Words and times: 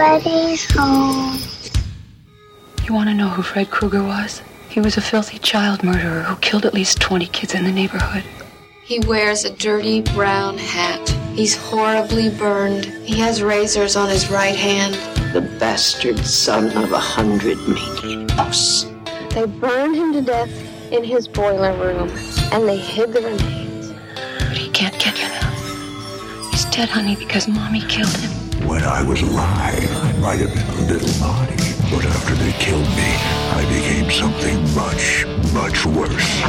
Freddy's 0.00 0.64
home. 0.74 1.38
You 2.86 2.94
want 2.94 3.10
to 3.10 3.14
know 3.14 3.28
who 3.28 3.42
Fred 3.42 3.68
Krueger 3.68 4.02
was? 4.02 4.40
He 4.70 4.80
was 4.80 4.96
a 4.96 5.02
filthy 5.02 5.38
child 5.38 5.84
murderer 5.84 6.22
who 6.22 6.36
killed 6.36 6.64
at 6.64 6.72
least 6.72 7.02
20 7.02 7.26
kids 7.26 7.54
in 7.54 7.64
the 7.64 7.70
neighborhood. 7.70 8.24
He 8.82 9.00
wears 9.00 9.44
a 9.44 9.54
dirty 9.54 10.00
brown 10.00 10.56
hat. 10.56 11.06
He's 11.34 11.54
horribly 11.54 12.30
burned. 12.30 12.86
He 12.86 13.18
has 13.18 13.42
razors 13.42 13.94
on 13.94 14.08
his 14.08 14.30
right 14.30 14.56
hand. 14.56 14.94
The 15.34 15.42
bastard 15.60 16.20
son 16.20 16.74
of 16.82 16.92
a 16.92 16.98
hundred 16.98 17.58
mean 17.68 18.30
us. 18.38 18.86
They 19.34 19.44
burned 19.44 19.96
him 19.96 20.14
to 20.14 20.22
death 20.22 20.50
in 20.90 21.04
his 21.04 21.28
boiler 21.28 21.74
room, 21.74 22.08
and 22.52 22.66
they 22.66 22.78
hid 22.78 23.12
the 23.12 23.20
remains. 23.20 23.92
But 24.14 24.56
he 24.56 24.70
can't 24.70 24.98
get 24.98 25.20
you 25.20 25.28
now. 25.28 25.50
He's 26.50 26.64
dead, 26.64 26.88
honey, 26.88 27.16
because 27.16 27.46
Mommy 27.46 27.82
killed 27.82 28.16
him. 28.16 28.39
When 28.66 28.84
I 28.84 29.02
was 29.02 29.20
alive, 29.22 29.90
I 29.96 30.12
might 30.20 30.38
have 30.40 30.54
been 30.54 30.68
a 30.68 30.92
little 30.92 31.20
naughty, 31.20 31.56
but 31.90 32.04
after 32.04 32.34
they 32.34 32.52
killed 32.52 32.86
me, 32.88 33.14
I 33.52 33.64
became 33.68 34.10
something 34.10 34.60
much, 34.74 35.26
much 35.52 35.86
worse. 35.86 36.40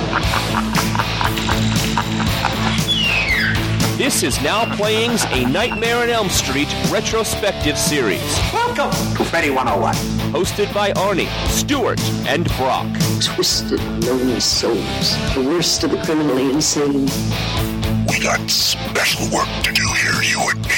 This 3.97 4.23
is 4.23 4.41
now 4.41 4.65
playing's 4.75 5.23
A 5.25 5.45
Nightmare 5.45 5.97
on 5.97 6.09
Elm 6.09 6.29
Street 6.29 6.67
retrospective 6.89 7.77
series. 7.77 8.21
Welcome 8.53 8.91
to 9.15 9.23
Freddy 9.25 9.49
101. 9.49 9.95
Hosted 10.33 10.73
by 10.73 10.91
Arnie, 10.93 11.29
Stewart, 11.47 12.01
and 12.27 12.45
Brock. 12.57 12.87
Twisted, 13.21 13.79
lonely 14.03 14.39
souls. 14.39 15.33
The 15.35 15.43
worst 15.47 15.83
of 15.83 15.91
the 15.91 15.97
criminally 16.03 16.51
insane. 16.51 17.07
We 18.11 18.19
got 18.19 18.51
special 18.51 19.23
work 19.33 19.47
to 19.63 19.71
do 19.71 19.87
here, 19.87 20.21
you 20.21 20.41
and 20.51 20.61
me. 20.67 20.75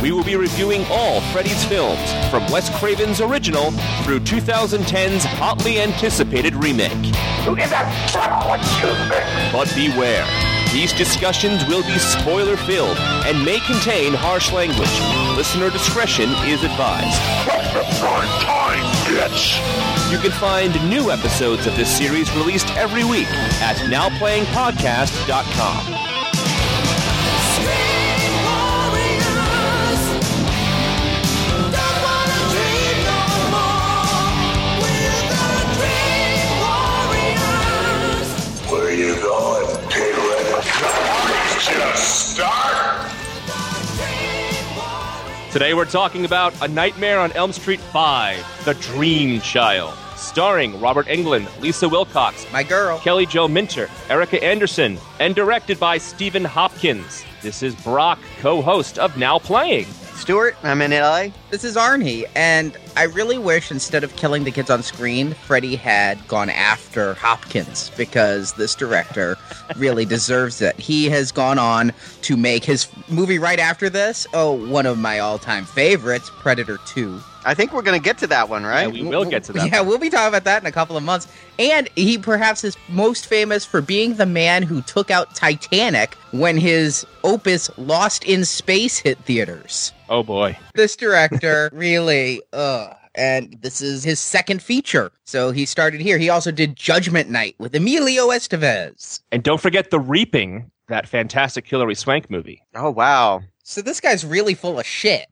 We 0.00 0.10
will 0.10 0.24
be 0.24 0.36
reviewing 0.36 0.86
all 0.88 1.20
Freddy's 1.32 1.62
films, 1.66 2.00
from 2.30 2.50
Wes 2.50 2.70
Craven's 2.78 3.20
original 3.20 3.72
through 4.04 4.20
2010's 4.20 5.24
hotly 5.24 5.80
anticipated 5.80 6.54
remake. 6.54 6.92
Who 7.44 7.56
is 7.56 7.68
that? 7.68 7.92
But 9.52 9.70
beware, 9.74 10.24
these 10.72 10.94
discussions 10.94 11.62
will 11.66 11.82
be 11.82 11.98
spoiler 11.98 12.56
filled 12.56 12.96
and 12.98 13.44
may 13.44 13.60
contain 13.60 14.14
harsh 14.14 14.50
language. 14.50 14.88
Listener 15.36 15.68
discretion 15.68 16.30
is 16.48 16.64
advised. 16.64 17.20
What 17.46 17.62
the 17.74 17.84
prime 18.00 18.40
time, 18.40 18.82
bitch? 19.04 19.60
You 20.10 20.16
can 20.18 20.30
find 20.30 20.72
new 20.88 21.10
episodes 21.10 21.66
of 21.66 21.76
this 21.76 21.94
series 21.94 22.34
released 22.34 22.70
every 22.76 23.04
week 23.04 23.28
at 23.60 23.76
nowplayingpodcast.com. 23.92 26.09
Where 39.00 39.08
are 39.08 39.16
you 39.16 39.22
going, 39.22 39.66
Just 41.62 42.34
start. 42.34 43.10
Today 45.50 45.72
we're 45.72 45.86
talking 45.86 46.26
about 46.26 46.52
A 46.60 46.68
Nightmare 46.68 47.18
on 47.18 47.32
Elm 47.32 47.50
Street 47.54 47.80
5, 47.80 48.64
The 48.66 48.74
Dream 48.74 49.40
Child, 49.40 49.96
starring 50.16 50.78
Robert 50.82 51.06
Englund, 51.06 51.48
Lisa 51.62 51.88
Wilcox, 51.88 52.44
My 52.52 52.62
girl. 52.62 52.98
Kelly 52.98 53.24
Jo 53.24 53.48
Minter, 53.48 53.88
Erica 54.10 54.44
Anderson, 54.44 54.98
and 55.18 55.34
directed 55.34 55.80
by 55.80 55.96
Stephen 55.96 56.44
Hopkins. 56.44 57.24
This 57.40 57.62
is 57.62 57.74
Brock, 57.76 58.18
co-host 58.40 58.98
of 58.98 59.16
Now 59.16 59.38
Playing. 59.38 59.86
Stuart, 59.86 60.56
I'm 60.62 60.82
in 60.82 60.90
LA. 60.90 61.28
This 61.48 61.64
is 61.64 61.76
Arnie, 61.76 62.26
and 62.36 62.76
I 63.00 63.04
really 63.04 63.38
wish 63.38 63.70
instead 63.70 64.04
of 64.04 64.14
killing 64.16 64.44
the 64.44 64.50
kids 64.50 64.68
on 64.68 64.82
screen, 64.82 65.32
Freddy 65.32 65.74
had 65.74 66.18
gone 66.28 66.50
after 66.50 67.14
Hopkins 67.14 67.90
because 67.96 68.52
this 68.52 68.74
director 68.74 69.38
really 69.76 70.04
deserves 70.04 70.60
it. 70.60 70.78
He 70.78 71.08
has 71.08 71.32
gone 71.32 71.58
on 71.58 71.94
to 72.20 72.36
make 72.36 72.62
his 72.62 72.88
movie 73.08 73.38
right 73.38 73.58
after 73.58 73.88
this. 73.88 74.26
Oh, 74.34 74.52
one 74.68 74.84
of 74.84 74.98
my 74.98 75.18
all-time 75.18 75.64
favorites, 75.64 76.30
Predator 76.30 76.76
2. 76.88 77.18
I 77.46 77.54
think 77.54 77.72
we're 77.72 77.80
going 77.80 77.98
to 77.98 78.04
get 78.04 78.18
to 78.18 78.26
that 78.26 78.50
one, 78.50 78.64
right? 78.64 78.82
Yeah, 78.94 79.02
we 79.02 79.08
will 79.08 79.24
get 79.24 79.44
to 79.44 79.54
that. 79.54 79.66
Yeah, 79.72 79.80
we'll 79.80 79.96
be 79.96 80.10
talking 80.10 80.28
about 80.28 80.44
that 80.44 80.62
in 80.62 80.66
a 80.66 80.72
couple 80.72 80.98
of 80.98 81.02
months. 81.02 81.26
And 81.58 81.88
he 81.96 82.18
perhaps 82.18 82.64
is 82.64 82.76
most 82.90 83.26
famous 83.26 83.64
for 83.64 83.80
being 83.80 84.16
the 84.16 84.26
man 84.26 84.62
who 84.62 84.82
took 84.82 85.10
out 85.10 85.34
Titanic 85.34 86.14
when 86.32 86.58
his 86.58 87.06
opus 87.24 87.70
Lost 87.78 88.24
in 88.24 88.44
Space 88.44 88.98
hit 88.98 89.16
theaters. 89.20 89.92
Oh 90.10 90.22
boy. 90.22 90.58
This 90.74 90.96
director 90.96 91.70
really, 91.72 92.42
ugh. 92.52 92.94
And 93.20 93.58
this 93.60 93.82
is 93.82 94.02
his 94.02 94.18
second 94.18 94.62
feature. 94.62 95.12
So 95.24 95.50
he 95.50 95.66
started 95.66 96.00
here. 96.00 96.16
He 96.16 96.30
also 96.30 96.50
did 96.50 96.74
Judgment 96.74 97.28
Night 97.28 97.54
with 97.58 97.74
Emilio 97.74 98.28
Estevez. 98.28 99.20
And 99.30 99.42
don't 99.42 99.60
forget 99.60 99.90
The 99.90 100.00
Reaping, 100.00 100.70
that 100.88 101.06
fantastic 101.06 101.66
Hilary 101.68 101.94
Swank 101.94 102.30
movie. 102.30 102.62
Oh, 102.74 102.90
wow. 102.90 103.42
So 103.62 103.82
this 103.82 104.00
guy's 104.00 104.24
really 104.24 104.54
full 104.54 104.80
of 104.80 104.86
shit. 104.86 105.26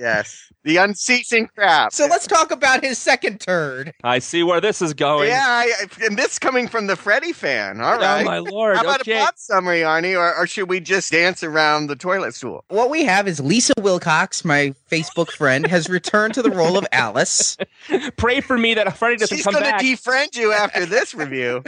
Yes. 0.00 0.50
The 0.64 0.78
unceasing 0.78 1.46
crap. 1.54 1.92
So 1.92 2.06
let's 2.06 2.26
talk 2.26 2.50
about 2.50 2.82
his 2.82 2.96
second 2.96 3.38
turd. 3.40 3.92
I 4.02 4.18
see 4.18 4.42
where 4.42 4.60
this 4.60 4.80
is 4.80 4.94
going. 4.94 5.28
yeah, 5.28 5.44
I, 5.44 5.70
and 6.02 6.16
this 6.16 6.38
coming 6.38 6.68
from 6.68 6.86
the 6.86 6.96
Freddy 6.96 7.34
fan. 7.34 7.82
All 7.82 7.94
oh, 7.94 7.98
right. 7.98 8.22
Oh 8.22 8.24
my 8.24 8.38
lord. 8.38 8.76
How 8.76 8.82
about 8.82 9.02
okay. 9.02 9.12
a 9.12 9.16
plot 9.16 9.38
summary, 9.38 9.80
Arnie, 9.80 10.18
or, 10.18 10.34
or 10.34 10.46
should 10.46 10.70
we 10.70 10.80
just 10.80 11.12
dance 11.12 11.42
around 11.42 11.88
the 11.88 11.96
toilet 11.96 12.34
stool? 12.34 12.64
What 12.68 12.88
we 12.88 13.04
have 13.04 13.28
is 13.28 13.40
Lisa 13.40 13.74
Wilcox, 13.78 14.42
my 14.42 14.74
Facebook 14.90 15.30
friend, 15.32 15.66
has 15.66 15.90
returned 15.90 16.32
to 16.34 16.42
the 16.42 16.50
role 16.50 16.78
of 16.78 16.86
Alice. 16.92 17.58
Pray 18.16 18.40
for 18.40 18.56
me 18.56 18.72
that 18.74 18.96
Freddy 18.96 19.16
doesn't 19.16 19.36
She's 19.36 19.44
come 19.44 19.52
going 19.52 19.66
to 19.66 19.70
back. 19.70 19.82
defriend 19.82 20.34
you 20.34 20.52
after 20.52 20.86
this 20.86 21.14
review. 21.14 21.62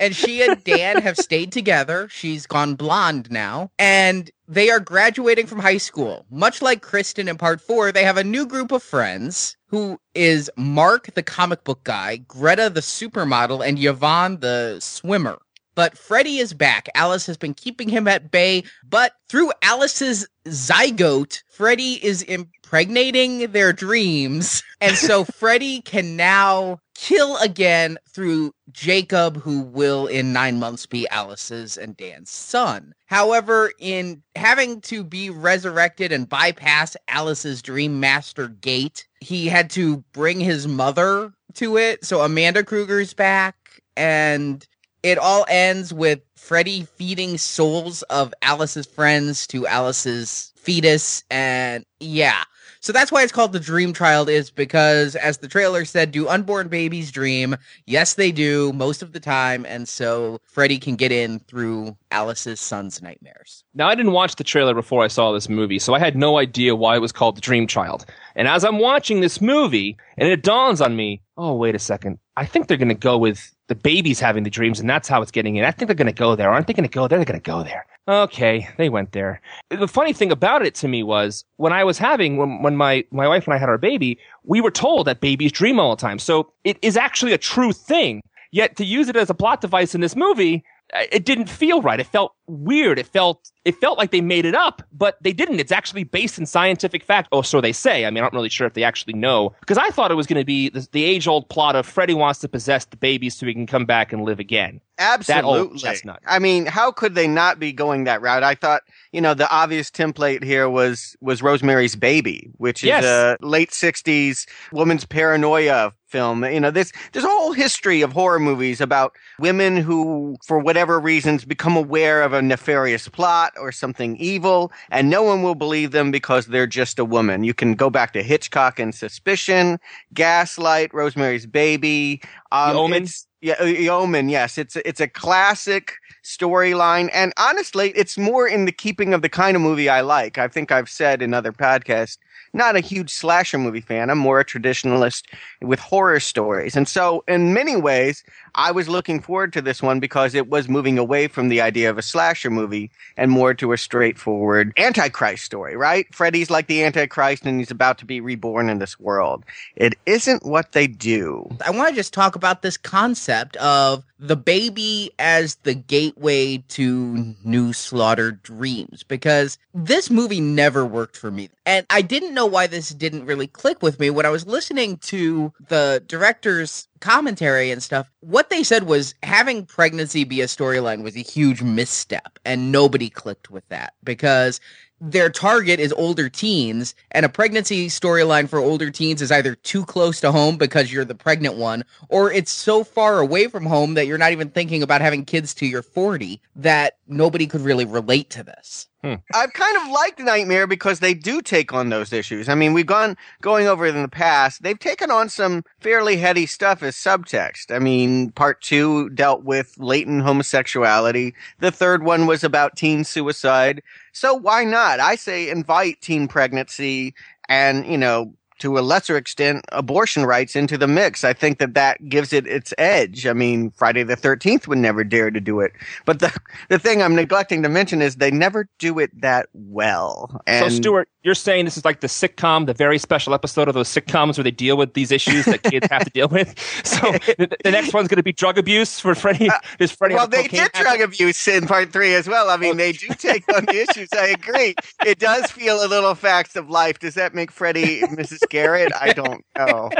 and 0.00 0.14
she 0.14 0.42
and 0.42 0.62
Dan 0.62 1.02
have 1.02 1.16
stayed 1.16 1.50
together. 1.50 2.08
She's 2.10 2.46
gone 2.46 2.76
blonde 2.76 3.28
now, 3.30 3.72
and 3.78 4.30
they 4.48 4.70
are 4.70 4.80
graduating 4.80 5.46
from 5.46 5.58
high 5.58 5.76
school. 5.76 6.24
Much 6.30 6.62
like 6.62 6.80
Kristen 6.80 7.28
in 7.28 7.36
part 7.36 7.60
four, 7.60 7.92
they 7.92 8.02
have 8.02 8.16
a 8.16 8.24
new 8.24 8.46
group 8.46 8.72
of 8.72 8.82
friends 8.82 9.56
who 9.66 10.00
is 10.14 10.50
Mark, 10.56 11.14
the 11.14 11.22
comic 11.22 11.62
book 11.64 11.84
guy, 11.84 12.16
Greta, 12.16 12.70
the 12.70 12.80
supermodel, 12.80 13.66
and 13.66 13.78
Yvonne, 13.78 14.40
the 14.40 14.78
swimmer. 14.80 15.38
But 15.74 15.96
Freddy 15.96 16.38
is 16.38 16.54
back. 16.54 16.88
Alice 16.96 17.26
has 17.26 17.36
been 17.36 17.54
keeping 17.54 17.88
him 17.88 18.08
at 18.08 18.32
bay, 18.32 18.64
but 18.82 19.12
through 19.28 19.52
Alice's 19.62 20.26
zygote, 20.46 21.44
Freddy 21.46 22.04
is 22.04 22.22
impregnating 22.22 23.52
their 23.52 23.72
dreams. 23.72 24.64
And 24.80 24.96
so 24.96 25.24
Freddy 25.36 25.82
can 25.82 26.16
now 26.16 26.80
kill 26.98 27.36
again 27.36 27.96
through 28.08 28.52
Jacob, 28.72 29.36
who 29.36 29.60
will 29.60 30.08
in 30.08 30.32
nine 30.32 30.58
months 30.58 30.84
be 30.84 31.08
Alice's 31.10 31.78
and 31.78 31.96
Dan's 31.96 32.28
son. 32.28 32.92
However, 33.06 33.70
in 33.78 34.22
having 34.34 34.80
to 34.82 35.04
be 35.04 35.30
resurrected 35.30 36.10
and 36.10 36.28
bypass 36.28 36.96
Alice's 37.06 37.62
dream 37.62 38.00
master 38.00 38.48
gate, 38.48 39.06
he 39.20 39.46
had 39.46 39.70
to 39.70 39.98
bring 40.12 40.40
his 40.40 40.66
mother 40.66 41.32
to 41.54 41.76
it. 41.76 42.04
So 42.04 42.20
Amanda 42.20 42.64
Krueger's 42.64 43.14
back 43.14 43.80
and 43.96 44.66
it 45.04 45.18
all 45.18 45.46
ends 45.48 45.94
with 45.94 46.20
Freddy 46.34 46.82
feeding 46.96 47.38
souls 47.38 48.02
of 48.04 48.34
Alice's 48.42 48.86
friends 48.86 49.46
to 49.48 49.68
Alice's 49.68 50.52
fetus. 50.56 51.22
And 51.30 51.86
yeah. 52.00 52.42
So 52.80 52.92
that's 52.92 53.10
why 53.10 53.22
it's 53.22 53.32
called 53.32 53.52
the 53.52 53.60
Dream 53.60 53.92
Child, 53.92 54.28
is 54.28 54.50
because, 54.50 55.16
as 55.16 55.38
the 55.38 55.48
trailer 55.48 55.84
said, 55.84 56.12
do 56.12 56.28
unborn 56.28 56.68
babies 56.68 57.10
dream? 57.10 57.56
Yes, 57.86 58.14
they 58.14 58.32
do, 58.32 58.72
most 58.72 59.02
of 59.02 59.12
the 59.12 59.20
time. 59.20 59.66
And 59.66 59.88
so 59.88 60.40
Freddy 60.44 60.78
can 60.78 60.96
get 60.96 61.12
in 61.12 61.40
through 61.40 61.96
Alice's 62.10 62.60
son's 62.60 63.02
nightmares. 63.02 63.64
Now, 63.74 63.88
I 63.88 63.94
didn't 63.94 64.12
watch 64.12 64.36
the 64.36 64.44
trailer 64.44 64.74
before 64.74 65.04
I 65.04 65.08
saw 65.08 65.32
this 65.32 65.48
movie, 65.48 65.78
so 65.78 65.94
I 65.94 65.98
had 65.98 66.16
no 66.16 66.38
idea 66.38 66.76
why 66.76 66.96
it 66.96 67.00
was 67.00 67.12
called 67.12 67.36
The 67.36 67.40
Dream 67.40 67.66
Child. 67.66 68.06
And 68.36 68.46
as 68.46 68.64
I'm 68.64 68.78
watching 68.78 69.20
this 69.20 69.40
movie, 69.40 69.96
and 70.16 70.28
it 70.28 70.42
dawns 70.42 70.80
on 70.80 70.96
me, 70.96 71.22
oh, 71.36 71.54
wait 71.54 71.74
a 71.74 71.78
second. 71.78 72.18
I 72.36 72.46
think 72.46 72.68
they're 72.68 72.76
going 72.76 72.88
to 72.88 72.94
go 72.94 73.18
with 73.18 73.54
the 73.66 73.74
babies 73.74 74.20
having 74.20 74.44
the 74.44 74.50
dreams, 74.50 74.80
and 74.80 74.88
that's 74.88 75.08
how 75.08 75.20
it's 75.22 75.30
getting 75.30 75.56
in. 75.56 75.64
I 75.64 75.70
think 75.70 75.88
they're 75.88 75.94
going 75.94 76.06
to 76.06 76.12
go 76.12 76.36
there. 76.36 76.50
Aren't 76.50 76.66
they 76.66 76.72
going 76.72 76.88
to 76.88 76.94
go 76.94 77.08
there? 77.08 77.18
They're 77.18 77.24
going 77.24 77.40
to 77.40 77.50
go 77.50 77.62
there. 77.62 77.84
Okay, 78.08 78.66
they 78.78 78.88
went 78.88 79.12
there. 79.12 79.42
The 79.68 79.86
funny 79.86 80.14
thing 80.14 80.32
about 80.32 80.64
it 80.64 80.74
to 80.76 80.88
me 80.88 81.02
was 81.02 81.44
when 81.56 81.74
I 81.74 81.84
was 81.84 81.98
having, 81.98 82.38
when, 82.38 82.62
when 82.62 82.74
my, 82.74 83.04
my 83.10 83.28
wife 83.28 83.44
and 83.46 83.52
I 83.52 83.58
had 83.58 83.68
our 83.68 83.76
baby, 83.76 84.18
we 84.44 84.62
were 84.62 84.70
told 84.70 85.06
that 85.06 85.20
babies 85.20 85.52
dream 85.52 85.78
all 85.78 85.94
the 85.94 86.00
time. 86.00 86.18
So 86.18 86.50
it 86.64 86.78
is 86.80 86.96
actually 86.96 87.34
a 87.34 87.38
true 87.38 87.72
thing. 87.72 88.22
Yet 88.50 88.76
to 88.76 88.84
use 88.84 89.10
it 89.10 89.16
as 89.16 89.28
a 89.28 89.34
plot 89.34 89.60
device 89.60 89.94
in 89.94 90.00
this 90.00 90.16
movie, 90.16 90.64
it 90.94 91.24
didn't 91.24 91.48
feel 91.48 91.82
right. 91.82 92.00
It 92.00 92.06
felt 92.06 92.34
weird. 92.46 92.98
It 92.98 93.06
felt 93.06 93.50
it 93.64 93.76
felt 93.76 93.98
like 93.98 94.10
they 94.10 94.22
made 94.22 94.46
it 94.46 94.54
up, 94.54 94.82
but 94.92 95.18
they 95.22 95.32
didn't. 95.34 95.60
It's 95.60 95.72
actually 95.72 96.04
based 96.04 96.38
in 96.38 96.46
scientific 96.46 97.04
fact. 97.04 97.28
Oh, 97.32 97.42
so 97.42 97.60
they 97.60 97.72
say. 97.72 98.06
I 98.06 98.10
mean, 98.10 98.18
I'm 98.18 98.24
not 98.24 98.32
really 98.32 98.48
sure 98.48 98.66
if 98.66 98.72
they 98.74 98.84
actually 98.84 99.12
know 99.12 99.54
because 99.60 99.76
I 99.76 99.90
thought 99.90 100.10
it 100.10 100.14
was 100.14 100.26
going 100.26 100.40
to 100.40 100.44
be 100.46 100.70
the, 100.70 100.88
the 100.92 101.04
age 101.04 101.28
old 101.28 101.48
plot 101.50 101.76
of 101.76 101.86
Freddy 101.86 102.14
wants 102.14 102.40
to 102.40 102.48
possess 102.48 102.86
the 102.86 102.96
babies 102.96 103.36
so 103.36 103.44
he 103.46 103.52
can 103.52 103.66
come 103.66 103.84
back 103.84 104.12
and 104.12 104.22
live 104.24 104.38
again. 104.40 104.80
That 104.96 105.20
old 105.44 105.56
Absolutely. 105.56 105.78
chestnut. 105.78 106.20
I 106.26 106.38
mean, 106.40 106.66
how 106.66 106.90
could 106.90 107.14
they 107.14 107.28
not 107.28 107.60
be 107.60 107.72
going 107.72 108.04
that 108.04 108.20
route? 108.20 108.42
I 108.42 108.54
thought, 108.56 108.82
you 109.12 109.20
know, 109.20 109.32
the 109.34 109.48
obvious 109.48 109.90
template 109.90 110.42
here 110.42 110.68
was 110.68 111.16
was 111.20 111.42
Rosemary's 111.42 111.94
Baby, 111.96 112.50
which 112.56 112.82
is 112.82 112.88
Yes. 112.88 113.04
a 113.04 113.36
late 113.40 113.70
'60s 113.70 114.46
woman's 114.72 115.04
paranoia 115.04 115.92
film. 116.08 116.44
You 116.44 116.60
know, 116.60 116.70
this 116.70 116.92
there's 117.12 117.24
a 117.24 117.28
whole 117.28 117.52
history 117.52 118.02
of 118.02 118.12
horror 118.12 118.40
movies 118.40 118.80
about 118.80 119.14
women 119.38 119.76
who, 119.76 120.36
for 120.46 120.58
whatever 120.58 120.98
reasons, 120.98 121.44
become 121.44 121.76
aware 121.76 122.22
of 122.22 122.32
a 122.32 122.42
nefarious 122.42 123.08
plot 123.08 123.52
or 123.58 123.72
something 123.72 124.16
evil, 124.16 124.72
and 124.90 125.10
no 125.10 125.22
one 125.22 125.42
will 125.42 125.54
believe 125.54 125.90
them 125.92 126.10
because 126.10 126.46
they're 126.46 126.66
just 126.66 126.98
a 126.98 127.04
woman. 127.04 127.44
You 127.44 127.54
can 127.54 127.74
go 127.74 127.90
back 127.90 128.12
to 128.14 128.22
Hitchcock 128.22 128.78
and 128.78 128.94
Suspicion, 128.94 129.78
Gaslight, 130.14 130.92
Rosemary's 130.94 131.46
Baby. 131.46 132.20
Um, 132.52 132.74
The 132.74 132.78
Omen? 132.80 133.06
yeah, 133.40 133.54
uh, 133.58 133.64
The 133.64 133.90
Omen. 133.90 134.28
Yes, 134.28 134.58
it's 134.58 134.76
it's 134.76 135.00
a 135.00 135.08
classic 135.08 135.94
storyline, 136.24 137.10
and 137.12 137.32
honestly, 137.38 137.90
it's 137.90 138.18
more 138.18 138.46
in 138.46 138.64
the 138.64 138.72
keeping 138.72 139.14
of 139.14 139.22
the 139.22 139.28
kind 139.28 139.56
of 139.56 139.62
movie 139.62 139.88
I 139.88 140.00
like. 140.00 140.38
I 140.38 140.48
think 140.48 140.72
I've 140.72 140.90
said 140.90 141.22
in 141.22 141.32
other 141.34 141.52
podcasts, 141.52 142.18
not 142.52 142.76
a 142.76 142.80
huge 142.80 143.10
slasher 143.10 143.58
movie 143.58 143.80
fan. 143.80 144.10
I'm 144.10 144.18
more 144.18 144.40
a 144.40 144.44
traditionalist 144.44 145.24
with 145.60 145.80
horror 145.80 146.20
stories, 146.20 146.76
and 146.76 146.88
so 146.88 147.24
in 147.28 147.52
many 147.54 147.76
ways, 147.76 148.24
I 148.54 148.72
was 148.72 148.88
looking 148.88 149.20
forward 149.20 149.52
to 149.54 149.62
this 149.62 149.82
one 149.82 150.00
because 150.00 150.34
it 150.34 150.48
was 150.48 150.68
moving 150.68 150.98
away 150.98 151.28
from 151.28 151.48
the 151.48 151.60
idea 151.60 151.90
of 151.90 151.98
a 151.98 152.02
slasher 152.02 152.50
movie 152.50 152.90
and 153.16 153.30
more 153.30 153.54
to 153.54 153.72
a 153.72 153.78
straightforward 153.78 154.72
Antichrist 154.76 155.44
story. 155.44 155.76
Right? 155.76 156.06
Freddy's 156.14 156.50
like 156.50 156.66
the 156.66 156.84
Antichrist, 156.84 157.44
and 157.44 157.58
he's 157.58 157.70
about 157.70 157.98
to 157.98 158.04
be 158.04 158.20
reborn 158.20 158.68
in 158.68 158.78
this 158.78 158.98
world. 158.98 159.44
It 159.76 159.94
isn't 160.06 160.44
what 160.44 160.72
they 160.72 160.86
do. 160.86 161.48
I 161.64 161.70
want 161.70 161.90
to 161.90 161.94
just 161.94 162.12
talk 162.12 162.36
about 162.36 162.62
this 162.62 162.76
concept 162.76 163.56
of 163.56 164.04
the 164.18 164.36
baby 164.36 165.12
as 165.18 165.56
the 165.56 165.74
gateway 165.74 166.58
to 166.68 167.34
new 167.44 167.72
slaughtered 167.72 168.42
dreams 168.42 169.04
because 169.04 169.58
this 169.72 170.10
movie 170.10 170.40
never 170.40 170.84
worked 170.84 171.16
for 171.16 171.30
me. 171.30 171.50
And 171.64 171.86
I 171.90 172.02
didn't 172.02 172.34
know 172.34 172.46
why 172.46 172.66
this 172.66 172.90
didn't 172.90 173.26
really 173.26 173.46
click 173.46 173.82
with 173.82 174.00
me 174.00 174.10
when 174.10 174.26
I 174.26 174.30
was 174.30 174.46
listening 174.46 174.96
to 174.98 175.52
the 175.68 176.02
director's 176.06 176.88
commentary 177.00 177.70
and 177.70 177.82
stuff. 177.82 178.10
What 178.20 178.50
they 178.50 178.64
said 178.64 178.84
was 178.84 179.14
having 179.22 179.64
pregnancy 179.64 180.24
be 180.24 180.40
a 180.40 180.46
storyline 180.46 181.02
was 181.02 181.16
a 181.16 181.20
huge 181.20 181.62
misstep 181.62 182.38
and 182.44 182.72
nobody 182.72 183.08
clicked 183.08 183.50
with 183.50 183.68
that 183.68 183.94
because 184.02 184.60
their 185.00 185.30
target 185.30 185.78
is 185.78 185.92
older 185.92 186.28
teens 186.28 186.94
and 187.12 187.24
a 187.24 187.28
pregnancy 187.28 187.88
storyline 187.88 188.48
for 188.48 188.58
older 188.58 188.90
teens 188.90 189.22
is 189.22 189.30
either 189.30 189.54
too 189.54 189.84
close 189.84 190.20
to 190.20 190.32
home 190.32 190.56
because 190.56 190.92
you're 190.92 191.04
the 191.04 191.14
pregnant 191.14 191.56
one 191.56 191.84
or 192.08 192.32
it's 192.32 192.50
so 192.50 192.82
far 192.82 193.20
away 193.20 193.46
from 193.46 193.64
home 193.66 193.94
that 193.94 194.06
you're 194.06 194.18
not 194.18 194.32
even 194.32 194.50
thinking 194.50 194.82
about 194.82 195.00
having 195.00 195.24
kids 195.24 195.54
till 195.54 195.68
you're 195.68 195.82
40 195.82 196.40
that 196.56 196.96
nobody 197.06 197.46
could 197.46 197.60
really 197.60 197.84
relate 197.84 198.30
to 198.30 198.42
this. 198.42 198.88
Hmm. 199.02 199.14
I've 199.32 199.52
kind 199.52 199.76
of 199.76 199.92
liked 199.92 200.18
Nightmare 200.18 200.66
because 200.66 200.98
they 200.98 201.14
do 201.14 201.40
take 201.40 201.72
on 201.72 201.88
those 201.88 202.12
issues. 202.12 202.48
I 202.48 202.56
mean, 202.56 202.72
we've 202.72 202.84
gone 202.84 203.16
going 203.40 203.68
over 203.68 203.86
it 203.86 203.94
in 203.94 204.02
the 204.02 204.08
past. 204.08 204.64
They've 204.64 204.78
taken 204.78 205.08
on 205.08 205.28
some 205.28 205.62
fairly 205.78 206.16
heady 206.16 206.46
stuff 206.46 206.82
as 206.82 206.96
subtext. 206.96 207.72
I 207.72 207.78
mean, 207.78 208.32
part 208.32 208.60
two 208.60 209.08
dealt 209.10 209.44
with 209.44 209.74
latent 209.78 210.22
homosexuality. 210.22 211.34
The 211.60 211.70
third 211.70 212.02
one 212.02 212.26
was 212.26 212.42
about 212.42 212.76
teen 212.76 213.04
suicide. 213.04 213.82
So 214.12 214.34
why 214.34 214.64
not? 214.64 215.00
I 215.00 215.16
say 215.16 215.50
invite 215.50 216.00
teen 216.00 216.28
pregnancy 216.28 217.14
and, 217.48 217.86
you 217.86 217.98
know, 217.98 218.34
to 218.58 218.78
a 218.78 218.80
lesser 218.80 219.16
extent, 219.16 219.64
abortion 219.72 220.24
rights 220.24 220.56
into 220.56 220.76
the 220.76 220.88
mix. 220.88 221.24
I 221.24 221.32
think 221.32 221.58
that 221.58 221.74
that 221.74 222.08
gives 222.08 222.32
it 222.32 222.46
its 222.46 222.74
edge. 222.78 223.26
I 223.26 223.32
mean, 223.32 223.70
Friday 223.72 224.02
the 224.02 224.16
13th 224.16 224.66
would 224.66 224.78
never 224.78 225.04
dare 225.04 225.30
to 225.30 225.40
do 225.40 225.60
it. 225.60 225.72
But 226.04 226.20
the, 226.20 226.32
the 226.68 226.78
thing 226.78 227.02
I'm 227.02 227.14
neglecting 227.14 227.62
to 227.62 227.68
mention 227.68 228.02
is 228.02 228.16
they 228.16 228.30
never 228.30 228.68
do 228.78 228.98
it 228.98 229.20
that 229.20 229.48
well. 229.52 230.42
And 230.46 230.70
so, 230.70 230.76
Stuart, 230.76 231.08
you're 231.22 231.34
saying 231.34 231.64
this 231.64 231.76
is 231.76 231.84
like 231.84 232.00
the 232.00 232.06
sitcom, 232.06 232.66
the 232.66 232.74
very 232.74 232.98
special 232.98 233.34
episode 233.34 233.68
of 233.68 233.74
those 233.74 233.88
sitcoms 233.88 234.36
where 234.36 234.44
they 234.44 234.50
deal 234.50 234.76
with 234.76 234.94
these 234.94 235.12
issues 235.12 235.44
that 235.44 235.62
kids 235.62 235.86
have 235.90 236.04
to 236.04 236.10
deal 236.10 236.28
with. 236.28 236.54
So 236.88 237.12
the, 237.12 237.54
the 237.64 237.70
next 237.70 237.92
one's 237.92 238.08
going 238.08 238.16
to 238.16 238.22
be 238.22 238.32
drug 238.32 238.56
abuse 238.56 238.98
for 238.98 239.14
Freddie. 239.14 239.50
Is 239.78 239.92
Freddie? 239.92 240.14
Uh, 240.14 240.18
well, 240.18 240.28
they 240.28 240.44
did 240.44 240.60
habit? 240.60 240.74
drug 240.74 241.00
abuse 241.00 241.46
in 241.46 241.66
part 241.66 241.92
three 241.92 242.14
as 242.14 242.26
well. 242.26 242.50
I 242.50 242.56
mean, 242.56 242.76
they 242.76 242.92
do 242.92 243.08
take 243.08 243.44
on 243.54 243.66
the 243.66 243.82
issues. 243.82 244.08
I 244.12 244.28
agree. 244.28 244.74
It 245.04 245.18
does 245.18 245.50
feel 245.50 245.84
a 245.84 245.86
little 245.86 246.14
facts 246.14 246.56
of 246.56 246.70
life. 246.70 246.98
Does 246.98 247.14
that 247.14 247.34
make 247.34 247.50
Freddie 247.50 248.00
Mrs. 248.02 248.47
Garrett? 248.50 248.92
I 248.98 249.12
don't 249.12 249.44
know. 249.56 249.90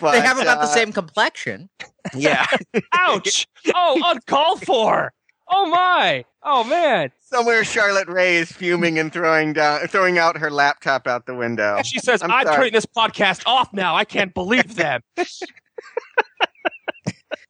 But, 0.00 0.12
they 0.12 0.20
have 0.20 0.38
about 0.38 0.60
the 0.60 0.66
uh, 0.66 0.74
same 0.74 0.92
complexion. 0.92 1.68
Yeah. 2.14 2.46
Ouch! 2.92 3.48
Oh, 3.74 4.00
uncalled 4.04 4.64
for. 4.64 5.12
Oh 5.48 5.66
my! 5.66 6.24
Oh 6.44 6.62
man! 6.62 7.10
Somewhere 7.18 7.64
Charlotte 7.64 8.08
Rae 8.08 8.36
is 8.36 8.52
fuming 8.52 9.00
and 9.00 9.12
throwing 9.12 9.52
down, 9.52 9.88
throwing 9.88 10.16
out 10.16 10.36
her 10.36 10.50
laptop 10.50 11.08
out 11.08 11.26
the 11.26 11.34
window. 11.34 11.82
She 11.82 11.98
says, 11.98 12.22
I'm 12.22 12.30
"I'm, 12.30 12.46
turning 12.46 12.72
this 12.72 12.86
podcast 12.86 13.42
off 13.46 13.72
now. 13.72 13.96
I 13.96 14.04
can't 14.04 14.32
believe 14.32 14.76
them." 14.76 15.02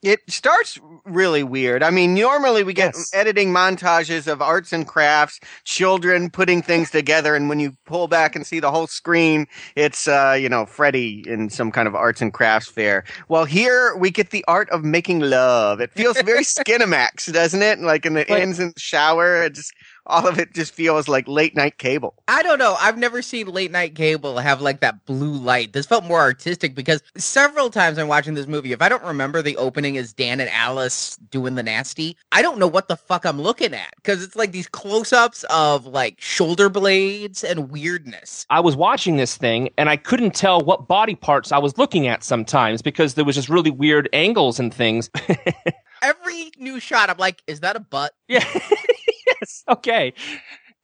It 0.03 0.21
starts 0.29 0.79
really 1.05 1.43
weird. 1.43 1.83
I 1.83 1.91
mean, 1.91 2.15
normally 2.15 2.63
we 2.63 2.73
get 2.73 2.95
Yes. 2.97 3.11
editing 3.13 3.53
montages 3.53 4.27
of 4.27 4.41
arts 4.41 4.73
and 4.73 4.87
crafts, 4.89 5.39
children 5.65 6.31
putting 6.31 6.63
things 6.63 6.91
together, 6.91 7.35
and 7.35 7.51
when 7.51 7.61
you 7.61 7.77
pull 7.85 8.09
back 8.09 8.35
and 8.35 8.47
see 8.47 8.61
the 8.61 8.71
whole 8.71 8.87
screen, 8.87 9.47
it's 9.77 10.09
uh, 10.09 10.35
you 10.41 10.49
know, 10.49 10.65
Freddy 10.65 11.23
in 11.27 11.51
some 11.51 11.71
kind 11.71 11.87
of 11.87 11.95
arts 11.95 12.23
and 12.23 12.33
crafts 12.33 12.71
fair. 12.71 13.05
Well, 13.29 13.45
here 13.45 13.95
we 13.95 14.11
get 14.11 14.31
the 14.31 14.43
art 14.49 14.71
of 14.71 14.85
making 14.85 15.21
love. 15.21 15.83
It 15.83 15.93
feels 15.93 16.19
very 16.23 16.45
Skinemax, 16.45 17.31
doesn't 17.31 17.61
it? 17.63 17.81
Like 17.81 18.07
in 18.07 18.15
the 18.15 18.25
Like- 18.27 18.41
ends 18.41 18.57
the 18.57 18.73
shower, 18.79 19.43
it 19.43 19.55
just 19.55 19.75
all 20.07 20.27
of 20.27 20.39
it 20.39 20.55
just 20.55 20.75
feels 20.75 21.09
like 21.09 21.29
late 21.29 21.55
night 21.55 21.79
cable. 21.79 22.15
I 22.29 22.43
don't 22.43 22.59
know. 22.59 22.77
I've 22.81 22.99
never 22.99 23.23
seen 23.23 23.47
late 23.49 23.71
night 23.71 23.95
cable 23.95 24.39
have 24.39 24.61
like 24.61 24.81
that 24.81 25.05
blue 25.07 25.33
light. 25.33 25.73
This 25.73 25.87
felt 25.87 26.05
more 26.05 26.21
artistic 26.21 26.75
because 26.75 27.03
several 27.17 27.71
times 27.71 27.99
I'm 27.99 28.09
watching 28.09 28.35
this 28.35 28.47
movie, 28.47 28.73
if 28.73 28.83
I 28.83 28.89
don't 28.89 29.05
remember 29.05 29.43
the 29.43 29.57
opening 29.57 29.95
is 29.97 30.13
Dan 30.13 30.41
and 30.41 30.51
Alice 30.51 31.17
doing 31.31 31.55
the 31.55 31.63
nasty, 31.63 32.17
I 32.33 32.43
don't 32.43 32.59
know 32.59 32.67
what 32.67 32.89
the 32.89 32.97
fuck 32.97 33.25
I'm 33.25 33.41
looking 33.41 33.75
at 33.75 33.95
because 33.97 34.23
it's 34.23 34.37
like 34.37 34.53
these 34.53 34.69
close 34.69 35.13
ups 35.13 35.45
of 35.51 35.87
like 35.87 36.21
shoulder 36.21 36.69
blades 36.69 37.45
and 37.45 37.71
weirdness. 37.71 38.47
I 38.51 38.61
was 38.61 38.77
watching 38.77 39.17
this 39.17 39.37
thing 39.37 39.71
and 39.79 39.89
I 39.89 39.97
couldn't 39.97 40.35
tell 40.35 40.61
what 40.61 40.89
body 40.89 41.15
parts 41.15 41.53
I 41.53 41.59
was 41.59 41.79
looking 41.79 42.07
at 42.07 42.25
sometimes 42.25 42.83
because 42.83 43.15
there 43.15 43.25
was 43.25 43.37
just 43.37 43.49
really 43.49 43.71
weird 43.71 44.09
angles 44.13 44.59
and 44.59 44.73
things. 44.73 45.11
Every 46.03 46.51
new 46.59 46.81
shot, 46.81 47.11
I'm 47.11 47.19
like, 47.19 47.43
is 47.47 47.61
that 47.61 47.77
a 47.77 47.81
butt? 47.81 48.15
yeah. 48.29 48.45
yes. 49.41 49.65
Okay. 49.69 50.13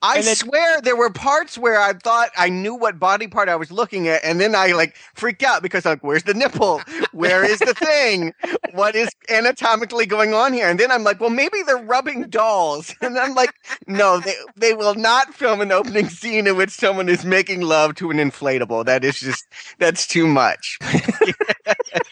I 0.03 0.20
then- 0.20 0.37
swear 0.37 0.81
there 0.82 0.94
were 0.94 1.11
parts 1.11 1.56
where 1.56 1.81
I 1.81 1.94
thought 1.94 2.29
I 2.36 2.51
knew 2.51 2.75
what 2.75 2.98
body 2.98 3.27
part 3.29 3.48
I 3.48 3.56
was 3.56 3.72
looking 3.72 4.08
at, 4.08 4.22
and 4.22 4.39
then 4.39 4.55
I 4.55 4.69
like 4.72 4.94
freaked 5.15 5.43
out 5.43 5.63
because 5.63 5.86
like, 5.86 6.05
where's 6.05 6.25
the 6.25 6.34
nipple? 6.34 6.82
Where 7.13 7.43
is 7.44 7.60
the 7.60 7.72
thing? 7.72 8.34
What 8.75 8.94
is 8.94 9.08
anatomically 9.31 10.05
going 10.05 10.34
on 10.34 10.53
here? 10.53 10.69
And 10.69 10.79
then 10.79 10.93
I'm 10.93 11.03
like, 11.03 11.19
well, 11.19 11.31
maybe 11.31 11.63
they're 11.67 11.79
rubbing 11.79 12.25
dolls. 12.29 12.94
And 13.03 13.19
I'm 13.19 13.34
like, 13.34 13.53
no, 13.86 14.20
they 14.20 14.34
they 14.56 14.75
will 14.75 14.94
not 14.94 15.32
film 15.34 15.63
an 15.63 15.72
opening 15.72 16.10
scene 16.10 16.46
in 16.46 16.56
which 16.56 16.70
someone 16.70 17.08
is 17.08 17.25
making 17.25 17.63
love 17.63 17.94
to 17.96 18.10
an 18.10 18.19
inflatable. 18.19 18.84
That 18.84 19.03
is 19.03 19.19
just 19.19 19.46
that's 19.79 20.06
too 20.06 20.27
much. 20.27 20.79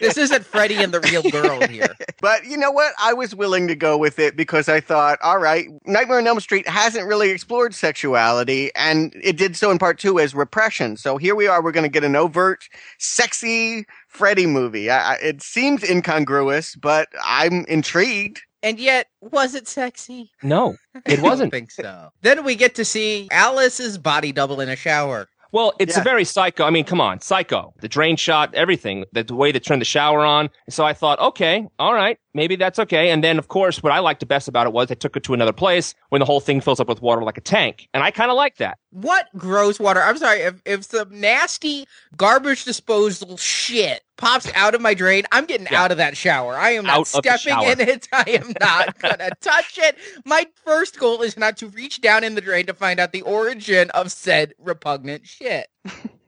This 0.01 0.17
isn't 0.17 0.45
Freddy 0.45 0.77
and 0.77 0.93
the 0.93 1.01
real 1.01 1.23
girl 1.31 1.67
here. 1.67 1.95
But 2.21 2.47
you 2.47 2.57
know 2.57 2.71
what? 2.71 2.95
I 2.99 3.13
was 3.13 3.35
willing 3.35 3.69
to 3.69 3.75
go 3.75 3.99
with 3.99 4.19
it 4.19 4.35
because 4.35 4.67
I 4.67 4.81
thought, 4.81 5.19
all 5.23 5.39
right, 5.39 5.67
Nightmare 5.85 6.19
on 6.19 6.27
Elm 6.27 6.41
Street 6.41 6.67
hasn't 6.67 7.07
really 7.07 7.29
explored 7.29 7.75
sexuality, 7.75 8.71
and 8.75 9.13
it 9.23 9.37
did 9.37 9.57
so 9.57 9.71
in 9.71 9.79
part 9.79 9.99
two 9.99 10.19
as 10.19 10.35
repression. 10.35 10.97
So 10.97 11.19
here 11.19 11.35
we 11.35 11.49
are. 11.49 11.63
We're 11.63 11.73
going 11.73 11.85
to 11.85 11.91
get 11.91 12.03
an 12.03 12.17
overt, 12.17 12.67
sexy 12.99 13.85
Freddy 14.09 14.47
movie. 14.47 14.91
I, 14.91 15.13
I, 15.13 15.15
it 15.17 15.43
seems 15.43 15.85
incongruous, 15.85 16.77
but 16.77 17.09
I'm 17.23 17.67
intrigued. 17.67 18.41
And 18.63 18.81
yet, 18.81 19.09
was 19.21 19.55
it 19.55 19.69
sexy? 19.69 20.31
No, 20.43 20.77
it 21.07 21.17
don't 21.17 21.23
wasn't. 21.23 21.53
think 21.53 21.71
so. 21.71 22.09
Then 22.23 22.43
we 22.45 22.55
get 22.55 22.75
to 22.77 22.85
see 22.87 23.29
Alice's 23.31 23.99
body 23.99 24.33
double 24.33 24.63
in 24.63 24.71
a 24.71 24.77
shower. 24.77 25.29
Well, 25.55 25.73
it's 25.79 25.95
Yeah. 25.95 26.01
a 26.01 26.05
very 26.05 26.25
psycho. 26.25 26.65
I 26.65 26.71
mean, 26.71 26.85
come 26.85 27.01
on, 27.01 27.21
psycho. 27.21 27.73
The 27.81 27.87
drain 27.89 28.17
shot, 28.17 28.53
everything. 28.55 29.05
The, 29.13 29.23
the 29.23 29.37
way 29.37 29.53
they 29.53 29.61
turn 29.61 29.79
the 29.79 29.85
shower 29.85 30.25
on. 30.25 30.51
So 30.69 30.85
I 30.85 30.93
thought, 30.93 31.21
okay, 31.21 31.65
all 31.79 31.95
right, 31.95 32.19
maybe 32.35 32.57
that's 32.57 32.79
okay. 32.79 33.11
And 33.11 33.23
then, 33.25 33.39
of 33.39 33.49
course, 33.49 33.83
what 33.83 33.93
I 33.93 34.01
liked 34.01 34.21
the 34.21 34.27
best 34.27 34.49
about 34.49 34.67
it 34.67 34.73
was 34.73 34.89
they 34.89 34.95
took 34.95 35.17
it 35.17 35.23
to 35.25 35.35
another 35.35 35.53
place 35.53 35.95
when 36.11 36.19
the 36.19 36.25
whole 36.25 36.41
thing 36.41 36.61
fills 36.61 36.81
up 36.81 36.89
with 36.89 37.01
water 37.01 37.23
like 37.23 37.39
a 37.39 37.41
tank. 37.41 37.89
And 37.95 38.03
I 38.03 38.11
kind 38.11 38.31
of 38.31 38.37
like 38.37 38.57
that. 38.57 38.79
What 38.91 39.27
gross 39.37 39.81
water? 39.81 40.03
I'm 40.03 40.19
sorry, 40.19 40.41
if, 40.41 40.61
if 40.65 40.85
some 40.85 41.09
nasty 41.21 41.87
garbage 42.17 42.65
disposal 42.65 43.37
shit 43.37 44.03
pops 44.17 44.49
out 44.55 44.75
of 44.75 44.81
my 44.81 44.95
drain, 44.95 45.25
I'm 45.33 45.47
getting 45.47 45.67
Yeah. 45.71 45.83
out 45.83 45.91
of 45.91 45.97
that 45.99 46.17
shower. 46.17 46.55
I 46.55 46.71
am 46.71 46.85
not 46.85 46.95
Out 46.95 47.01
of 47.01 47.09
stepping 47.09 47.63
in 47.69 47.81
it. 47.81 48.09
I 48.13 48.25
am 48.41 48.53
not 48.61 48.99
gonna 49.01 49.31
touch 49.41 49.79
it. 49.79 49.97
My 50.25 50.47
first 50.65 50.99
goal 51.01 51.23
is 51.23 51.37
not 51.37 51.57
to 51.59 51.69
reach 51.69 52.01
down 52.01 52.23
in 52.25 52.35
the 52.37 52.41
drain 52.41 52.67
to 52.67 52.75
find 52.75 53.01
out 53.01 53.13
the 53.13 53.23
origin 53.23 53.91
of 53.91 54.13
said 54.13 54.55
repugnant 54.59 55.27
shit. 55.27 55.69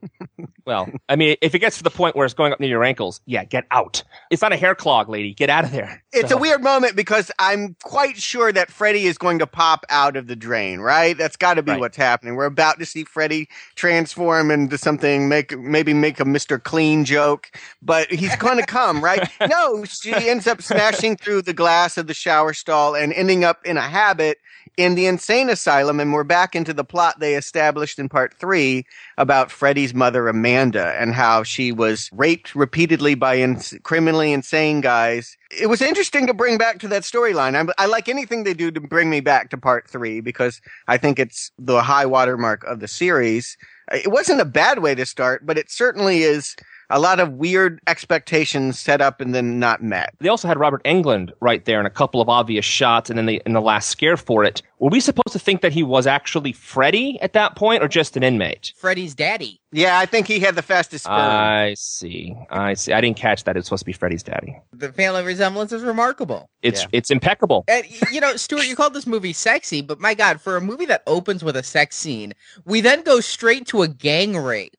Well, 0.65 0.89
I 1.09 1.15
mean, 1.15 1.37
if 1.43 1.55
it 1.55 1.61
gets 1.61 1.77
to 1.79 1.85
the 1.85 1.91
point 1.91 2.17
where 2.17 2.25
it's 2.25 2.35
going 2.35 2.53
up 2.53 2.59
near 2.59 2.69
your 2.69 2.83
ankles, 2.83 3.21
yeah, 3.25 3.45
get 3.45 3.65
out. 3.71 4.03
It's 4.31 4.43
not 4.43 4.53
a 4.53 4.57
hair 4.57 4.75
clog, 4.75 5.09
lady. 5.09 5.33
Get 5.33 5.49
out 5.49 5.65
of 5.65 5.71
there. 5.71 6.03
It's 6.13 6.31
So- 6.31 6.37
a 6.37 6.41
weird 6.41 6.63
moment 6.63 6.97
because 6.97 7.31
I'm 7.39 7.77
quite 7.85 8.17
sure 8.17 8.51
that 8.53 8.71
Freddy 8.73 9.07
is 9.07 9.17
going 9.17 9.39
to 9.39 9.47
pop 9.47 9.87
out 9.91 10.17
of 10.17 10.27
the 10.27 10.35
drain, 10.35 10.81
right? 10.81 11.17
That's 11.17 11.37
got 11.37 11.55
to 11.55 11.63
be 11.63 11.73
Right. 11.73 11.81
what's 11.81 11.97
happening. 11.97 12.35
We're 12.35 12.47
about 12.47 12.79
to 12.81 12.87
see 12.87 13.05
Freddy 13.05 13.49
transform 13.77 14.51
into 14.51 14.77
something, 14.77 15.29
make 15.29 15.57
maybe 15.57 15.95
make 15.95 16.19
a 16.19 16.25
Mr. 16.25 16.63
Clean 16.63 17.05
joke, 17.05 17.51
but 17.81 18.11
he's 18.11 18.35
going 18.37 18.57
to 18.61 18.67
come, 18.67 19.03
right? 19.05 19.29
No, 19.49 19.85
she 19.85 20.13
ends 20.13 20.47
up 20.49 20.63
smashing 20.63 21.17
through 21.17 21.43
the 21.43 21.53
glass 21.55 21.97
of 21.97 22.09
the 22.09 22.15
shower 22.15 22.53
stall 22.53 22.97
and 22.97 23.13
ending 23.13 23.45
up 23.45 23.59
in 23.65 23.77
a 23.77 23.83
habit 23.83 24.39
in 24.77 24.95
the 24.95 25.07
insane 25.07 25.49
asylum, 25.49 26.01
and 26.01 26.13
we're 26.13 26.25
back 26.25 26.55
into 26.55 26.73
the 26.73 26.85
plot 26.85 27.21
they 27.21 27.35
established 27.35 27.99
in 27.99 28.09
part 28.09 28.35
three 28.35 28.85
about 29.19 29.51
Freddy's 29.51 29.95
mother, 29.95 30.29
Amanda, 30.29 30.95
and 31.01 31.15
how 31.15 31.43
she 31.43 31.73
was 31.73 32.11
raped 32.13 32.55
repeatedly 32.55 33.15
by 33.15 33.37
ins- 33.39 33.75
criminally 33.83 34.33
insane 34.33 34.81
guys. 34.81 35.37
It 35.51 35.69
was 35.69 35.83
interesting 35.83 36.27
to 36.27 36.35
bring 36.35 36.59
back 36.59 36.79
to 36.81 36.89
that 36.89 37.03
storyline. 37.03 37.55
I, 37.55 37.83
I 37.83 37.87
like 37.87 38.09
anything 38.09 38.45
they 38.45 38.55
do 38.55 38.71
to 38.71 38.81
bring 38.81 39.11
me 39.11 39.21
back 39.21 39.51
to 39.51 39.59
part 39.59 39.89
three 39.89 40.21
because 40.21 40.61
I 40.89 40.99
think 40.99 41.19
it's 41.19 41.51
the 41.59 41.83
high 41.83 42.07
watermark 42.07 42.65
of 42.65 42.81
the 42.81 42.89
series. 42.89 43.57
It 43.93 44.11
wasn't 44.11 44.41
a 44.41 44.47
bad 44.47 44.81
way 44.81 44.95
to 44.95 45.07
start, 45.07 45.47
but 45.47 45.57
it 45.57 45.71
certainly 45.71 46.23
is 46.23 46.57
a 46.91 47.01
lot 47.01 47.21
of 47.21 47.33
weird 47.33 47.81
expectations 47.87 48.79
set 48.79 49.01
up 49.01 49.21
and 49.21 49.35
then 49.35 49.59
not 49.59 49.83
met. 49.83 50.15
They 50.21 50.29
also 50.29 50.49
had 50.49 50.59
Robert 50.59 50.83
Englund 50.85 51.33
right 51.41 51.65
there 51.65 51.81
in 51.81 51.87
a 51.87 51.91
couple 51.91 52.21
of 52.21 52.29
obvious 52.29 52.65
shots, 52.65 53.11
and 53.11 53.19
then 53.19 53.27
they, 53.27 53.41
in 53.47 53.53
the 53.53 53.61
last 53.61 53.89
scare 53.89 54.17
for 54.17 54.45
it. 54.45 54.63
Were 54.79 54.91
we 54.91 55.01
supposed 55.01 55.33
to 55.33 55.39
think 55.39 55.63
that 55.63 55.73
he 55.73 55.83
was 55.83 56.07
actually 56.07 56.53
Freddy 56.53 57.19
at 57.23 57.33
that 57.33 57.57
point, 57.57 57.83
or 57.83 57.89
just 57.89 58.17
an 58.17 58.23
inmate? 58.23 58.75
Freddy's 58.77 59.15
daddy. 59.15 59.61
Yeah, 59.73 59.99
I 59.99 60.07
think 60.07 60.27
he 60.27 60.39
had 60.39 60.55
the 60.55 60.63
fastest 60.63 61.05
sperm. 61.05 61.17
I 61.19 61.75
see. 61.79 62.37
I 62.51 62.75
see. 62.75 62.93
I 62.93 63.01
didn't 63.01 63.17
catch 63.17 63.45
that. 63.45 63.57
It's 63.57 63.67
supposed 63.67 63.81
to 63.81 63.87
be 63.87 63.93
Freddy's 63.93 64.23
daddy. 64.23 64.59
The 64.73 64.93
family 64.93 65.23
resemblance 65.23 65.73
is 65.73 65.83
remarkable. 65.83 66.51
It's 66.63 66.83
Yeah. 66.83 66.89
it's 66.93 67.11
impeccable. 67.11 67.65
And 67.69 67.85
you 68.13 68.21
know, 68.21 68.37
Stuart, 68.37 68.67
you 68.67 68.77
called 68.77 68.95
this 68.95 69.07
movie 69.07 69.33
sexy, 69.33 69.81
but 69.81 69.99
my 69.99 70.15
God, 70.15 70.41
for 70.41 70.57
a 70.57 70.61
movie 70.61 70.87
that 70.87 71.03
opens 71.07 71.43
with 71.43 71.57
a 71.57 71.63
sex 71.63 71.97
scene, 71.97 72.35
we 72.65 72.81
then 72.81 73.03
go 73.03 73.21
straight 73.21 73.67
to 73.69 73.83
a 73.83 73.89
gang 73.89 74.37
rape. 74.37 74.77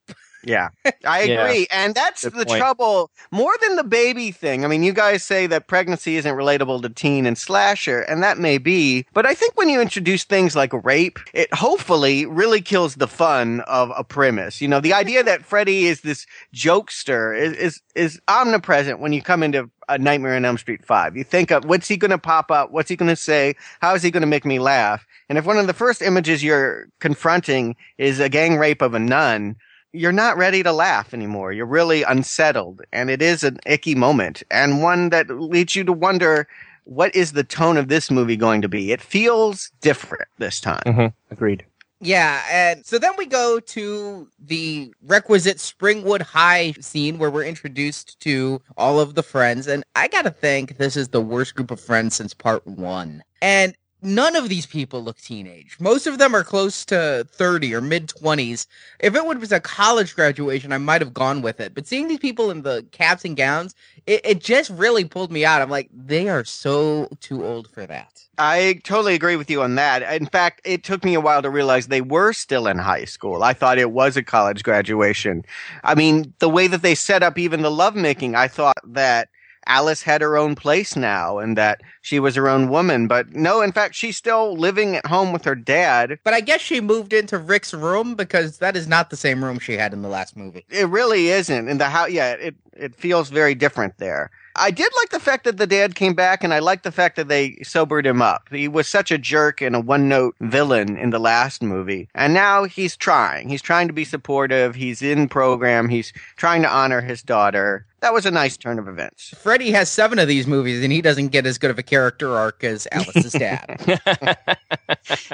Yeah, 0.47 0.69
I 1.05 1.23
Yeah. 1.23 1.45
agree. 1.45 1.67
And 1.71 1.93
that's 1.93 2.23
Good 2.23 2.33
the 2.33 2.45
point. 2.45 2.59
trouble 2.59 3.11
more 3.31 3.53
than 3.61 3.75
the 3.75 3.83
baby 3.83 4.31
thing. 4.31 4.63
I 4.65 4.67
mean, 4.67 4.81
you 4.83 4.93
guys 4.93 5.23
say 5.23 5.45
that 5.47 5.67
pregnancy 5.67 6.15
isn't 6.15 6.33
relatable 6.35 6.81
to 6.83 6.89
teen 6.89 7.25
and 7.25 7.37
slasher, 7.37 8.01
and 8.01 8.23
that 8.23 8.37
may 8.39 8.57
be. 8.57 9.05
But 9.13 9.25
I 9.25 9.33
think 9.33 9.57
when 9.57 9.69
you 9.69 9.81
introduce 9.81 10.23
things 10.23 10.55
like 10.55 10.71
rape, 10.85 11.19
it 11.33 11.53
hopefully 11.53 12.25
really 12.25 12.61
kills 12.61 12.95
the 12.95 13.07
fun 13.07 13.59
of 13.61 13.91
a 13.97 14.03
premise. 14.03 14.61
You 14.61 14.67
know, 14.69 14.79
the 14.79 14.93
idea 14.93 15.23
that 15.23 15.45
Freddy 15.45 15.85
is 15.87 16.01
this 16.01 16.25
jokester 16.55 17.37
is, 17.39 17.53
is, 17.53 17.81
is 17.95 18.21
omnipresent 18.27 18.99
when 18.99 19.13
you 19.13 19.21
come 19.21 19.43
into 19.43 19.69
a 19.89 19.97
Nightmare 19.97 20.35
on 20.35 20.43
Elm 20.45 20.57
Street 20.57 20.85
5. 20.85 21.15
You 21.15 21.23
think 21.23 21.51
of 21.51 21.65
what's 21.65 21.87
he 21.87 21.95
going 21.97 22.11
to 22.11 22.17
pop 22.17 22.51
up? 22.51 22.71
What's 22.71 22.89
he 22.89 22.95
going 22.95 23.09
to 23.09 23.15
say? 23.15 23.55
How 23.81 23.95
is 23.95 24.03
he 24.03 24.11
going 24.11 24.21
to 24.21 24.27
make 24.27 24.45
me 24.45 24.59
laugh? 24.59 25.05
And 25.29 25.37
if 25.37 25.45
one 25.45 25.57
of 25.57 25.67
the 25.67 25.73
first 25.73 26.01
images 26.01 26.43
you're 26.43 26.87
confronting 26.99 27.75
is 27.97 28.19
a 28.19 28.29
gang 28.29 28.57
rape 28.57 28.81
of 28.81 28.93
a 28.93 28.99
nun, 28.99 29.55
you're 29.97 30.11
not 30.11 30.37
ready 30.37 30.63
to 30.63 30.71
laugh 30.71 31.13
anymore. 31.13 31.51
You're 31.51 31.65
really 31.65 32.03
unsettled. 32.03 32.81
And 32.91 33.09
it 33.09 33.21
is 33.21 33.43
an 33.43 33.59
icky 33.65 33.95
moment 33.95 34.43
and 34.51 34.81
one 34.81 35.09
that 35.09 35.29
leads 35.29 35.75
you 35.75 35.83
to 35.83 35.93
wonder 35.93 36.47
what 36.85 37.13
is 37.13 37.33
the 37.33 37.43
tone 37.43 37.75
of 37.77 37.89
this 37.89 38.09
movie 38.09 38.37
going 38.37 38.61
to 38.61 38.69
be? 38.69 38.91
It 38.91 39.01
feels 39.01 39.71
different 39.81 40.27
this 40.37 40.61
time. 40.61 40.81
hmm 40.85 41.07
Agreed. 41.31 41.65
Yeah, 41.99 42.43
and 42.49 42.85
so 42.85 42.99
then 42.99 43.13
we 43.17 43.25
go 43.25 43.59
to 43.59 44.27
the 44.39 44.93
requisite 45.01 45.57
Springwood 45.57 46.21
High 46.21 46.73
scene 46.79 47.17
where 47.17 47.31
we're 47.31 47.43
introduced 47.43 48.19
to 48.19 48.61
all 48.77 48.99
of 48.99 49.15
the 49.15 49.23
friends, 49.23 49.65
and 49.67 49.83
I 49.95 50.07
gotta 50.07 50.29
think 50.29 50.77
this 50.77 50.95
is 50.95 51.07
the 51.07 51.21
worst 51.21 51.55
group 51.55 51.71
of 51.71 51.79
friends 51.79 52.15
since 52.15 52.35
part 52.35 52.65
one. 52.67 53.23
And 53.41 53.75
none 54.07 54.35
of 54.35 54.49
these 54.49 54.65
people 54.65 55.03
look 55.03 55.19
teenage. 55.19 55.77
Most 55.79 56.07
of 56.07 56.17
them 56.17 56.33
are 56.33 56.43
close 56.43 56.85
to 56.85 57.27
30 57.29 57.75
or 57.75 57.81
mid 57.81 58.07
20s. 58.07 58.65
If 58.99 59.15
it 59.15 59.25
was 59.25 59.51
a 59.51 59.59
college 59.59 60.15
graduation, 60.15 60.71
I 60.71 60.77
might 60.77 61.01
have 61.01 61.13
gone 61.13 61.41
with 61.41 61.59
it. 61.59 61.75
But 61.75 61.85
seeing 61.85 62.07
these 62.07 62.19
people 62.19 62.49
in 62.49 62.63
the 62.63 62.85
caps 62.91 63.25
and 63.25 63.35
gowns, 63.35 63.75
it, 64.07 64.21
it 64.23 64.39
just 64.39 64.69
really 64.71 65.05
pulled 65.05 65.31
me 65.31 65.45
out. 65.45 65.61
I'm 65.61 65.69
like, 65.69 65.89
they 65.93 66.29
are 66.29 66.45
so 66.45 67.09
too 67.19 67.45
old 67.45 67.69
for 67.69 67.85
that. 67.85 68.23
I 68.39 68.81
totally 68.83 69.15
agree 69.15 69.35
with 69.35 69.49
you 69.49 69.63
on 69.63 69.75
that. 69.75 70.03
In 70.15 70.27
fact, 70.27 70.61
it 70.63 70.83
took 70.83 71.03
me 71.03 71.15
a 71.15 71.21
while 71.21 71.41
to 71.41 71.49
realize 71.49 71.87
they 71.87 72.01
were 72.01 72.33
still 72.33 72.67
in 72.67 72.77
high 72.77 73.05
school. 73.05 73.43
I 73.43 73.53
thought 73.53 73.79
it 73.79 73.91
was 73.91 74.15
a 74.15 74.23
college 74.23 74.63
graduation. 74.63 75.43
I 75.83 75.95
mean, 75.95 76.33
the 76.39 76.49
way 76.49 76.67
that 76.67 76.83
they 76.83 76.93
set 76.95 77.23
up 77.23 77.39
even 77.39 77.63
the 77.63 77.71
lovemaking, 77.71 78.35
I 78.35 78.47
thought 78.47 78.77
that 78.85 79.29
Alice 79.67 80.01
had 80.01 80.21
her 80.21 80.37
own 80.37 80.55
place 80.55 80.95
now 80.95 81.37
and 81.37 81.57
that 81.57 81.81
she 82.01 82.19
was 82.19 82.35
her 82.35 82.47
own 82.47 82.69
woman. 82.69 83.07
But 83.07 83.33
no, 83.33 83.61
in 83.61 83.71
fact, 83.71 83.95
she's 83.95 84.17
still 84.17 84.55
living 84.57 84.95
at 84.95 85.05
home 85.05 85.31
with 85.31 85.45
her 85.45 85.55
dad. 85.55 86.19
But 86.23 86.33
I 86.33 86.41
guess 86.41 86.61
she 86.61 86.81
moved 86.81 87.13
into 87.13 87.37
Rick's 87.37 87.73
room 87.73 88.15
because 88.15 88.57
that 88.59 88.75
is 88.75 88.87
not 88.87 89.09
the 89.09 89.17
same 89.17 89.43
room 89.43 89.59
she 89.59 89.77
had 89.77 89.93
in 89.93 90.01
the 90.01 90.09
last 90.09 90.35
movie. 90.35 90.65
It 90.69 90.87
really 90.89 91.27
isn't. 91.29 91.67
In 91.67 91.77
the 91.77 91.89
house, 91.89 92.09
yeah, 92.09 92.31
it, 92.31 92.55
it 92.73 92.95
feels 92.95 93.29
very 93.29 93.55
different 93.55 93.97
there. 93.97 94.31
I 94.59 94.71
did 94.71 94.91
like 94.97 95.09
the 95.09 95.19
fact 95.19 95.43
that 95.43 95.57
the 95.57 95.67
dad 95.67 95.93
came 95.93 96.15
back, 96.15 96.43
and 96.43 96.51
I 96.51 96.59
like 96.59 96.81
the 96.81 96.91
fact 96.91 97.15
that 97.17 97.27
they 97.27 97.57
sobered 97.61 98.07
him 98.07 98.23
up. 98.23 98.47
He 98.49 98.67
was 98.67 98.87
such 98.87 99.11
a 99.11 99.17
jerk 99.17 99.61
and 99.61 99.75
a 99.75 99.79
one 99.79 100.09
note 100.09 100.35
villain 100.41 100.97
in 100.97 101.11
the 101.11 101.19
last 101.19 101.61
movie. 101.61 102.09
And 102.15 102.33
now 102.33 102.63
he's 102.63 102.97
trying. 102.97 103.49
He's 103.49 103.61
trying 103.61 103.87
to 103.87 103.93
be 103.93 104.05
supportive. 104.05 104.73
He's 104.73 105.01
in 105.03 105.29
program. 105.29 105.89
He's 105.89 106.11
trying 106.37 106.63
to 106.63 106.69
honor 106.69 107.01
his 107.01 107.21
daughter. 107.21 107.85
That 108.01 108.13
was 108.13 108.25
a 108.27 108.31
nice 108.31 108.57
turn 108.57 108.77
of 108.77 108.87
events. 108.87 109.29
Freddy 109.39 109.71
has 109.71 109.89
seven 109.89 110.19
of 110.19 110.27
these 110.27 110.45
movies, 110.45 110.83
and 110.83 110.91
he 110.93 111.01
doesn't 111.01 111.29
get 111.29 111.47
as 111.47 111.57
good 111.57 111.71
of 111.71 111.79
a 111.79 111.83
character 111.83 112.35
arc 112.37 112.63
as 112.63 112.87
Alice's 112.91 113.33
dad. 113.33 113.77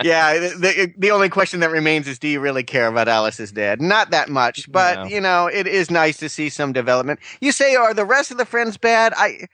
yeah, 0.04 0.34
the, 0.40 0.50
the, 0.58 0.94
the 0.98 1.12
only 1.12 1.30
question 1.30 1.60
that 1.60 1.72
remains 1.72 2.08
is 2.08 2.20
do 2.20 2.28
you 2.28 2.40
really 2.40 2.64
care 2.64 2.88
about 2.88 3.08
Alice's 3.08 3.52
dad? 3.52 3.82
Not 3.82 4.12
that 4.12 4.30
much, 4.30 4.72
but 4.72 4.96
No. 4.96 5.06
you 5.06 5.20
know, 5.22 5.48
it 5.48 5.68
is 5.68 5.92
nice 5.92 6.18
to 6.18 6.30
see 6.30 6.50
some 6.50 6.74
development. 6.74 7.20
You 7.42 7.52
say, 7.52 7.76
are 7.76 7.94
the 7.94 8.06
rest 8.06 8.32
of 8.32 8.38
the 8.38 8.46
friends 8.46 8.78
bad? 8.78 9.14
I. 9.16 9.48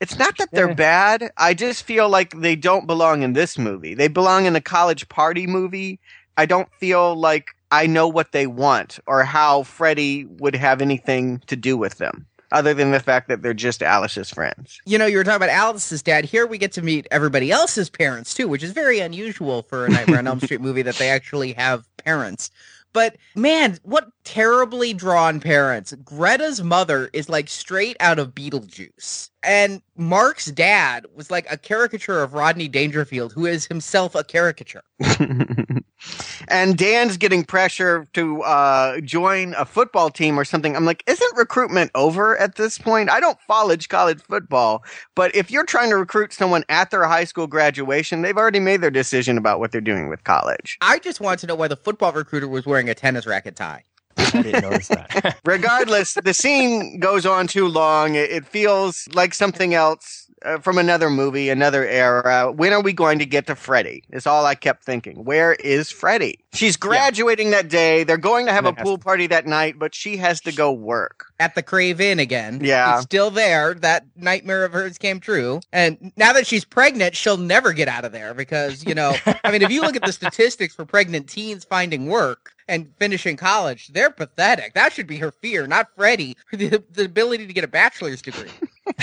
It's 0.00 0.18
not 0.18 0.36
that 0.38 0.50
they're 0.50 0.74
bad. 0.74 1.30
I 1.36 1.54
just 1.54 1.84
feel 1.84 2.08
like 2.08 2.38
they 2.38 2.56
don't 2.56 2.86
belong 2.86 3.22
in 3.22 3.32
this 3.32 3.56
movie. 3.56 3.94
They 3.94 4.08
belong 4.08 4.44
in 4.44 4.56
a 4.56 4.60
college 4.60 5.08
party 5.08 5.46
movie. 5.46 6.00
I 6.36 6.46
don't 6.46 6.68
feel 6.80 7.14
like 7.14 7.50
I 7.70 7.86
know 7.86 8.08
what 8.08 8.32
they 8.32 8.46
want 8.46 8.98
or 9.06 9.22
how 9.22 9.62
Freddy 9.62 10.24
would 10.26 10.56
have 10.56 10.82
anything 10.82 11.38
to 11.46 11.56
do 11.56 11.76
with 11.78 11.98
them, 11.98 12.26
other 12.54 12.72
than 12.72 12.92
the 12.92 13.00
fact 13.00 13.28
that 13.28 13.42
they're 13.42 13.52
just 13.52 13.82
Alice's 13.82 14.30
friends. 14.30 14.80
you 14.86 14.96
know, 14.96 15.06
you 15.06 15.18
were 15.18 15.24
talking 15.24 15.36
about 15.36 15.50
Alice's 15.50 16.02
dad. 16.02 16.24
Here 16.24 16.46
we 16.46 16.56
get 16.56 16.72
to 16.72 16.82
meet 16.82 17.06
everybody 17.10 17.50
else's 17.50 17.90
parents 17.90 18.32
too, 18.32 18.48
which 18.48 18.62
is 18.62 18.70
very 18.72 19.00
unusual 19.00 19.62
for 19.62 19.84
a 19.84 19.88
Nightmare 19.90 20.18
on 20.20 20.26
Elm 20.26 20.40
Street 20.40 20.60
movie 20.60 20.82
that 20.82 20.94
they 20.94 21.10
actually 21.10 21.52
have 21.52 21.84
parents. 21.98 22.50
But 22.92 23.16
man, 23.34 23.78
what 23.82 24.08
terribly 24.24 24.92
drawn 24.92 25.40
parents. 25.40 25.92
Greta's 26.04 26.62
mother 26.62 27.10
is 27.12 27.28
like 27.28 27.48
straight 27.48 27.96
out 28.00 28.18
of 28.18 28.34
Beetlejuice. 28.34 29.30
And 29.42 29.82
Mark's 29.94 30.46
dad 30.46 31.04
was 31.14 31.30
like 31.30 31.46
a 31.50 31.58
caricature 31.58 32.22
of 32.22 32.32
Rodney 32.32 32.66
Dangerfield, 32.66 33.32
who 33.34 33.44
is 33.44 33.66
himself 33.66 34.14
a 34.14 34.24
caricature. 34.24 34.82
and 36.48 36.78
Dan's 36.78 37.18
getting 37.18 37.44
pressure 37.44 38.08
to 38.14 38.42
uh, 38.42 39.00
join 39.02 39.54
a 39.58 39.66
football 39.66 40.08
team 40.08 40.40
or 40.40 40.46
something. 40.46 40.74
I'm 40.74 40.86
like, 40.86 41.04
isn't 41.06 41.36
recruitment 41.36 41.90
over 41.94 42.38
at 42.38 42.54
this 42.54 42.78
point? 42.78 43.10
I 43.10 43.20
don't 43.20 43.38
follow 43.42 43.76
college 43.88 44.22
football, 44.22 44.84
but 45.14 45.34
if 45.34 45.50
you're 45.50 45.64
trying 45.64 45.90
to 45.90 45.96
recruit 45.96 46.32
someone 46.32 46.64
at 46.68 46.90
their 46.90 47.04
high 47.04 47.24
school 47.24 47.46
graduation, 47.46 48.22
they've 48.22 48.36
already 48.36 48.60
made 48.60 48.80
their 48.80 48.90
decision 48.90 49.36
about 49.36 49.58
what 49.58 49.72
they're 49.72 49.80
doing 49.80 50.08
with 50.08 50.24
college. 50.24 50.78
I 50.80 50.98
just 50.98 51.20
want 51.20 51.40
to 51.40 51.46
know 51.46 51.54
why 51.54 51.68
the 51.68 51.76
football 51.76 52.12
recruiter 52.12 52.48
was 52.48 52.66
wearing 52.66 52.88
a 52.88 52.94
tennis 52.94 53.26
racket 53.26 53.56
tie. 53.56 53.84
I 54.32 54.42
didn't 54.42 54.62
notice 54.62 54.88
that. 54.88 55.38
Regardless, 55.44 56.14
the 56.14 56.34
scene 56.34 56.98
goes 57.00 57.26
on 57.26 57.46
too 57.46 57.68
long. 57.68 58.14
It, 58.14 58.30
it 58.30 58.46
feels 58.46 59.08
like 59.14 59.34
something 59.34 59.74
else. 59.74 60.20
uh, 60.44 60.58
from 60.58 60.78
another 60.78 61.10
movie, 61.10 61.48
another 61.48 61.86
era. 61.86 62.52
When 62.52 62.72
are 62.72 62.82
we 62.82 62.92
going 62.92 63.18
to 63.18 63.26
get 63.26 63.46
to 63.46 63.54
Freddy? 63.56 64.04
Is 64.10 64.26
all 64.26 64.44
I 64.46 64.54
kept 64.54 64.84
thinking. 64.84 65.24
Where 65.24 65.54
is 65.54 65.90
Freddy? 65.90 66.38
She's 66.52 66.76
graduating 66.76 67.50
that 67.50 67.68
day. 67.68 68.04
They're 68.04 68.16
going 68.16 68.46
to 68.46 68.52
have 68.52 68.66
a 68.66 68.72
That 68.72 68.78
has 68.78 68.84
pool 68.84 68.98
party 68.98 69.26
that 69.28 69.46
night, 69.46 69.78
but 69.78 69.94
she 69.94 70.16
has 70.18 70.40
to 70.42 70.52
go 70.52 70.72
work. 70.72 71.26
At 71.40 71.54
the 71.54 71.62
Crave 71.62 72.00
Inn 72.00 72.18
again. 72.20 72.60
Yeah. 72.62 72.94
It's 72.96 73.04
still 73.04 73.30
there. 73.30 73.74
That 73.74 74.06
nightmare 74.16 74.64
of 74.64 74.72
hers 74.72 74.98
came 74.98 75.20
true. 75.20 75.60
And 75.72 76.12
now 76.16 76.32
that 76.32 76.46
she's 76.46 76.64
pregnant, 76.64 77.16
she'll 77.16 77.36
never 77.38 77.72
get 77.72 77.88
out 77.88 78.04
of 78.04 78.12
there 78.12 78.34
because, 78.34 78.84
you 78.84 78.94
know, 78.94 79.16
I 79.44 79.50
mean, 79.50 79.62
if 79.62 79.70
you 79.70 79.80
look 79.82 79.96
at 79.96 80.02
the 80.04 80.12
statistics 80.12 80.74
for 80.74 80.84
pregnant 80.84 81.28
teens 81.28 81.64
finding 81.64 82.06
work 82.06 82.53
and 82.68 82.92
finishing 82.98 83.36
college, 83.36 83.88
they're 83.88 84.10
pathetic. 84.10 84.74
That 84.74 84.92
should 84.92 85.06
be 85.06 85.18
her 85.18 85.30
fear, 85.30 85.66
not 85.66 85.88
Freddie. 85.96 86.36
The, 86.54 86.82
the 86.92 87.04
ability 87.04 87.48
to 87.48 87.52
get 87.52 87.64
a 87.64 87.68
bachelor's 87.68 88.22
degree. 88.22 88.48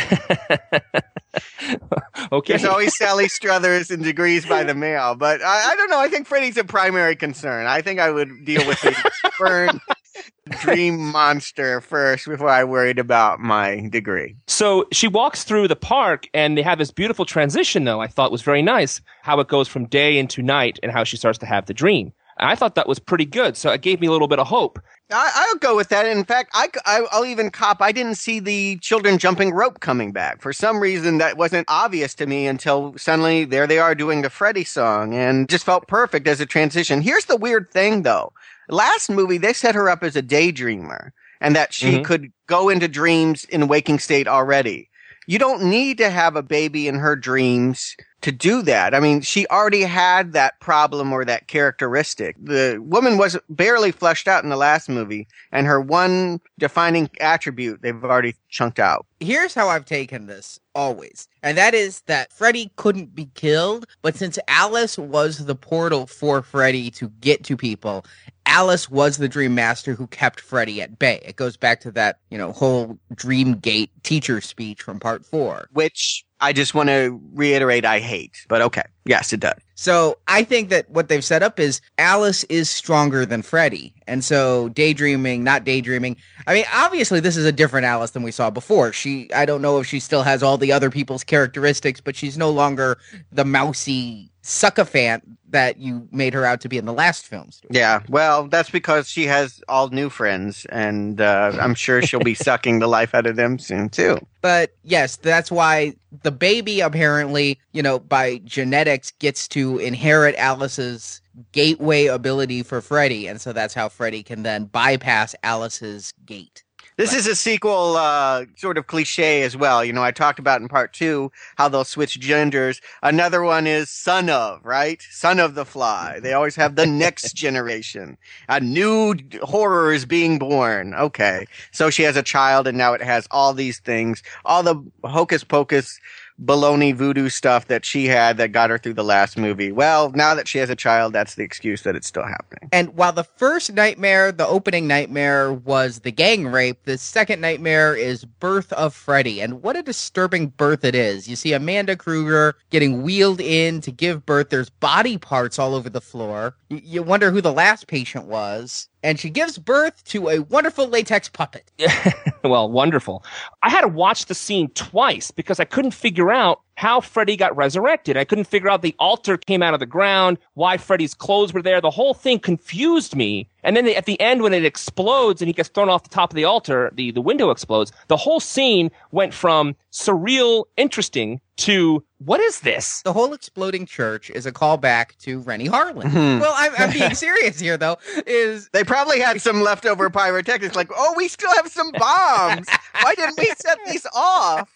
okay. 2.31 2.53
There's 2.53 2.65
always 2.65 2.97
Sally 2.97 3.27
Struthers 3.27 3.91
and 3.91 4.01
degrees 4.03 4.45
by 4.45 4.63
the 4.63 4.73
mail, 4.73 5.15
but 5.15 5.41
I, 5.41 5.71
I 5.71 5.75
don't 5.75 5.89
know. 5.89 5.99
I 5.99 6.07
think 6.07 6.27
Freddie's 6.27 6.57
a 6.57 6.63
primary 6.63 7.15
concern. 7.17 7.65
I 7.67 7.81
think 7.81 7.99
I 7.99 8.09
would 8.09 8.45
deal 8.45 8.65
with 8.65 8.81
the 8.81 9.11
burn 9.37 9.81
dream 10.61 10.97
monster 11.11 11.81
first 11.81 12.27
before 12.27 12.49
I 12.49 12.63
worried 12.63 12.99
about 12.99 13.39
my 13.39 13.87
degree. 13.89 14.35
So 14.47 14.87
she 14.91 15.07
walks 15.07 15.43
through 15.43 15.67
the 15.67 15.75
park 15.75 16.27
and 16.33 16.57
they 16.57 16.61
have 16.61 16.79
this 16.79 16.91
beautiful 16.91 17.25
transition 17.25 17.83
though 17.83 18.01
I 18.01 18.07
thought 18.07 18.31
was 18.31 18.41
very 18.41 18.61
nice 18.61 19.01
how 19.21 19.39
it 19.39 19.47
goes 19.47 19.67
from 19.67 19.87
day 19.87 20.17
into 20.17 20.41
night 20.41 20.79
and 20.83 20.91
how 20.91 21.03
she 21.03 21.17
starts 21.17 21.37
to 21.39 21.45
have 21.45 21.65
the 21.65 21.73
dream. 21.73 22.13
And 22.39 22.49
I 22.49 22.55
thought 22.55 22.75
that 22.75 22.87
was 22.87 22.99
pretty 22.99 23.25
good. 23.25 23.57
So 23.57 23.71
it 23.71 23.81
gave 23.81 24.01
me 24.01 24.07
a 24.07 24.11
little 24.11 24.27
bit 24.27 24.39
of 24.39 24.47
hope. 24.47 24.79
I, 25.11 25.31
I'll 25.35 25.57
go 25.57 25.75
with 25.75 25.89
that. 25.89 26.05
In 26.05 26.23
fact, 26.23 26.51
I, 26.53 27.01
will 27.11 27.25
even 27.25 27.51
cop. 27.51 27.81
I 27.81 27.91
didn't 27.91 28.15
see 28.15 28.39
the 28.39 28.77
children 28.77 29.17
jumping 29.17 29.51
rope 29.53 29.79
coming 29.81 30.11
back. 30.11 30.41
For 30.41 30.53
some 30.53 30.79
reason, 30.79 31.17
that 31.17 31.37
wasn't 31.37 31.65
obvious 31.69 32.15
to 32.15 32.25
me 32.25 32.47
until 32.47 32.93
suddenly 32.97 33.43
there 33.45 33.67
they 33.67 33.79
are 33.79 33.93
doing 33.93 34.21
the 34.21 34.29
Freddy 34.29 34.63
song 34.63 35.13
and 35.13 35.49
just 35.49 35.65
felt 35.65 35.87
perfect 35.87 36.27
as 36.27 36.39
a 36.39 36.45
transition. 36.45 37.01
Here's 37.01 37.25
the 37.25 37.37
weird 37.37 37.69
thing 37.71 38.03
though. 38.03 38.31
Last 38.69 39.09
movie, 39.09 39.37
they 39.37 39.53
set 39.53 39.75
her 39.75 39.89
up 39.89 40.03
as 40.03 40.15
a 40.15 40.23
daydreamer 40.23 41.11
and 41.41 41.55
that 41.55 41.73
she 41.73 41.97
Mhm. 41.97 42.05
could 42.05 42.31
go 42.47 42.69
into 42.69 42.87
dreams 42.87 43.43
in 43.45 43.67
waking 43.67 43.99
state 43.99 44.27
already. 44.27 44.89
You 45.27 45.39
don't 45.39 45.63
need 45.63 45.97
to 45.97 46.09
have 46.09 46.35
a 46.35 46.43
baby 46.43 46.87
in 46.87 46.95
her 46.95 47.15
dreams 47.15 47.95
to 48.21 48.31
do 48.31 48.61
that. 48.61 48.93
I 48.93 48.99
mean, 48.99 49.21
she 49.21 49.47
already 49.47 49.81
had 49.81 50.33
that 50.33 50.59
problem 50.59 51.11
or 51.11 51.25
that 51.25 51.47
characteristic. 51.47 52.35
The 52.41 52.79
woman 52.81 53.17
was 53.17 53.37
barely 53.49 53.91
fleshed 53.91 54.27
out 54.27 54.43
in 54.43 54.49
the 54.49 54.55
last 54.55 54.89
movie, 54.89 55.27
and 55.51 55.67
her 55.67 55.81
one 55.81 56.39
defining 56.59 57.09
attribute 57.19 57.81
they've 57.81 58.03
already 58.03 58.35
chunked 58.49 58.79
out. 58.79 59.05
Here's 59.19 59.53
how 59.53 59.69
I've 59.69 59.85
taken 59.85 60.27
this 60.27 60.59
always, 60.73 61.27
and 61.43 61.57
that 61.57 61.73
is 61.73 62.01
that 62.01 62.31
Freddy 62.31 62.71
couldn't 62.75 63.15
be 63.15 63.29
killed, 63.33 63.85
but 64.01 64.15
since 64.15 64.39
Alice 64.47 64.97
was 64.97 65.45
the 65.45 65.55
portal 65.55 66.07
for 66.07 66.41
Freddy 66.41 66.89
to 66.91 67.09
get 67.21 67.43
to 67.45 67.57
people, 67.57 68.05
Alice 68.45 68.89
was 68.89 69.17
the 69.17 69.29
Dream 69.29 69.55
Master 69.55 69.93
who 69.93 70.07
kept 70.07 70.41
Freddy 70.41 70.81
at 70.81 70.97
bay. 70.99 71.21
It 71.23 71.35
goes 71.35 71.57
back 71.57 71.79
to 71.81 71.91
that, 71.91 72.19
you 72.29 72.37
know, 72.37 72.51
whole 72.51 72.97
Dream 73.13 73.53
Gate 73.55 73.91
teacher 74.03 74.41
speech 74.41 74.81
from 74.81 74.99
part 74.99 75.25
four. 75.25 75.67
Which 75.71 76.25
I 76.41 76.53
just 76.53 76.73
want 76.73 76.89
to 76.89 77.21
reiterate 77.33 77.85
I 77.85 77.99
hate, 77.99 78.45
but 78.49 78.61
okay. 78.63 78.83
Yes, 79.05 79.31
it 79.31 79.39
does. 79.39 79.59
So 79.75 80.17
I 80.27 80.43
think 80.43 80.69
that 80.69 80.89
what 80.89 81.07
they've 81.07 81.23
set 81.23 81.41
up 81.43 81.59
is 81.59 81.81
Alice 81.97 82.43
is 82.45 82.69
stronger 82.69 83.25
than 83.25 83.41
Freddy. 83.41 83.93
And 84.07 84.23
so 84.23 84.69
daydreaming, 84.69 85.43
not 85.43 85.63
daydreaming. 85.63 86.17
I 86.47 86.53
mean, 86.53 86.65
obviously 86.73 87.19
this 87.19 87.37
is 87.37 87.45
a 87.45 87.51
different 87.51 87.85
Alice 87.85 88.11
than 88.11 88.23
we 88.23 88.31
saw 88.31 88.49
before. 88.49 88.91
She 88.91 89.31
I 89.33 89.45
don't 89.45 89.61
know 89.61 89.79
if 89.79 89.87
she 89.87 89.99
still 89.99 90.23
has 90.23 90.43
all 90.43 90.57
the 90.57 90.71
other 90.71 90.89
people's 90.89 91.23
characteristics, 91.23 92.01
but 92.01 92.15
she's 92.15 92.37
no 92.37 92.49
longer 92.49 92.97
the 93.31 93.45
mousy 93.45 94.30
succophant 94.41 95.23
that 95.49 95.77
you 95.77 96.07
made 96.11 96.33
her 96.33 96.45
out 96.45 96.61
to 96.61 96.69
be 96.69 96.77
in 96.77 96.85
the 96.85 96.93
last 96.93 97.25
films. 97.25 97.61
Yeah, 97.69 98.01
well, 98.07 98.47
that's 98.47 98.69
because 98.69 99.07
she 99.09 99.25
has 99.25 99.61
all 99.67 99.89
new 99.89 100.09
friends, 100.09 100.65
and 100.69 101.19
uh, 101.21 101.57
I'm 101.59 101.75
sure 101.75 102.01
she'll 102.01 102.21
be 102.21 102.33
sucking 102.33 102.79
the 102.79 102.87
life 102.87 103.13
out 103.13 103.27
of 103.27 103.35
them 103.35 103.59
soon, 103.59 103.89
too. 103.89 104.17
But 104.41 104.73
yes, 104.83 105.17
that's 105.17 105.51
why 105.51 105.93
the 106.23 106.31
baby 106.31 106.79
apparently, 106.79 107.59
you 107.73 107.83
know, 107.83 107.99
by 107.99 108.39
genetics 108.39 109.11
gets 109.19 109.47
to 109.49 109.77
inherit 109.77 110.35
Alice's 110.35 111.21
gateway 111.51 112.07
ability 112.07 112.63
for 112.63 112.81
Freddy. 112.81 113.27
And 113.27 113.39
so 113.39 113.53
that's 113.53 113.73
how 113.73 113.89
Freddy 113.89 114.23
can 114.23 114.43
then 114.43 114.65
bypass 114.65 115.35
Alice's 115.43 116.13
gate. 116.25 116.63
This 117.01 117.15
is 117.15 117.25
a 117.25 117.35
sequel, 117.35 117.97
uh, 117.97 118.45
sort 118.55 118.77
of 118.77 118.85
cliche 118.85 119.41
as 119.41 119.57
well. 119.57 119.83
You 119.83 119.91
know, 119.91 120.03
I 120.03 120.11
talked 120.11 120.37
about 120.37 120.61
in 120.61 120.67
part 120.67 120.93
two 120.93 121.31
how 121.55 121.67
they'll 121.67 121.83
switch 121.83 122.19
genders. 122.19 122.79
Another 123.01 123.41
one 123.41 123.65
is 123.65 123.89
son 123.89 124.29
of, 124.29 124.63
right? 124.63 125.01
Son 125.09 125.39
of 125.39 125.55
the 125.55 125.65
fly. 125.65 126.19
They 126.19 126.33
always 126.33 126.55
have 126.57 126.75
the 126.75 126.85
next 126.85 127.33
generation. 127.35 128.19
A 128.49 128.59
new 128.59 129.15
horror 129.41 129.91
is 129.91 130.05
being 130.05 130.37
born. 130.37 130.93
Okay. 130.93 131.47
So 131.71 131.89
she 131.89 132.03
has 132.03 132.15
a 132.17 132.21
child 132.21 132.67
and 132.67 132.77
now 132.77 132.93
it 132.93 133.01
has 133.01 133.27
all 133.31 133.55
these 133.55 133.79
things, 133.79 134.21
all 134.45 134.61
the 134.61 134.75
hocus 135.03 135.43
pocus 135.43 135.99
baloney 136.43 136.93
voodoo 136.95 137.29
stuff 137.29 137.67
that 137.67 137.85
she 137.85 138.05
had 138.05 138.37
that 138.37 138.51
got 138.51 138.69
her 138.69 138.77
through 138.77 138.95
the 138.95 139.03
last 139.03 139.37
movie. 139.37 139.71
Well, 139.71 140.11
now 140.11 140.33
that 140.33 140.47
she 140.47 140.57
has 140.57 140.69
a 140.69 140.75
child, 140.75 141.13
that's 141.13 141.35
the 141.35 141.43
excuse 141.43 141.83
that 141.83 141.95
it's 141.95 142.07
still 142.07 142.25
happening. 142.25 142.69
And 142.71 142.95
while 142.95 143.11
the 143.11 143.23
first 143.23 143.73
nightmare, 143.73 144.31
the 144.31 144.47
opening 144.47 144.87
nightmare, 144.87 145.53
was 145.53 145.99
the 145.99 146.11
gang 146.11 146.47
rape, 146.47 146.83
the 146.83 146.97
second 146.97 147.41
nightmare 147.41 147.95
is 147.95 148.25
Birth 148.25 148.73
of 148.73 148.93
Freddy. 148.93 149.41
And 149.41 149.61
what 149.61 149.75
a 149.75 149.83
disturbing 149.83 150.47
birth 150.47 150.83
it 150.83 150.95
is. 150.95 151.27
You 151.27 151.35
see 151.35 151.53
Amanda 151.53 151.95
Krueger 151.95 152.55
getting 152.69 153.03
wheeled 153.03 153.41
in 153.41 153.81
to 153.81 153.91
give 153.91 154.25
birth. 154.25 154.49
There's 154.49 154.69
body 154.69 155.17
parts 155.17 155.59
all 155.59 155.75
over 155.75 155.89
the 155.89 156.01
floor. 156.01 156.55
You, 156.69 156.81
you 156.83 157.03
wonder 157.03 157.31
who 157.31 157.41
the 157.41 157.53
last 157.53 157.87
patient 157.87 158.25
was. 158.25 158.89
And 159.03 159.19
she 159.19 159.29
gives 159.29 159.57
birth 159.57 160.03
to 160.05 160.29
a 160.29 160.39
wonderful 160.39 160.87
latex 160.87 161.27
puppet. 161.27 161.71
well, 162.43 162.69
wonderful. 162.69 163.23
I 163.63 163.69
had 163.69 163.81
to 163.81 163.87
watch 163.87 164.25
the 164.25 164.35
scene 164.35 164.69
twice 164.69 165.31
because 165.31 165.59
I 165.59 165.65
couldn't 165.65 165.91
figure 165.91 166.31
out 166.31 166.61
how 166.81 166.99
Freddy 166.99 167.37
got 167.37 167.55
resurrected. 167.55 168.17
I 168.17 168.23
couldn't 168.23 168.45
figure 168.45 168.67
out 168.67 168.81
the 168.81 168.95
altar 168.97 169.37
came 169.37 169.61
out 169.61 169.75
of 169.75 169.79
the 169.79 169.85
ground, 169.85 170.39
why 170.55 170.77
Freddy's 170.77 171.13
clothes 171.13 171.53
were 171.53 171.61
there. 171.61 171.79
The 171.79 171.91
whole 171.91 172.15
thing 172.15 172.39
confused 172.39 173.15
me. 173.15 173.47
And 173.63 173.77
then 173.77 173.87
at 173.89 174.07
the 174.07 174.19
end, 174.19 174.41
when 174.41 174.51
it 174.51 174.65
explodes 174.65 175.43
and 175.43 175.47
he 175.47 175.53
gets 175.53 175.69
thrown 175.69 175.89
off 175.89 176.01
the 176.01 176.09
top 176.09 176.31
of 176.31 176.35
the 176.35 176.43
altar, 176.43 176.89
the, 176.95 177.11
the 177.11 177.21
window 177.21 177.51
explodes. 177.51 177.91
The 178.07 178.17
whole 178.17 178.39
scene 178.39 178.89
went 179.11 179.31
from 179.31 179.75
surreal, 179.91 180.65
interesting 180.75 181.39
to 181.57 182.03
what 182.17 182.39
is 182.39 182.61
this? 182.61 183.03
The 183.03 183.13
whole 183.13 183.33
exploding 183.33 183.85
church 183.85 184.31
is 184.31 184.47
a 184.47 184.51
callback 184.51 185.15
to 185.19 185.41
Renny 185.41 185.67
Harlin. 185.67 186.05
Mhm. 186.05 186.39
well, 186.41 186.53
I'm, 186.57 186.71
I'm 186.79 186.91
being 186.91 187.13
serious 187.13 187.59
here, 187.59 187.77
though. 187.77 187.97
Is 188.25 188.69
They 188.73 188.83
probably 188.83 189.19
had 189.19 189.39
some 189.39 189.61
leftover 189.61 190.09
pyrotechnics, 190.09 190.75
like, 190.75 190.89
oh, 190.97 191.13
we 191.15 191.27
still 191.27 191.51
have 191.57 191.67
some 191.67 191.91
bombs. 191.91 192.67
Why 193.03 193.13
didn't 193.13 193.37
we 193.37 193.51
set 193.55 193.77
these 193.85 194.07
off? 194.15 194.67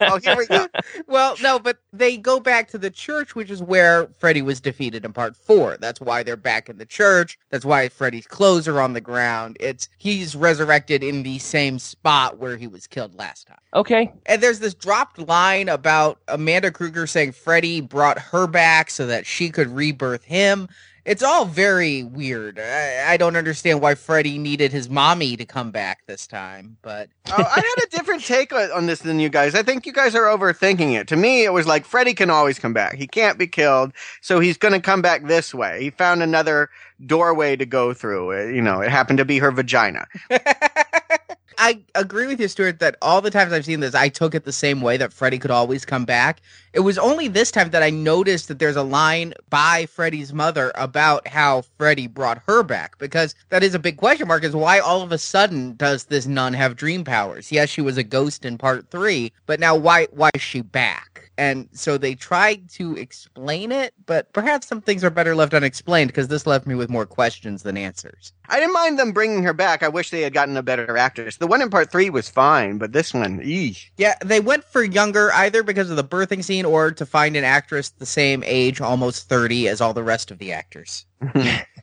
Oh, 0.00 0.18
here 0.18 0.36
we 0.36 0.46
go. 0.46 0.68
well, 1.06 1.36
no, 1.42 1.58
but 1.58 1.78
they 1.92 2.16
go 2.16 2.40
back 2.40 2.68
to 2.68 2.78
the 2.78 2.90
church, 2.90 3.34
which 3.34 3.50
is 3.50 3.62
where 3.62 4.08
Freddy 4.18 4.42
was 4.42 4.60
defeated 4.60 5.04
in 5.04 5.12
part 5.12 5.36
four. 5.36 5.76
That's 5.80 6.00
why 6.00 6.22
they're 6.22 6.36
back 6.36 6.68
in 6.68 6.78
the 6.78 6.86
church. 6.86 7.38
That's 7.50 7.64
why 7.64 7.88
Freddy's 7.88 8.26
clothes 8.26 8.68
are 8.68 8.80
on 8.80 8.92
the 8.92 9.00
ground. 9.00 9.56
It's 9.60 9.88
he's 9.98 10.36
resurrected 10.36 11.02
in 11.02 11.22
the 11.22 11.38
same 11.38 11.78
spot 11.78 12.38
where 12.38 12.56
he 12.56 12.66
was 12.66 12.86
killed 12.86 13.14
last 13.14 13.46
time. 13.46 13.58
Okay. 13.74 14.12
And 14.26 14.42
there's 14.42 14.60
this 14.60 14.74
dropped 14.74 15.18
line 15.18 15.68
about 15.68 16.20
Amanda 16.28 16.70
Krueger 16.70 17.06
saying 17.06 17.32
Freddy 17.32 17.80
brought 17.80 18.18
her 18.18 18.46
back 18.46 18.90
so 18.90 19.06
that 19.06 19.26
she 19.26 19.50
could 19.50 19.68
rebirth 19.68 20.24
him. 20.24 20.68
It's 21.04 21.22
all 21.22 21.44
very 21.44 22.02
weird. 22.02 22.58
I, 22.58 23.12
I 23.12 23.16
don't 23.18 23.36
understand 23.36 23.82
why 23.82 23.94
Freddy 23.94 24.38
needed 24.38 24.72
his 24.72 24.88
mommy 24.88 25.36
to 25.36 25.44
come 25.44 25.70
back 25.70 26.06
this 26.06 26.26
time, 26.26 26.78
but 26.82 27.10
Oh, 27.28 27.34
I 27.42 27.60
had 27.60 27.84
a 27.84 27.90
different 27.90 28.24
take 28.24 28.52
on 28.52 28.86
this 28.86 29.00
than 29.00 29.20
you 29.20 29.28
guys. 29.28 29.54
I 29.54 29.62
think 29.62 29.86
you 29.86 29.92
guys 29.92 30.14
are 30.14 30.24
overthinking 30.24 30.98
it. 30.98 31.08
To 31.08 31.16
me, 31.16 31.44
it 31.44 31.52
was 31.52 31.66
like 31.66 31.84
Freddy 31.84 32.14
can 32.14 32.30
always 32.30 32.58
come 32.58 32.72
back. 32.72 32.94
He 32.94 33.06
can't 33.06 33.38
be 33.38 33.46
killed, 33.46 33.92
so 34.22 34.40
he's 34.40 34.56
going 34.56 34.72
to 34.74 34.80
come 34.80 35.02
back 35.02 35.24
this 35.26 35.52
way. 35.54 35.82
He 35.82 35.90
found 35.90 36.22
another 36.22 36.70
doorway 37.06 37.56
to 37.56 37.66
go 37.66 37.92
through. 37.92 38.52
You 38.54 38.62
know, 38.62 38.80
it 38.80 38.90
happened 38.90 39.18
to 39.18 39.24
be 39.24 39.38
her 39.38 39.50
vagina. 39.50 40.06
I 41.58 41.82
agree 41.94 42.26
with 42.26 42.40
you, 42.40 42.48
Stuart, 42.48 42.80
that 42.80 42.96
all 43.00 43.20
the 43.20 43.30
times 43.30 43.52
I've 43.52 43.64
seen 43.64 43.80
this, 43.80 43.94
I 43.94 44.08
took 44.08 44.34
it 44.34 44.44
the 44.44 44.52
same 44.52 44.80
way 44.80 44.96
that 44.96 45.12
Freddy 45.12 45.38
could 45.38 45.50
always 45.50 45.84
come 45.84 46.04
back. 46.04 46.40
It 46.74 46.80
was 46.80 46.98
only 46.98 47.28
this 47.28 47.52
time 47.52 47.70
that 47.70 47.84
I 47.84 47.90
noticed 47.90 48.48
that 48.48 48.58
there's 48.58 48.74
a 48.74 48.82
line 48.82 49.32
by 49.48 49.86
Freddy's 49.86 50.32
mother 50.32 50.72
about 50.74 51.28
how 51.28 51.62
Freddy 51.78 52.08
brought 52.08 52.42
her 52.48 52.64
back 52.64 52.98
because 52.98 53.36
that 53.50 53.62
is 53.62 53.76
a 53.76 53.78
big 53.78 53.96
question 53.96 54.26
mark 54.26 54.42
is 54.42 54.56
why 54.56 54.80
all 54.80 55.00
of 55.00 55.12
a 55.12 55.18
sudden 55.18 55.76
does 55.76 56.06
this 56.06 56.26
nun 56.26 56.52
have 56.52 56.74
dream 56.74 57.04
powers? 57.04 57.52
Yes, 57.52 57.68
she 57.68 57.80
was 57.80 57.96
a 57.96 58.02
ghost 58.02 58.44
in 58.44 58.58
part 58.58 58.90
3, 58.90 59.32
but 59.46 59.60
now 59.60 59.76
why 59.76 60.08
why 60.10 60.30
is 60.34 60.42
she 60.42 60.62
back? 60.62 61.14
And 61.36 61.68
so 61.72 61.98
they 61.98 62.14
tried 62.14 62.68
to 62.70 62.96
explain 62.96 63.72
it, 63.72 63.92
but 64.06 64.32
perhaps 64.32 64.68
some 64.68 64.80
things 64.80 65.02
are 65.02 65.10
better 65.10 65.34
left 65.34 65.54
unexplained 65.54 66.08
because 66.08 66.28
this 66.28 66.46
left 66.46 66.66
me 66.66 66.74
with 66.74 66.88
more 66.88 67.06
questions 67.06 67.62
than 67.62 67.76
answers. 67.76 68.32
I 68.48 68.60
didn't 68.60 68.74
mind 68.74 68.98
them 68.98 69.12
bringing 69.12 69.42
her 69.42 69.52
back. 69.52 69.82
I 69.82 69.88
wish 69.88 70.10
they 70.10 70.20
had 70.20 70.32
gotten 70.32 70.56
a 70.56 70.62
better 70.62 70.96
actress. 70.96 71.38
The 71.38 71.46
one 71.46 71.62
in 71.62 71.70
part 71.70 71.90
three 71.90 72.10
was 72.10 72.28
fine, 72.28 72.78
but 72.78 72.92
this 72.92 73.12
one, 73.12 73.40
eesh. 73.40 73.90
Yeah, 73.96 74.14
they 74.24 74.38
went 74.38 74.64
for 74.64 74.84
younger 74.84 75.32
either 75.32 75.62
because 75.62 75.90
of 75.90 75.96
the 75.96 76.04
birthing 76.04 76.44
scene 76.44 76.63
or 76.64 76.90
to 76.92 77.06
find 77.06 77.36
an 77.36 77.44
actress 77.44 77.90
the 77.90 78.06
same 78.06 78.42
age, 78.46 78.80
almost 78.80 79.28
30, 79.28 79.68
as 79.68 79.80
all 79.80 79.94
the 79.94 80.02
rest 80.02 80.30
of 80.30 80.38
the 80.38 80.52
actors. 80.52 81.06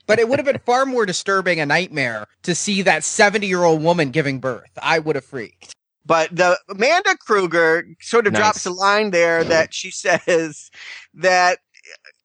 but 0.08 0.20
it 0.20 0.28
would 0.28 0.40
have 0.40 0.46
been 0.46 0.60
far 0.66 0.86
more 0.86 1.06
disturbing 1.06 1.60
a 1.60 1.66
nightmare 1.66 2.26
to 2.44 2.56
see 2.56 2.82
that 2.82 3.04
70 3.04 3.48
year 3.48 3.64
old 3.64 3.82
woman 3.84 4.12
giving 4.12 4.40
birth. 4.40 4.72
I 4.82 5.00
would 5.00 5.16
have 5.16 5.26
freaked. 5.26 5.74
But 6.06 6.36
the 6.36 6.58
Amanda 6.70 7.16
Krueger 7.18 7.86
sort 8.00 8.26
of 8.28 8.34
Nice. 8.34 8.42
drops 8.42 8.66
a 8.66 8.72
line 8.72 9.12
there 9.12 9.44
that 9.44 9.74
she 9.74 9.92
says 9.92 10.72
that 11.14 11.60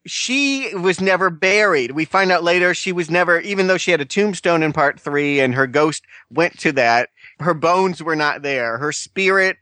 she 0.07 0.73
was 0.75 1.01
never 1.01 1.31
buried. 1.31 1.91
We 1.91 2.05
find 2.05 2.31
out 2.31 2.45
later 2.45 2.75
she 2.75 2.93
was 2.93 3.11
never, 3.11 3.41
even 3.41 3.67
though 3.67 3.77
she 3.77 3.91
had 3.91 4.01
a 4.01 4.05
tombstone 4.07 4.63
in 4.63 4.73
part 4.73 5.01
three 5.01 5.41
and 5.41 5.55
her 5.55 5.67
ghost 5.67 6.05
went 6.31 6.59
to 6.61 6.73
that, 6.73 7.11
her 7.41 7.55
bones 7.55 8.03
were 8.03 8.17
not 8.17 8.43
there. 8.43 8.79
Her 8.79 8.93
spirit 8.93 9.57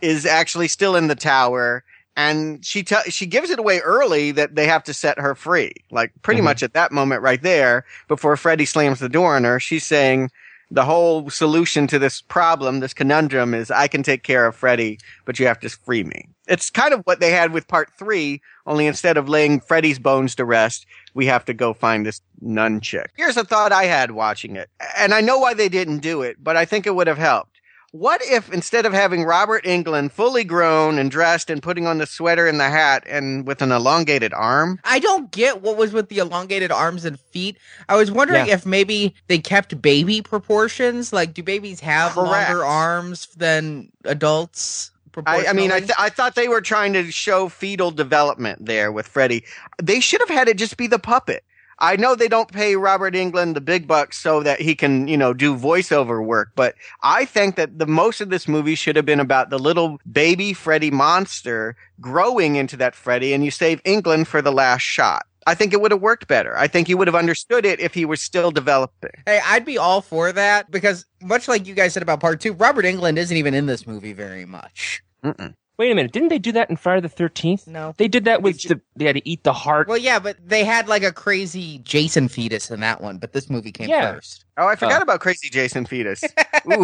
is 0.00 0.24
actually 0.24 0.68
still 0.68 0.94
in 0.96 1.08
the 1.08 1.16
tower. 1.16 1.84
And 2.18 2.64
she 2.66 2.82
te- 2.82 3.10
she 3.10 3.26
gives 3.26 3.48
it 3.48 3.60
away 3.60 3.78
early 3.78 4.32
that 4.32 4.56
they 4.56 4.66
have 4.66 4.82
to 4.84 4.92
set 4.92 5.20
her 5.20 5.34
free. 5.36 5.72
Like 5.92 6.10
pretty 6.22 6.40
Mhm. 6.40 6.44
much 6.44 6.62
at 6.64 6.72
that 6.74 6.90
moment 6.90 7.22
right 7.22 7.40
there, 7.40 7.84
before 8.08 8.36
Freddy 8.36 8.64
slams 8.66 8.98
the 8.98 9.08
door 9.08 9.36
on 9.36 9.44
her, 9.44 9.60
she's 9.60 9.86
saying, 9.86 10.30
the 10.70 10.84
whole 10.84 11.30
solution 11.30 11.86
to 11.86 11.98
this 11.98 12.20
problem, 12.20 12.80
this 12.80 12.92
conundrum 12.92 13.54
is 13.54 13.70
I 13.70 13.86
can 13.88 14.02
take 14.02 14.22
care 14.24 14.44
of 14.46 14.54
Freddy, 14.56 14.98
but 15.24 15.38
you 15.38 15.46
have 15.46 15.60
to 15.60 15.70
free 15.70 16.04
me. 16.04 16.28
It's 16.46 16.68
kind 16.68 16.92
of 16.92 17.00
what 17.04 17.20
they 17.20 17.30
had 17.30 17.52
with 17.52 17.68
part 17.68 17.88
three, 17.98 18.42
only 18.66 18.86
instead 18.86 19.16
of 19.16 19.28
laying 19.30 19.60
Freddy's 19.60 19.98
bones 19.98 20.34
to 20.34 20.44
rest, 20.44 20.84
we 21.14 21.24
have 21.26 21.44
to 21.46 21.54
go 21.54 21.72
find 21.72 22.04
this 22.04 22.20
nun 22.42 22.80
chick. 22.82 23.12
Here's 23.16 23.36
a 23.38 23.44
thought 23.44 23.72
I 23.72 23.84
had 23.84 24.10
watching 24.10 24.56
it, 24.56 24.68
and 24.98 25.14
I 25.14 25.20
know 25.22 25.38
why 25.38 25.54
they 25.54 25.68
didn't 25.70 26.00
do 26.00 26.20
it, 26.20 26.36
but 26.42 26.56
I 26.56 26.64
think 26.66 26.86
it 26.86 26.94
would 26.94 27.06
have 27.06 27.16
helped. 27.18 27.57
What 27.92 28.20
if 28.22 28.52
instead 28.52 28.84
of 28.84 28.92
having 28.92 29.24
Robert 29.24 29.64
Englund 29.64 30.12
fully 30.12 30.44
grown 30.44 30.98
and 30.98 31.10
dressed 31.10 31.48
and 31.48 31.62
putting 31.62 31.86
on 31.86 31.96
the 31.98 32.04
sweater 32.06 32.46
and 32.46 32.60
the 32.60 32.68
hat 32.68 33.02
and 33.08 33.46
with 33.46 33.62
an 33.62 33.72
elongated 33.72 34.34
arm? 34.34 34.78
I 34.84 34.98
don't 34.98 35.30
get 35.30 35.62
what 35.62 35.78
was 35.78 35.92
with 35.94 36.10
the 36.10 36.18
elongated 36.18 36.70
arms 36.70 37.06
and 37.06 37.18
feet. 37.18 37.56
I 37.88 37.96
was 37.96 38.10
wondering 38.10 38.46
Yeah. 38.46 38.54
if 38.54 38.66
maybe 38.66 39.14
they 39.28 39.38
kept 39.38 39.80
baby 39.80 40.20
proportions. 40.20 41.14
Like, 41.14 41.32
do 41.32 41.42
babies 41.42 41.80
have 41.80 42.12
Correct. 42.12 42.30
longer 42.50 42.64
arms 42.64 43.28
than 43.36 43.90
adults? 44.04 44.90
I, 45.26 45.46
I 45.46 45.52
mean, 45.52 45.72
I, 45.72 45.80
th- 45.80 45.90
I 45.98 46.10
thought 46.10 46.36
they 46.36 46.46
were 46.46 46.60
trying 46.60 46.92
to 46.92 47.10
show 47.10 47.48
fetal 47.48 47.90
development 47.90 48.66
there 48.66 48.92
with 48.92 49.08
Freddy. 49.08 49.42
They 49.82 49.98
should 49.98 50.20
have 50.20 50.28
had 50.28 50.46
it 50.48 50.58
just 50.58 50.76
be 50.76 50.86
the 50.86 50.98
puppet. 51.00 51.42
I 51.80 51.96
know 51.96 52.14
they 52.14 52.28
don't 52.28 52.50
pay 52.50 52.76
Robert 52.76 53.14
Englund 53.14 53.54
the 53.54 53.60
big 53.60 53.86
bucks 53.86 54.18
so 54.18 54.42
that 54.42 54.60
he 54.60 54.74
can, 54.74 55.06
you 55.08 55.16
know, 55.16 55.32
do 55.32 55.56
voiceover 55.56 56.24
work, 56.24 56.50
but 56.56 56.74
I 57.02 57.24
think 57.24 57.56
that 57.56 57.78
the 57.78 57.86
most 57.86 58.20
of 58.20 58.30
this 58.30 58.48
movie 58.48 58.74
should 58.74 58.96
have 58.96 59.06
been 59.06 59.20
about 59.20 59.50
the 59.50 59.58
little 59.58 59.98
baby 60.10 60.52
Freddy 60.52 60.90
monster 60.90 61.76
growing 62.00 62.56
into 62.56 62.76
that 62.78 62.94
Freddy 62.94 63.32
and 63.32 63.44
you 63.44 63.50
save 63.50 63.82
Englund 63.84 64.26
for 64.26 64.42
the 64.42 64.52
last 64.52 64.82
shot. 64.82 65.24
I 65.46 65.54
think 65.54 65.72
it 65.72 65.80
would 65.80 65.92
have 65.92 66.02
worked 66.02 66.28
better. 66.28 66.58
I 66.58 66.66
think 66.66 66.90
you 66.90 66.98
would 66.98 67.08
have 67.08 67.14
understood 67.14 67.64
it 67.64 67.80
if 67.80 67.94
he 67.94 68.04
was 68.04 68.20
still 68.20 68.50
developing. 68.50 69.12
Hey, 69.24 69.40
I'd 69.46 69.64
be 69.64 69.78
all 69.78 70.02
for 70.02 70.30
that 70.30 70.70
because, 70.70 71.06
much 71.22 71.48
like 71.48 71.66
you 71.66 71.74
guys 71.74 71.94
said 71.94 72.02
about 72.02 72.20
part 72.20 72.40
two, 72.40 72.52
Robert 72.52 72.84
Englund 72.84 73.16
isn't 73.16 73.34
even 73.34 73.54
in 73.54 73.64
this 73.64 73.86
movie 73.86 74.12
very 74.12 74.44
much. 74.44 75.02
Mm-mm. 75.24 75.54
Wait 75.78 75.92
a 75.92 75.94
minute, 75.94 76.10
didn't 76.10 76.28
they 76.28 76.40
do 76.40 76.50
that 76.52 76.68
in 76.70 76.76
Friday 76.76 77.00
the 77.02 77.08
Thirteenth? 77.08 77.68
No. 77.68 77.94
They 77.96 78.08
did 78.08 78.24
that 78.24 78.42
with 78.42 78.60
the 78.62 78.80
they 78.96 79.04
had 79.04 79.14
to 79.14 79.28
eat 79.28 79.44
the 79.44 79.52
heart. 79.52 79.86
Well, 79.86 79.96
yeah, 79.96 80.18
but 80.18 80.36
they 80.44 80.64
had 80.64 80.88
like 80.88 81.04
a 81.04 81.12
crazy 81.12 81.78
Jason 81.78 82.26
fetus 82.28 82.68
in 82.72 82.80
that 82.80 83.00
one, 83.00 83.18
but 83.18 83.32
this 83.32 83.48
movie 83.48 83.70
came 83.70 83.88
Yeah. 83.88 84.14
first. 84.14 84.44
Oh, 84.56 84.66
I 84.66 84.74
forgot 84.74 84.98
Oh. 84.98 85.02
about 85.04 85.20
Crazy 85.20 85.48
Jason 85.48 85.86
Fetus. 85.86 86.24
Ooh, 86.72 86.82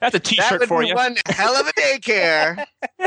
That's 0.00 0.14
a 0.14 0.18
that 0.18 0.24
T-shirt 0.24 0.60
would 0.60 0.68
for 0.68 0.80
be 0.80 0.88
you. 0.88 0.94
one 0.94 1.16
hell 1.28 1.54
of 1.54 1.68
a 1.68 1.72
daycare. 1.74 2.64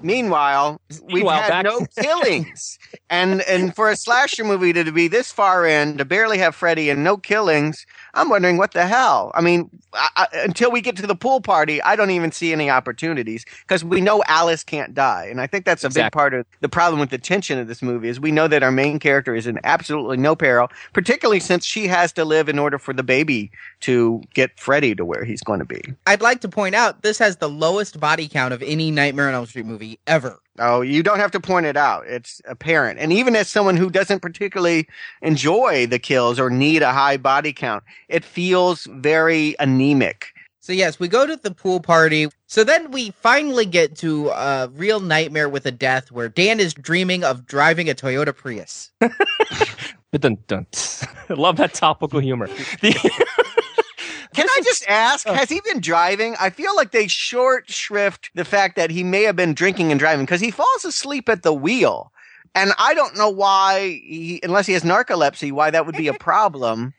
Meanwhile, 0.00 0.80
we've 1.02 1.14
Meanwhile, 1.16 1.42
had 1.42 1.48
back- 1.50 1.64
no 1.64 1.84
killings, 2.00 2.78
and 3.10 3.42
and 3.42 3.74
for 3.74 3.90
a 3.90 3.96
slasher 3.96 4.44
movie 4.44 4.72
to 4.72 4.90
be 4.92 5.08
this 5.08 5.32
far 5.32 5.66
in, 5.66 5.98
to 5.98 6.04
barely 6.04 6.38
have 6.38 6.54
Freddy 6.54 6.88
and 6.88 7.02
no 7.02 7.16
killings, 7.16 7.84
I'm 8.18 8.28
wondering 8.28 8.56
what 8.56 8.72
the 8.72 8.86
hell. 8.86 9.30
I 9.34 9.40
mean, 9.40 9.70
I, 9.94 10.08
I, 10.16 10.26
until 10.38 10.70
we 10.70 10.80
get 10.80 10.96
to 10.96 11.06
the 11.06 11.14
pool 11.14 11.40
party, 11.40 11.80
I 11.82 11.94
don't 11.94 12.10
even 12.10 12.32
see 12.32 12.52
any 12.52 12.68
opportunities 12.68 13.44
because 13.62 13.84
we 13.84 14.00
know 14.00 14.22
Alice 14.26 14.64
can't 14.64 14.92
die, 14.92 15.28
and 15.30 15.40
I 15.40 15.46
think 15.46 15.64
that's 15.64 15.84
a 15.84 15.90
big 15.90 16.10
part 16.10 16.34
of 16.34 16.44
the 16.60 16.68
problem 16.68 17.00
with 17.00 17.10
the 17.10 17.18
tension 17.18 17.58
of 17.58 17.68
this 17.68 17.80
movie 17.80 18.08
is 18.08 18.18
we 18.18 18.32
know 18.32 18.48
that 18.48 18.62
our 18.62 18.72
main 18.72 18.98
character 18.98 19.34
is 19.34 19.46
in 19.46 19.60
absolutely 19.62 20.16
no 20.16 20.34
peril, 20.34 20.68
particularly 20.92 21.40
since 21.40 21.64
she 21.64 21.86
has 21.86 22.12
to 22.14 22.24
live 22.24 22.48
in 22.48 22.58
order 22.58 22.78
for 22.78 22.92
the 22.92 23.04
baby 23.04 23.50
to 23.80 24.20
get 24.34 24.58
Freddy 24.58 24.94
to 24.96 25.04
where 25.04 25.24
he's 25.24 25.42
going 25.42 25.60
to 25.60 25.64
be. 25.64 25.80
I'd 26.06 26.20
like 26.20 26.40
to 26.40 26.48
point 26.48 26.74
out 26.74 27.02
this 27.02 27.18
has 27.18 27.36
the 27.36 27.48
lowest 27.48 28.00
body 28.00 28.28
count 28.28 28.52
of 28.52 28.62
any 28.62 28.90
Nightmare 28.90 29.28
on 29.28 29.34
Elm 29.34 29.46
Street 29.46 29.66
movie 29.66 30.00
ever. 30.06 30.40
Oh, 30.58 30.80
you 30.80 31.02
don't 31.02 31.18
have 31.18 31.30
to 31.32 31.40
point 31.40 31.66
it 31.66 31.76
out. 31.76 32.06
It's 32.06 32.40
apparent. 32.46 32.98
And 32.98 33.12
even 33.12 33.36
as 33.36 33.48
someone 33.48 33.76
who 33.76 33.90
doesn't 33.90 34.20
particularly 34.20 34.88
enjoy 35.22 35.86
the 35.86 35.98
kills 35.98 36.38
or 36.40 36.50
need 36.50 36.82
a 36.82 36.92
high 36.92 37.16
body 37.16 37.52
count, 37.52 37.84
it 38.08 38.24
feels 38.24 38.86
very 38.92 39.54
anemic. 39.58 40.26
So 40.60 40.72
yes, 40.72 40.98
we 41.00 41.08
go 41.08 41.26
to 41.26 41.36
the 41.36 41.50
pool 41.50 41.80
party. 41.80 42.28
So 42.46 42.62
then 42.64 42.90
we 42.90 43.10
finally 43.12 43.64
get 43.66 43.96
to 43.98 44.28
a 44.30 44.68
real 44.74 45.00
nightmare 45.00 45.48
with 45.48 45.64
a 45.64 45.70
death 45.70 46.10
where 46.12 46.28
Dan 46.28 46.60
is 46.60 46.74
dreaming 46.74 47.24
of 47.24 47.46
driving 47.46 47.88
a 47.88 47.94
Toyota 47.94 48.34
Prius. 48.36 48.90
Dun, 50.18 50.38
dun. 50.46 50.66
I 51.28 51.34
love 51.34 51.56
that 51.58 51.74
topical 51.74 52.18
humor. 52.20 52.48
The- 52.80 52.92
Can 52.92 53.12
I 53.12 53.60
just 53.60 53.67
ask, 54.88 55.26
has 55.26 55.48
he 55.48 55.60
been 55.60 55.80
driving? 55.80 56.34
I 56.40 56.50
feel 56.50 56.74
like 56.74 56.90
they 56.90 57.06
short 57.06 57.70
shrift 57.70 58.30
the 58.34 58.44
fact 58.44 58.76
that 58.76 58.90
he 58.90 59.04
may 59.04 59.22
have 59.22 59.36
been 59.36 59.54
drinking 59.54 59.90
and 59.92 59.98
driving 59.98 60.24
because 60.24 60.40
he 60.40 60.50
falls 60.50 60.84
asleep 60.84 61.28
at 61.28 61.42
the 61.42 61.52
wheel. 61.52 62.12
And 62.54 62.72
I 62.78 62.94
don't 62.94 63.16
know 63.16 63.28
why, 63.28 64.00
he, 64.02 64.40
unless 64.42 64.66
he 64.66 64.72
has 64.72 64.82
narcolepsy, 64.82 65.52
why 65.52 65.70
that 65.70 65.86
would 65.86 65.96
be 65.96 66.08
a 66.08 66.14
problem 66.18 66.94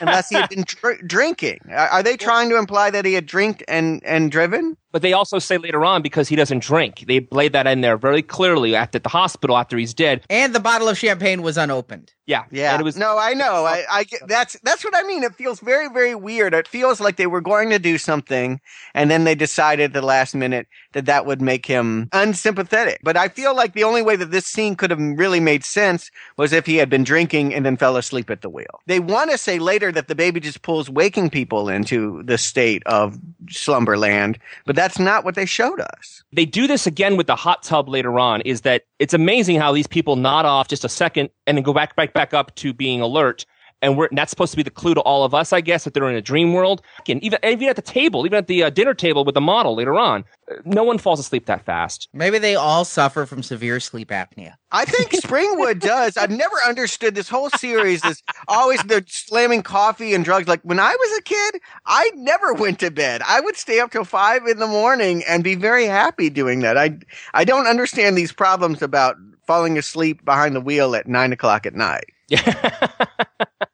unless 0.00 0.28
he 0.28 0.36
had 0.36 0.48
been 0.48 0.64
dr- 0.66 1.06
drinking. 1.06 1.60
Are, 1.70 1.88
are 1.88 2.02
they 2.02 2.16
trying 2.16 2.48
to 2.48 2.56
imply 2.56 2.90
that 2.90 3.04
he 3.04 3.12
had 3.12 3.26
drinked 3.26 3.62
and, 3.68 4.02
and 4.04 4.32
driven? 4.32 4.76
But 4.94 5.02
they 5.02 5.12
also 5.12 5.40
say 5.40 5.58
later 5.58 5.84
on 5.84 6.02
because 6.02 6.28
he 6.28 6.36
doesn't 6.36 6.62
drink. 6.62 7.04
They 7.08 7.26
laid 7.32 7.52
that 7.52 7.66
in 7.66 7.80
there 7.80 7.96
very 7.96 8.22
clearly 8.22 8.76
at 8.76 8.92
the, 8.92 9.00
the 9.00 9.08
hospital 9.08 9.56
after 9.56 9.76
he's 9.76 9.92
dead. 9.92 10.22
And 10.30 10.54
the 10.54 10.60
bottle 10.60 10.88
of 10.88 10.96
champagne 10.96 11.42
was 11.42 11.58
unopened. 11.58 12.12
Yeah, 12.26 12.44
Yeah, 12.50 12.72
And 12.72 12.80
it 12.80 12.84
was 12.84 12.96
no, 12.96 13.18
I 13.18 13.34
know. 13.34 13.66
I, 13.66 13.84
I 13.90 14.04
get, 14.04 14.26
that's 14.26 14.58
that's 14.62 14.82
what 14.82 14.96
I 14.96 15.02
mean. 15.02 15.24
It 15.24 15.34
feels 15.34 15.60
very, 15.60 15.88
very 15.88 16.14
weird. 16.14 16.54
It 16.54 16.66
feels 16.66 16.98
like 16.98 17.16
they 17.16 17.26
were 17.26 17.42
going 17.42 17.68
to 17.68 17.78
do 17.78 17.98
something, 17.98 18.60
and 18.94 19.10
then 19.10 19.24
they 19.24 19.34
decided 19.34 19.84
at 19.84 19.92
the 19.92 20.00
last 20.00 20.34
minute 20.34 20.66
that 20.92 21.04
that 21.04 21.26
would 21.26 21.42
make 21.42 21.66
him 21.66 22.08
unsympathetic. 22.12 23.00
But 23.02 23.18
I 23.18 23.28
feel 23.28 23.54
like 23.54 23.74
the 23.74 23.84
only 23.84 24.00
way 24.00 24.16
that 24.16 24.30
this 24.30 24.46
scene 24.46 24.74
could 24.74 24.90
have 24.90 25.00
really 25.00 25.40
made 25.40 25.64
sense 25.64 26.10
was 26.38 26.54
if 26.54 26.64
he 26.64 26.76
had 26.76 26.88
been 26.88 27.04
drinking 27.04 27.52
and 27.52 27.66
then 27.66 27.76
fell 27.76 27.98
asleep 27.98 28.30
at 28.30 28.40
the 28.40 28.48
wheel. 28.48 28.80
They 28.86 29.00
want 29.00 29.30
to 29.30 29.36
say 29.36 29.58
later 29.58 29.92
that 29.92 30.08
the 30.08 30.14
baby 30.14 30.40
just 30.40 30.62
pulls 30.62 30.88
waking 30.88 31.28
people 31.28 31.68
into 31.68 32.22
the 32.22 32.38
state 32.38 32.82
of 32.86 33.18
slumberland, 33.50 34.38
but 34.64 34.76
that's 34.84 34.98
not 34.98 35.24
what 35.24 35.34
they 35.34 35.46
showed 35.46 35.80
us. 35.80 36.22
they 36.30 36.44
do 36.44 36.66
this 36.66 36.86
again 36.86 37.16
with 37.16 37.26
the 37.26 37.34
hot 37.34 37.62
tub 37.62 37.88
later 37.88 38.18
on 38.18 38.42
is 38.42 38.60
that 38.60 38.84
it's 38.98 39.14
amazing 39.14 39.58
how 39.58 39.72
these 39.72 39.86
people 39.86 40.14
nod 40.14 40.44
off 40.44 40.68
just 40.68 40.84
a 40.84 40.90
second 40.90 41.30
and 41.46 41.56
then 41.56 41.62
go 41.62 41.72
back 41.72 41.96
back 41.96 42.12
back 42.12 42.34
up 42.34 42.54
to 42.56 42.74
being 42.74 43.00
alert 43.00 43.46
and 43.84 43.96
we're 43.96 44.06
and 44.06 44.18
that's 44.18 44.30
supposed 44.30 44.52
to 44.52 44.56
be 44.56 44.62
the 44.64 44.70
clue 44.70 44.94
to 44.94 45.00
all 45.02 45.24
of 45.24 45.34
us 45.34 45.52
i 45.52 45.60
guess 45.60 45.84
that 45.84 45.94
they're 45.94 46.10
in 46.10 46.16
a 46.16 46.22
dream 46.22 46.52
world 46.52 46.82
and 47.08 47.22
even 47.22 47.38
even 47.44 47.68
at 47.68 47.76
the 47.76 47.82
table 47.82 48.26
even 48.26 48.38
at 48.38 48.48
the 48.48 48.64
uh, 48.64 48.70
dinner 48.70 48.94
table 48.94 49.24
with 49.24 49.34
the 49.34 49.40
model 49.40 49.74
later 49.76 49.94
on 49.94 50.24
no 50.64 50.82
one 50.82 50.98
falls 50.98 51.20
asleep 51.20 51.46
that 51.46 51.64
fast 51.64 52.08
Maybe 52.12 52.38
they 52.38 52.54
all 52.54 52.84
suffer 52.84 53.26
from 53.26 53.42
severe 53.42 53.80
sleep 53.80 54.08
apnea. 54.08 54.54
I 54.72 54.84
think 54.84 55.10
Springwood 55.10 55.80
does. 55.80 56.16
I've 56.16 56.30
never 56.30 56.56
understood 56.66 57.14
this 57.14 57.28
whole 57.28 57.50
series 57.50 58.04
is 58.04 58.22
always 58.48 58.82
they're 58.84 59.04
slamming 59.06 59.62
coffee 59.62 60.14
and 60.14 60.24
drugs. 60.24 60.48
Like 60.48 60.60
when 60.62 60.80
I 60.80 60.94
was 60.94 61.18
a 61.18 61.22
kid, 61.22 61.60
I 61.86 62.10
never 62.14 62.54
went 62.54 62.78
to 62.80 62.90
bed. 62.90 63.22
I 63.26 63.40
would 63.40 63.56
stay 63.56 63.80
up 63.80 63.90
till 63.90 64.04
five 64.04 64.46
in 64.46 64.58
the 64.58 64.66
morning 64.66 65.22
and 65.28 65.44
be 65.44 65.54
very 65.54 65.86
happy 65.86 66.30
doing 66.30 66.60
that. 66.60 66.78
I 66.78 66.98
I 67.34 67.44
don't 67.44 67.66
understand 67.66 68.16
these 68.16 68.32
problems 68.32 68.82
about 68.82 69.16
falling 69.46 69.76
asleep 69.76 70.24
behind 70.24 70.56
the 70.56 70.60
wheel 70.60 70.94
at 70.94 71.06
nine 71.06 71.32
o'clock 71.32 71.66
at 71.66 71.74
night. 71.74 72.06
yeah 72.28 72.88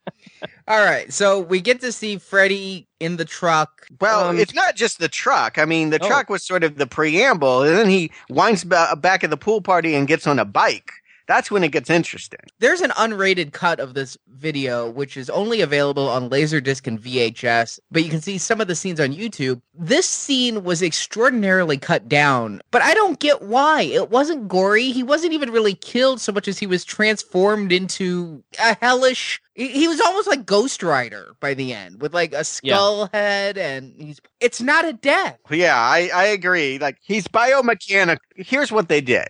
All 0.69 0.85
right, 0.85 1.13
so 1.13 1.39
we 1.41 1.61
get 1.61 1.81
to 1.81 1.93
see 1.93 2.17
Freddy 2.19 2.87
in 3.01 3.17
the 3.17 3.25
truck. 3.25 3.87
Well, 4.01 4.29
Um, 4.29 4.39
it's 4.39 4.55
not 4.55 4.77
just 4.77 4.99
the 4.99 5.09
truck. 5.09 5.59
I 5.59 5.65
mean, 5.65 5.91
the 5.91 5.99
Oh. 6.03 6.07
truck 6.07 6.31
was 6.31 6.45
sort 6.45 6.65
of 6.65 6.77
the 6.77 6.87
preamble, 6.87 7.63
and 7.63 7.77
then 7.77 7.89
he 7.89 8.11
winds 8.29 8.65
ba- 8.65 8.97
back 8.97 9.25
at 9.25 9.31
the 9.31 9.37
pool 9.37 9.61
party 9.61 9.95
and 9.95 10.07
gets 10.07 10.27
on 10.27 10.39
a 10.39 10.45
bike. 10.45 10.93
That's 11.31 11.49
when 11.49 11.63
it 11.63 11.71
gets 11.71 11.89
interesting. 11.89 12.41
There's 12.59 12.81
an 12.81 12.91
unrated 12.91 13.53
cut 13.53 13.79
of 13.79 13.95
this 13.95 14.19
video, 14.27 14.91
which 14.91 15.17
is 15.17 15.31
only 15.31 15.61
available 15.61 16.09
on 16.09 16.29
Laserdisc 16.29 16.89
and 16.89 17.01
VHS, 17.01 17.79
but 17.89 18.03
you 18.03 18.11
can 18.11 18.21
see 18.21 18.37
some 18.37 18.61
of 18.61 18.67
the 18.67 18.75
scenes 18.75 18.99
on 18.99 19.13
YouTube. 19.13 19.63
This 19.73 20.09
scene 20.09 20.65
was 20.65 20.83
extraordinarily 20.83 21.79
cut 21.79 22.09
down, 22.09 22.61
but 22.73 22.83
I 22.83 22.95
don't 22.95 23.21
get 23.21 23.43
why. 23.43 23.83
It 23.83 24.11
wasn't 24.11 24.49
gory. 24.49 24.91
He 24.91 25.05
wasn't 25.05 25.33
even 25.33 25.53
really 25.53 25.75
killed 25.75 26.21
so 26.21 26.33
much 26.33 26.49
as 26.49 26.59
he 26.59 26.67
was 26.67 26.85
transformed 26.85 27.71
into 27.71 28.43
a 28.59 28.77
hellish. 28.81 29.41
He 29.55 29.69
he 29.69 29.87
was 29.87 30.01
almost 30.01 30.27
like 30.27 30.47
Ghost 30.47 30.83
Rider 30.83 31.35
by 31.39 31.55
the 31.55 31.73
end, 31.73 32.03
with 32.03 32.13
like 32.13 32.33
a 32.33 32.43
skull 32.43 33.09
head, 33.13 33.57
and 33.57 33.95
he's. 33.97 34.21
It's 34.41 34.61
not 34.61 34.85
a 34.85 34.95
death. 34.95 35.39
Yeah, 35.51 35.79
I, 35.79 36.11
I 36.13 36.25
agree. 36.25 36.79
Like 36.79 36.99
he's 37.03 37.29
biomechanic. 37.29 38.19
Here's 38.35 38.73
what 38.73 38.89
they 38.89 39.01
did. 39.01 39.29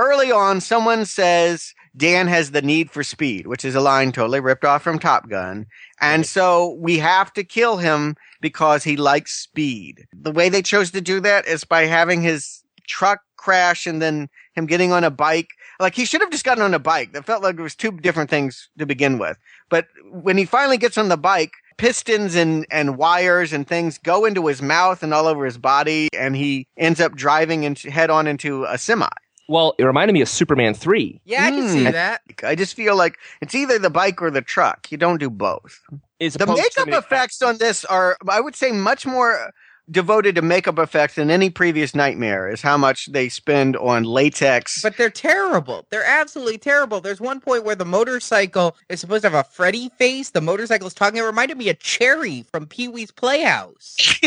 Early 0.00 0.32
on, 0.32 0.62
someone 0.62 1.04
says 1.04 1.74
Dan 1.94 2.26
has 2.26 2.52
the 2.52 2.62
need 2.62 2.90
for 2.90 3.04
speed, 3.04 3.46
which 3.46 3.66
is 3.66 3.74
a 3.74 3.82
line 3.82 4.12
totally 4.12 4.40
ripped 4.40 4.64
off 4.64 4.80
from 4.80 4.98
Top 4.98 5.28
Gun. 5.28 5.66
And 6.00 6.24
so 6.24 6.78
we 6.80 6.96
have 6.96 7.34
to 7.34 7.44
kill 7.44 7.76
him 7.76 8.16
because 8.40 8.82
he 8.82 8.96
likes 8.96 9.38
speed. 9.38 10.06
The 10.10 10.32
way 10.32 10.48
they 10.48 10.62
chose 10.62 10.90
to 10.92 11.02
do 11.02 11.20
that 11.20 11.46
is 11.46 11.64
by 11.64 11.82
having 11.82 12.22
his 12.22 12.62
truck 12.88 13.20
crash 13.36 13.86
and 13.86 14.00
then 14.00 14.30
him 14.54 14.64
getting 14.64 14.90
on 14.90 15.04
a 15.04 15.10
bike. 15.10 15.50
Like 15.78 15.94
he 15.94 16.06
should 16.06 16.22
have 16.22 16.30
just 16.30 16.46
gotten 16.46 16.64
on 16.64 16.72
a 16.72 16.78
bike. 16.78 17.12
That 17.12 17.26
felt 17.26 17.42
like 17.42 17.58
it 17.58 17.62
was 17.62 17.74
two 17.74 17.92
different 17.92 18.30
things 18.30 18.70
to 18.78 18.86
begin 18.86 19.18
with. 19.18 19.36
But 19.68 19.88
when 20.10 20.38
he 20.38 20.46
finally 20.46 20.78
gets 20.78 20.96
on 20.96 21.10
the 21.10 21.18
bike, 21.18 21.52
pistons 21.76 22.36
and, 22.36 22.66
and 22.70 22.96
wires 22.96 23.52
and 23.52 23.68
things 23.68 23.98
go 23.98 24.24
into 24.24 24.46
his 24.46 24.62
mouth 24.62 25.02
and 25.02 25.12
all 25.12 25.26
over 25.26 25.44
his 25.44 25.58
body, 25.58 26.08
and 26.14 26.36
he 26.36 26.66
ends 26.78 27.02
up 27.02 27.16
driving 27.16 27.64
into, 27.64 27.90
head 27.90 28.08
on 28.08 28.26
into 28.26 28.64
a 28.64 28.78
semi. 28.78 29.06
Well, 29.50 29.74
it 29.78 29.84
reminded 29.84 30.12
me 30.12 30.20
of 30.20 30.28
Superman 30.28 30.74
3. 30.74 31.20
Yeah, 31.24 31.44
I 31.44 31.50
can 31.50 31.68
see 31.68 31.84
Hmm. 31.86 31.90
that. 31.90 32.20
I 32.44 32.54
just 32.54 32.76
feel 32.76 32.94
like 32.96 33.18
it's 33.40 33.52
either 33.52 33.80
the 33.80 33.90
bike 33.90 34.22
or 34.22 34.30
the 34.30 34.42
truck. 34.42 34.90
You 34.92 34.96
don't 34.96 35.18
do 35.18 35.28
both. 35.28 35.80
Is 36.20 36.34
The 36.34 36.46
makeup 36.46 36.86
effects 36.88 37.42
on 37.42 37.58
this 37.58 37.84
are, 37.86 38.16
I 38.28 38.40
would 38.40 38.54
say, 38.54 38.70
much 38.70 39.06
more 39.06 39.50
devoted 39.90 40.36
to 40.36 40.42
makeup 40.42 40.78
effects 40.78 41.16
than 41.16 41.32
any 41.32 41.50
previous 41.50 41.96
Nightmare. 41.96 42.48
Is 42.48 42.62
how 42.62 42.76
much 42.76 43.06
they 43.10 43.28
spend 43.28 43.76
on 43.76 44.04
latex. 44.04 44.80
But 44.82 44.96
they're 44.96 45.10
terrible. 45.10 45.84
They're 45.90 46.04
absolutely 46.06 46.58
terrible. 46.58 47.00
There's 47.00 47.20
one 47.20 47.40
point 47.40 47.64
where 47.64 47.74
the 47.74 47.84
motorcycle 47.84 48.76
is 48.88 49.00
supposed 49.00 49.22
to 49.24 49.30
have 49.30 49.46
a 49.46 49.48
Freddy 49.50 49.88
face. 49.98 50.30
The 50.30 50.40
motorcycle 50.40 50.86
is 50.86 50.94
talking. 50.94 51.18
It 51.18 51.22
reminded 51.22 51.58
me 51.58 51.70
of 51.70 51.80
Chairry 51.80 52.44
from 52.52 52.66
Pee 52.68 52.86
Wee's 52.86 53.10
Playhouse. 53.10 53.96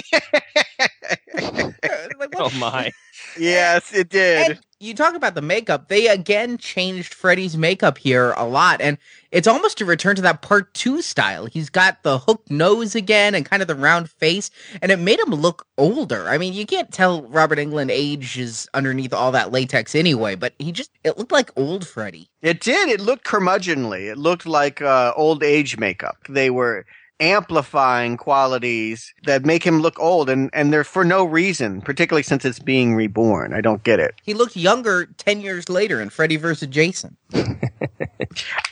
Like, 2.20 2.34
Oh 2.38 2.50
my. 2.58 2.92
yes, 3.38 3.94
it 3.94 4.10
did. 4.10 4.52
And 4.52 4.60
you 4.84 4.94
talk 4.94 5.16
about 5.16 5.34
the 5.34 5.42
makeup. 5.42 5.88
They 5.88 6.08
again 6.08 6.58
changed 6.58 7.14
Freddy's 7.14 7.56
makeup 7.58 7.98
here 7.98 8.32
a 8.34 8.46
lot, 8.46 8.82
and 8.82 8.98
it's 9.32 9.48
almost 9.48 9.80
a 9.80 9.86
return 9.86 10.16
to 10.18 10.22
that 10.24 10.42
part 10.42 10.74
two 10.74 11.02
style. 11.02 11.46
He's 11.46 11.70
got 11.70 12.04
the 12.04 12.20
hooked 12.20 12.52
nose 12.52 12.94
again 12.94 13.34
and 13.34 13.46
kind 13.46 13.62
of 13.62 13.68
the 13.68 13.76
round 13.76 14.10
face, 14.10 14.52
and 14.82 14.92
it 14.92 15.00
made 15.00 15.20
him 15.20 15.30
look 15.30 15.66
older. 15.78 16.28
I 16.28 16.38
mean, 16.38 16.54
you 16.54 16.66
can't 16.66 16.92
tell 16.92 17.24
Robert 17.24 17.60
Englund 17.60 17.92
ages 17.92 18.68
underneath 18.74 19.14
all 19.14 19.32
that 19.32 19.52
latex 19.52 19.96
anyway, 19.96 20.36
but 20.36 20.54
he 20.60 20.72
just 20.72 20.92
it 21.04 21.18
looked 21.18 21.32
like 21.32 21.52
old 21.56 21.88
Freddy. 21.88 22.30
It 22.42 22.60
did. 22.60 22.90
It 22.90 23.00
looked 23.00 23.26
curmudgeonly. 23.26 24.12
It 24.12 24.18
looked 24.18 24.46
like 24.46 24.82
uh, 24.82 25.14
old 25.16 25.44
age 25.44 25.78
makeup. 25.78 26.18
They 26.28 26.50
were 26.50 26.86
amplifying 27.24 28.18
qualities 28.18 29.14
that 29.24 29.46
make 29.46 29.64
him 29.64 29.80
look 29.80 29.98
old, 30.00 30.30
and, 30.30 30.50
and 30.54 30.74
they're 30.74 30.84
for 30.84 31.06
no 31.06 31.24
reason, 31.24 31.82
particularly 31.82 32.22
since 32.22 32.44
it's 32.44 32.60
being 32.60 32.96
reborn. 32.96 33.54
I 33.54 33.62
don't 33.62 33.84
get 33.84 34.00
it. 34.00 34.14
He 34.24 34.34
looked 34.34 34.58
younger 34.58 35.06
10 35.18 35.40
years 35.40 35.70
later 35.70 36.02
in 36.02 36.10
Freddy 36.10 36.36
vs. 36.36 36.68
Jason. 36.68 37.16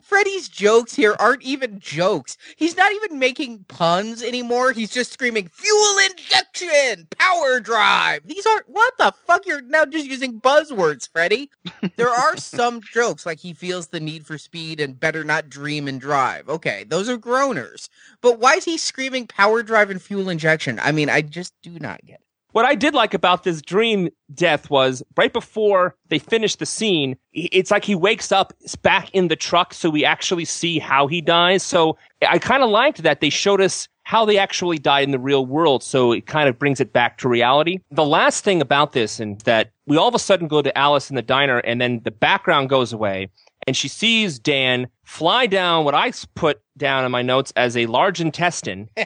Freddy's 0.03 0.49
jokes 0.49 0.93
here 0.95 1.15
aren't 1.19 1.43
even 1.43 1.79
jokes. 1.79 2.37
He's 2.55 2.75
not 2.75 2.91
even 2.91 3.19
making 3.19 3.65
puns 3.67 4.21
anymore. 4.21 4.71
He's 4.71 4.91
just 4.91 5.13
screaming, 5.13 5.47
fuel 5.47 5.95
injection, 6.09 7.07
power 7.17 7.59
drive. 7.59 8.27
These 8.27 8.45
aren't, 8.45 8.69
what 8.69 8.97
the 8.97 9.13
fuck? 9.25 9.45
You're 9.45 9.61
now 9.61 9.85
just 9.85 10.05
using 10.05 10.41
buzzwords, 10.41 11.09
Freddy. 11.09 11.49
There 11.95 12.09
are 12.09 12.37
some 12.51 12.81
jokes, 12.81 13.25
like 13.25 13.39
he 13.39 13.53
feels 13.53 13.87
the 13.87 13.99
need 13.99 14.25
for 14.25 14.37
speed 14.37 14.79
and 14.79 14.99
better 14.99 15.23
not 15.23 15.49
dream 15.49 15.87
and 15.87 15.99
drive. 16.01 16.49
Okay, 16.49 16.83
those 16.87 17.09
are 17.09 17.17
groaners. 17.17 17.89
But 18.21 18.39
why 18.39 18.55
is 18.55 18.65
he 18.65 18.77
screaming 18.77 19.27
power 19.27 19.63
drive 19.63 19.89
and 19.89 20.01
fuel 20.01 20.29
injection? 20.29 20.79
I 20.79 20.91
mean, 20.91 21.09
I 21.09 21.21
just 21.21 21.53
do 21.61 21.79
not 21.79 22.05
get 22.05 22.19
it. 22.19 22.30
What 22.51 22.65
I 22.65 22.75
did 22.75 22.93
like 22.93 23.13
about 23.13 23.43
this 23.43 23.61
dream 23.61 24.09
death 24.33 24.69
was 24.69 25.01
right 25.15 25.31
before 25.31 25.95
they 26.09 26.19
finish 26.19 26.55
the 26.55 26.65
scene, 26.65 27.15
it's 27.33 27.71
like 27.71 27.85
he 27.85 27.95
wakes 27.95 28.31
up 28.31 28.53
back 28.81 29.09
in 29.11 29.29
the 29.29 29.35
truck 29.35 29.73
so 29.73 29.89
we 29.89 30.03
actually 30.03 30.45
see 30.45 30.77
how 30.79 31.07
he 31.07 31.21
dies. 31.21 31.63
So 31.63 31.97
I 32.27 32.39
kind 32.39 32.61
of 32.61 32.69
liked 32.69 33.03
that 33.03 33.21
they 33.21 33.29
showed 33.29 33.61
us 33.61 33.87
how 34.03 34.25
they 34.25 34.37
actually 34.37 34.77
died 34.77 35.03
in 35.03 35.11
the 35.11 35.19
real 35.19 35.45
world. 35.45 35.83
So 35.83 36.11
it 36.11 36.25
kind 36.25 36.49
of 36.49 36.59
brings 36.59 36.81
it 36.81 36.91
back 36.91 37.17
to 37.19 37.29
reality. 37.29 37.79
The 37.91 38.03
last 38.03 38.43
thing 38.43 38.61
about 38.61 38.91
this 38.91 39.19
and 39.19 39.39
that 39.41 39.71
we 39.85 39.95
all 39.95 40.09
of 40.09 40.15
a 40.15 40.19
sudden 40.19 40.47
go 40.47 40.61
to 40.61 40.77
Alice 40.77 41.09
in 41.09 41.15
the 41.15 41.21
diner 41.21 41.59
and 41.59 41.79
then 41.79 42.01
the 42.03 42.11
background 42.11 42.69
goes 42.69 42.91
away 42.91 43.29
and 43.67 43.75
she 43.77 43.87
sees 43.87 44.39
Dan 44.39 44.87
fly 45.03 45.45
down 45.45 45.85
what 45.85 45.93
I 45.93 46.11
put 46.35 46.61
down 46.77 47.05
in 47.05 47.11
my 47.11 47.21
notes 47.21 47.51
as 47.55 47.77
a 47.77 47.85
large 47.85 48.21
intestine. 48.21 48.89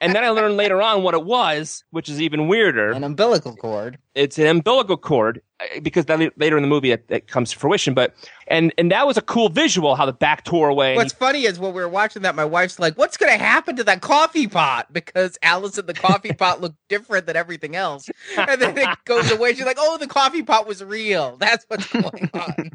and 0.00 0.14
then 0.14 0.22
I 0.22 0.30
learned 0.30 0.56
later 0.56 0.80
on 0.80 1.02
what 1.02 1.14
it 1.14 1.24
was, 1.24 1.84
which 1.90 2.08
is 2.08 2.20
even 2.20 2.48
weirder. 2.48 2.92
An 2.92 3.02
umbilical 3.02 3.56
cord. 3.56 3.98
It's 4.14 4.38
an 4.38 4.46
umbilical 4.46 4.96
cord 4.96 5.42
uh, 5.60 5.80
because 5.80 6.04
that 6.06 6.38
later 6.38 6.56
in 6.56 6.62
the 6.62 6.68
movie 6.68 6.92
it, 6.92 7.06
it 7.08 7.28
comes 7.28 7.50
to 7.50 7.58
fruition. 7.58 7.94
But 7.94 8.14
and 8.46 8.72
and 8.78 8.90
that 8.92 9.06
was 9.06 9.16
a 9.16 9.22
cool 9.22 9.48
visual 9.48 9.94
how 9.94 10.06
the 10.06 10.12
back 10.12 10.44
tore 10.44 10.68
away. 10.68 10.96
What's 10.96 11.12
funny 11.12 11.44
is 11.44 11.58
when 11.58 11.72
we 11.72 11.80
were 11.80 11.88
watching 11.88 12.22
that, 12.22 12.34
my 12.34 12.44
wife's 12.44 12.78
like, 12.78 12.96
"What's 12.98 13.16
going 13.16 13.32
to 13.32 13.38
happen 13.38 13.76
to 13.76 13.84
that 13.84 14.00
coffee 14.00 14.46
pot?" 14.46 14.92
Because 14.92 15.38
Alice 15.42 15.78
and 15.78 15.88
the 15.88 15.94
coffee 15.94 16.32
pot 16.38 16.60
looked 16.60 16.78
different 16.88 17.26
than 17.26 17.36
everything 17.36 17.74
else, 17.74 18.08
and 18.36 18.60
then 18.60 18.76
it 18.76 18.88
goes 19.04 19.30
away. 19.30 19.54
She's 19.54 19.66
like, 19.66 19.78
"Oh, 19.80 19.98
the 19.98 20.08
coffee 20.08 20.42
pot 20.42 20.66
was 20.66 20.82
real. 20.82 21.36
That's 21.36 21.64
what's 21.68 21.86
going 21.92 22.30
on." 22.34 22.70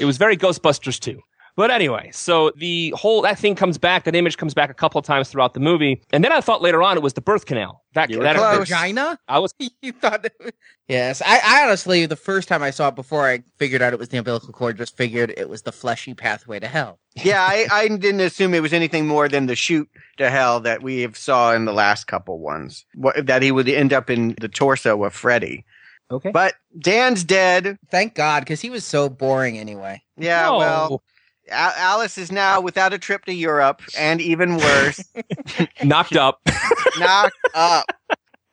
It 0.00 0.04
was 0.04 0.16
very 0.16 0.36
Ghostbusters 0.36 0.98
too. 0.98 1.20
But 1.54 1.70
anyway, 1.70 2.10
so 2.14 2.50
the 2.56 2.94
whole 2.96 3.20
that 3.22 3.38
thing 3.38 3.54
comes 3.54 3.76
back. 3.76 4.04
That 4.04 4.16
image 4.16 4.38
comes 4.38 4.54
back 4.54 4.70
a 4.70 4.74
couple 4.74 4.98
of 4.98 5.04
times 5.04 5.28
throughout 5.28 5.52
the 5.52 5.60
movie, 5.60 6.02
and 6.12 6.24
then 6.24 6.32
I 6.32 6.40
thought 6.40 6.62
later 6.62 6.82
on 6.82 6.96
it 6.96 7.02
was 7.02 7.12
the 7.12 7.20
birth 7.20 7.44
canal. 7.44 7.82
That 7.94 8.08
You 8.08 8.18
were 8.18 8.24
that 8.24 8.36
close. 8.36 8.68
Vagina? 8.68 9.18
I 9.28 9.38
was 9.38 9.52
You 9.82 9.92
thought? 9.92 10.24
It... 10.24 10.54
Yes, 10.88 11.20
I, 11.24 11.40
I 11.44 11.64
honestly, 11.64 12.06
the 12.06 12.16
first 12.16 12.48
time 12.48 12.62
I 12.62 12.70
saw 12.70 12.88
it, 12.88 12.94
before 12.94 13.28
I 13.28 13.42
figured 13.58 13.82
out 13.82 13.92
it 13.92 13.98
was 13.98 14.08
the 14.08 14.16
umbilical 14.16 14.52
cord, 14.52 14.78
just 14.78 14.96
figured 14.96 15.34
it 15.36 15.48
was 15.48 15.62
the 15.62 15.72
fleshy 15.72 16.14
pathway 16.14 16.58
to 16.60 16.68
hell. 16.68 16.98
Yeah, 17.14 17.46
I, 17.46 17.66
I 17.70 17.88
didn't 17.88 18.20
assume 18.20 18.54
it 18.54 18.62
was 18.62 18.72
anything 18.72 19.06
more 19.06 19.28
than 19.28 19.44
the 19.44 19.54
chute 19.54 19.90
to 20.16 20.30
hell 20.30 20.60
that 20.60 20.82
we 20.82 21.02
have 21.02 21.14
saw 21.14 21.52
in 21.52 21.66
the 21.66 21.72
last 21.74 22.06
couple 22.06 22.38
ones. 22.38 22.86
What, 22.94 23.26
that 23.26 23.42
he 23.42 23.52
would 23.52 23.68
end 23.68 23.92
up 23.92 24.08
in 24.08 24.34
the 24.40 24.48
torso 24.48 25.04
of 25.04 25.12
Freddy. 25.12 25.66
Okay. 26.12 26.30
But 26.30 26.54
Dan's 26.78 27.24
dead. 27.24 27.78
Thank 27.90 28.14
God, 28.14 28.40
because 28.40 28.60
he 28.60 28.70
was 28.70 28.84
so 28.84 29.08
boring 29.08 29.58
anyway. 29.58 30.02
Yeah, 30.16 30.46
No. 30.46 30.58
well, 30.58 31.02
A- 31.50 31.78
Alice 31.78 32.18
is 32.18 32.30
now 32.30 32.60
without 32.60 32.92
a 32.92 32.98
trip 32.98 33.24
to 33.24 33.34
Europe, 33.34 33.82
and 33.98 34.20
even 34.20 34.56
worse, 34.56 35.02
knocked 35.84 36.16
up. 36.16 36.40
knocked 36.98 37.36
up. 37.54 37.86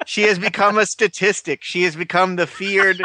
She 0.05 0.23
has 0.23 0.39
become 0.39 0.77
a 0.77 0.85
statistic. 0.85 1.63
She 1.63 1.83
has 1.83 1.95
become 1.95 2.35
the 2.35 2.47
feared 2.47 3.01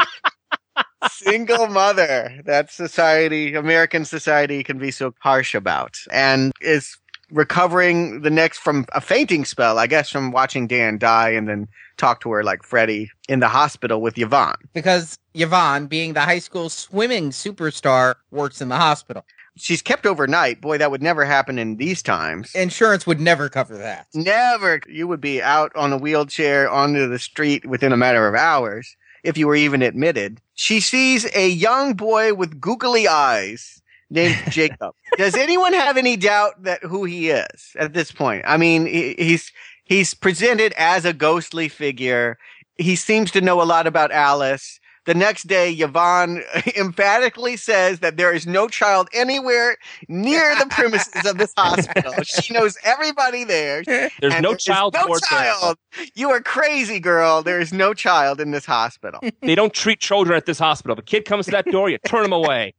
single 1.11 1.67
mother 1.67 2.41
that 2.45 2.71
society, 2.71 3.53
American 3.53 4.05
society, 4.05 4.63
can 4.63 4.77
be 4.79 4.91
so 4.91 5.13
harsh 5.19 5.53
about, 5.53 5.97
and 6.11 6.51
is 6.61 6.97
recovering 7.31 8.21
the 8.21 8.29
next 8.29 8.59
from 8.59 8.85
a 8.93 9.01
fainting 9.01 9.45
spell, 9.45 9.79
I 9.79 9.87
guess, 9.87 10.09
from 10.09 10.31
watching 10.31 10.67
Dan 10.67 10.97
die 10.97 11.29
and 11.29 11.47
then 11.47 11.67
talk 11.97 12.21
to 12.21 12.31
her 12.31 12.43
like 12.43 12.63
Freddy 12.63 13.11
in 13.27 13.39
the 13.39 13.47
hospital 13.47 14.01
with 14.01 14.17
Yvonne. 14.17 14.57
Because 14.73 15.17
Yvonne, 15.33 15.87
being 15.87 16.13
the 16.13 16.21
high 16.21 16.39
school 16.39 16.69
swimming 16.69 17.29
superstar, 17.29 18.15
works 18.31 18.61
in 18.61 18.69
the 18.69 18.77
hospital. 18.77 19.25
She's 19.57 19.81
kept 19.81 20.05
overnight. 20.05 20.59
Boy, 20.59 20.77
that 20.77 20.91
would 20.91 21.01
never 21.01 21.23
happen 21.23 21.57
in 21.57 21.77
these 21.77 22.01
times. 22.03 22.53
Insurance 22.55 23.07
would 23.07 23.21
never 23.21 23.47
cover 23.47 23.77
that. 23.77 24.07
Never. 24.13 24.81
You 24.87 25.07
would 25.07 25.21
be 25.21 25.41
out 25.41 25.73
on 25.75 25.93
a 25.93 25.97
wheelchair 25.97 26.69
onto 26.69 27.07
the 27.07 27.19
street 27.19 27.65
within 27.65 27.93
a 27.93 27.97
matter 27.97 28.27
of 28.27 28.35
hours 28.35 28.97
if 29.23 29.37
you 29.37 29.47
were 29.47 29.55
even 29.55 29.81
admitted. 29.81 30.41
She 30.55 30.81
sees 30.81 31.25
a 31.33 31.47
young 31.47 31.93
boy 31.93 32.33
with 32.33 32.59
googly 32.59 33.07
eyes 33.07 33.81
named 34.15 34.37
Jacob. 34.49 34.95
Does 35.17 35.35
anyone 35.35 35.73
have 35.73 35.97
any 35.97 36.17
doubt 36.17 36.63
that 36.63 36.81
who 36.83 37.03
he 37.05 37.29
is 37.29 37.75
at 37.77 37.93
this 37.93 38.11
point? 38.11 38.43
I 38.47 38.57
mean, 38.57 38.85
he- 38.87 39.15
he's 39.17 39.51
he's 39.83 40.13
presented 40.13 40.73
as 40.77 41.05
a 41.05 41.13
ghostly 41.13 41.67
figure. 41.69 42.37
He 42.77 42.95
seems 42.95 43.29
to 43.31 43.41
know 43.41 43.61
a 43.61 43.63
lot 43.63 43.85
about 43.87 44.11
Alice, 44.11 44.79
the 45.05 45.13
next 45.13 45.43
day, 45.47 45.71
Yvonne 45.71 46.41
emphatically 46.75 47.57
says 47.57 47.99
that 47.99 48.17
there 48.17 48.33
is 48.33 48.47
no 48.47 48.67
child 48.67 49.07
anywhere 49.13 49.77
near 50.09 50.55
the 50.55 50.65
premises 50.65 51.25
of 51.25 51.37
this 51.37 51.53
hospital. 51.55 52.11
She 52.23 52.51
knows 52.57 52.75
everybody 52.83 53.43
there. 53.43 53.83
There's 53.83 54.41
no 54.41 54.49
there 54.49 54.57
child 54.57 54.93
No 54.95 55.05
board 55.05 55.21
there. 55.29 55.39
child. 55.39 55.77
You 56.15 56.31
are 56.31 56.41
crazy, 56.41 56.99
girl. 56.99 57.43
There 57.43 57.59
is 57.61 57.71
no 57.71 57.93
child 57.93 58.41
in 58.41 58.49
this 58.51 58.65
hospital. 58.65 59.21
They 59.41 59.53
don't 59.55 59.73
treat 59.73 59.99
children 59.99 60.35
at 60.35 60.47
this 60.47 60.57
hospital. 60.59 60.93
If 60.97 60.99
a 61.03 61.05
kid 61.05 61.25
comes 61.25 61.45
to 61.45 61.51
that 61.51 61.65
door, 61.67 61.87
you 61.89 61.99
turn 61.99 62.25
him 62.25 62.33
away. 62.33 62.73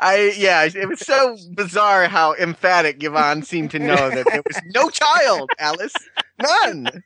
I 0.00 0.34
yeah, 0.36 0.64
it 0.64 0.88
was 0.88 1.00
so 1.00 1.36
bizarre 1.54 2.08
how 2.08 2.34
emphatic 2.34 3.02
Yvonne 3.02 3.42
seemed 3.42 3.70
to 3.72 3.78
know 3.78 4.10
that 4.10 4.26
there 4.26 4.42
was 4.46 4.60
no 4.74 4.90
child, 4.90 5.50
Alice. 5.58 5.94
None. 6.40 7.02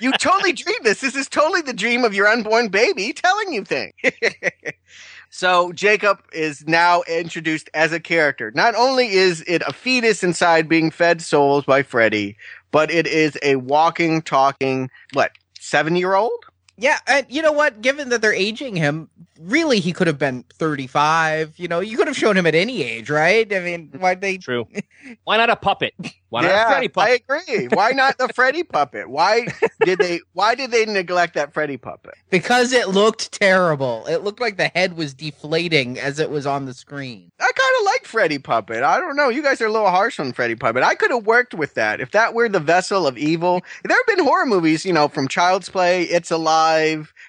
You 0.00 0.12
totally 0.12 0.52
dreamed 0.52 0.84
this. 0.84 1.00
This 1.00 1.14
is 1.14 1.28
totally 1.28 1.60
the 1.60 1.72
dream 1.72 2.04
of 2.04 2.14
your 2.14 2.26
unborn 2.26 2.68
baby 2.68 3.12
telling 3.12 3.52
you 3.52 3.64
things. 3.64 3.94
so 5.30 5.72
Jacob 5.72 6.18
is 6.32 6.66
now 6.66 7.02
introduced 7.08 7.70
as 7.72 7.92
a 7.92 8.00
character. 8.00 8.50
Not 8.54 8.74
only 8.74 9.12
is 9.12 9.44
it 9.46 9.62
a 9.66 9.72
fetus 9.72 10.24
inside 10.24 10.68
being 10.68 10.90
fed 10.90 11.22
souls 11.22 11.64
by 11.64 11.82
Freddy, 11.82 12.36
but 12.72 12.90
it 12.90 13.06
is 13.06 13.38
a 13.42 13.56
walking, 13.56 14.22
talking, 14.22 14.90
what, 15.12 15.32
seven 15.60 15.94
year 15.94 16.14
old? 16.14 16.44
Yeah, 16.78 16.98
and 17.06 17.26
you 17.28 17.42
know 17.42 17.52
what? 17.52 17.80
Given 17.80 18.10
that 18.10 18.20
they're 18.20 18.34
aging 18.34 18.76
him, 18.76 19.08
really 19.40 19.80
he 19.80 19.92
could 19.92 20.06
have 20.06 20.18
been 20.18 20.44
35. 20.54 21.54
You 21.58 21.68
know, 21.68 21.80
you 21.80 21.96
could 21.96 22.06
have 22.06 22.16
shown 22.16 22.36
him 22.36 22.46
at 22.46 22.54
any 22.54 22.82
age, 22.82 23.10
right? 23.10 23.50
I 23.52 23.60
mean, 23.60 23.90
why 23.98 24.14
they 24.14 24.36
True. 24.46 24.66
Why 25.24 25.36
not 25.36 25.50
a 25.50 25.56
puppet? 25.56 25.94
Why 26.30 26.42
not 26.42 26.50
a 26.50 26.54
yeah, 26.54 26.68
Freddy 26.68 26.88
puppet? 26.88 27.10
I 27.10 27.14
agree. 27.36 27.68
Why 27.72 27.90
not 27.92 28.18
the 28.18 28.28
Freddy 28.34 28.64
puppet? 28.64 29.08
Why 29.08 29.46
did 29.84 29.98
they 30.00 30.20
why 30.32 30.54
did 30.56 30.72
they 30.72 30.84
neglect 30.84 31.34
that 31.34 31.52
Freddy 31.52 31.76
puppet? 31.76 32.14
because 32.30 32.72
it 32.72 32.88
looked 32.88 33.30
terrible. 33.32 34.04
It 34.06 34.24
looked 34.24 34.40
like 34.40 34.56
the 34.56 34.68
head 34.68 34.96
was 34.96 35.14
deflating 35.14 35.98
as 35.98 36.18
it 36.18 36.30
was 36.30 36.46
on 36.46 36.64
the 36.66 36.74
screen. 36.74 37.30
I 37.38 37.44
kind 37.44 37.74
of 37.80 37.84
like 37.84 38.04
Freddy 38.04 38.38
puppet. 38.38 38.82
I 38.82 38.98
don't 38.98 39.16
know. 39.16 39.28
You 39.28 39.42
guys 39.42 39.60
are 39.60 39.66
a 39.66 39.72
little 39.72 39.90
harsh 39.90 40.18
on 40.18 40.32
Freddy 40.32 40.56
puppet. 40.56 40.82
I 40.82 40.94
could 40.96 41.12
have 41.12 41.26
worked 41.26 41.54
with 41.54 41.74
that 41.74 42.00
if 42.00 42.10
that 42.10 42.34
were 42.34 42.48
the 42.48 42.60
vessel 42.60 43.06
of 43.06 43.16
evil. 43.16 43.62
There 43.84 43.96
have 43.96 44.06
been 44.16 44.24
horror 44.24 44.46
movies, 44.46 44.84
you 44.84 44.92
know, 44.92 45.08
from 45.08 45.28
Child's 45.28 45.68
Play, 45.68 46.02
It's 46.04 46.30
a 46.30 46.36
Alive, 46.36 46.65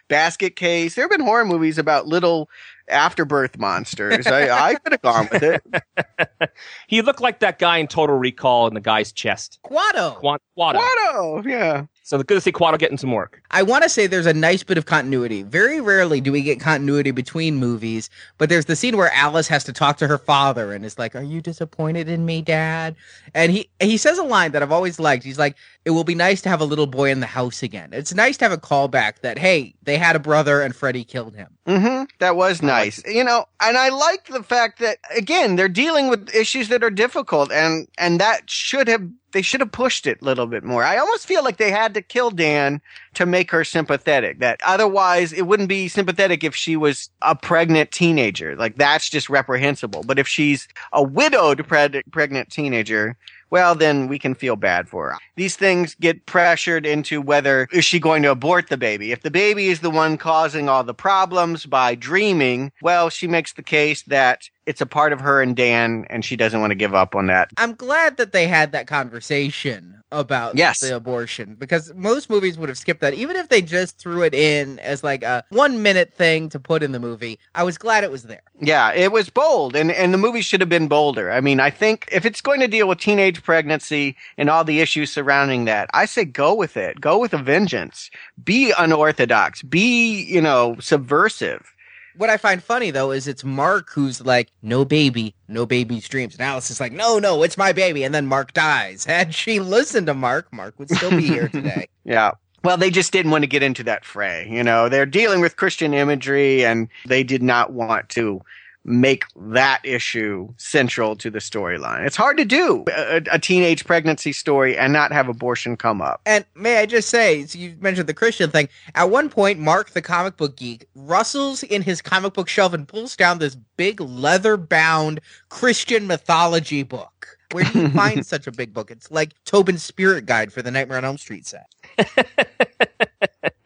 Basket 0.07 0.55
Case. 0.55 0.95
There 0.95 1.03
have 1.03 1.11
been 1.11 1.21
horror 1.21 1.45
movies 1.45 1.77
about 1.77 2.07
little 2.07 2.49
afterbirth 2.89 3.57
monsters. 3.57 4.27
I, 4.27 4.49
I 4.49 4.75
could 4.75 4.93
have 4.93 5.01
gone 5.01 5.27
with 5.31 5.43
it. 5.43 5.63
He 6.87 7.01
looked 7.01 7.19
like 7.21 7.39
that 7.39 7.59
guy 7.59 7.77
in 7.77 7.87
Total 7.87 8.17
Recall 8.17 8.67
in 8.67 8.73
the 8.73 8.79
guy's 8.79 9.11
chest. 9.11 9.59
Kuato. 9.65 10.15
Quan- 10.15 10.39
Kuato. 10.57 10.79
Watto, 10.79 11.45
yeah. 11.45 11.85
So 12.03 12.17
good 12.19 12.35
to 12.35 12.41
see 12.41 12.51
Kuato 12.51 12.79
getting 12.79 12.97
some 12.97 13.11
work. 13.11 13.41
I 13.51 13.61
want 13.61 13.83
to 13.83 13.89
say 13.89 14.07
there's 14.07 14.25
a 14.25 14.33
nice 14.33 14.63
bit 14.63 14.77
of 14.77 14.85
continuity. 14.85 15.43
Very 15.43 15.81
rarely 15.81 16.21
do 16.21 16.31
we 16.31 16.41
get 16.41 16.59
continuity 16.59 17.11
between 17.11 17.57
movies, 17.57 18.09
but 18.37 18.47
there's 18.49 18.65
the 18.65 18.75
scene 18.75 18.95
where 18.97 19.11
Alice 19.13 19.47
has 19.49 19.63
to 19.65 19.73
talk 19.73 19.97
to 19.97 20.07
her 20.07 20.17
father 20.17 20.71
and 20.73 20.85
is 20.85 20.97
like, 20.97 21.15
"Are 21.15 21.21
you 21.23 21.41
disappointed 21.41 22.07
in 22.07 22.25
me, 22.25 22.41
Dad?" 22.41 22.95
And 23.33 23.51
he 23.51 23.69
he 23.81 23.97
says 23.97 24.17
a 24.17 24.23
line 24.23 24.53
that 24.53 24.63
I've 24.63 24.71
always 24.71 24.99
liked. 24.99 25.23
He's 25.25 25.37
like, 25.39 25.57
"It 25.87 25.91
will 25.91 26.03
be 26.03 26.15
nice 26.15 26.41
to 26.41 26.49
have 26.49 26.59
a 26.59 26.65
little 26.65 26.85
boy 26.85 27.09
in 27.09 27.21
the 27.21 27.27
house 27.27 27.63
again." 27.63 27.89
It's 27.93 28.13
nice 28.13 28.35
to 28.37 28.45
have 28.45 28.51
a 28.51 28.57
callback 28.57 29.21
that 29.21 29.37
hey, 29.37 29.73
they 29.83 29.97
had 29.97 30.17
a 30.17 30.19
brother 30.19 30.61
and 30.61 30.75
Freddy 30.75 31.05
killed 31.05 31.35
him. 31.35 31.47
hmm 31.65 32.03
That 32.19 32.35
was 32.35 32.61
nice. 32.61 33.01
You 33.05 33.23
know, 33.23 33.45
and 33.61 33.77
I 33.77 33.89
like 33.89 34.27
the 34.27 34.43
fact 34.43 34.79
that 34.79 34.97
again, 35.15 35.55
they're 35.55 35.69
dealing 35.69 36.09
with 36.09 36.35
issues 36.35 36.67
that 36.69 36.83
are 36.83 36.89
difficult 36.91 37.51
and 37.51 37.87
and 37.97 38.19
that 38.19 38.49
should 38.49 38.89
have 38.89 39.07
they 39.31 39.41
should 39.41 39.59
have 39.59 39.71
pushed 39.71 40.07
it 40.07 40.21
a 40.21 40.25
little 40.25 40.47
bit 40.47 40.63
more. 40.63 40.83
I 40.83 40.97
almost 40.97 41.27
feel 41.27 41.43
like 41.43 41.57
they 41.57 41.69
had 41.71 41.93
to 41.93 42.01
kill 42.01 42.31
Dan 42.31 42.81
to 43.13 43.25
make 43.25 43.51
her 43.51 43.63
sympathetic. 43.63 44.39
That 44.39 44.59
otherwise 44.65 45.31
it 45.31 45.43
wouldn't 45.43 45.69
be 45.69 45.87
sympathetic 45.87 46.43
if 46.43 46.55
she 46.55 46.75
was 46.75 47.09
a 47.21 47.35
pregnant 47.35 47.91
teenager. 47.91 48.55
Like 48.55 48.75
that's 48.77 49.09
just 49.09 49.29
reprehensible. 49.29 50.03
But 50.05 50.19
if 50.19 50.27
she's 50.27 50.67
a 50.91 51.03
widowed 51.03 51.59
preg- 51.67 52.03
pregnant 52.11 52.49
teenager, 52.51 53.17
well, 53.49 53.75
then 53.75 54.07
we 54.07 54.19
can 54.19 54.35
feel 54.35 54.55
bad 54.55 54.89
for 54.89 55.11
her. 55.11 55.17
These 55.35 55.55
things 55.55 55.95
get 55.95 56.25
pressured 56.25 56.85
into 56.85 57.21
whether 57.21 57.67
is 57.71 57.85
she 57.85 57.99
going 57.99 58.23
to 58.23 58.31
abort 58.31 58.69
the 58.69 58.77
baby. 58.77 59.11
If 59.11 59.21
the 59.21 59.31
baby 59.31 59.67
is 59.67 59.79
the 59.79 59.89
one 59.89 60.17
causing 60.17 60.69
all 60.69 60.83
the 60.83 60.93
problems 60.93 61.65
by 61.65 61.95
dreaming, 61.95 62.71
well, 62.81 63.09
she 63.09 63.27
makes 63.27 63.53
the 63.53 63.63
case 63.63 64.03
that 64.03 64.49
it's 64.67 64.81
a 64.81 64.85
part 64.85 65.13
of 65.13 65.19
her 65.21 65.41
and 65.41 65.55
Dan, 65.55 66.05
and 66.09 66.23
she 66.23 66.35
doesn't 66.35 66.59
want 66.61 66.71
to 66.71 66.75
give 66.75 66.93
up 66.93 67.15
on 67.15 67.27
that. 67.27 67.49
I'm 67.57 67.73
glad 67.73 68.17
that 68.17 68.33
they 68.33 68.47
had 68.47 68.71
that 68.73 68.85
conversation 68.85 69.95
about 70.11 70.55
Yes. 70.55 70.79
the 70.79 70.95
abortion 70.95 71.55
because 71.59 71.93
most 71.93 72.29
movies 72.29 72.57
would 72.57 72.69
have 72.69 72.77
skipped 72.77 73.01
that 73.01 73.13
even 73.13 73.35
if 73.35 73.49
they 73.49 73.61
just 73.61 73.97
threw 73.97 74.21
it 74.23 74.33
in 74.33 74.79
as 74.79 75.03
like 75.03 75.21
a 75.21 75.43
1 75.49 75.81
minute 75.83 76.13
thing 76.13 76.47
to 76.49 76.59
put 76.61 76.81
in 76.81 76.93
the 76.93 76.99
movie. 76.99 77.37
I 77.55 77.63
was 77.63 77.77
glad 77.77 78.05
it 78.05 78.11
was 78.11 78.23
there. 78.23 78.41
Yeah, 78.61 78.93
it 78.93 79.11
was 79.11 79.29
bold, 79.29 79.75
and, 79.75 79.91
and 79.91 80.13
the 80.13 80.17
movie 80.17 80.39
should 80.41 80.61
have 80.61 80.69
been 80.69 80.87
bolder. 80.87 81.29
I 81.31 81.41
mean, 81.41 81.59
I 81.59 81.69
think 81.69 82.07
if 82.11 82.25
it's 82.25 82.39
going 82.41 82.61
to 82.61 82.67
deal 82.69 82.87
with 82.87 82.99
teenage 82.99 83.43
pregnancy 83.43 84.15
and 84.37 84.49
all 84.49 84.63
the 84.63 84.79
issues 84.79 85.11
surrounding 85.11 85.65
that, 85.65 85.89
I 85.93 86.05
say 86.05 86.23
go 86.23 86.53
with 86.53 86.77
it. 86.77 87.01
Go 87.01 87.17
with 87.19 87.33
a 87.33 87.37
vengeance. 87.37 88.09
Be 88.43 88.71
unorthodox. 88.77 89.61
Be, 89.63 90.21
you 90.23 90.41
know, 90.41 90.75
subversive. 90.79 91.73
What 92.17 92.29
I 92.29 92.37
find 92.37 92.63
funny 92.63 92.91
though 92.91 93.11
is 93.11 93.27
it's 93.27 93.43
Mark 93.43 93.91
who's 93.91 94.21
like, 94.25 94.51
no 94.61 94.83
baby, 94.85 95.35
no 95.47 95.65
baby's 95.65 96.07
dreams. 96.07 96.33
And 96.33 96.41
Alice 96.41 96.71
is 96.71 96.79
like, 96.79 96.91
no, 96.91 97.19
no, 97.19 97.43
it's 97.43 97.57
my 97.57 97.71
baby. 97.71 98.03
And 98.03 98.13
then 98.13 98.25
Mark 98.25 98.53
dies. 98.53 99.05
Had 99.17 99.33
she 99.33 99.59
listened 99.59 100.07
to 100.07 100.13
Mark, 100.13 100.51
Mark 100.51 100.77
would 100.79 100.89
still 100.89 101.11
be 101.11 101.27
here 101.27 101.47
today. 101.47 101.87
Yeah. 102.03 102.31
Well, 102.63 102.77
they 102.77 102.89
just 102.89 103.11
didn't 103.11 103.31
want 103.31 103.43
to 103.43 103.47
get 103.47 103.63
into 103.63 103.83
that 103.83 104.05
fray. 104.05 104.47
You 104.49 104.63
know, 104.63 104.87
they're 104.87 105.05
dealing 105.05 105.41
with 105.41 105.57
Christian 105.57 105.93
imagery 105.93 106.63
and 106.63 106.87
they 107.05 107.21
did 107.21 107.43
not 107.43 107.73
want 107.73 108.07
to 108.09 108.41
make 108.87 109.25
that 109.35 109.81
issue 109.83 110.47
central 110.57 111.15
to 111.17 111.29
the 111.29 111.39
storyline. 111.39 112.05
It's 112.05 112.15
hard 112.15 112.37
to 112.37 112.45
do 112.45 112.85
a, 112.95 113.21
a 113.31 113.37
teenage 113.37 113.85
pregnancy 113.85 114.31
story 114.31 114.77
and 114.77 114.93
not 114.93 115.11
have 115.11 115.27
abortion 115.27 115.75
come 115.75 116.01
up. 116.01 116.21
And 116.25 116.45
may 116.55 116.77
I 116.77 116.85
just 116.85 117.09
say, 117.09 117.45
so 117.45 117.59
you 117.59 117.75
mentioned 117.81 118.07
the 118.07 118.13
Christian 118.13 118.49
thing. 118.49 118.69
At 118.95 119.09
one 119.09 119.29
point, 119.29 119.59
Mark, 119.59 119.91
the 119.91 120.01
comic 120.01 120.37
book 120.37 120.55
geek, 120.55 120.87
rustles 120.95 121.63
in 121.63 121.81
his 121.81 122.01
comic 122.01 122.33
book 122.33 122.47
shelf 122.47 122.73
and 122.73 122.87
pulls 122.87 123.15
down 123.17 123.39
this 123.39 123.55
big 123.75 123.99
leather 123.99 124.55
bound 124.55 125.19
Christian 125.49 126.07
mythology 126.07 126.83
book. 126.83 127.37
Where 127.51 127.65
do 127.65 127.81
you 127.81 127.89
find 127.95 128.25
such 128.25 128.47
a 128.47 128.51
big 128.51 128.73
book? 128.73 128.89
It's 128.89 129.11
like 129.11 129.33
Tobin's 129.43 129.83
Spirit 129.83 130.25
Guide 130.25 130.53
for 130.53 130.61
the 130.61 130.71
Nightmare 130.71 130.97
on 130.97 131.05
Elm 131.05 131.17
Street 131.17 131.45
set. 131.45 131.67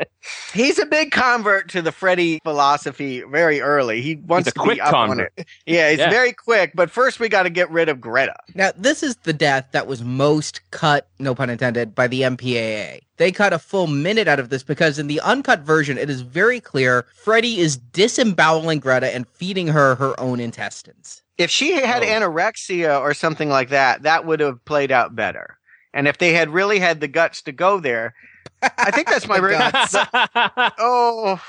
He's 0.54 0.80
a 0.80 0.86
big 0.86 1.12
convert 1.12 1.70
to 1.70 1.82
the 1.82 1.92
Freddy 1.92 2.40
philosophy 2.44 3.22
very 3.22 3.62
early. 3.62 4.02
He 4.02 4.16
wants 4.16 4.48
a 4.48 4.52
to 4.52 4.60
quick 4.60 4.78
be 4.78 4.82
up 4.82 4.94
on 4.94 5.20
it. 5.20 5.32
Yeah, 5.66 5.90
he's 5.90 6.00
Yeah. 6.00 6.10
very 6.10 6.34
quick, 6.34 6.72
but 6.76 6.92
first 6.92 7.20
we 7.20 7.30
got 7.30 7.44
to 7.44 7.50
get 7.50 7.70
rid 7.72 7.88
of 7.90 8.02
Greta. 8.02 8.36
Now, 8.54 8.72
this 8.78 9.02
is 9.04 9.16
the 9.24 9.34
death 9.34 9.68
that 9.72 9.88
was 9.88 10.04
most 10.04 10.60
cut, 10.72 11.08
no 11.20 11.34
pun 11.36 11.50
intended, 11.50 11.96
by 11.96 12.08
the 12.08 12.22
MPAA. 12.24 13.02
They 13.18 13.32
cut 13.32 13.54
a 13.54 13.60
full 13.60 13.88
minute 13.88 14.28
out 14.28 14.40
of 14.40 14.50
this 14.50 14.64
because 14.64 15.00
in 15.00 15.08
the 15.08 15.22
uncut 15.22 15.62
version, 15.62 15.98
it 15.98 16.10
is 16.10 16.22
very 16.22 16.60
clear 16.60 17.06
Freddy 17.24 17.60
is 17.60 17.78
disemboweling 17.78 18.80
Greta 18.80 19.14
and 19.14 19.28
feeding 19.28 19.68
her 19.68 19.96
her 19.96 20.20
own 20.20 20.40
intestines. 20.40 21.22
If 21.38 21.50
she 21.50 21.74
had 21.82 22.04
Oh. 22.04 22.06
anorexia 22.08 23.00
or 23.00 23.14
something 23.14 23.50
like 23.50 23.70
that, 23.70 24.04
that 24.04 24.26
would 24.26 24.40
have 24.42 24.64
played 24.66 24.92
out 24.92 25.16
better. 25.16 25.58
And 25.94 26.08
if 26.08 26.18
they 26.18 26.34
had 26.34 26.50
really 26.50 26.80
had 26.80 27.00
the 27.02 27.08
guts 27.08 27.42
to 27.44 27.52
go 27.52 27.80
there, 27.80 28.14
I 28.62 28.92
think 28.92 29.10
that's 29.10 29.28
my 29.28 29.38
re- 29.38 29.56
Oh, 30.80 31.42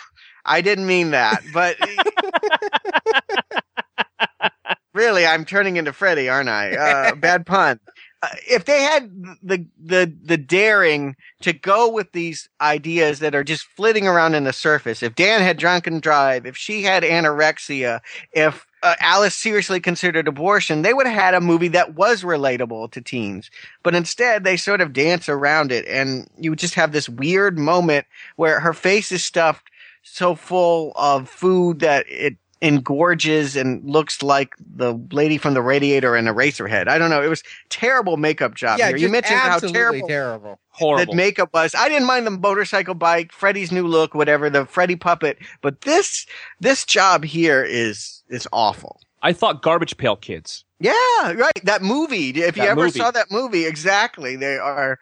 I 0.44 0.60
didn't 0.60 0.86
mean 0.86 1.10
that, 1.10 1.42
but 1.52 1.76
really, 4.94 5.26
I'm 5.26 5.44
turning 5.44 5.76
into 5.76 5.92
Freddy, 5.92 6.28
aren't 6.28 6.48
I? 6.48 6.74
Uh, 6.74 7.14
bad 7.14 7.46
pun. 7.46 7.80
Uh, 8.22 8.28
if 8.48 8.64
they 8.66 8.82
had 8.82 9.10
the 9.42 9.66
the 9.82 10.12
the 10.22 10.36
daring 10.36 11.16
to 11.40 11.52
go 11.52 11.90
with 11.90 12.12
these 12.12 12.48
ideas 12.60 13.18
that 13.18 13.34
are 13.34 13.44
just 13.44 13.66
flitting 13.76 14.06
around 14.06 14.34
in 14.34 14.44
the 14.44 14.52
surface, 14.52 15.02
if 15.02 15.14
Dan 15.14 15.42
had 15.42 15.58
drunken 15.58 16.00
drive, 16.00 16.46
if 16.46 16.56
she 16.56 16.82
had 16.82 17.02
anorexia, 17.02 18.00
if 18.32 18.66
uh, 18.82 18.96
Alice 19.00 19.34
seriously 19.34 19.80
considered 19.80 20.28
abortion, 20.28 20.82
they 20.82 20.94
would 20.94 21.06
have 21.06 21.14
had 21.14 21.34
a 21.34 21.40
movie 21.40 21.68
that 21.68 21.94
was 21.94 22.22
relatable 22.22 22.90
to 22.92 23.00
teens. 23.00 23.50
But 23.82 23.94
instead, 23.94 24.44
they 24.44 24.56
sort 24.56 24.80
of 24.80 24.92
dance 24.92 25.28
around 25.28 25.72
it, 25.72 25.86
and 25.86 26.28
you 26.38 26.54
just 26.56 26.74
have 26.74 26.92
this 26.92 27.08
weird 27.08 27.58
moment 27.58 28.06
where 28.36 28.60
her 28.60 28.72
face 28.72 29.12
is 29.12 29.24
stuffed 29.24 29.68
so 30.02 30.34
full 30.34 30.92
of 30.96 31.28
food 31.28 31.78
that 31.80 32.04
it 32.08 32.36
engorges 32.62 33.56
and 33.56 33.84
looks 33.84 34.22
like 34.22 34.54
the 34.58 34.94
lady 35.10 35.36
from 35.36 35.54
the 35.54 35.60
radiator 35.60 36.16
in 36.16 36.26
Eraserhead. 36.26 36.86
I 36.88 36.96
don't 36.96 37.10
know. 37.10 37.20
It 37.20 37.28
was 37.28 37.42
terrible 37.68 38.16
makeup 38.16 38.54
job 38.54 38.78
yeah, 38.78 38.86
here. 38.86 38.96
just 38.96 39.02
You 39.02 39.08
mentioned 39.08 39.40
how 39.40 39.58
terrible 39.58 40.06
terrible. 40.06 40.60
Horrible. 40.68 41.12
that 41.12 41.16
makeup 41.16 41.50
was. 41.52 41.74
I 41.74 41.88
didn't 41.88 42.06
mind 42.06 42.24
the 42.24 42.30
motorcycle 42.30 42.94
bike, 42.94 43.32
Freddy's 43.32 43.72
new 43.72 43.86
look, 43.86 44.14
whatever, 44.14 44.48
the 44.48 44.64
Freddy 44.64 44.96
puppet, 44.96 45.38
but 45.60 45.82
this 45.82 46.24
this 46.60 46.84
job 46.84 47.24
here 47.24 47.64
is 47.64 48.22
is 48.28 48.46
awful. 48.52 49.00
I 49.22 49.32
thought 49.32 49.62
Garbage 49.62 49.96
Pail 49.96 50.16
Kids. 50.16 50.64
Yeah, 50.78 50.92
right. 51.32 51.60
That 51.64 51.82
movie. 51.82 52.30
If 52.30 52.56
you 52.56 52.62
ever 52.62 52.84
movie. 52.84 52.98
saw 52.98 53.10
that 53.10 53.30
movie, 53.30 53.66
exactly. 53.66 54.36
They 54.36 54.56
are. 54.56 54.98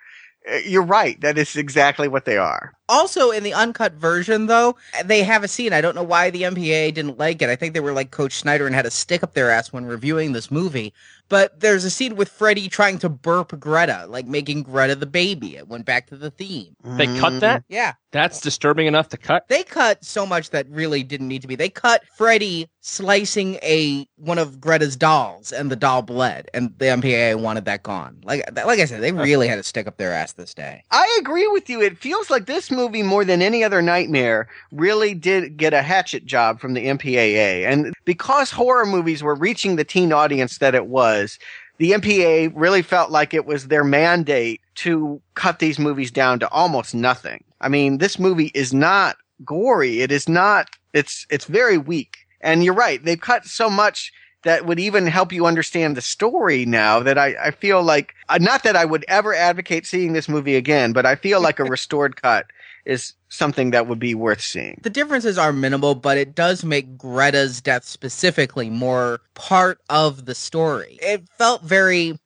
You're 0.65 0.83
right. 0.83 1.21
That 1.21 1.37
is 1.37 1.57
exactly 1.57 2.09
what 2.09 2.25
they 2.25 2.39
are. 2.39 2.75
Also, 2.91 3.31
in 3.31 3.45
the 3.45 3.55
uncut 3.55 3.93
version, 3.95 4.47
though, 4.47 4.77
they 5.05 5.23
have 5.23 5.45
a 5.45 5.49
scene. 5.49 5.73
I 5.73 5.81
don't 5.81 5.95
know 5.95 6.03
why 6.03 6.31
the 6.31 6.43
MPA 6.43 6.93
didn't 6.93 7.19
like 7.19 7.41
it. 7.41 7.49
I 7.49 7.57
think 7.57 7.73
they 7.73 7.81
were 7.81 7.93
like 7.93 8.11
Coach 8.11 8.33
Schneider 8.33 8.67
and 8.67 8.75
had 8.75 8.85
a 8.85 8.91
stick 8.91 9.23
up 9.23 9.35
their 9.35 9.51
ass 9.51 9.73
when 9.73 9.87
reviewing 9.87 10.33
this 10.33 10.51
movie. 10.51 10.93
But 11.29 11.61
there's 11.61 11.85
a 11.85 11.91
scene 11.91 12.17
with 12.17 12.29
Freddy 12.29 12.69
trying 12.69 12.99
to 12.99 13.09
burp 13.09 13.59
Greta, 13.61 14.07
like 14.09 14.27
making 14.27 14.65
Greta 14.65 14.97
the 14.97 15.07
baby. 15.07 15.57
It 15.57 15.69
went 15.69 15.87
back 15.87 16.09
to 16.09 16.17
the 16.17 16.33
theme. 16.33 16.75
They 16.83 17.07
cut 17.07 17.39
that? 17.39 17.63
Yeah. 17.69 17.93
That's 18.11 18.41
disturbing 18.41 18.89
enough 18.89 19.11
to 19.11 19.17
cut? 19.17 19.47
They 19.47 19.63
cut 19.63 20.05
so 20.05 20.27
much 20.27 20.51
that 20.51 20.69
really 20.69 21.05
didn't 21.05 21.29
need 21.29 21.43
to 21.43 21.49
be. 21.49 21.55
They 21.55 21.69
cut 21.69 22.03
Freddy 22.17 22.69
slicing 22.81 23.55
a 23.63 24.09
one 24.17 24.39
of 24.39 24.61
Greta's 24.61 24.97
dolls, 24.97 25.53
and 25.53 25.71
the 25.71 25.77
doll 25.77 26.03
bled, 26.03 26.51
and 26.53 26.77
the 26.79 26.87
MPAA 26.87 27.41
wanted 27.41 27.67
that 27.67 27.85
gone. 27.85 28.19
Like, 28.25 28.43
like 28.53 28.81
I 28.81 28.87
said, 28.87 29.01
they 29.01 29.13
really 29.13 29.47
had 29.47 29.57
to 29.57 29.63
stick 29.63 29.87
up 29.87 29.99
their 29.99 30.13
ass 30.13 30.33
this 30.33 30.53
day. 30.53 30.83
I 30.91 31.19
agree 31.21 31.47
with 31.47 31.71
you. 31.71 31.81
It 31.81 31.99
feels 31.99 32.31
like 32.31 32.47
this 32.47 32.73
movie, 32.73 32.80
more 32.89 33.25
than 33.25 33.43
any 33.43 33.63
other 33.63 33.83
nightmare, 33.83 34.49
really 34.73 35.15
did 35.15 35.57
get 35.57 35.75
a 35.75 35.83
hatchet 35.83 36.25
job 36.25 36.61
from 36.61 36.75
the 36.75 36.87
MPAA. 36.87 37.67
And 37.67 37.95
because 38.05 38.51
horror 38.51 38.87
movies 38.87 39.23
were 39.23 39.35
reaching 39.35 39.77
the 39.77 39.85
teen 39.85 40.13
audience 40.13 40.59
that 40.59 40.75
it 40.75 40.87
was, 40.87 41.39
the 41.79 41.93
MPA 41.93 42.53
really 42.55 42.83
felt 42.83 43.11
like 43.11 43.33
it 43.33 43.47
was 43.47 43.69
their 43.69 43.85
mandate 43.85 44.61
to 44.77 45.21
cut 45.35 45.59
these 45.59 45.79
movies 45.79 46.11
down 46.11 46.39
to 46.41 46.49
almost 46.51 46.95
nothing. 46.95 47.43
I 47.61 47.69
mean, 47.69 47.99
this 47.99 48.19
movie 48.19 48.51
is 48.55 48.75
not 48.75 49.17
gory. 49.45 50.01
It 50.01 50.13
is 50.13 50.29
not, 50.29 50.69
it's, 50.93 51.27
it's 51.31 51.47
very 51.47 51.79
weak. 51.79 52.19
And 52.43 52.63
you're 52.65 52.75
right. 52.75 53.03
They've 53.03 53.21
cut 53.21 53.47
so 53.47 53.71
much 53.71 54.13
that 54.43 54.67
would 54.67 54.79
even 54.79 55.07
help 55.07 55.33
you 55.33 55.47
understand 55.47 55.97
the 55.97 56.03
story 56.03 56.65
now 56.65 57.01
that 57.01 57.19
I, 57.19 57.35
I 57.43 57.51
feel 57.51 57.83
like, 57.83 58.15
uh, 58.29 58.39
not 58.41 58.63
that 58.63 58.77
I 58.77 58.85
would 58.85 59.05
ever 59.09 59.35
advocate 59.35 59.87
seeing 59.87 60.13
this 60.13 60.29
movie 60.29 60.57
again, 60.57 60.93
but 60.93 61.07
I 61.07 61.15
feel 61.15 61.41
like 61.41 61.59
a 61.59 61.65
restored 61.71 62.21
cut 62.21 62.47
is 62.85 63.15
something 63.29 63.71
that 63.71 63.87
would 63.87 63.99
be 63.99 64.15
worth 64.15 64.41
seeing. 64.41 64.79
The 64.83 64.91
differences 64.91 65.39
are 65.39 65.53
minimal, 65.53 65.95
but 65.95 66.19
it 66.19 66.35
does 66.35 66.65
make 66.65 66.97
Greta's 66.97 67.61
death 67.61 67.85
specifically 67.85 68.71
more 68.71 69.21
part 69.35 69.81
of 69.89 70.27
the 70.27 70.35
story. 70.35 70.99
It 71.01 71.29
felt 71.39 71.63
very, 71.63 72.19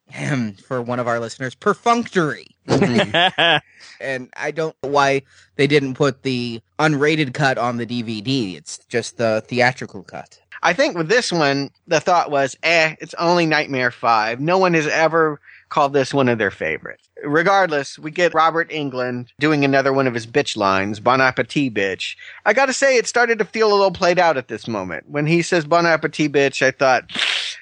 for 0.66 0.80
one 0.82 1.00
of 1.00 1.06
our 1.06 1.20
listeners, 1.20 1.54
perfunctory. 1.54 2.46
and 2.66 4.30
I 4.36 4.50
don't 4.52 4.76
know 4.82 4.90
why 4.90 5.22
they 5.56 5.66
didn't 5.66 5.94
put 5.94 6.22
the 6.22 6.62
unrated 6.78 7.34
cut 7.34 7.58
on 7.58 7.76
the 7.76 7.86
DVD. 7.86 8.56
It's 8.56 8.78
just 8.88 9.18
the 9.18 9.42
theatrical 9.46 10.02
cut. 10.02 10.40
I 10.62 10.72
think 10.72 10.96
with 10.96 11.08
this 11.08 11.30
one, 11.30 11.70
the 11.86 12.00
thought 12.00 12.30
was, 12.30 12.56
eh, 12.62 12.96
it's 12.98 13.12
only 13.14 13.44
Nightmare 13.44 13.90
5. 13.90 14.40
No 14.40 14.56
one 14.56 14.72
has 14.72 14.86
ever 14.86 15.38
called 15.74 15.92
this 15.92 16.14
one 16.14 16.28
of 16.28 16.38
their 16.38 16.52
favorites. 16.52 17.08
Regardless, 17.24 17.98
we 17.98 18.12
get 18.12 18.32
Robert 18.32 18.70
Englund 18.70 19.30
doing 19.40 19.64
another 19.64 19.92
one 19.92 20.06
of 20.06 20.14
his 20.14 20.24
bitch 20.24 20.56
lines, 20.56 21.00
Bon 21.00 21.20
appetit, 21.20 21.74
bitch. 21.74 22.14
I 22.46 22.52
gotta 22.52 22.72
say, 22.72 22.96
it 22.96 23.08
started 23.08 23.40
to 23.40 23.44
feel 23.44 23.70
a 23.70 23.74
little 23.74 23.90
played 23.90 24.20
out 24.20 24.36
at 24.36 24.46
this 24.46 24.68
moment. 24.68 25.10
When 25.10 25.26
he 25.26 25.42
says 25.42 25.64
Bon 25.64 25.84
appetit, 25.84 26.30
bitch, 26.30 26.64
I 26.64 26.70
thought, 26.70 27.10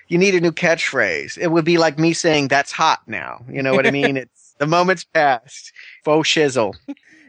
you 0.09 0.19
need 0.19 0.35
a 0.35 0.43
new 0.43 0.53
catchphrase. 0.53 1.39
It 1.39 1.53
would 1.53 1.65
be 1.65 1.79
like 1.79 1.99
me 1.99 2.13
saying, 2.13 2.49
that's 2.49 2.71
hot 2.71 3.01
now. 3.07 3.43
You 3.49 3.63
know 3.63 3.73
what 3.73 3.87
I 3.87 3.91
mean? 3.91 4.17
it's, 4.19 4.55
the 4.59 4.67
moment's 4.67 5.05
passed. 5.05 5.73
Faux 6.05 6.29
shizzle. 6.29 6.75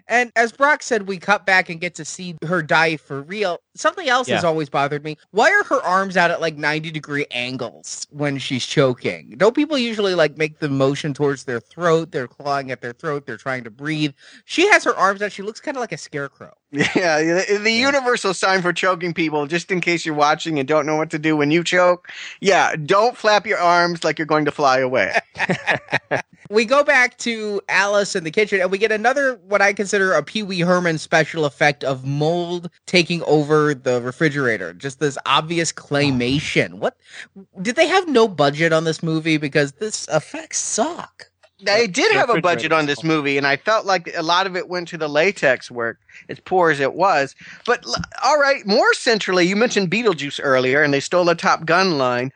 And 0.08 0.32
as 0.36 0.51
Brock 0.51 0.84
said, 0.84 1.08
we 1.08 1.18
cut 1.18 1.45
back 1.45 1.70
and 1.70 1.80
get 1.80 1.95
to 1.95 2.06
see 2.06 2.36
her 2.45 2.62
die 2.62 2.97
for 2.97 3.22
real. 3.22 3.60
Something 3.76 4.10
else 4.10 4.28
has 4.28 4.43
always 4.43 4.70
bothered 4.70 5.04
me. 5.04 5.18
Why 5.32 5.49
are 5.51 5.64
her 5.64 5.82
arms 5.82 6.18
out 6.18 6.32
at 6.32 6.41
like 6.41 6.58
90 6.58 6.91
degree 6.91 7.26
angles 7.32 8.08
when 8.12 8.38
she's 8.38 8.66
choking? 8.66 9.36
Don't 9.38 9.56
people 9.56 9.78
usually 9.78 10.16
like 10.16 10.38
make 10.38 10.60
the 10.60 10.70
motion 10.70 11.14
towards 11.14 11.45
their 11.45 11.60
throat? 11.60 12.12
They're 12.12 12.28
clawing 12.28 12.72
at 12.72 12.82
their 12.82 12.93
throat. 12.93 13.26
They're 13.26 13.38
trying 13.38 13.64
to 13.64 13.72
breathe. 13.72 14.14
She 14.45 14.68
has 14.70 14.84
her 14.84 14.95
arms 14.95 15.22
out. 15.22 15.32
She 15.32 15.41
looks 15.41 15.60
kind 15.60 15.78
of 15.78 15.82
like 15.82 15.91
a 15.91 15.97
scarecrow. 15.97 16.54
Yeah, 16.74 17.21
the, 17.21 17.59
the 17.61 17.71
universal 17.71 18.34
sign 18.34 18.63
for 18.63 18.74
choking 18.74 19.13
people, 19.13 19.45
just 19.45 19.69
in 19.69 19.80
case 19.80 20.05
you're 20.05 20.15
watching 20.15 20.57
and 20.57 20.67
don't 20.67 20.88
know 20.88 20.95
what 20.95 21.11
to 21.11 21.19
do 21.19 21.38
when 21.38 21.51
you 21.51 21.63
choke. 21.63 22.09
Yeah, 22.41 22.76
don't 22.76 23.15
flap 23.15 23.45
your 23.45 23.59
arms 23.59 24.03
like 24.03 24.17
you're 24.17 24.26
going 24.26 24.45
to 24.45 24.51
fly 24.51 24.80
away. 24.80 25.13
We 26.49 26.65
go 26.65 26.84
back 26.84 27.17
to 27.19 27.61
Alice 27.69 28.15
in 28.15 28.26
the 28.26 28.32
kitchen 28.32 28.61
and 28.61 28.69
we 28.69 28.78
get 28.78 28.91
another, 28.91 29.39
what 29.47 29.61
I 29.61 29.74
consider 29.74 30.13
a 30.13 30.21
Pee 30.21 30.43
Wee 30.43 30.59
Herman 30.59 30.99
special 30.99 31.45
effect 31.45 31.84
of 31.84 32.05
mold 32.05 32.69
taking 32.86 33.24
over 33.24 33.74
the 33.74 34.01
refrigerator. 34.01 34.74
Just 34.74 34.99
this 34.99 35.17
obvious 35.26 35.71
claymation. 35.71 36.76
What? 36.76 36.97
Did 37.61 37.76
they 37.76 37.88
have 37.88 38.07
no 38.07 38.28
budget 38.28 38.74
on 38.74 38.84
this 38.84 39.01
movie? 39.01 39.38
Because 39.38 39.71
this 39.74 40.07
effects 40.09 40.59
suck. 40.59 41.32
They 41.62 41.88
did 41.88 42.12
have 42.14 42.30
a 42.30 42.41
budget 42.41 42.72
on 42.72 42.88
this 42.88 43.04
movie, 43.04 43.38
and 43.38 43.47
I 43.47 43.58
felt 43.58 43.86
like 43.86 44.12
a 44.16 44.24
lot 44.24 44.47
of 44.47 44.56
it 44.56 44.68
went 44.68 44.88
to 44.89 44.97
the 44.97 45.08
latex 45.08 45.72
work, 45.72 45.99
as 46.28 46.39
poor 46.39 46.72
as 46.72 46.80
it 46.80 46.93
was. 46.93 47.36
But 47.66 47.86
all 48.24 48.39
right, 48.39 48.66
more 48.66 48.93
centrally, 48.93 49.45
you 49.47 49.56
mentioned 49.56 49.91
Beetlejuice 49.91 50.39
earlier, 50.43 50.82
and 50.84 50.93
they 50.93 50.99
stole 50.99 51.30
a 51.30 51.36
Top 51.36 51.66
Gun 51.66 51.97
line. 51.97 52.32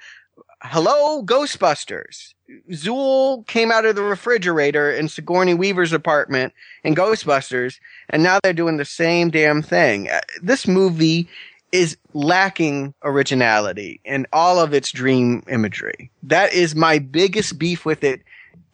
Hello, 0.62 1.24
Ghostbusters. 1.24 2.34
Zuul 2.72 3.46
came 3.48 3.72
out 3.72 3.86
of 3.86 3.96
the 3.96 4.04
refrigerator 4.04 4.90
in 4.90 5.10
Sigourney 5.10 5.54
Weaver's 5.54 5.92
apartment 5.94 6.54
in 6.84 6.96
Ghostbusters, 6.96 7.80
and 8.10 8.24
now 8.24 8.40
they're 8.42 8.54
doing 8.54 8.78
the 8.78 8.86
same 8.86 9.30
damn 9.30 9.62
thing. 9.62 10.10
Uh, 10.10 10.22
This 10.42 10.68
movie 10.68 11.28
is 11.74 11.98
lacking 12.14 12.94
originality 13.04 14.00
in 14.06 14.26
all 14.32 14.60
of 14.60 14.74
its 14.74 14.92
dream 14.92 15.44
imagery. 15.50 16.10
That 16.24 16.54
is 16.54 16.76
my 16.76 17.00
biggest 17.00 17.60
beef 17.60 17.84
with 17.86 18.06
it 18.06 18.22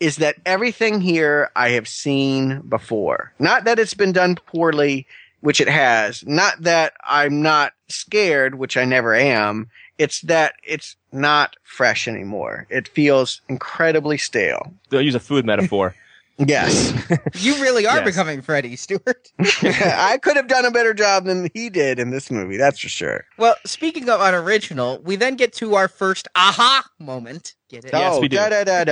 is 0.04 0.18
that 0.18 0.36
everything 0.46 1.00
here 1.00 1.50
I 1.56 1.70
have 1.70 1.88
seen 1.88 2.60
before. 2.68 3.32
Not 3.40 3.64
that 3.64 3.80
it's 3.80 3.94
been 3.94 4.12
done 4.12 4.36
poorly, 4.36 5.08
which 5.40 5.62
it 5.62 5.70
has. 5.70 6.26
Not 6.28 6.62
that 6.64 6.92
I'm 7.06 7.42
not 7.42 7.72
scared, 7.88 8.56
which 8.56 8.76
I 8.76 8.84
never 8.84 9.16
am. 9.16 9.70
It's 9.98 10.20
that 10.22 10.56
it's 10.62 10.98
not 11.14 11.56
fresh 11.64 12.06
anymore. 12.06 12.68
It 12.70 12.90
feels 12.90 13.40
incredibly 13.48 14.18
stale. 14.18 14.74
They'll 14.90 15.02
use 15.02 15.16
a 15.16 15.22
food 15.22 15.46
metaphor. 15.46 15.96
Yes. 16.38 16.92
You 17.36 17.54
really 17.62 17.86
are 17.86 17.98
Yes. 17.98 18.06
becoming 18.06 18.42
Freddy, 18.42 18.76
Stewart. 18.76 19.32
I 19.40 20.18
could 20.22 20.36
have 20.36 20.48
done 20.48 20.66
a 20.66 20.72
better 20.72 20.94
job 20.94 21.26
than 21.26 21.50
he 21.54 21.70
did 21.70 22.00
in 22.00 22.10
this 22.10 22.32
movie, 22.32 22.58
that's 22.58 22.80
for 22.80 22.90
sure. 22.90 23.26
Well, 23.38 23.56
speaking 23.66 24.10
of 24.10 24.20
unoriginal, 24.20 25.00
we 25.04 25.16
then 25.16 25.36
get 25.36 25.54
to 25.54 25.76
our 25.76 25.88
first 25.88 26.28
aha 26.36 26.84
moment. 27.00 27.54
Get 27.70 27.86
it? 27.86 27.92
Yes, 27.94 28.16
oh, 28.16 28.20
we 28.20 28.28
do. 28.28 28.36
Yes. 28.36 28.50
da 28.50 28.64
da 28.64 28.84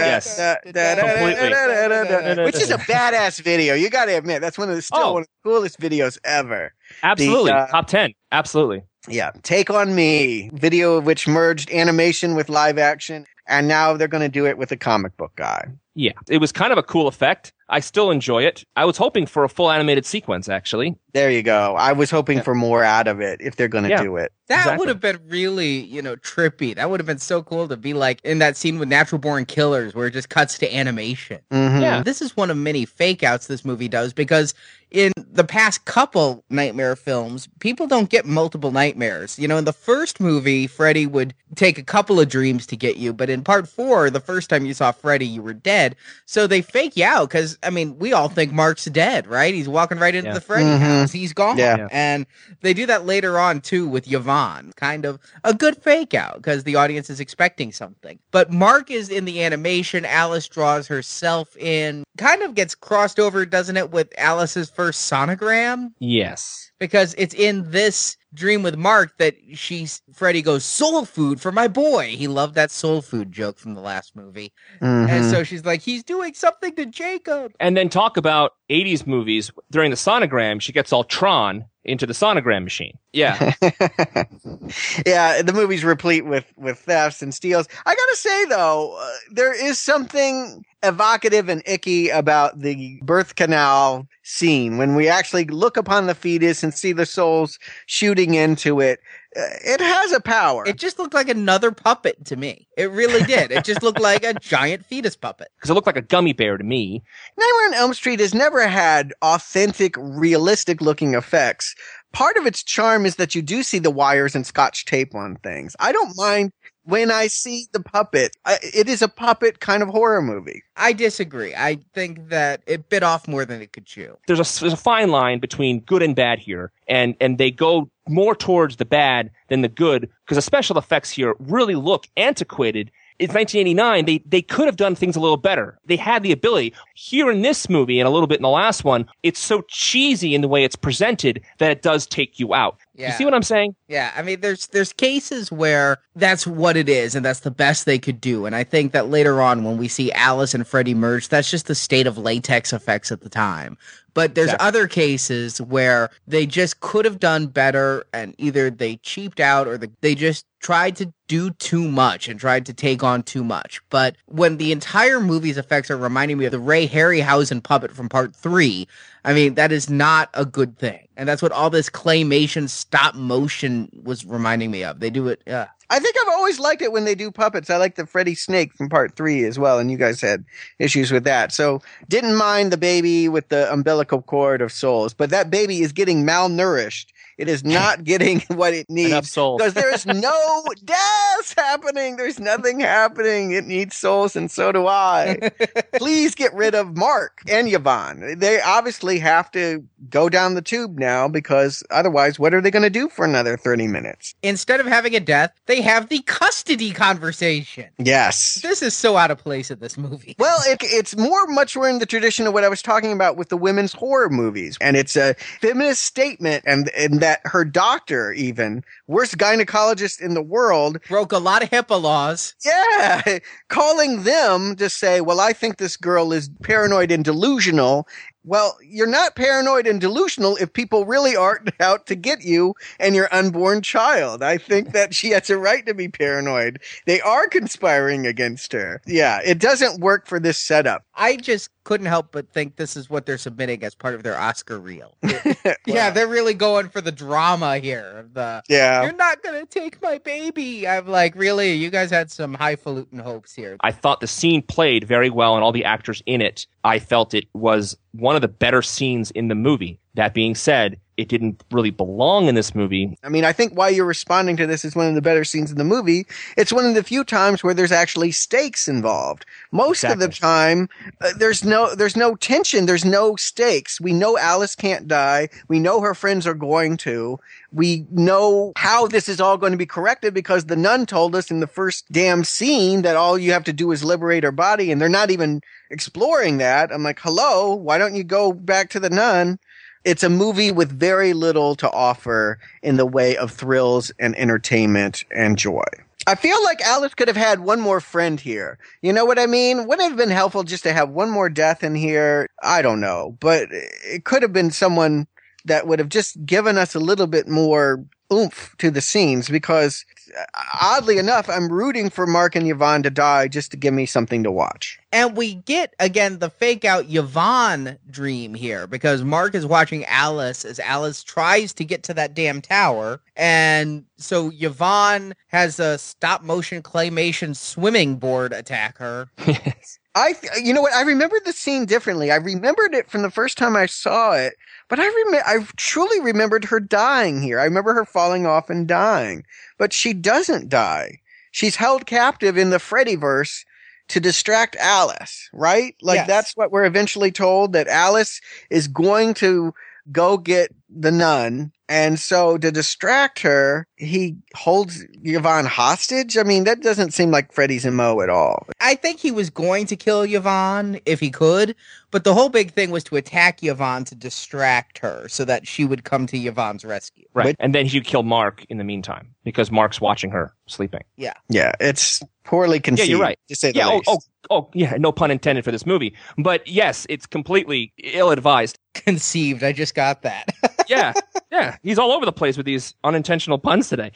Yes. 0.00 0.36
da 0.36 0.54
da 0.64 0.72
da 0.72 0.94
da 0.94 1.16
Completely. 1.16 2.44
Which 2.44 2.56
is 2.56 2.70
a 2.70 2.78
badass 2.78 3.40
video. 3.40 3.74
You 3.74 3.90
got 3.90 4.06
to 4.06 4.16
admit, 4.16 4.40
that's 4.40 4.56
one 4.58 4.70
of 4.70 4.76
the 4.76 4.82
still 4.82 5.00
Oh. 5.00 5.12
one 5.14 5.22
of 5.22 5.28
the 5.44 5.50
coolest 5.50 5.78
videos 5.80 6.18
ever. 6.24 6.72
Absolutely. 7.02 7.50
uh, 7.52 7.66
Top 7.68 7.86
10. 7.88 8.14
Absolutely. 8.32 8.82
Yeah, 9.06 9.32
Take 9.42 9.68
on 9.68 9.94
Me, 9.94 10.50
video 10.54 10.98
which 10.98 11.28
merged 11.28 11.70
animation 11.70 12.34
with 12.34 12.48
live 12.48 12.78
action, 12.78 13.26
and 13.46 13.68
now 13.68 13.96
they're 13.98 14.08
going 14.08 14.22
to 14.22 14.30
do 14.30 14.46
it 14.46 14.56
with 14.56 14.72
a 14.72 14.76
comic 14.78 15.14
book 15.18 15.32
guy. 15.36 15.66
Yeah. 15.94 16.12
It 16.28 16.38
was 16.38 16.52
kind 16.52 16.72
of 16.72 16.78
a 16.78 16.82
cool 16.82 17.06
effect. 17.08 17.52
I 17.68 17.80
still 17.80 18.10
enjoy 18.10 18.42
it. 18.42 18.62
I 18.76 18.84
was 18.84 18.96
hoping 18.98 19.24
for 19.26 19.42
a 19.42 19.48
full 19.48 19.70
animated 19.70 20.04
sequence, 20.04 20.50
actually. 20.50 20.96
There 21.14 21.30
you 21.30 21.42
go. 21.42 21.74
I 21.76 21.92
was 21.92 22.10
hoping 22.10 22.42
for 22.42 22.54
more 22.54 22.84
out 22.84 23.08
of 23.08 23.20
it 23.20 23.40
if 23.40 23.56
they're 23.56 23.68
going 23.68 23.84
to 23.84 23.90
Yeah. 23.90 24.02
do 24.02 24.16
it. 24.16 24.32
That 24.48 24.58
Exactly. 24.58 24.78
would 24.80 24.88
have 24.88 25.00
been 25.00 25.18
really, 25.28 25.78
you 25.80 26.02
know, 26.02 26.16
trippy. 26.16 26.74
That 26.76 26.90
would 26.90 27.00
have 27.00 27.06
been 27.06 27.18
so 27.18 27.42
cool 27.42 27.66
to 27.68 27.76
be 27.78 27.94
like 27.94 28.20
in 28.22 28.38
that 28.40 28.58
scene 28.58 28.78
with 28.78 28.88
Natural 28.90 29.18
Born 29.18 29.46
Killers 29.46 29.94
where 29.94 30.08
it 30.08 30.10
just 30.10 30.28
cuts 30.28 30.58
to 30.58 30.76
animation. 30.76 31.38
Mhm. 31.50 31.80
Yeah. 31.80 32.02
This 32.02 32.20
is 32.20 32.36
one 32.36 32.50
of 32.50 32.56
many 32.58 32.84
fake 32.84 33.22
outs 33.22 33.46
this 33.46 33.64
movie 33.64 33.88
does 33.88 34.12
because 34.12 34.52
in 34.90 35.12
the 35.16 35.44
past 35.44 35.86
couple 35.86 36.44
nightmare 36.50 36.94
films, 36.96 37.48
people 37.60 37.86
don't 37.86 38.10
get 38.10 38.26
multiple 38.26 38.70
nightmares. 38.72 39.38
You 39.38 39.48
know, 39.48 39.56
in 39.56 39.64
the 39.64 39.72
first 39.72 40.20
movie, 40.20 40.66
Freddy 40.66 41.06
would 41.06 41.32
take 41.56 41.78
a 41.78 41.82
couple 41.82 42.20
of 42.20 42.28
dreams 42.28 42.66
to 42.66 42.76
get 42.76 42.96
you, 42.98 43.12
but 43.14 43.30
in 43.30 43.42
part 43.42 43.66
four, 43.68 44.10
the 44.10 44.20
first 44.20 44.50
time 44.50 44.66
you 44.66 44.74
saw 44.74 44.92
Freddy, 44.92 45.26
you 45.26 45.40
were 45.40 45.54
dead. 45.54 45.83
So 46.24 46.46
they 46.46 46.62
fake 46.62 46.96
you 46.96 47.04
out 47.04 47.28
because, 47.28 47.58
I 47.62 47.70
mean, 47.70 47.98
we 47.98 48.12
all 48.12 48.28
think 48.28 48.52
Mark's 48.52 48.86
dead, 48.86 49.26
right? 49.26 49.52
He's 49.52 49.68
walking 49.68 49.98
right 49.98 50.14
into 50.14 50.28
Yeah. 50.28 50.34
the 50.34 50.40
Freddy 50.40 50.64
Mhm. 50.64 50.78
house. 50.78 51.12
He's 51.12 51.32
gone. 51.32 51.58
Yeah. 51.58 51.76
Yeah. 51.76 51.88
And 51.90 52.26
they 52.62 52.72
do 52.72 52.86
that 52.86 53.04
later 53.04 53.38
on 53.38 53.60
too 53.60 53.86
with 53.86 54.10
Yvonne. 54.10 54.72
Kind 54.76 55.04
of 55.04 55.18
a 55.44 55.52
good 55.52 55.76
fake 55.82 56.14
out 56.14 56.36
because 56.36 56.64
the 56.64 56.76
audience 56.76 57.10
is 57.10 57.20
expecting 57.20 57.72
something. 57.72 58.18
But 58.30 58.50
Mark 58.50 58.90
is 58.90 59.08
in 59.10 59.24
the 59.26 59.42
animation. 59.42 60.04
Alice 60.04 60.48
draws 60.48 60.86
herself 60.86 61.56
in. 61.56 62.04
Kind 62.16 62.42
of 62.42 62.54
gets 62.54 62.74
crossed 62.74 63.20
over, 63.20 63.44
doesn't 63.44 63.76
it, 63.76 63.90
with 63.90 64.08
Alice's 64.16 64.70
first 64.70 65.10
sonogram? 65.10 65.90
Yes. 65.98 66.70
Because 66.80 67.14
it's 67.16 67.34
in 67.34 67.70
this 67.70 68.16
dream 68.34 68.62
with 68.62 68.76
Mark 68.76 69.16
that 69.18 69.36
she's 69.54 70.02
Freddy 70.12 70.42
goes 70.42 70.64
soul 70.64 71.04
food 71.04 71.40
for 71.40 71.52
my 71.52 71.68
boy. 71.68 72.16
He 72.16 72.26
loved 72.26 72.54
that 72.56 72.70
soul 72.70 73.00
food 73.00 73.30
joke 73.32 73.58
from 73.58 73.74
the 73.74 73.80
last 73.80 74.16
movie. 74.16 74.52
And 74.80 75.08
Mhm. 75.08 75.30
so 75.30 75.44
she's 75.44 75.64
like, 75.64 75.82
he's 75.82 76.02
doing 76.02 76.34
something 76.34 76.74
to 76.76 76.86
Jacob. 76.86 77.52
And 77.60 77.76
then 77.76 77.88
talk 77.88 78.16
about 78.16 78.52
80s 78.68 79.06
movies. 79.06 79.50
During 79.70 79.90
the 79.90 79.96
sonogram, 79.96 80.60
she 80.60 80.72
gets 80.72 80.92
all 80.92 81.04
Tron 81.04 81.66
into 81.84 82.06
the 82.06 82.12
sonogram 82.12 82.64
machine. 82.64 82.98
Yeah. 83.12 83.52
yeah, 85.06 85.42
the 85.42 85.52
movie's 85.52 85.84
replete 85.84 86.24
with 86.24 86.52
with 86.56 86.78
thefts 86.78 87.22
and 87.22 87.34
steals. 87.34 87.68
I 87.86 87.94
gotta 87.94 88.16
say 88.16 88.44
though, 88.46 88.96
uh, 88.98 89.10
there 89.30 89.52
is 89.52 89.78
something 89.78 90.64
evocative 90.82 91.48
and 91.48 91.62
icky 91.66 92.10
about 92.10 92.60
the 92.60 93.00
birth 93.02 93.36
canal 93.36 94.06
scene 94.22 94.76
when 94.76 94.94
we 94.94 95.08
actually 95.08 95.44
look 95.46 95.76
upon 95.76 96.06
the 96.06 96.14
fetus 96.14 96.62
and 96.62 96.74
see 96.74 96.92
the 96.92 97.06
souls 97.06 97.58
shooting 97.86 98.34
into 98.34 98.80
it. 98.80 99.00
Uh, 99.36 99.42
it 99.64 99.80
has 99.80 100.12
a 100.12 100.20
power. 100.20 100.64
It 100.66 100.78
just 100.78 100.98
looked 100.98 101.14
like 101.14 101.28
another 101.28 101.72
puppet 101.72 102.24
to 102.26 102.36
me. 102.36 102.68
It 102.76 102.90
really 102.90 103.24
did. 103.24 103.50
It 103.50 103.64
just 103.64 103.82
looked 103.82 104.00
like 104.00 104.24
a 104.24 104.34
giant 104.40 104.84
fetus 104.84 105.16
puppet. 105.16 105.48
Because 105.56 105.70
it 105.70 105.74
looked 105.74 105.86
like 105.86 105.96
a 105.96 106.02
gummy 106.02 106.32
bear 106.32 106.56
to 106.56 106.64
me. 106.64 107.02
Nightmare 107.36 107.68
on 107.68 107.74
Elm 107.74 107.94
Street 107.94 108.20
has 108.20 108.34
never 108.34 108.66
had 108.66 109.12
authentic, 109.22 109.96
realistic 109.98 110.80
looking 110.80 111.14
effects. 111.14 111.74
Part 112.12 112.36
of 112.36 112.46
its 112.46 112.62
charm 112.62 113.06
is 113.06 113.16
that 113.16 113.34
you 113.34 113.42
do 113.42 113.64
see 113.64 113.80
the 113.80 113.90
wires 113.90 114.36
and 114.36 114.46
scotch 114.46 114.84
tape 114.84 115.14
on 115.14 115.36
things. 115.36 115.74
I 115.80 115.90
don't 115.90 116.16
mind 116.16 116.52
when 116.84 117.10
I 117.10 117.26
see 117.26 117.66
the 117.72 117.80
puppet. 117.80 118.36
I, 118.44 118.58
it 118.62 118.88
is 118.88 119.02
a 119.02 119.08
puppet 119.08 119.60
kind 119.60 119.82
of 119.82 119.88
horror 119.88 120.22
movie. 120.22 120.62
I 120.76 120.92
disagree. 120.92 121.54
I 121.54 121.78
think 121.92 122.28
that 122.28 122.62
it 122.66 122.88
bit 122.88 123.02
off 123.02 123.26
more 123.26 123.44
than 123.44 123.60
it 123.60 123.72
could 123.72 123.86
chew. 123.86 124.16
There's 124.26 124.38
a 124.38 124.60
there's 124.60 124.72
a 124.72 124.76
fine 124.76 125.10
line 125.10 125.40
between 125.40 125.80
good 125.80 126.02
and 126.02 126.14
bad 126.14 126.38
here, 126.38 126.70
and 126.88 127.16
and 127.20 127.38
they 127.38 127.50
go 127.50 127.90
more 128.08 128.34
towards 128.34 128.76
the 128.76 128.84
bad 128.84 129.30
than 129.48 129.62
the 129.62 129.68
good 129.68 130.08
because 130.24 130.36
the 130.36 130.42
special 130.42 130.78
effects 130.78 131.10
here 131.10 131.34
really 131.38 131.74
look 131.74 132.06
antiquated. 132.16 132.90
In 133.18 133.28
1989, 133.28 134.04
they, 134.06 134.18
they 134.26 134.42
could 134.42 134.66
have 134.66 134.76
done 134.76 134.96
things 134.96 135.14
a 135.14 135.20
little 135.20 135.36
better. 135.36 135.78
They 135.86 135.96
had 135.96 136.22
the 136.22 136.32
ability. 136.32 136.74
Here 136.94 137.30
in 137.30 137.42
this 137.42 137.68
movie 137.68 138.00
and 138.00 138.08
a 138.08 138.10
little 138.10 138.26
bit 138.26 138.38
in 138.38 138.42
the 138.42 138.48
last 138.48 138.82
one, 138.82 139.06
it's 139.22 139.38
so 139.38 139.62
cheesy 139.68 140.34
in 140.34 140.40
the 140.40 140.48
way 140.48 140.64
it's 140.64 140.76
presented 140.76 141.40
that 141.58 141.70
it 141.70 141.82
does 141.82 142.06
take 142.06 142.40
you 142.40 142.54
out. 142.54 142.76
Yeah. 142.94 143.08
You 143.08 143.12
see 143.12 143.24
what 143.24 143.34
I'm 143.34 143.42
saying? 143.42 143.74
Yeah, 143.88 144.12
I 144.16 144.22
mean, 144.22 144.40
there's 144.40 144.68
there's 144.68 144.92
cases 144.92 145.52
where 145.52 145.98
that's 146.14 146.46
what 146.46 146.76
it 146.76 146.88
is, 146.88 147.14
and 147.14 147.24
that's 147.24 147.40
the 147.40 147.50
best 147.50 147.84
they 147.86 147.98
could 147.98 148.20
do. 148.20 148.46
And 148.46 148.56
I 148.56 148.64
think 148.64 148.92
that 148.92 149.10
later 149.10 149.42
on, 149.42 149.64
when 149.64 149.76
we 149.78 149.88
see 149.88 150.12
Alice 150.12 150.54
and 150.54 150.66
Freddy 150.66 150.94
merge, 150.94 151.28
that's 151.28 151.50
just 151.50 151.66
the 151.66 151.74
state 151.74 152.06
of 152.06 152.16
latex 152.18 152.72
effects 152.72 153.12
at 153.12 153.20
the 153.20 153.28
time. 153.28 153.76
But 154.14 154.34
there's 154.36 154.52
Exactly. 154.52 154.68
other 154.68 154.88
cases 154.88 155.60
where 155.60 156.10
they 156.26 156.46
just 156.46 156.80
could 156.80 157.04
have 157.04 157.18
done 157.20 157.48
better, 157.48 158.04
and 158.14 158.34
either 158.38 158.70
they 158.70 158.96
cheaped 158.98 159.40
out 159.40 159.68
or 159.68 159.76
the, 159.76 159.90
they 160.00 160.14
just 160.14 160.46
tried 160.60 160.96
to 160.96 161.12
do 161.28 161.50
too 161.50 161.88
much 161.90 162.28
and 162.28 162.40
tried 162.40 162.64
to 162.66 162.72
take 162.72 163.02
on 163.02 163.22
too 163.22 163.44
much. 163.44 163.80
But 163.90 164.16
when 164.26 164.56
the 164.56 164.72
entire 164.72 165.20
movie's 165.20 165.58
effects 165.58 165.90
are 165.90 165.96
reminding 165.98 166.38
me 166.38 166.46
of 166.46 166.52
the 166.52 166.60
Ray 166.60 166.88
Harryhausen 166.88 167.62
puppet 167.62 167.92
from 167.92 168.08
Part 168.08 168.34
Three, 168.36 168.86
I 169.24 169.32
mean, 169.32 169.54
that 169.54 169.72
is 169.72 169.88
not 169.88 170.28
a 170.34 170.44
good 170.44 170.78
thing. 170.78 171.08
And 171.16 171.28
that's 171.28 171.40
what 171.40 171.52
all 171.52 171.70
this 171.70 171.88
claymation 171.88 172.68
stop 172.68 173.14
motion 173.14 173.88
was 174.02 174.24
reminding 174.24 174.70
me 174.70 174.84
of. 174.84 175.00
They 175.00 175.10
do 175.10 175.28
it, 175.28 175.42
yeah. 175.46 175.68
I 175.90 175.98
think 175.98 176.16
I've 176.20 176.32
always 176.32 176.58
liked 176.58 176.82
it 176.82 176.92
when 176.92 177.04
they 177.04 177.14
do 177.14 177.30
puppets. 177.30 177.70
I 177.70 177.76
like 177.76 177.94
the 177.94 178.06
Freddy 178.06 178.34
Snake 178.34 178.72
from 178.74 178.88
part 178.88 179.16
three 179.16 179.44
as 179.44 179.58
well, 179.58 179.78
and 179.78 179.90
you 179.90 179.96
guys 179.96 180.20
had 180.20 180.44
issues 180.78 181.12
with 181.12 181.24
that. 181.24 181.52
So 181.52 181.82
didn't 182.08 182.36
mind 182.36 182.72
the 182.72 182.76
baby 182.76 183.28
with 183.28 183.48
the 183.48 183.72
umbilical 183.72 184.22
cord 184.22 184.60
of 184.60 184.72
souls, 184.72 185.14
but 185.14 185.30
that 185.30 185.50
baby 185.50 185.82
is 185.82 185.92
getting 185.92 186.24
malnourished. 186.24 187.06
It 187.38 187.48
is 187.48 187.64
not 187.64 188.04
getting 188.04 188.40
what 188.48 188.74
it 188.74 188.86
needs 188.88 189.30
souls. 189.30 189.58
because 189.58 189.74
there 189.74 189.92
is 189.92 190.06
no 190.06 190.64
deaths 190.84 191.54
happening. 191.56 192.16
There's 192.16 192.38
nothing 192.38 192.80
happening. 192.80 193.52
It 193.52 193.64
needs 193.66 193.96
souls, 193.96 194.36
and 194.36 194.50
so 194.50 194.72
do 194.72 194.86
I. 194.86 195.50
Please 195.94 196.34
get 196.34 196.52
rid 196.54 196.74
of 196.74 196.96
Mark 196.96 197.40
and 197.48 197.72
Yvonne. 197.72 198.38
They 198.38 198.60
obviously 198.60 199.18
have 199.18 199.50
to 199.52 199.84
go 200.10 200.28
down 200.28 200.54
the 200.54 200.62
tube 200.62 200.98
now 200.98 201.28
because 201.28 201.82
otherwise, 201.90 202.38
what 202.38 202.54
are 202.54 202.60
they 202.60 202.70
going 202.70 202.82
to 202.82 202.90
do 202.90 203.08
for 203.08 203.24
another 203.24 203.56
30 203.56 203.88
minutes? 203.88 204.34
Instead 204.42 204.80
of 204.80 204.86
having 204.86 205.14
a 205.16 205.20
death, 205.20 205.52
they 205.66 205.80
have 205.80 206.08
the 206.08 206.20
custody 206.20 206.92
conversation. 206.92 207.86
Yes. 207.98 208.60
This 208.62 208.82
is 208.82 208.94
so 208.94 209.16
out 209.16 209.30
of 209.30 209.38
place 209.38 209.70
in 209.70 209.78
this 209.78 209.96
movie. 209.96 210.36
Well, 210.38 210.58
it, 210.66 210.78
it's 210.82 211.16
more 211.16 211.46
much 211.46 211.76
more 211.76 211.88
in 211.88 211.98
the 211.98 212.06
tradition 212.06 212.46
of 212.46 212.52
what 212.52 212.64
I 212.64 212.68
was 212.68 212.82
talking 212.82 213.12
about 213.12 213.36
with 213.36 213.48
the 213.48 213.56
women's 213.56 213.92
horror 213.92 214.28
movies. 214.28 214.76
And 214.80 214.96
it's 214.96 215.16
a 215.16 215.34
feminist 215.60 216.02
statement 216.02 216.64
and, 216.66 216.90
and 216.90 217.20
that 217.24 217.40
her 217.44 217.64
doctor 217.64 218.32
even, 218.32 218.84
worst 219.06 219.38
gynecologist 219.38 220.20
in 220.20 220.34
the 220.34 220.42
world, 220.42 220.98
Broke 221.08 221.32
a 221.32 221.38
lot 221.38 221.62
of 221.62 221.70
HIPAA 221.70 222.02
laws. 222.02 222.54
yeah, 222.62 223.38
calling 223.70 224.24
them 224.24 224.76
to 224.76 224.90
say, 224.90 225.22
well, 225.22 225.40
I 225.40 225.54
think 225.54 225.78
this 225.78 225.96
girl 225.96 226.34
is 226.34 226.50
paranoid 226.62 227.10
and 227.10 227.24
delusional. 227.24 228.06
Well, 228.46 228.76
you're 228.86 229.06
not 229.06 229.36
paranoid 229.36 229.86
and 229.86 229.98
delusional 230.02 230.56
if 230.56 230.74
people 230.74 231.06
really 231.06 231.34
aren't 231.34 231.70
out 231.80 232.06
to 232.08 232.14
get 232.14 232.44
you 232.44 232.74
and 233.00 233.14
your 233.14 233.32
unborn 233.32 233.80
child. 233.80 234.42
I 234.42 234.58
think 234.58 234.92
that 234.92 235.14
she 235.14 235.30
has 235.30 235.48
a 235.48 235.56
right 235.56 235.86
to 235.86 235.94
be 235.94 236.08
paranoid. 236.08 236.78
They 237.06 237.22
are 237.22 237.48
conspiring 237.48 238.26
against 238.26 238.74
her. 238.74 239.00
Yeah, 239.06 239.40
it 239.42 239.58
doesn't 239.58 240.00
work 240.00 240.26
for 240.26 240.38
this 240.38 240.58
setup. 240.58 241.04
I 241.14 241.36
just 241.36 241.70
couldn't 241.84 242.06
help 242.06 242.32
but 242.32 242.50
think 242.50 242.76
this 242.76 242.96
is 242.96 243.08
what 243.08 243.26
they're 243.26 243.38
submitting 243.38 243.84
as 243.84 243.94
part 243.94 244.14
of 244.14 244.22
their 244.22 244.36
Oscar 244.38 244.78
reel. 244.80 245.16
yeah, 245.86 246.10
they're 246.10 246.26
really 246.26 246.54
going 246.54 246.88
for 246.88 247.00
the 247.00 247.12
drama 247.12 247.78
here. 247.78 248.28
The 248.32 248.62
Yeah. 248.68 249.02
you're 249.02 249.12
not 249.12 249.42
gonna 249.42 249.66
take 249.66 250.02
my 250.02 250.18
baby. 250.18 250.88
I'm 250.88 251.06
like, 251.06 251.34
really? 251.36 251.74
You 251.74 251.90
guys 251.90 252.10
had 252.10 252.30
some 252.30 252.54
highfalutin 252.54 253.18
hopes 253.18 253.54
here. 253.54 253.76
I 253.80 253.92
thought 253.92 254.20
the 254.20 254.26
scene 254.26 254.62
played 254.62 255.04
very 255.04 255.30
well 255.30 255.54
and 255.54 255.62
all 255.62 255.72
the 255.72 255.84
actors 255.84 256.22
in 256.26 256.40
it. 256.40 256.66
I 256.82 256.98
felt 256.98 257.34
it 257.34 257.46
was 257.54 257.96
one 258.12 258.34
of 258.36 258.42
the 258.42 258.48
better 258.48 258.82
scenes 258.82 259.30
in 259.30 259.48
the 259.48 259.54
movie. 259.54 260.00
That 260.14 260.32
being 260.34 260.54
said, 260.54 260.98
it 261.16 261.28
didn't 261.28 261.62
really 261.70 261.90
belong 261.90 262.48
in 262.48 262.54
this 262.54 262.74
movie. 262.74 263.16
I 263.22 263.28
mean, 263.28 263.44
I 263.44 263.52
think 263.52 263.72
why 263.74 263.88
you're 263.88 264.04
responding 264.04 264.56
to 264.56 264.66
this 264.66 264.84
is 264.84 264.96
one 264.96 265.06
of 265.06 265.14
the 265.14 265.22
better 265.22 265.44
scenes 265.44 265.70
in 265.70 265.78
the 265.78 265.84
movie. 265.84 266.26
It's 266.56 266.72
one 266.72 266.84
of 266.84 266.94
the 266.94 267.02
few 267.02 267.24
times 267.24 267.62
where 267.62 267.74
there's 267.74 267.92
actually 267.92 268.32
stakes 268.32 268.88
involved. 268.88 269.46
Most 269.70 270.04
of 270.04 270.18
the 270.18 270.28
time, 270.28 270.88
uh, 271.20 271.32
there's 271.38 271.64
no 271.64 271.94
there's 271.94 272.16
no 272.16 272.34
tension. 272.34 272.86
There's 272.86 273.04
no 273.04 273.36
stakes. 273.36 274.00
We 274.00 274.12
know 274.12 274.36
Alice 274.38 274.74
can't 274.74 275.06
die. 275.06 275.48
We 275.68 275.78
know 275.78 276.00
her 276.00 276.14
friends 276.14 276.46
are 276.46 276.54
going 276.54 276.96
to. 276.98 277.38
We 277.72 278.06
know 278.10 278.72
how 278.76 279.06
this 279.06 279.28
is 279.28 279.40
all 279.40 279.56
going 279.56 279.72
to 279.72 279.78
be 279.78 279.86
corrected 279.86 280.34
because 280.34 280.66
the 280.66 280.76
nun 280.76 281.06
told 281.06 281.34
us 281.34 281.50
in 281.50 281.60
the 281.60 281.66
first 281.66 282.10
damn 282.12 282.44
scene 282.44 283.02
that 283.02 283.16
all 283.16 283.38
you 283.38 283.52
have 283.52 283.64
to 283.64 283.72
do 283.72 283.90
is 283.92 284.04
liberate 284.04 284.44
her 284.44 284.52
body, 284.52 284.90
and 284.90 285.00
they're 285.00 285.08
not 285.08 285.30
even 285.30 285.60
exploring 285.90 286.58
that. 286.58 286.92
I'm 286.92 287.02
like, 287.02 287.20
hello, 287.20 287.74
why 287.74 287.98
don't 287.98 288.14
you 288.14 288.24
go 288.24 288.52
back 288.52 288.90
to 288.90 289.00
the 289.00 289.10
nun? 289.10 289.58
It's 290.04 290.22
a 290.22 290.30
movie 290.30 290.70
with 290.70 290.92
very 290.92 291.32
little 291.32 291.74
to 291.76 291.90
offer 291.90 292.58
in 292.82 292.96
the 292.96 293.06
way 293.06 293.36
of 293.36 293.50
thrills 293.50 294.12
and 294.18 294.36
entertainment 294.36 295.24
and 295.30 295.56
joy. 295.58 295.84
I 296.26 296.36
feel 296.36 296.62
like 296.64 296.80
Alice 296.80 297.14
could 297.14 297.28
have 297.28 297.36
had 297.36 297.60
one 297.60 297.80
more 297.80 298.00
friend 298.00 298.40
here. 298.40 298.78
You 299.02 299.12
know 299.12 299.24
what 299.26 299.38
I 299.38 299.46
mean? 299.46 299.86
Would 299.86 300.00
it 300.00 300.08
have 300.08 300.16
been 300.16 300.30
helpful 300.30 300.62
just 300.62 300.82
to 300.84 300.92
have 300.92 301.10
one 301.10 301.30
more 301.30 301.50
death 301.50 301.84
in 301.84 301.94
here? 301.94 302.48
I 302.62 302.80
don't 302.80 303.00
know, 303.00 303.36
but 303.40 303.68
it 303.70 304.24
could 304.24 304.42
have 304.42 304.52
been 304.52 304.70
someone 304.70 305.26
that 305.66 305.86
would 305.86 305.98
have 305.98 306.08
just 306.08 306.44
given 306.44 306.78
us 306.78 306.94
a 306.94 307.00
little 307.00 307.26
bit 307.26 307.48
more 307.48 308.04
oomph 308.32 308.74
to 308.78 308.90
the 308.90 309.00
scenes 309.00 309.48
because 309.48 310.04
uh, 310.38 310.44
oddly 310.80 311.18
enough, 311.18 311.48
I'm 311.48 311.70
rooting 311.70 312.10
for 312.10 312.26
Mark 312.26 312.56
and 312.56 312.68
Yvonne 312.68 313.02
to 313.02 313.10
die 313.10 313.48
just 313.48 313.70
to 313.72 313.76
give 313.76 313.94
me 313.94 314.06
something 314.06 314.42
to 314.42 314.50
watch. 314.50 314.98
And 315.12 315.36
we 315.36 315.54
get 315.54 315.94
again 316.00 316.38
the 316.38 316.50
fake 316.50 316.84
out 316.84 317.06
Yvonne 317.08 317.98
dream 318.10 318.54
here 318.54 318.86
because 318.86 319.22
Mark 319.22 319.54
is 319.54 319.66
watching 319.66 320.04
Alice 320.06 320.64
as 320.64 320.80
Alice 320.80 321.22
tries 321.22 321.72
to 321.74 321.84
get 321.84 322.02
to 322.04 322.14
that 322.14 322.34
damn 322.34 322.60
tower. 322.60 323.20
And 323.36 324.04
so 324.16 324.50
Yvonne 324.54 325.34
has 325.48 325.78
a 325.78 325.98
stop 325.98 326.42
motion 326.42 326.82
claymation 326.82 327.54
swimming 327.54 328.16
board 328.16 328.52
attack 328.52 328.98
her. 328.98 329.28
Yes. 329.46 329.98
I, 330.16 330.32
th- 330.32 330.52
you 330.62 330.72
know 330.72 330.80
what? 330.82 330.92
I 330.92 331.02
remembered 331.02 331.44
the 331.44 331.52
scene 331.52 331.86
differently. 331.86 332.30
I 332.30 332.36
remembered 332.36 332.94
it 332.94 333.10
from 333.10 333.22
the 333.22 333.30
first 333.30 333.58
time 333.58 333.76
I 333.76 333.86
saw 333.86 334.32
it, 334.32 334.54
but 334.88 334.98
I 335.00 335.04
rem- 335.06 335.42
I 335.46 335.66
truly 335.76 336.20
remembered 336.20 336.66
her 336.66 336.80
dying 336.80 337.42
here. 337.42 337.60
I 337.60 337.64
remember 337.64 337.94
her 337.94 338.04
falling 338.04 338.46
off 338.46 338.70
and 338.70 338.86
dying, 338.86 339.44
but 339.78 339.92
she 339.92 340.12
doesn't 340.12 340.68
die. 340.68 341.20
She's 341.50 341.76
held 341.76 342.06
captive 342.06 342.58
in 342.58 342.70
the 342.70 342.78
Freddyverse 342.78 343.64
to 344.08 344.20
distract 344.20 344.76
Alice, 344.76 345.48
right? 345.52 345.94
Like 346.02 346.16
Yes. 346.16 346.26
that's 346.26 346.56
what 346.56 346.70
we're 346.72 346.84
eventually 346.84 347.30
told 347.32 347.72
that 347.72 347.88
Alice 347.88 348.40
is 348.70 348.88
going 348.88 349.34
to 349.34 349.72
go 350.12 350.36
get 350.36 350.74
the 350.90 351.10
nun. 351.12 351.72
And 351.88 352.18
so 352.18 352.56
to 352.58 352.72
distract 352.72 353.40
her, 353.40 353.86
he 353.96 354.36
holds 354.54 355.04
Yvonne 355.22 355.66
hostage. 355.66 356.38
I 356.38 356.42
mean, 356.42 356.64
that 356.64 356.80
doesn't 356.80 357.12
seem 357.12 357.30
like 357.30 357.52
Freddy's 357.52 357.84
MO 357.84 358.20
at 358.22 358.30
all. 358.30 358.66
I 358.80 358.94
think 358.94 359.20
he 359.20 359.30
was 359.30 359.50
going 359.50 359.86
to 359.86 359.96
kill 359.96 360.22
Yvonne 360.22 360.98
if 361.04 361.20
he 361.20 361.30
could, 361.30 361.74
but 362.10 362.24
the 362.24 362.32
whole 362.34 362.48
big 362.48 362.72
thing 362.72 362.90
was 362.90 363.04
to 363.04 363.16
attack 363.16 363.62
Yvonne 363.62 364.04
to 364.06 364.14
distract 364.14 364.98
her 364.98 365.26
so 365.28 365.44
that 365.44 365.66
she 365.66 365.84
would 365.84 366.04
come 366.04 366.26
to 366.28 366.38
Yvonne's 366.38 366.84
rescue. 366.84 367.24
Right. 367.34 367.56
But- 367.58 367.64
and 367.64 367.74
then 367.74 367.86
he'd 367.86 368.04
kill 368.04 368.22
Mark 368.22 368.64
in 368.68 368.78
the 368.78 368.84
meantime 368.84 369.34
because 369.44 369.70
Mark's 369.70 370.00
watching 370.00 370.30
her 370.30 370.54
sleeping. 370.66 371.02
Yeah, 371.16 371.34
Yeah. 371.50 371.72
it's 371.80 372.22
poorly 372.44 372.80
conceived. 372.80 373.08
Yeah, 373.08 373.16
you're 373.16 373.22
right. 373.22 373.38
To 373.48 373.56
say 373.56 373.72
the 373.72 373.78
Yeah. 373.78 373.88
Oh, 373.90 374.02
oh, 374.06 374.18
oh, 374.50 374.70
yeah. 374.74 374.94
No 374.98 375.12
pun 375.12 375.30
intended 375.30 375.64
for 375.64 375.70
this 375.70 375.84
movie. 375.86 376.14
But 376.38 376.66
yes, 376.66 377.06
it's 377.10 377.26
completely 377.26 377.92
ill 378.02 378.30
advised. 378.30 378.78
Conceived, 378.94 379.62
I 379.64 379.72
just 379.72 379.94
got 379.94 380.22
that. 380.22 380.46
yeah, 380.88 381.12
yeah. 381.54 381.76
He's 381.82 381.98
all 381.98 382.12
over 382.12 382.26
the 382.26 382.32
place 382.32 382.56
with 382.56 382.66
these 382.66 382.94
unintentional 383.04 383.58
puns 383.58 383.88
today. 383.88 384.12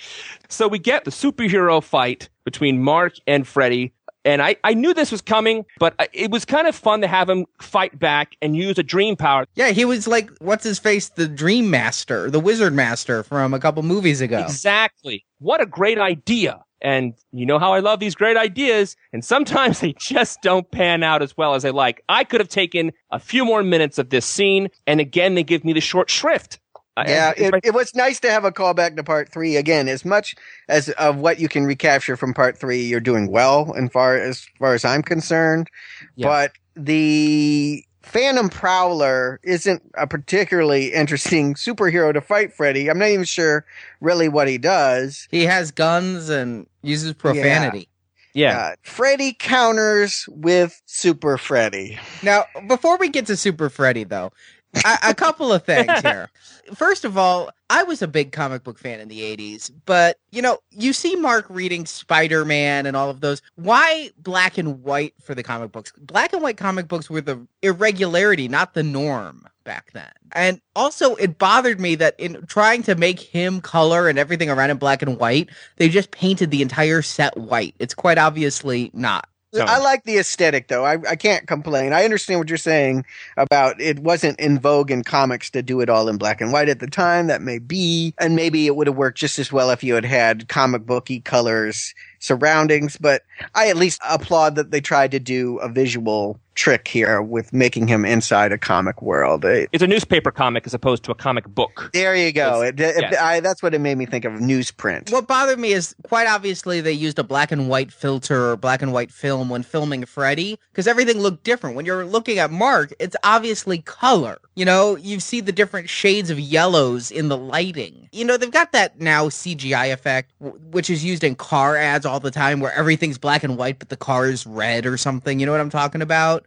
So 0.48 0.66
we 0.66 0.78
get 0.78 1.04
the 1.04 1.10
superhero 1.10 1.82
fight 1.82 2.28
between 2.44 2.82
Mark 2.82 3.14
and 3.26 3.46
Freddy. 3.46 3.92
And 4.24 4.42
I, 4.42 4.56
I 4.64 4.74
knew 4.74 4.92
this 4.92 5.12
was 5.12 5.22
coming, 5.22 5.64
but 5.78 5.94
it 6.12 6.30
was 6.30 6.44
kind 6.44 6.66
of 6.66 6.74
fun 6.74 7.00
to 7.00 7.06
have 7.06 7.30
him 7.30 7.46
fight 7.62 7.98
back 7.98 8.36
and 8.42 8.56
use 8.56 8.76
a 8.76 8.82
dream 8.82 9.16
power. 9.16 9.46
Yeah, 9.54 9.70
he 9.70 9.84
was 9.84 10.08
like, 10.08 10.30
what's 10.40 10.64
his 10.64 10.78
face? 10.78 11.08
The 11.08 11.28
Dream 11.28 11.70
Master, 11.70 12.30
the 12.30 12.40
Wizard 12.40 12.74
Master 12.74 13.22
from 13.22 13.54
a 13.54 13.60
couple 13.60 13.82
movies 13.84 14.20
ago. 14.20 14.40
Exactly. 14.40 15.24
What 15.38 15.60
a 15.60 15.66
great 15.66 15.98
idea. 15.98 16.62
And 16.80 17.14
you 17.32 17.46
know 17.46 17.58
how 17.58 17.72
I 17.72 17.80
love 17.80 17.98
these 18.00 18.14
great 18.14 18.36
ideas, 18.36 18.96
and 19.12 19.24
sometimes 19.24 19.80
they 19.80 19.94
just 19.98 20.42
don't 20.42 20.70
pan 20.70 21.02
out 21.02 21.22
as 21.22 21.36
well 21.36 21.54
as 21.54 21.64
I 21.64 21.70
like. 21.70 22.02
I 22.08 22.24
could 22.24 22.40
have 22.40 22.48
taken 22.48 22.92
a 23.10 23.18
few 23.18 23.44
more 23.44 23.62
minutes 23.62 23.98
of 23.98 24.10
this 24.10 24.26
scene, 24.26 24.68
and 24.86 25.00
again, 25.00 25.34
they 25.34 25.42
give 25.42 25.64
me 25.64 25.72
the 25.72 25.80
short 25.80 26.10
shrift. 26.10 26.58
Yeah, 27.06 27.32
it, 27.36 27.54
it 27.62 27.74
was 27.74 27.94
nice 27.94 28.18
to 28.20 28.30
have 28.30 28.44
a 28.44 28.50
callback 28.50 28.96
to 28.96 29.04
part 29.04 29.30
three 29.30 29.56
again. 29.56 29.88
As 29.88 30.04
much 30.04 30.34
as 30.68 30.88
of 30.90 31.18
what 31.18 31.38
you 31.38 31.48
can 31.48 31.64
recapture 31.64 32.16
from 32.16 32.34
part 32.34 32.58
three, 32.58 32.82
you're 32.82 33.00
doing 33.00 33.30
well, 33.30 33.72
and 33.72 33.92
far 33.92 34.16
as 34.16 34.46
far 34.58 34.74
as 34.74 34.84
I'm 34.84 35.02
concerned. 35.02 35.68
Yeah. 36.16 36.26
But 36.26 36.52
the 36.74 37.84
Phantom 38.02 38.48
Prowler 38.48 39.38
isn't 39.42 39.82
a 39.94 40.06
particularly 40.06 40.94
interesting 40.94 41.54
superhero 41.54 42.12
to 42.12 42.20
fight 42.20 42.54
Freddy. 42.54 42.88
I'm 42.88 42.98
not 42.98 43.08
even 43.08 43.24
sure 43.24 43.66
really 44.00 44.28
what 44.28 44.48
he 44.48 44.56
does. 44.56 45.28
He 45.30 45.44
has 45.44 45.70
guns 45.70 46.30
and 46.30 46.66
uses 46.82 47.12
profanity. 47.12 47.88
yeah. 48.32 48.58
Uh, 48.58 48.74
Freddy 48.82 49.34
counters 49.38 50.26
with 50.30 50.80
Super 50.86 51.36
Freddy. 51.36 51.98
Now, 52.22 52.44
before 52.66 52.96
we 52.96 53.10
get 53.10 53.26
to 53.26 53.36
Super 53.36 53.68
Freddy, 53.68 54.04
though, 54.04 54.32
a, 54.74 54.98
a 55.08 55.14
couple 55.14 55.52
of 55.52 55.64
things 55.64 55.90
here. 56.02 56.30
First 56.74 57.04
of 57.04 57.16
all, 57.16 57.50
I 57.70 57.82
was 57.82 58.02
a 58.02 58.08
big 58.08 58.32
comic 58.32 58.64
book 58.64 58.78
fan 58.78 59.00
in 59.00 59.08
the 59.08 59.20
80s, 59.20 59.70
but 59.86 60.18
you 60.30 60.42
know, 60.42 60.58
you 60.70 60.92
see 60.92 61.16
Mark 61.16 61.46
reading 61.48 61.86
Spider 61.86 62.44
Man 62.44 62.86
and 62.86 62.96
all 62.96 63.10
of 63.10 63.20
those. 63.20 63.42
Why 63.56 64.10
black 64.18 64.58
and 64.58 64.82
white 64.82 65.14
for 65.22 65.34
the 65.34 65.42
comic 65.42 65.72
books? 65.72 65.92
Black 65.98 66.32
and 66.32 66.42
white 66.42 66.56
comic 66.56 66.88
books 66.88 67.08
were 67.08 67.20
the 67.20 67.46
irregularity, 67.62 68.48
not 68.48 68.74
the 68.74 68.82
norm 68.82 69.46
back 69.64 69.92
then. 69.92 70.10
And 70.32 70.60
also, 70.74 71.14
it 71.16 71.38
bothered 71.38 71.80
me 71.80 71.94
that 71.96 72.18
in 72.18 72.44
trying 72.46 72.82
to 72.84 72.94
make 72.94 73.20
him 73.20 73.60
color 73.60 74.08
and 74.08 74.18
everything 74.18 74.48
around 74.48 74.70
him 74.70 74.78
black 74.78 75.02
and 75.02 75.18
white, 75.18 75.50
they 75.76 75.88
just 75.88 76.10
painted 76.10 76.50
the 76.50 76.62
entire 76.62 77.02
set 77.02 77.36
white. 77.36 77.74
It's 77.78 77.94
quite 77.94 78.18
obviously 78.18 78.90
not. 78.94 79.28
I 79.54 79.78
like 79.78 80.04
the 80.04 80.18
aesthetic 80.18 80.68
though. 80.68 80.84
I, 80.84 80.98
I 81.08 81.16
can't 81.16 81.46
complain. 81.46 81.92
I 81.92 82.04
understand 82.04 82.40
what 82.40 82.48
you're 82.48 82.58
saying 82.58 83.04
about 83.36 83.80
it 83.80 83.98
wasn't 84.00 84.38
in 84.38 84.58
vogue 84.58 84.90
in 84.90 85.02
comics 85.02 85.50
to 85.50 85.62
do 85.62 85.80
it 85.80 85.88
all 85.88 86.08
in 86.08 86.18
black 86.18 86.40
and 86.40 86.52
white 86.52 86.68
at 86.68 86.80
the 86.80 86.86
time. 86.86 87.28
That 87.28 87.40
may 87.40 87.58
be, 87.58 88.14
and 88.18 88.36
maybe 88.36 88.66
it 88.66 88.76
would 88.76 88.86
have 88.86 88.96
worked 88.96 89.18
just 89.18 89.38
as 89.38 89.50
well 89.52 89.70
if 89.70 89.82
you 89.82 89.94
had 89.94 90.04
had 90.04 90.48
comic 90.48 90.84
booky 90.84 91.20
colors 91.20 91.94
surroundings. 92.18 92.96
But 92.98 93.22
I 93.54 93.68
at 93.68 93.76
least 93.76 94.00
applaud 94.08 94.56
that 94.56 94.70
they 94.70 94.80
tried 94.80 95.12
to 95.12 95.20
do 95.20 95.58
a 95.58 95.68
visual 95.68 96.38
trick 96.58 96.88
here 96.88 97.22
with 97.22 97.52
making 97.52 97.86
him 97.86 98.04
inside 98.04 98.50
a 98.50 98.58
comic 98.58 99.00
world. 99.00 99.44
It- 99.44 99.68
It's 99.72 99.82
a 99.82 99.86
newspaper 99.86 100.32
comic 100.32 100.66
as 100.66 100.74
opposed 100.74 101.04
to 101.04 101.12
a 101.12 101.14
comic 101.14 101.46
book. 101.46 101.90
there 101.92 102.16
you 102.16 102.32
go. 102.32 102.62
It, 102.62 102.80
it- 102.80 102.96
Yes. 102.98 103.14
I, 103.20 103.38
that's 103.38 103.62
what 103.62 103.74
it 103.74 103.78
made 103.80 103.96
me 103.96 104.06
think 104.06 104.24
of 104.24 104.32
newsprint. 104.32 105.12
What 105.12 105.28
bothered 105.28 105.58
me 105.60 105.72
is 105.72 105.94
quite 106.02 106.26
obviously 106.26 106.80
they 106.80 106.90
used 106.92 107.18
a 107.20 107.22
black 107.22 107.52
and 107.52 107.68
white 107.68 107.92
filter 107.92 108.50
or 108.50 108.56
black 108.56 108.82
and 108.82 108.92
white 108.92 109.12
film 109.12 109.48
when 109.50 109.62
filming 109.62 110.04
Freddy 110.04 110.58
because 110.72 110.88
everything 110.88 111.20
looked 111.20 111.44
different. 111.44 111.76
When 111.76 111.86
you're 111.86 112.04
looking 112.04 112.38
at 112.40 112.50
Mark, 112.50 112.92
it's 112.98 113.14
obviously 113.22 113.78
color. 113.78 114.38
You 114.56 114.64
know, 114.64 114.96
you 114.96 115.20
see 115.20 115.40
the 115.40 115.52
different 115.52 115.88
shades 115.88 116.28
of 116.30 116.40
yellows 116.40 117.12
in 117.12 117.28
the 117.28 117.36
lighting. 117.36 118.08
You 118.10 118.24
know, 118.24 118.36
they've 118.36 118.50
got 118.50 118.72
that 118.72 118.98
now 119.00 119.28
CGI 119.28 119.92
effect, 119.92 120.32
which 120.40 120.90
is 120.90 121.04
used 121.04 121.22
in 121.22 121.36
car 121.36 121.76
ads 121.76 122.04
all 122.04 122.18
the 122.18 122.32
time 122.32 122.58
where 122.58 122.72
everything's 122.72 123.18
black 123.18 123.44
and 123.44 123.56
white, 123.56 123.78
but 123.78 123.90
the 123.90 123.96
car 123.96 124.26
is 124.26 124.44
red 124.44 124.86
or 124.86 124.96
something. 124.96 125.38
You 125.38 125.46
know 125.46 125.52
what 125.52 125.60
I'm 125.60 125.70
talking 125.70 126.02
about? 126.02 126.46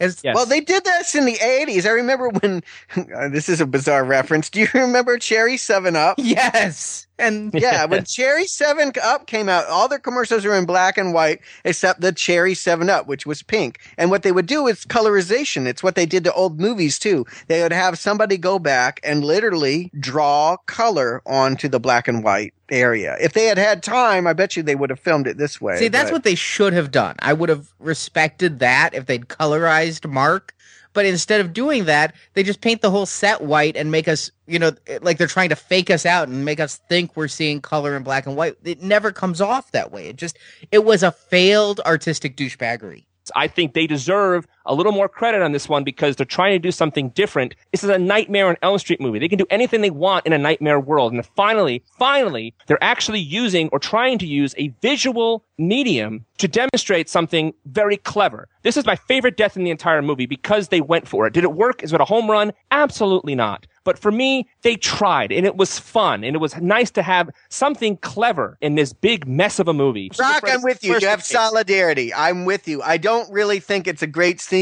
It's, 0.00 0.22
Yes. 0.22 0.34
Well, 0.34 0.46
they 0.46 0.60
did 0.60 0.84
this 0.84 1.14
in 1.14 1.24
the 1.24 1.34
80s. 1.36 1.86
I 1.86 1.90
remember 1.90 2.28
when, 2.28 2.62
uh, 3.14 3.28
this 3.28 3.48
is 3.48 3.60
a 3.60 3.66
bizarre 3.66 4.04
reference. 4.04 4.50
Do 4.50 4.60
you 4.60 4.68
remember 4.74 5.18
Cherry 5.18 5.56
7 5.56 5.96
Up? 5.96 6.16
Yes. 6.18 7.06
And 7.18 7.52
Yeah, 7.58 7.86
when 7.86 8.04
Cherry 8.04 8.46
7 8.46 8.92
Up 9.02 9.26
came 9.26 9.48
out, 9.48 9.66
all 9.66 9.88
their 9.88 9.98
commercials 9.98 10.44
were 10.44 10.54
in 10.54 10.66
black 10.66 10.98
and 10.98 11.14
white 11.14 11.40
except 11.64 12.02
the 12.02 12.12
Cherry 12.12 12.54
7 12.54 12.90
Up, 12.90 13.06
which 13.06 13.24
was 13.24 13.42
pink. 13.42 13.78
And 13.96 14.10
what 14.10 14.22
they 14.22 14.32
would 14.32 14.46
do 14.46 14.66
is 14.66 14.84
colorization. 14.84 15.66
It's 15.66 15.82
what 15.82 15.94
they 15.94 16.04
did 16.06 16.24
to 16.24 16.32
old 16.34 16.60
movies 16.60 16.98
too. 16.98 17.24
They 17.48 17.62
would 17.62 17.72
have 17.72 17.98
somebody 17.98 18.36
go 18.36 18.58
back 18.58 19.00
and 19.02 19.24
literally 19.24 19.90
draw 19.98 20.56
color 20.66 21.22
onto 21.24 21.68
the 21.68 21.80
black 21.80 22.06
and 22.06 22.22
white 22.22 22.52
area. 22.68 23.16
If 23.20 23.32
they 23.32 23.46
had 23.46 23.58
had 23.58 23.82
time, 23.82 24.26
I 24.26 24.32
bet 24.32 24.56
you 24.56 24.62
they 24.62 24.74
would 24.74 24.90
have 24.90 25.00
filmed 25.00 25.26
it 25.26 25.38
this 25.38 25.60
way. 25.60 25.78
See, 25.78 25.88
that's 25.88 26.10
but- 26.10 26.16
what 26.16 26.24
they 26.24 26.34
should 26.34 26.72
have 26.74 26.90
done. 26.90 27.14
I 27.20 27.32
would 27.32 27.48
have 27.48 27.68
respected 27.78 28.58
that 28.58 28.92
if 28.92 29.06
they'd 29.06 29.28
colorized 29.28 29.85
Mark. 30.08 30.54
But 30.92 31.04
instead 31.04 31.42
of 31.42 31.52
doing 31.52 31.84
that, 31.84 32.14
they 32.32 32.42
just 32.42 32.62
paint 32.62 32.80
the 32.80 32.90
whole 32.90 33.04
set 33.04 33.42
white 33.42 33.76
and 33.76 33.90
make 33.90 34.08
us, 34.08 34.30
you 34.46 34.58
know, 34.58 34.72
eh, 34.86 34.98
like 35.02 35.18
they're 35.18 35.26
trying 35.26 35.50
to 35.50 35.56
fake 35.56 35.90
us 35.90 36.06
out 36.06 36.28
and 36.28 36.44
make 36.44 36.58
us 36.58 36.80
think 36.88 37.14
we're 37.14 37.28
seeing 37.28 37.60
color 37.60 37.96
in 37.96 38.02
black 38.02 38.26
and 38.26 38.34
white. 38.34 38.56
It 38.64 38.80
never 38.80 39.12
comes 39.12 39.42
off 39.42 39.72
that 39.72 39.92
way. 39.92 40.08
It 40.08 40.16
just, 40.16 40.38
it 40.72 40.84
was 40.86 41.02
a 41.02 41.12
failed 41.12 41.80
artistic 41.80 42.34
douchebaggery. 42.34 43.04
I 43.34 43.48
think 43.48 43.74
they 43.74 43.86
deserve 43.86 44.46
a 44.66 44.74
little 44.74 44.92
more 44.92 45.08
credit 45.08 45.42
on 45.42 45.52
this 45.52 45.68
one 45.68 45.84
because 45.84 46.16
they're 46.16 46.26
trying 46.26 46.52
to 46.52 46.58
do 46.58 46.70
something 46.70 47.10
different. 47.10 47.54
This 47.72 47.84
is 47.84 47.90
a 47.90 47.98
Nightmare 47.98 48.48
on 48.48 48.56
Elm 48.62 48.78
Street 48.78 49.00
movie. 49.00 49.18
They 49.18 49.28
can 49.28 49.38
do 49.38 49.46
anything 49.50 49.80
they 49.80 49.90
want 49.90 50.26
in 50.26 50.32
a 50.32 50.38
nightmare 50.38 50.80
world. 50.80 51.12
And 51.12 51.24
finally, 51.24 51.82
finally, 51.98 52.54
they're 52.66 52.82
actually 52.82 53.20
using 53.20 53.68
or 53.72 53.78
trying 53.78 54.18
to 54.18 54.26
use 54.26 54.54
a 54.58 54.68
visual 54.82 55.44
medium 55.58 56.24
to 56.38 56.48
demonstrate 56.48 57.08
something 57.08 57.54
very 57.66 57.96
clever. 57.96 58.48
This 58.62 58.76
is 58.76 58.84
my 58.84 58.96
favorite 58.96 59.36
death 59.36 59.56
in 59.56 59.64
the 59.64 59.70
entire 59.70 60.02
movie 60.02 60.26
because 60.26 60.68
they 60.68 60.80
went 60.80 61.08
for 61.08 61.26
it. 61.26 61.32
Did 61.32 61.44
it 61.44 61.52
work? 61.52 61.82
Is 61.82 61.92
it 61.92 62.00
a 62.00 62.04
home 62.04 62.30
run? 62.30 62.52
Absolutely 62.70 63.34
not. 63.34 63.66
But 63.84 63.98
for 63.98 64.10
me, 64.10 64.48
they 64.62 64.74
tried 64.74 65.30
and 65.30 65.46
it 65.46 65.56
was 65.56 65.78
fun 65.78 66.24
and 66.24 66.34
it 66.34 66.40
was 66.40 66.56
nice 66.56 66.90
to 66.90 67.02
have 67.02 67.30
something 67.50 67.96
clever 67.98 68.58
in 68.60 68.74
this 68.74 68.92
big 68.92 69.28
mess 69.28 69.60
of 69.60 69.68
a 69.68 69.72
movie. 69.72 70.10
Rock, 70.18 70.42
I'm 70.44 70.62
with 70.62 70.82
you. 70.82 70.98
You 70.98 71.06
have 71.06 71.20
case. 71.20 71.28
solidarity. 71.28 72.12
I'm 72.12 72.44
with 72.44 72.66
you. 72.66 72.82
I 72.82 72.96
don't 72.96 73.30
really 73.30 73.60
think 73.60 73.86
it's 73.86 74.02
a 74.02 74.08
great 74.08 74.40
scene, 74.40 74.55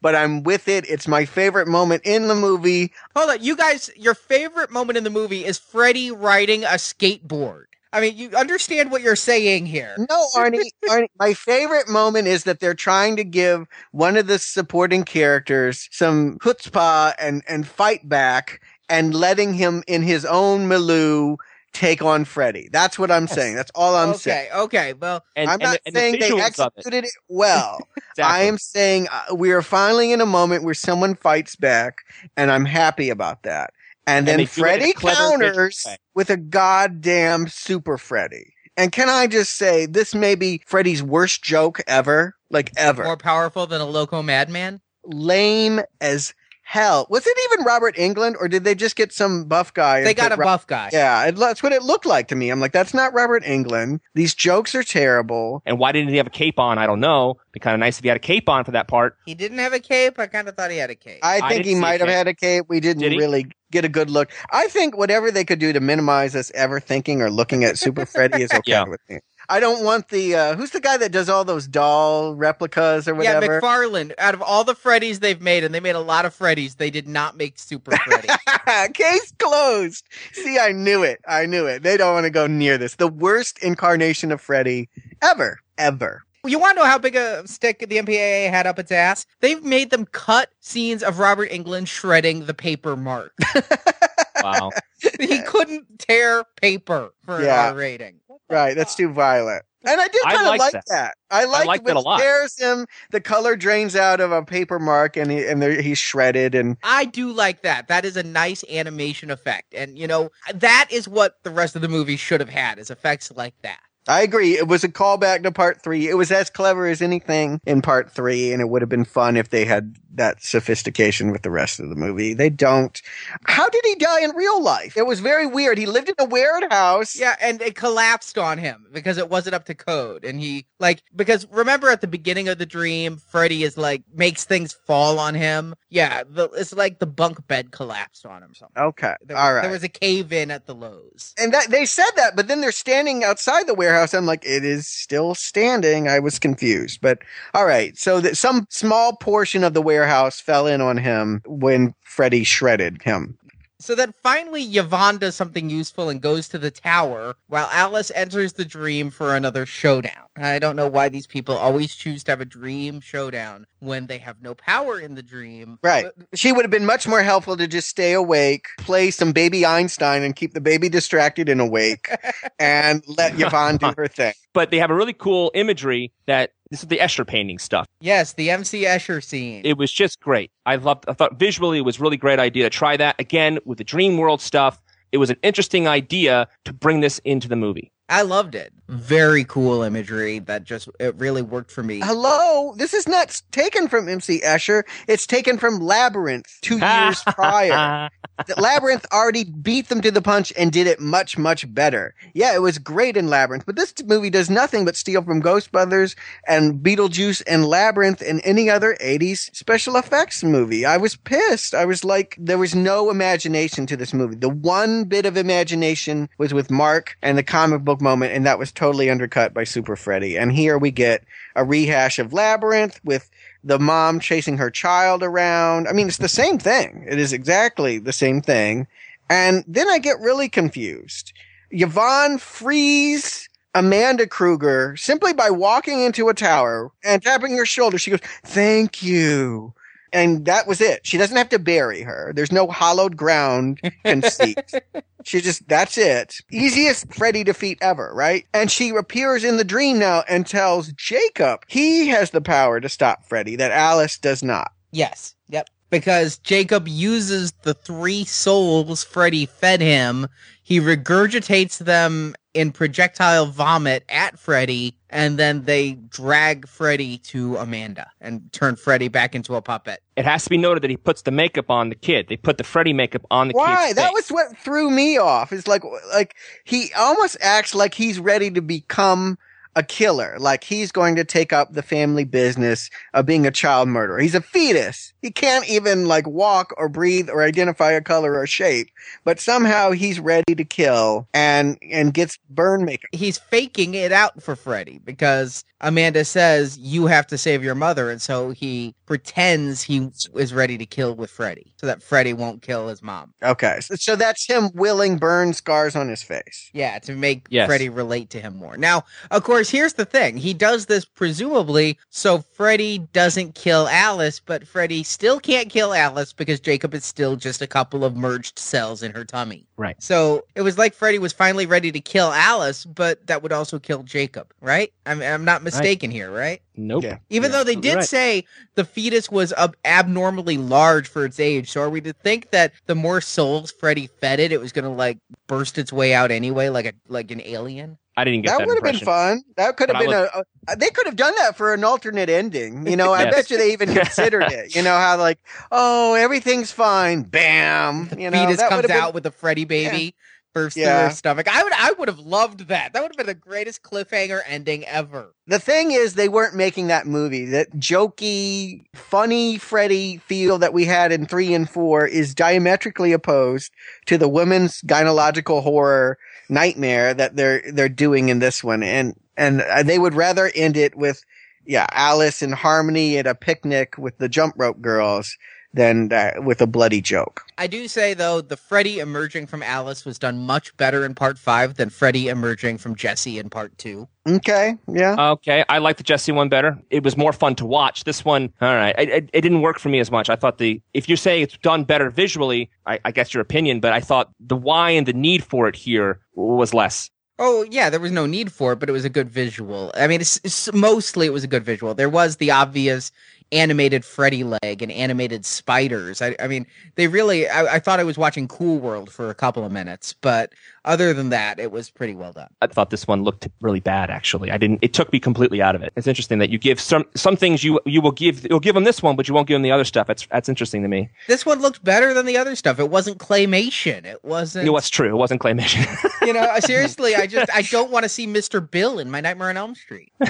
but 0.00 0.14
I'm 0.14 0.42
with 0.42 0.68
it. 0.68 0.88
It's 0.88 1.08
my 1.08 1.24
favorite 1.24 1.68
moment 1.68 2.02
in 2.04 2.28
the 2.28 2.34
movie. 2.34 2.92
Hold 3.16 3.30
on. 3.30 3.42
You 3.42 3.56
guys, 3.56 3.90
your 3.96 4.14
favorite 4.14 4.70
moment 4.70 4.96
in 4.96 5.04
the 5.04 5.10
movie 5.10 5.44
is 5.44 5.58
Freddy 5.58 6.10
riding 6.10 6.64
a 6.64 6.78
skateboard. 6.78 7.64
I 7.94 8.00
mean, 8.00 8.16
you 8.16 8.30
understand 8.30 8.90
what 8.90 9.02
you're 9.02 9.16
saying 9.16 9.66
here. 9.66 9.94
No, 9.98 10.26
Arnie, 10.34 10.70
Arnie, 10.88 11.08
my 11.18 11.34
favorite 11.34 11.88
moment 11.88 12.26
is 12.26 12.44
that 12.44 12.58
they're 12.58 12.74
trying 12.74 13.16
to 13.16 13.24
give 13.24 13.66
one 13.90 14.16
of 14.16 14.26
the 14.26 14.38
supporting 14.38 15.04
characters 15.04 15.88
some 15.92 16.38
chutzpah 16.38 17.14
and, 17.18 17.42
and 17.46 17.66
fight 17.66 18.08
back 18.08 18.62
and 18.88 19.14
letting 19.14 19.54
him 19.54 19.82
in 19.86 20.02
his 20.02 20.24
own 20.24 20.68
milieu 20.68 21.36
take 21.72 22.02
on 22.02 22.24
Freddy. 22.24 22.68
That's 22.72 22.98
what 22.98 23.10
I'm 23.10 23.26
saying. 23.26 23.54
That's 23.56 23.70
all 23.74 23.94
I'm 23.96 24.14
saying. 24.14 24.48
okay, 24.52 24.60
okay. 24.60 24.92
Well, 24.94 25.24
And, 25.36 25.48
I'm 25.50 25.54
and 25.54 25.62
not 25.62 25.72
the, 25.72 25.80
and 25.86 25.94
the 25.96 26.00
saying 26.00 26.18
they 26.20 26.30
visuals 26.30 26.60
of 26.60 26.72
it. 26.76 26.80
executed 26.80 27.04
it 27.06 27.14
well. 27.28 27.78
Exactly. 28.12 28.24
I 28.24 28.42
am 28.46 28.58
saying 28.58 29.08
uh, 29.10 29.34
we 29.34 29.52
are 29.52 29.62
finally 29.62 30.12
in 30.12 30.20
a 30.20 30.26
moment 30.26 30.64
where 30.64 30.74
someone 30.74 31.14
fights 31.14 31.56
back, 31.56 32.00
and 32.36 32.50
I'm 32.50 32.66
happy 32.66 33.08
about 33.08 33.42
that. 33.44 33.72
And 34.06 34.28
And 34.28 34.28
then 34.28 34.36
they 34.36 34.44
do 34.44 34.50
it 34.50 34.58
in 34.58 34.64
a 34.64 34.64
Freddy 34.76 34.92
clever, 34.92 35.16
counters 35.30 35.86
with 36.14 36.28
a 36.28 36.36
goddamn 36.36 37.48
super 37.48 37.96
Freddy. 37.96 38.52
And 38.76 38.92
can 38.92 39.08
I 39.08 39.26
just 39.28 39.54
say, 39.54 39.86
this 39.86 40.14
may 40.14 40.34
be 40.34 40.62
Freddy's 40.66 41.02
worst 41.02 41.42
joke 41.42 41.80
ever, 41.86 42.34
like 42.50 42.70
ever. 42.76 43.02
more 43.04 43.16
powerful 43.16 43.66
than 43.66 43.80
a 43.80 43.86
loco 43.86 44.22
madman. 44.22 44.82
Lame 45.04 45.80
as 46.02 46.34
hell. 46.62 47.06
Was 47.10 47.26
it 47.26 47.36
even 47.52 47.64
Robert 47.64 47.96
Englund, 47.96 48.34
or 48.40 48.48
did 48.48 48.64
they 48.64 48.74
just 48.74 48.96
get 48.96 49.12
some 49.12 49.44
buff 49.44 49.74
guy? 49.74 50.02
They 50.02 50.14
got 50.14 50.32
a 50.32 50.36
Ro- 50.36 50.46
buff 50.46 50.66
guy. 50.66 50.90
Yeah, 50.92 51.26
it, 51.26 51.36
that's 51.36 51.62
what 51.62 51.72
it 51.72 51.82
looked 51.82 52.06
like 52.06 52.28
to 52.28 52.34
me. 52.34 52.50
I'm 52.50 52.60
like, 52.60 52.72
that's 52.72 52.94
not 52.94 53.12
Robert 53.12 53.42
Englund. 53.44 54.00
These 54.14 54.34
jokes 54.34 54.74
are 54.74 54.82
terrible. 54.82 55.62
And 55.66 55.78
why 55.78 55.92
didn't 55.92 56.10
he 56.10 56.16
have 56.16 56.26
a 56.26 56.30
cape 56.30 56.58
on? 56.58 56.78
I 56.78 56.86
don't 56.86 57.00
know. 57.00 57.38
Be 57.52 57.60
kind 57.60 57.74
of 57.74 57.80
nice 57.80 57.98
if 57.98 58.02
he 58.04 58.08
had 58.08 58.16
a 58.16 58.20
cape 58.20 58.48
on 58.48 58.64
for 58.64 58.70
that 58.70 58.88
part. 58.88 59.16
He 59.26 59.34
didn't 59.34 59.58
have 59.58 59.72
a 59.72 59.80
cape. 59.80 60.18
I 60.18 60.26
kind 60.26 60.48
of 60.48 60.56
thought 60.56 60.70
he 60.70 60.78
had 60.78 60.90
a 60.90 60.94
cape. 60.94 61.20
I 61.22 61.36
I 61.36 61.40
think 61.40 61.64
didn't 61.64 61.66
he 61.66 61.74
might 61.74 62.00
have 62.00 62.08
had 62.08 62.26
a 62.28 62.34
cape. 62.34 62.64
We 62.68 62.80
didn't 62.80 63.02
Did 63.02 63.18
really 63.18 63.46
get 63.70 63.84
a 63.84 63.88
good 63.88 64.08
look. 64.10 64.30
I 64.50 64.68
think 64.68 64.96
whatever 64.96 65.30
they 65.30 65.44
could 65.44 65.58
do 65.58 65.72
to 65.72 65.80
minimize 65.80 66.34
us 66.36 66.50
ever 66.54 66.78
thinking 66.80 67.20
or 67.22 67.30
looking 67.30 67.64
at 67.64 67.78
Super 67.78 68.04
Freddy 68.06 68.42
is 68.42 68.50
okay 68.54 68.62
Yeah. 68.72 68.84
with 68.84 69.00
me. 69.08 69.18
I 69.48 69.60
don't 69.60 69.84
want 69.84 70.08
the 70.08 70.34
uh 70.34 70.56
who's 70.56 70.70
the 70.70 70.80
guy 70.80 70.96
that 70.96 71.12
does 71.12 71.28
all 71.28 71.44
those 71.44 71.66
doll 71.66 72.34
replicas 72.34 73.08
or 73.08 73.14
whatever. 73.14 73.46
yeah, 73.46 73.58
whatever. 73.58 73.60
McFarlane. 73.60 74.12
Out 74.18 74.34
of 74.34 74.42
all 74.42 74.64
the 74.64 74.74
Freddys 74.74 75.20
they've 75.20 75.40
made, 75.40 75.64
and 75.64 75.74
they 75.74 75.80
made 75.80 75.96
a 75.96 76.00
lot 76.00 76.24
of 76.24 76.36
Freddys, 76.36 76.76
they 76.76 76.90
did 76.90 77.08
not 77.08 77.36
make 77.36 77.58
Super 77.58 77.96
Freddy. 77.96 78.28
Case 78.94 79.32
closed. 79.38 80.04
See, 80.32 80.58
I 80.58 80.72
knew 80.72 81.02
it. 81.02 81.20
I 81.28 81.46
knew 81.46 81.66
it. 81.66 81.82
They 81.82 81.96
don't 81.96 82.14
want 82.14 82.24
to 82.24 82.30
go 82.30 82.46
near 82.46 82.78
this. 82.78 82.96
The 82.96 83.08
worst 83.08 83.58
incarnation 83.62 84.32
of 84.32 84.40
Freddy 84.40 84.88
ever, 85.20 85.58
ever. 85.78 86.22
you 86.46 86.58
want 86.58 86.76
to 86.76 86.82
know 86.82 86.88
how 86.88 86.98
big 86.98 87.16
a 87.16 87.46
stick 87.46 87.80
the 87.80 87.96
MPAA 87.98 88.50
had 88.50 88.66
up 88.66 88.78
its 88.78 88.90
ass? 88.92 89.26
They've 89.40 89.62
made 89.62 89.90
them 89.90 90.06
cut 90.06 90.50
scenes 90.60 91.02
of 91.02 91.18
Robert 91.18 91.50
Englund 91.50 91.86
shredding 91.88 92.46
the 92.46 92.54
paper 92.54 92.96
mark. 92.96 93.32
wow. 94.42 94.70
he 95.20 95.40
couldn't 95.42 95.98
tear 95.98 96.44
paper 96.60 97.12
for 97.24 97.38
an 97.38 97.44
Yeah. 97.46 97.68
R 97.70 97.74
rating. 97.74 98.20
Right, 98.52 98.76
that's 98.76 98.94
too 98.94 99.08
violent. 99.12 99.64
And 99.84 100.00
I 100.00 100.06
do 100.08 100.20
I 100.24 100.34
kind 100.34 100.46
of 100.46 100.50
like 100.50 100.60
like 100.60 100.72
that. 100.72 100.84
that. 100.88 101.14
I 101.30 101.44
like 101.44 101.66
liked 101.66 101.84
when 101.84 101.96
it 101.96 102.00
a 102.00 102.02
lot. 102.02 102.20
he 102.20 102.24
tears 102.24 102.56
him, 102.56 102.86
the 103.10 103.20
color 103.20 103.56
drains 103.56 103.96
out 103.96 104.20
of 104.20 104.30
a 104.30 104.44
paper 104.44 104.78
mark, 104.78 105.16
and 105.16 105.30
he, 105.30 105.44
and 105.44 105.60
there, 105.60 105.80
he's 105.80 105.98
shredded. 105.98 106.54
And 106.54 106.76
I 106.84 107.04
do 107.04 107.32
like 107.32 107.62
that. 107.62 107.88
That 107.88 108.04
is 108.04 108.16
a 108.16 108.22
nice 108.22 108.62
animation 108.70 109.30
effect. 109.30 109.74
And, 109.74 109.98
you 109.98 110.06
know, 110.06 110.30
that 110.54 110.88
is 110.90 111.08
what 111.08 111.42
the 111.42 111.50
rest 111.50 111.74
of 111.74 111.82
the 111.82 111.88
movie 111.88 112.16
should 112.16 112.40
have 112.40 112.48
had, 112.48 112.78
is 112.78 112.90
effects 112.90 113.32
like 113.34 113.54
that. 113.62 113.80
I 114.08 114.22
agree, 114.22 114.56
it 114.56 114.66
was 114.66 114.82
a 114.84 114.88
callback 114.88 115.42
to 115.44 115.52
part 115.52 115.82
three. 115.82 116.08
It 116.08 116.14
was 116.14 116.32
as 116.32 116.50
clever 116.50 116.86
as 116.86 117.00
anything 117.02 117.60
in 117.66 117.82
part 117.82 118.10
three, 118.10 118.52
and 118.52 118.60
it 118.60 118.68
would 118.68 118.82
have 118.82 118.88
been 118.88 119.04
fun 119.04 119.36
if 119.36 119.50
they 119.50 119.64
had 119.64 119.96
that 120.14 120.42
sophistication 120.42 121.30
with 121.30 121.42
the 121.42 121.50
rest 121.50 121.80
of 121.80 121.88
the 121.88 121.94
movie. 121.94 122.34
They 122.34 122.50
don't. 122.50 123.00
How 123.44 123.68
did 123.68 123.82
he 123.84 123.94
die 123.94 124.22
in 124.22 124.34
real 124.36 124.62
life? 124.62 124.96
It 124.96 125.06
was 125.06 125.20
very 125.20 125.46
weird. 125.46 125.78
He 125.78 125.86
lived 125.86 126.08
in 126.08 126.14
a 126.18 126.24
weird 126.26 126.70
house. 126.70 127.16
Yeah, 127.18 127.36
and 127.40 127.62
it 127.62 127.76
collapsed 127.76 128.36
on 128.36 128.58
him 128.58 128.86
because 128.92 129.16
it 129.18 129.30
wasn't 129.30 129.54
up 129.54 129.64
to 129.66 129.74
code. 129.74 130.24
And 130.24 130.38
he, 130.40 130.66
like, 130.80 131.02
because 131.14 131.46
remember 131.50 131.88
at 131.88 132.00
the 132.00 132.08
beginning 132.08 132.48
of 132.48 132.58
the 132.58 132.66
dream, 132.66 133.16
Freddy 133.16 133.62
is 133.62 133.78
like, 133.78 134.02
makes 134.12 134.44
things 134.44 134.72
fall 134.86 135.18
on 135.18 135.34
him. 135.34 135.74
Yeah, 135.88 136.24
the, 136.28 136.50
it's 136.50 136.74
like 136.74 136.98
the 136.98 137.06
bunk 137.06 137.46
bed 137.46 137.70
collapsed 137.70 138.26
on 138.26 138.42
him. 138.42 138.50
or 138.50 138.54
Something. 138.54 138.82
Okay, 138.82 139.14
There, 139.24 139.36
all 139.36 139.54
right. 139.54 139.62
There 139.62 139.70
was 139.70 139.84
a 139.84 139.88
cave 139.88 140.32
in 140.32 140.50
at 140.50 140.66
the 140.66 140.74
Lowe's. 140.74 141.34
and 141.38 141.54
that 141.54 141.70
they 141.70 141.86
said 141.86 142.10
that, 142.16 142.36
but 142.36 142.48
then 142.48 142.60
they're 142.60 142.72
standing 142.72 143.24
outside 143.24 143.66
the 143.66 143.74
warehouse. 143.74 143.91
I'm 144.14 144.26
like, 144.26 144.44
it 144.44 144.64
is 144.64 144.86
still 144.86 145.34
standing. 145.34 146.08
I 146.08 146.18
was 146.18 146.38
confused, 146.38 147.00
but 147.00 147.18
all 147.54 147.66
right. 147.66 147.96
So 147.96 148.20
that 148.20 148.36
some 148.36 148.66
small 148.70 149.16
portion 149.16 149.64
of 149.64 149.74
the 149.74 149.82
warehouse 149.82 150.40
fell 150.40 150.66
in 150.66 150.80
on 150.80 150.96
him 150.96 151.42
when 151.46 151.94
Freddy 152.02 152.44
shredded 152.44 153.02
him. 153.02 153.38
So 153.82 153.96
then 153.96 154.14
finally, 154.22 154.62
Yvonne 154.62 155.18
does 155.18 155.34
something 155.34 155.68
useful 155.68 156.08
and 156.08 156.20
goes 156.20 156.48
to 156.50 156.58
the 156.58 156.70
tower 156.70 157.34
while 157.48 157.68
Alice 157.72 158.12
enters 158.14 158.52
the 158.52 158.64
dream 158.64 159.10
for 159.10 159.34
another 159.34 159.66
showdown. 159.66 160.28
I 160.36 160.60
don't 160.60 160.76
know 160.76 160.86
why 160.86 161.08
these 161.08 161.26
people 161.26 161.56
always 161.56 161.94
choose 161.94 162.22
to 162.24 162.30
have 162.32 162.40
a 162.40 162.44
dream 162.44 163.00
showdown 163.00 163.66
when 163.80 164.06
they 164.06 164.18
have 164.18 164.40
no 164.40 164.54
power 164.54 165.00
in 165.00 165.16
the 165.16 165.22
dream. 165.22 165.80
Right. 165.82 166.06
But- 166.16 166.38
She 166.38 166.52
would 166.52 166.64
have 166.64 166.70
been 166.70 166.86
much 166.86 167.08
more 167.08 167.22
helpful 167.22 167.56
to 167.56 167.66
just 167.66 167.88
stay 167.88 168.12
awake, 168.12 168.66
play 168.78 169.10
some 169.10 169.32
baby 169.32 169.66
Einstein, 169.66 170.22
and 170.22 170.36
keep 170.36 170.54
the 170.54 170.60
baby 170.60 170.88
distracted 170.88 171.48
and 171.48 171.60
awake, 171.60 172.08
and 172.60 173.02
let 173.08 173.38
Yvonne 173.38 173.78
do 173.78 173.92
her 173.96 174.06
thing. 174.06 174.34
But 174.54 174.70
they 174.70 174.78
have 174.78 174.90
a 174.90 174.94
really 174.94 175.12
cool 175.12 175.50
imagery 175.54 176.12
that 176.26 176.52
this 176.70 176.82
is 176.82 176.88
the 176.88 176.98
Escher 176.98 177.26
painting 177.26 177.58
stuff. 177.58 177.86
yes, 178.00 178.32
the 178.34 178.50
MC 178.50 178.84
Escher 178.84 179.22
scene. 179.22 179.62
It 179.64 179.76
was 179.78 179.92
just 179.92 180.20
great. 180.20 180.50
I 180.66 180.76
loved. 180.76 181.04
I 181.08 181.12
thought 181.12 181.38
visually 181.38 181.78
it 181.78 181.82
was 181.82 181.98
a 181.98 182.02
really 182.02 182.16
great 182.16 182.38
idea 182.38 182.64
to 182.64 182.70
try 182.70 182.96
that 182.96 183.16
again 183.18 183.58
with 183.64 183.78
the 183.78 183.84
Dream 183.84 184.16
World 184.18 184.40
stuff. 184.40 184.80
It 185.10 185.18
was 185.18 185.28
an 185.30 185.36
interesting 185.42 185.86
idea 185.86 186.48
to 186.64 186.72
bring 186.72 187.00
this 187.00 187.18
into 187.20 187.48
the 187.48 187.56
movie. 187.56 187.92
I 188.08 188.22
loved 188.22 188.54
it. 188.54 188.72
Very 188.92 189.44
cool 189.44 189.82
imagery 189.82 190.38
that 190.40 190.64
just 190.64 190.86
it 191.00 191.14
really 191.14 191.40
worked 191.40 191.70
for 191.70 191.82
me. 191.82 192.00
Hello, 192.00 192.74
this 192.76 192.92
is 192.92 193.08
not 193.08 193.40
taken 193.50 193.88
from 193.88 194.06
MC 194.06 194.40
Escher. 194.40 194.82
It's 195.08 195.26
taken 195.26 195.56
from 195.56 195.78
Labyrinth 195.78 196.58
two 196.60 196.78
years 196.78 197.22
prior. 197.22 198.10
The 198.46 198.60
Labyrinth 198.60 199.06
already 199.12 199.44
beat 199.44 199.88
them 199.88 200.02
to 200.02 200.10
the 200.10 200.20
punch 200.20 200.52
and 200.58 200.70
did 200.72 200.86
it 200.86 201.00
much, 201.00 201.38
much 201.38 201.72
better. 201.72 202.14
Yeah, 202.34 202.54
it 202.54 202.60
was 202.60 202.78
great 202.78 203.16
in 203.16 203.28
Labyrinth, 203.28 203.64
but 203.64 203.76
this 203.76 203.94
movie 204.04 204.30
does 204.30 204.50
nothing 204.50 204.84
but 204.84 204.96
steal 204.96 205.22
from 205.22 205.42
Ghostbusters 205.42 206.14
and 206.46 206.80
Beetlejuice 206.80 207.42
and 207.46 207.64
Labyrinth 207.64 208.20
and 208.20 208.40
any 208.44 208.68
other 208.68 208.96
80s 209.00 209.54
special 209.54 209.96
effects 209.96 210.42
movie. 210.44 210.84
I 210.84 210.96
was 210.96 211.16
pissed. 211.16 211.74
I 211.74 211.84
was 211.84 212.04
like, 212.04 212.36
there 212.38 212.58
was 212.58 212.74
no 212.74 213.10
imagination 213.10 213.86
to 213.86 213.96
this 213.96 214.12
movie. 214.12 214.36
The 214.36 214.48
one 214.48 215.04
bit 215.04 215.24
of 215.24 215.36
imagination 215.36 216.28
was 216.36 216.52
with 216.52 216.70
Mark 216.70 217.16
and 217.22 217.38
the 217.38 217.42
comic 217.42 217.82
book 217.82 218.00
moment, 218.00 218.32
and 218.32 218.44
that 218.44 218.58
was 218.58 218.72
totally 218.82 219.08
undercut 219.08 219.54
by 219.54 219.62
Super 219.62 219.94
Freddy. 219.94 220.36
And 220.36 220.50
here 220.50 220.76
we 220.76 220.90
get 220.90 221.22
a 221.54 221.62
rehash 221.64 222.18
of 222.18 222.32
Labyrinth 222.32 222.98
with 223.04 223.30
the 223.62 223.78
mom 223.78 224.18
chasing 224.18 224.58
her 224.58 224.72
child 224.72 225.22
around. 225.22 225.86
I 225.86 225.92
mean, 225.92 226.08
it's 226.08 226.16
the 226.16 226.26
same 226.42 226.58
thing. 226.58 227.06
It 227.08 227.20
is 227.20 227.32
exactly 227.32 228.00
the 228.00 228.12
same 228.12 228.42
thing. 228.42 228.88
And 229.30 229.62
then 229.68 229.88
I 229.88 230.00
get 230.00 230.18
really 230.18 230.48
confused. 230.48 231.32
Yvonne 231.70 232.38
frees 232.38 233.48
Amanda 233.72 234.26
Krueger 234.26 234.96
simply 234.96 235.32
by 235.32 235.48
walking 235.48 236.00
into 236.00 236.28
a 236.28 236.34
tower 236.34 236.90
and 237.04 237.22
tapping 237.22 237.56
her 237.56 237.64
shoulder. 237.64 237.98
She 237.98 238.10
goes, 238.10 238.20
thank 238.42 239.00
you. 239.00 239.74
And 240.12 240.44
that 240.44 240.66
was 240.66 240.80
it. 240.80 241.06
She 241.06 241.18
doesn't 241.18 241.36
have 241.36 241.48
to 241.50 241.58
bury 241.58 242.02
her. 242.02 242.32
There's 242.34 242.52
no 242.52 242.66
hollowed 242.66 243.16
ground 243.16 243.80
conceit. 244.04 244.58
She 245.24 245.40
just, 245.40 245.68
that's 245.68 245.96
it. 245.98 246.40
Easiest 246.50 247.14
Freddy 247.14 247.44
defeat 247.44 247.78
ever, 247.80 248.10
right? 248.12 248.44
And 248.52 248.68
she 248.68 248.88
appears 248.88 249.44
in 249.44 249.56
the 249.56 249.62
dream 249.62 250.00
now 250.00 250.24
and 250.28 250.44
tells 250.44 250.92
Jacob 250.94 251.60
he 251.68 252.08
has 252.08 252.30
the 252.30 252.40
power 252.40 252.80
to 252.80 252.88
stop 252.88 253.24
Freddy, 253.24 253.54
that 253.54 253.70
Alice 253.70 254.18
does 254.18 254.42
not. 254.42 254.72
Yes. 254.90 255.36
Yep. 255.48 255.70
Because 255.92 256.38
Jacob 256.38 256.88
uses 256.88 257.52
the 257.62 257.74
three 257.74 258.24
souls 258.24 259.04
Freddy 259.04 259.44
fed 259.44 259.82
him. 259.82 260.26
He 260.62 260.80
regurgitates 260.80 261.76
them 261.76 262.34
in 262.54 262.72
projectile 262.72 263.44
vomit 263.44 264.02
at 264.08 264.38
Freddy, 264.38 264.96
and 265.10 265.38
then 265.38 265.64
they 265.64 265.92
drag 265.92 266.66
Freddy 266.66 267.18
to 267.18 267.58
Amanda 267.58 268.10
and 268.22 268.50
turn 268.52 268.76
Freddy 268.76 269.08
back 269.08 269.34
into 269.34 269.54
a 269.54 269.60
puppet. 269.60 270.00
It 270.16 270.24
has 270.24 270.44
to 270.44 270.50
be 270.50 270.56
noted 270.56 270.82
that 270.82 270.88
he 270.90 270.96
puts 270.96 271.22
the 271.22 271.30
makeup 271.30 271.70
on 271.70 271.90
the 271.90 271.94
kid. 271.94 272.26
They 272.28 272.38
put 272.38 272.56
the 272.56 272.64
Freddy 272.64 272.94
makeup 272.94 273.26
on 273.30 273.48
the 273.48 273.54
kid. 273.54 273.58
Why? 273.58 273.86
kid's 273.88 273.96
That 273.96 274.14
face. 274.14 274.14
was 274.14 274.28
what 274.30 274.56
threw 274.56 274.90
me 274.90 275.18
off. 275.18 275.52
It's 275.52 275.68
like, 275.68 275.82
like 276.10 276.36
he 276.64 276.90
almost 276.96 277.36
acts 277.42 277.74
like 277.74 277.92
he's 277.92 278.18
ready 278.18 278.50
to 278.50 278.62
become 278.62 279.36
a 279.76 279.82
killer. 279.82 280.36
Like 280.38 280.64
he's 280.64 280.90
going 280.90 281.16
to 281.16 281.24
take 281.24 281.52
up 281.52 281.72
the 281.72 281.82
family 281.82 282.24
business 282.24 282.88
of 283.12 283.26
being 283.26 283.46
a 283.46 283.50
child 283.50 283.88
murderer. 283.88 284.20
He's 284.20 284.34
a 284.34 284.40
fetus. 284.40 285.11
He 285.22 285.30
can't 285.30 285.68
even 285.68 286.06
like 286.06 286.26
walk 286.26 286.74
or 286.76 286.88
breathe 286.88 287.30
or 287.30 287.42
identify 287.42 287.92
a 287.92 288.00
color 288.00 288.36
or 288.38 288.46
shape, 288.46 288.90
but 289.24 289.40
somehow 289.40 289.92
he's 289.92 290.20
ready 290.20 290.54
to 290.54 290.64
kill 290.64 291.28
and, 291.32 291.78
and 291.90 292.12
gets 292.12 292.38
burn 292.50 292.84
makeup. 292.84 293.08
He's 293.12 293.38
faking 293.38 293.94
it 293.94 294.12
out 294.12 294.42
for 294.42 294.56
Freddy 294.56 294.98
because 295.04 295.64
Amanda 295.80 296.24
says, 296.24 296.76
You 296.78 297.06
have 297.06 297.26
to 297.28 297.38
save 297.38 297.62
your 297.62 297.74
mother. 297.74 298.10
And 298.10 298.20
so 298.20 298.50
he 298.50 298.94
pretends 299.06 299.82
he 299.82 300.10
is 300.34 300.54
ready 300.54 300.78
to 300.78 300.86
kill 300.86 301.14
with 301.14 301.30
Freddy 301.30 301.72
so 301.76 301.86
that 301.86 302.02
Freddy 302.02 302.32
won't 302.32 302.62
kill 302.62 302.88
his 302.88 303.02
mom. 303.02 303.34
Okay. 303.42 303.78
So, 303.80 303.94
so 303.96 304.16
that's 304.16 304.46
him 304.46 304.70
willing 304.74 305.18
burn 305.18 305.52
scars 305.52 305.94
on 305.96 306.08
his 306.08 306.22
face. 306.22 306.70
Yeah, 306.72 306.98
to 307.00 307.14
make 307.14 307.46
Yes. 307.50 307.66
Freddy 307.66 307.88
relate 307.88 308.30
to 308.30 308.40
him 308.40 308.56
more. 308.56 308.76
Now, 308.76 309.04
of 309.30 309.42
course, 309.44 309.68
here's 309.68 309.92
the 309.94 310.04
thing. 310.04 310.36
He 310.36 310.54
does 310.54 310.86
this 310.86 311.04
presumably 311.04 311.98
so 312.10 312.38
Freddy 312.38 312.98
doesn't 313.12 313.54
kill 313.54 313.88
Alice, 313.88 314.40
but 314.40 314.66
Freddy 314.66 315.02
still 315.12 315.38
can't 315.38 315.68
kill 315.68 315.94
Alice 315.94 316.32
because 316.32 316.60
Jacob 316.60 316.94
is 316.94 317.04
still 317.04 317.36
just 317.36 317.62
a 317.62 317.66
couple 317.66 318.04
of 318.04 318.16
merged 318.16 318.58
cells 318.58 319.02
in 319.02 319.12
her 319.12 319.24
tummy. 319.24 319.66
Right. 319.76 320.00
So 320.02 320.44
it 320.54 320.62
was 320.62 320.78
like 320.78 320.94
Freddy 320.94 321.18
was 321.18 321.32
finally 321.32 321.66
ready 321.66 321.92
to 321.92 322.00
kill 322.00 322.32
Alice, 322.32 322.84
but 322.84 323.26
that 323.26 323.42
would 323.42 323.52
also 323.52 323.78
kill 323.78 324.02
Jacob, 324.02 324.52
right? 324.60 324.92
I'm, 325.06 325.22
I'm 325.22 325.44
not 325.44 325.62
mistaken 325.62 326.10
here, 326.10 326.30
right? 326.30 326.62
Nope. 326.76 327.04
Yeah. 327.04 327.18
Even 327.30 327.50
You're 327.50 327.58
though 327.58 327.64
they 327.64 327.76
did 327.76 327.96
right. 327.96 328.04
say 328.04 328.44
the 328.74 328.84
fetus 328.84 329.30
was 329.30 329.52
ab- 329.52 329.76
abnormally 329.84 330.56
large 330.56 331.08
for 331.08 331.24
its 331.24 331.38
age, 331.38 331.70
so 331.70 331.82
are 331.82 331.90
we 331.90 332.00
to 332.00 332.12
think 332.12 332.50
that 332.50 332.72
the 332.86 332.94
more 332.94 333.20
souls 333.20 333.70
Freddy 333.70 334.06
fed 334.06 334.40
it, 334.40 334.52
it 334.52 334.60
was 334.60 334.72
going 334.72 334.84
to 334.84 334.90
like 334.90 335.18
burst 335.46 335.78
its 335.78 335.92
way 335.92 336.14
out 336.14 336.30
anyway, 336.30 336.68
like 336.68 336.86
a 336.86 336.92
like 337.08 337.30
an 337.30 337.42
alien? 337.42 337.98
I 338.16 338.24
didn't 338.24 338.42
get 338.42 338.50
That 338.50 338.58
that, 338.58 338.68
would 338.68 338.84
have 338.84 338.92
been 338.92 339.04
fun. 339.04 339.42
That 339.56 339.76
could 339.76 339.88
have 339.88 339.96
But 339.96 340.02
I 340.02 340.22
been 340.22 340.30
a, 340.34 340.72
a. 340.72 340.76
They 340.76 340.90
could 340.90 341.06
have 341.06 341.16
done 341.16 341.34
that 341.38 341.56
for 341.56 341.72
an 341.72 341.82
alternate 341.82 342.28
ending. 342.28 342.86
You 342.86 342.96
know, 342.96 343.12
I 343.12 343.24
bet 343.30 343.50
you 343.50 343.56
they 343.56 343.72
even 343.72 343.94
considered 343.94 344.52
it. 344.52 344.76
You 344.76 344.82
know 344.82 344.96
how 344.96 345.16
like, 345.16 345.38
oh, 345.70 346.14
everything's 346.14 346.70
fine. 346.70 347.22
Bam. 347.22 348.10
You 348.18 348.30
know, 348.30 348.38
fetus 348.38 348.58
that 348.58 348.68
comes 348.68 348.82
would 348.82 348.90
have 348.90 349.02
out 349.02 349.14
with 349.14 349.24
a 349.26 349.30
Freddy 349.30 349.64
baby 349.64 350.14
burst 350.52 350.76
through 350.76 350.84
her 350.84 351.10
stomach. 351.10 351.48
I 351.48 351.62
would 351.62 351.72
I 351.72 351.92
would 351.92 352.08
have 352.08 352.18
loved 352.18 352.68
that. 352.68 352.92
That 352.92 353.02
would 353.02 353.12
have 353.12 353.16
been 353.16 353.26
the 353.26 353.34
greatest 353.34 353.82
cliffhanger 353.82 354.40
ending 354.46 354.84
ever. 354.86 355.34
The 355.46 355.58
thing 355.58 355.92
is, 355.92 356.14
they 356.14 356.28
weren't 356.28 356.54
making 356.54 356.86
that 356.88 357.06
movie. 357.06 357.46
That 357.46 357.72
jokey, 357.72 358.84
funny 358.94 359.58
Freddy 359.58 360.18
feel 360.18 360.58
that 360.58 360.72
we 360.72 360.84
had 360.84 361.12
in 361.12 361.26
three 361.26 361.52
and 361.54 361.68
four 361.68 362.06
is 362.06 362.34
diametrically 362.34 363.12
opposed 363.12 363.72
to 364.06 364.18
the 364.18 364.28
women's 364.28 364.82
gynecological 364.82 365.62
horror 365.62 366.18
nightmare 366.48 367.14
that 367.14 367.36
they're 367.36 367.62
they're 367.72 367.88
doing 367.88 368.28
in 368.28 368.38
this 368.38 368.62
one, 368.62 368.82
and 368.82 369.14
and 369.36 369.62
uh, 369.62 369.82
they 369.82 369.98
would 369.98 370.14
rather 370.14 370.50
end 370.54 370.76
it 370.76 370.94
with, 370.94 371.24
yeah, 371.66 371.86
Alice 371.92 372.42
in 372.42 372.52
Harmony 372.52 373.16
at 373.18 373.26
a 373.26 373.34
picnic 373.34 373.96
with 373.96 374.18
the 374.18 374.28
jump 374.28 374.54
rope 374.58 374.80
girls 374.80 375.36
than 375.74 376.12
uh, 376.12 376.32
with 376.38 376.60
a 376.60 376.66
bloody 376.66 377.00
joke. 377.00 377.42
I 377.58 377.66
do 377.66 377.88
say 377.88 378.14
though, 378.14 378.40
the 378.40 378.56
Freddy 378.56 378.98
emerging 378.98 379.46
from 379.46 379.62
Alice 379.62 380.04
was 380.04 380.18
done 380.18 380.38
much 380.46 380.76
better 380.76 381.04
in 381.04 381.14
part 381.14 381.38
five 381.38 381.74
than 381.74 381.90
Freddy 381.90 382.28
emerging 382.28 382.78
from 382.78 382.94
Jesse 382.94 383.38
in 383.38 383.50
part 383.50 383.76
two. 383.78 384.08
Okay, 384.26 384.76
yeah. 384.86 385.32
Okay, 385.32 385.64
I 385.68 385.78
like 385.78 385.96
the 385.96 386.02
Jesse 386.02 386.32
one 386.32 386.48
better. 386.48 386.78
It 386.90 387.02
was 387.02 387.16
more 387.16 387.32
fun 387.32 387.54
to 387.56 387.66
watch. 387.66 388.04
This 388.04 388.24
one, 388.24 388.52
all 388.60 388.74
right, 388.74 388.94
it, 388.98 389.08
it, 389.08 389.30
it 389.32 389.40
didn't 389.40 389.62
work 389.62 389.78
for 389.78 389.88
me 389.88 389.98
as 390.00 390.10
much. 390.10 390.30
I 390.30 390.36
thought 390.36 390.58
the 390.58 390.80
if 390.94 391.08
you're 391.08 391.16
saying 391.16 391.42
it's 391.42 391.58
done 391.58 391.84
better 391.84 392.10
visually, 392.10 392.70
I, 392.86 393.00
I 393.04 393.10
guess 393.10 393.34
your 393.34 393.40
opinion, 393.40 393.80
but 393.80 393.92
I 393.92 394.00
thought 394.00 394.30
the 394.38 394.56
why 394.56 394.90
and 394.90 395.06
the 395.06 395.12
need 395.12 395.42
for 395.42 395.68
it 395.68 395.76
here 395.76 396.20
was 396.34 396.72
less. 396.72 397.10
Oh 397.38 397.66
yeah, 397.70 397.90
there 397.90 397.98
was 397.98 398.12
no 398.12 398.26
need 398.26 398.52
for 398.52 398.72
it, 398.72 398.78
but 398.78 398.88
it 398.88 398.92
was 398.92 399.04
a 399.04 399.10
good 399.10 399.28
visual. 399.28 399.90
I 399.96 400.06
mean, 400.06 400.20
it's, 400.20 400.38
it's 400.44 400.72
mostly 400.72 401.26
it 401.26 401.32
was 401.32 401.44
a 401.44 401.48
good 401.48 401.64
visual. 401.64 401.94
There 401.94 402.08
was 402.08 402.36
the 402.36 402.50
obvious 402.50 403.10
animated 403.52 404.04
Freddy 404.04 404.44
leg 404.44 404.82
and 404.82 404.90
animated 404.90 405.44
spiders. 405.44 406.20
I, 406.20 406.34
I 406.40 406.48
mean, 406.48 406.66
they 406.96 407.06
really. 407.06 407.48
I, 407.48 407.74
I 407.74 407.78
thought 407.78 408.00
I 408.00 408.04
was 408.04 408.18
watching 408.18 408.48
Cool 408.48 408.78
World 408.78 409.10
for 409.10 409.30
a 409.30 409.34
couple 409.34 409.64
of 409.64 409.70
minutes, 409.70 410.12
but 410.14 410.52
other 410.84 411.14
than 411.14 411.28
that, 411.28 411.60
it 411.60 411.70
was 411.70 411.90
pretty 411.90 412.14
well 412.14 412.32
done. 412.32 412.48
I 412.60 412.66
thought 412.66 412.90
this 412.90 413.06
one 413.06 413.22
looked 413.22 413.46
really 413.60 413.80
bad. 413.80 414.10
Actually, 414.10 414.50
I 414.50 414.58
didn't. 414.58 414.80
It 414.82 414.94
took 414.94 415.12
me 415.12 415.20
completely 415.20 415.62
out 415.62 415.74
of 415.74 415.82
it. 415.82 415.92
It's 415.94 416.06
interesting 416.06 416.38
that 416.38 416.50
you 416.50 416.58
give 416.58 416.80
some 416.80 417.04
some 417.14 417.36
things 417.36 417.62
you 417.62 417.78
you 417.86 418.00
will 418.00 418.12
give 418.12 418.46
you'll 418.48 418.60
give 418.60 418.74
them 418.74 418.84
this 418.84 419.02
one, 419.02 419.14
but 419.14 419.28
you 419.28 419.34
won't 419.34 419.46
give 419.46 419.54
them 419.54 419.62
the 419.62 419.72
other 419.72 419.84
stuff. 419.84 420.06
That's 420.06 420.26
that's 420.26 420.48
interesting 420.48 420.82
to 420.82 420.88
me. 420.88 421.10
This 421.28 421.46
one 421.46 421.60
looked 421.60 421.84
better 421.84 422.14
than 422.14 422.26
the 422.26 422.36
other 422.36 422.56
stuff. 422.56 422.80
It 422.80 422.90
wasn't 422.90 423.18
claymation. 423.18 424.04
It 424.04 424.24
wasn't. 424.24 424.64
You 424.64 424.66
know 424.66 424.72
what's 424.72 424.90
true? 424.90 425.08
It 425.08 425.16
wasn't 425.16 425.40
claymation. 425.40 425.86
you 426.26 426.32
know, 426.32 426.40
uh, 426.40 426.60
seriously, 426.60 427.14
I 427.14 427.26
just 427.26 427.50
I 427.54 427.62
don't 427.70 427.90
want 427.90 428.04
to 428.04 428.08
see 428.08 428.26
Mr. 428.26 428.68
Bill 428.68 428.98
in 428.98 429.10
my 429.10 429.20
Nightmare 429.20 429.50
on 429.50 429.56
Elm 429.56 429.74
Street. 429.74 430.12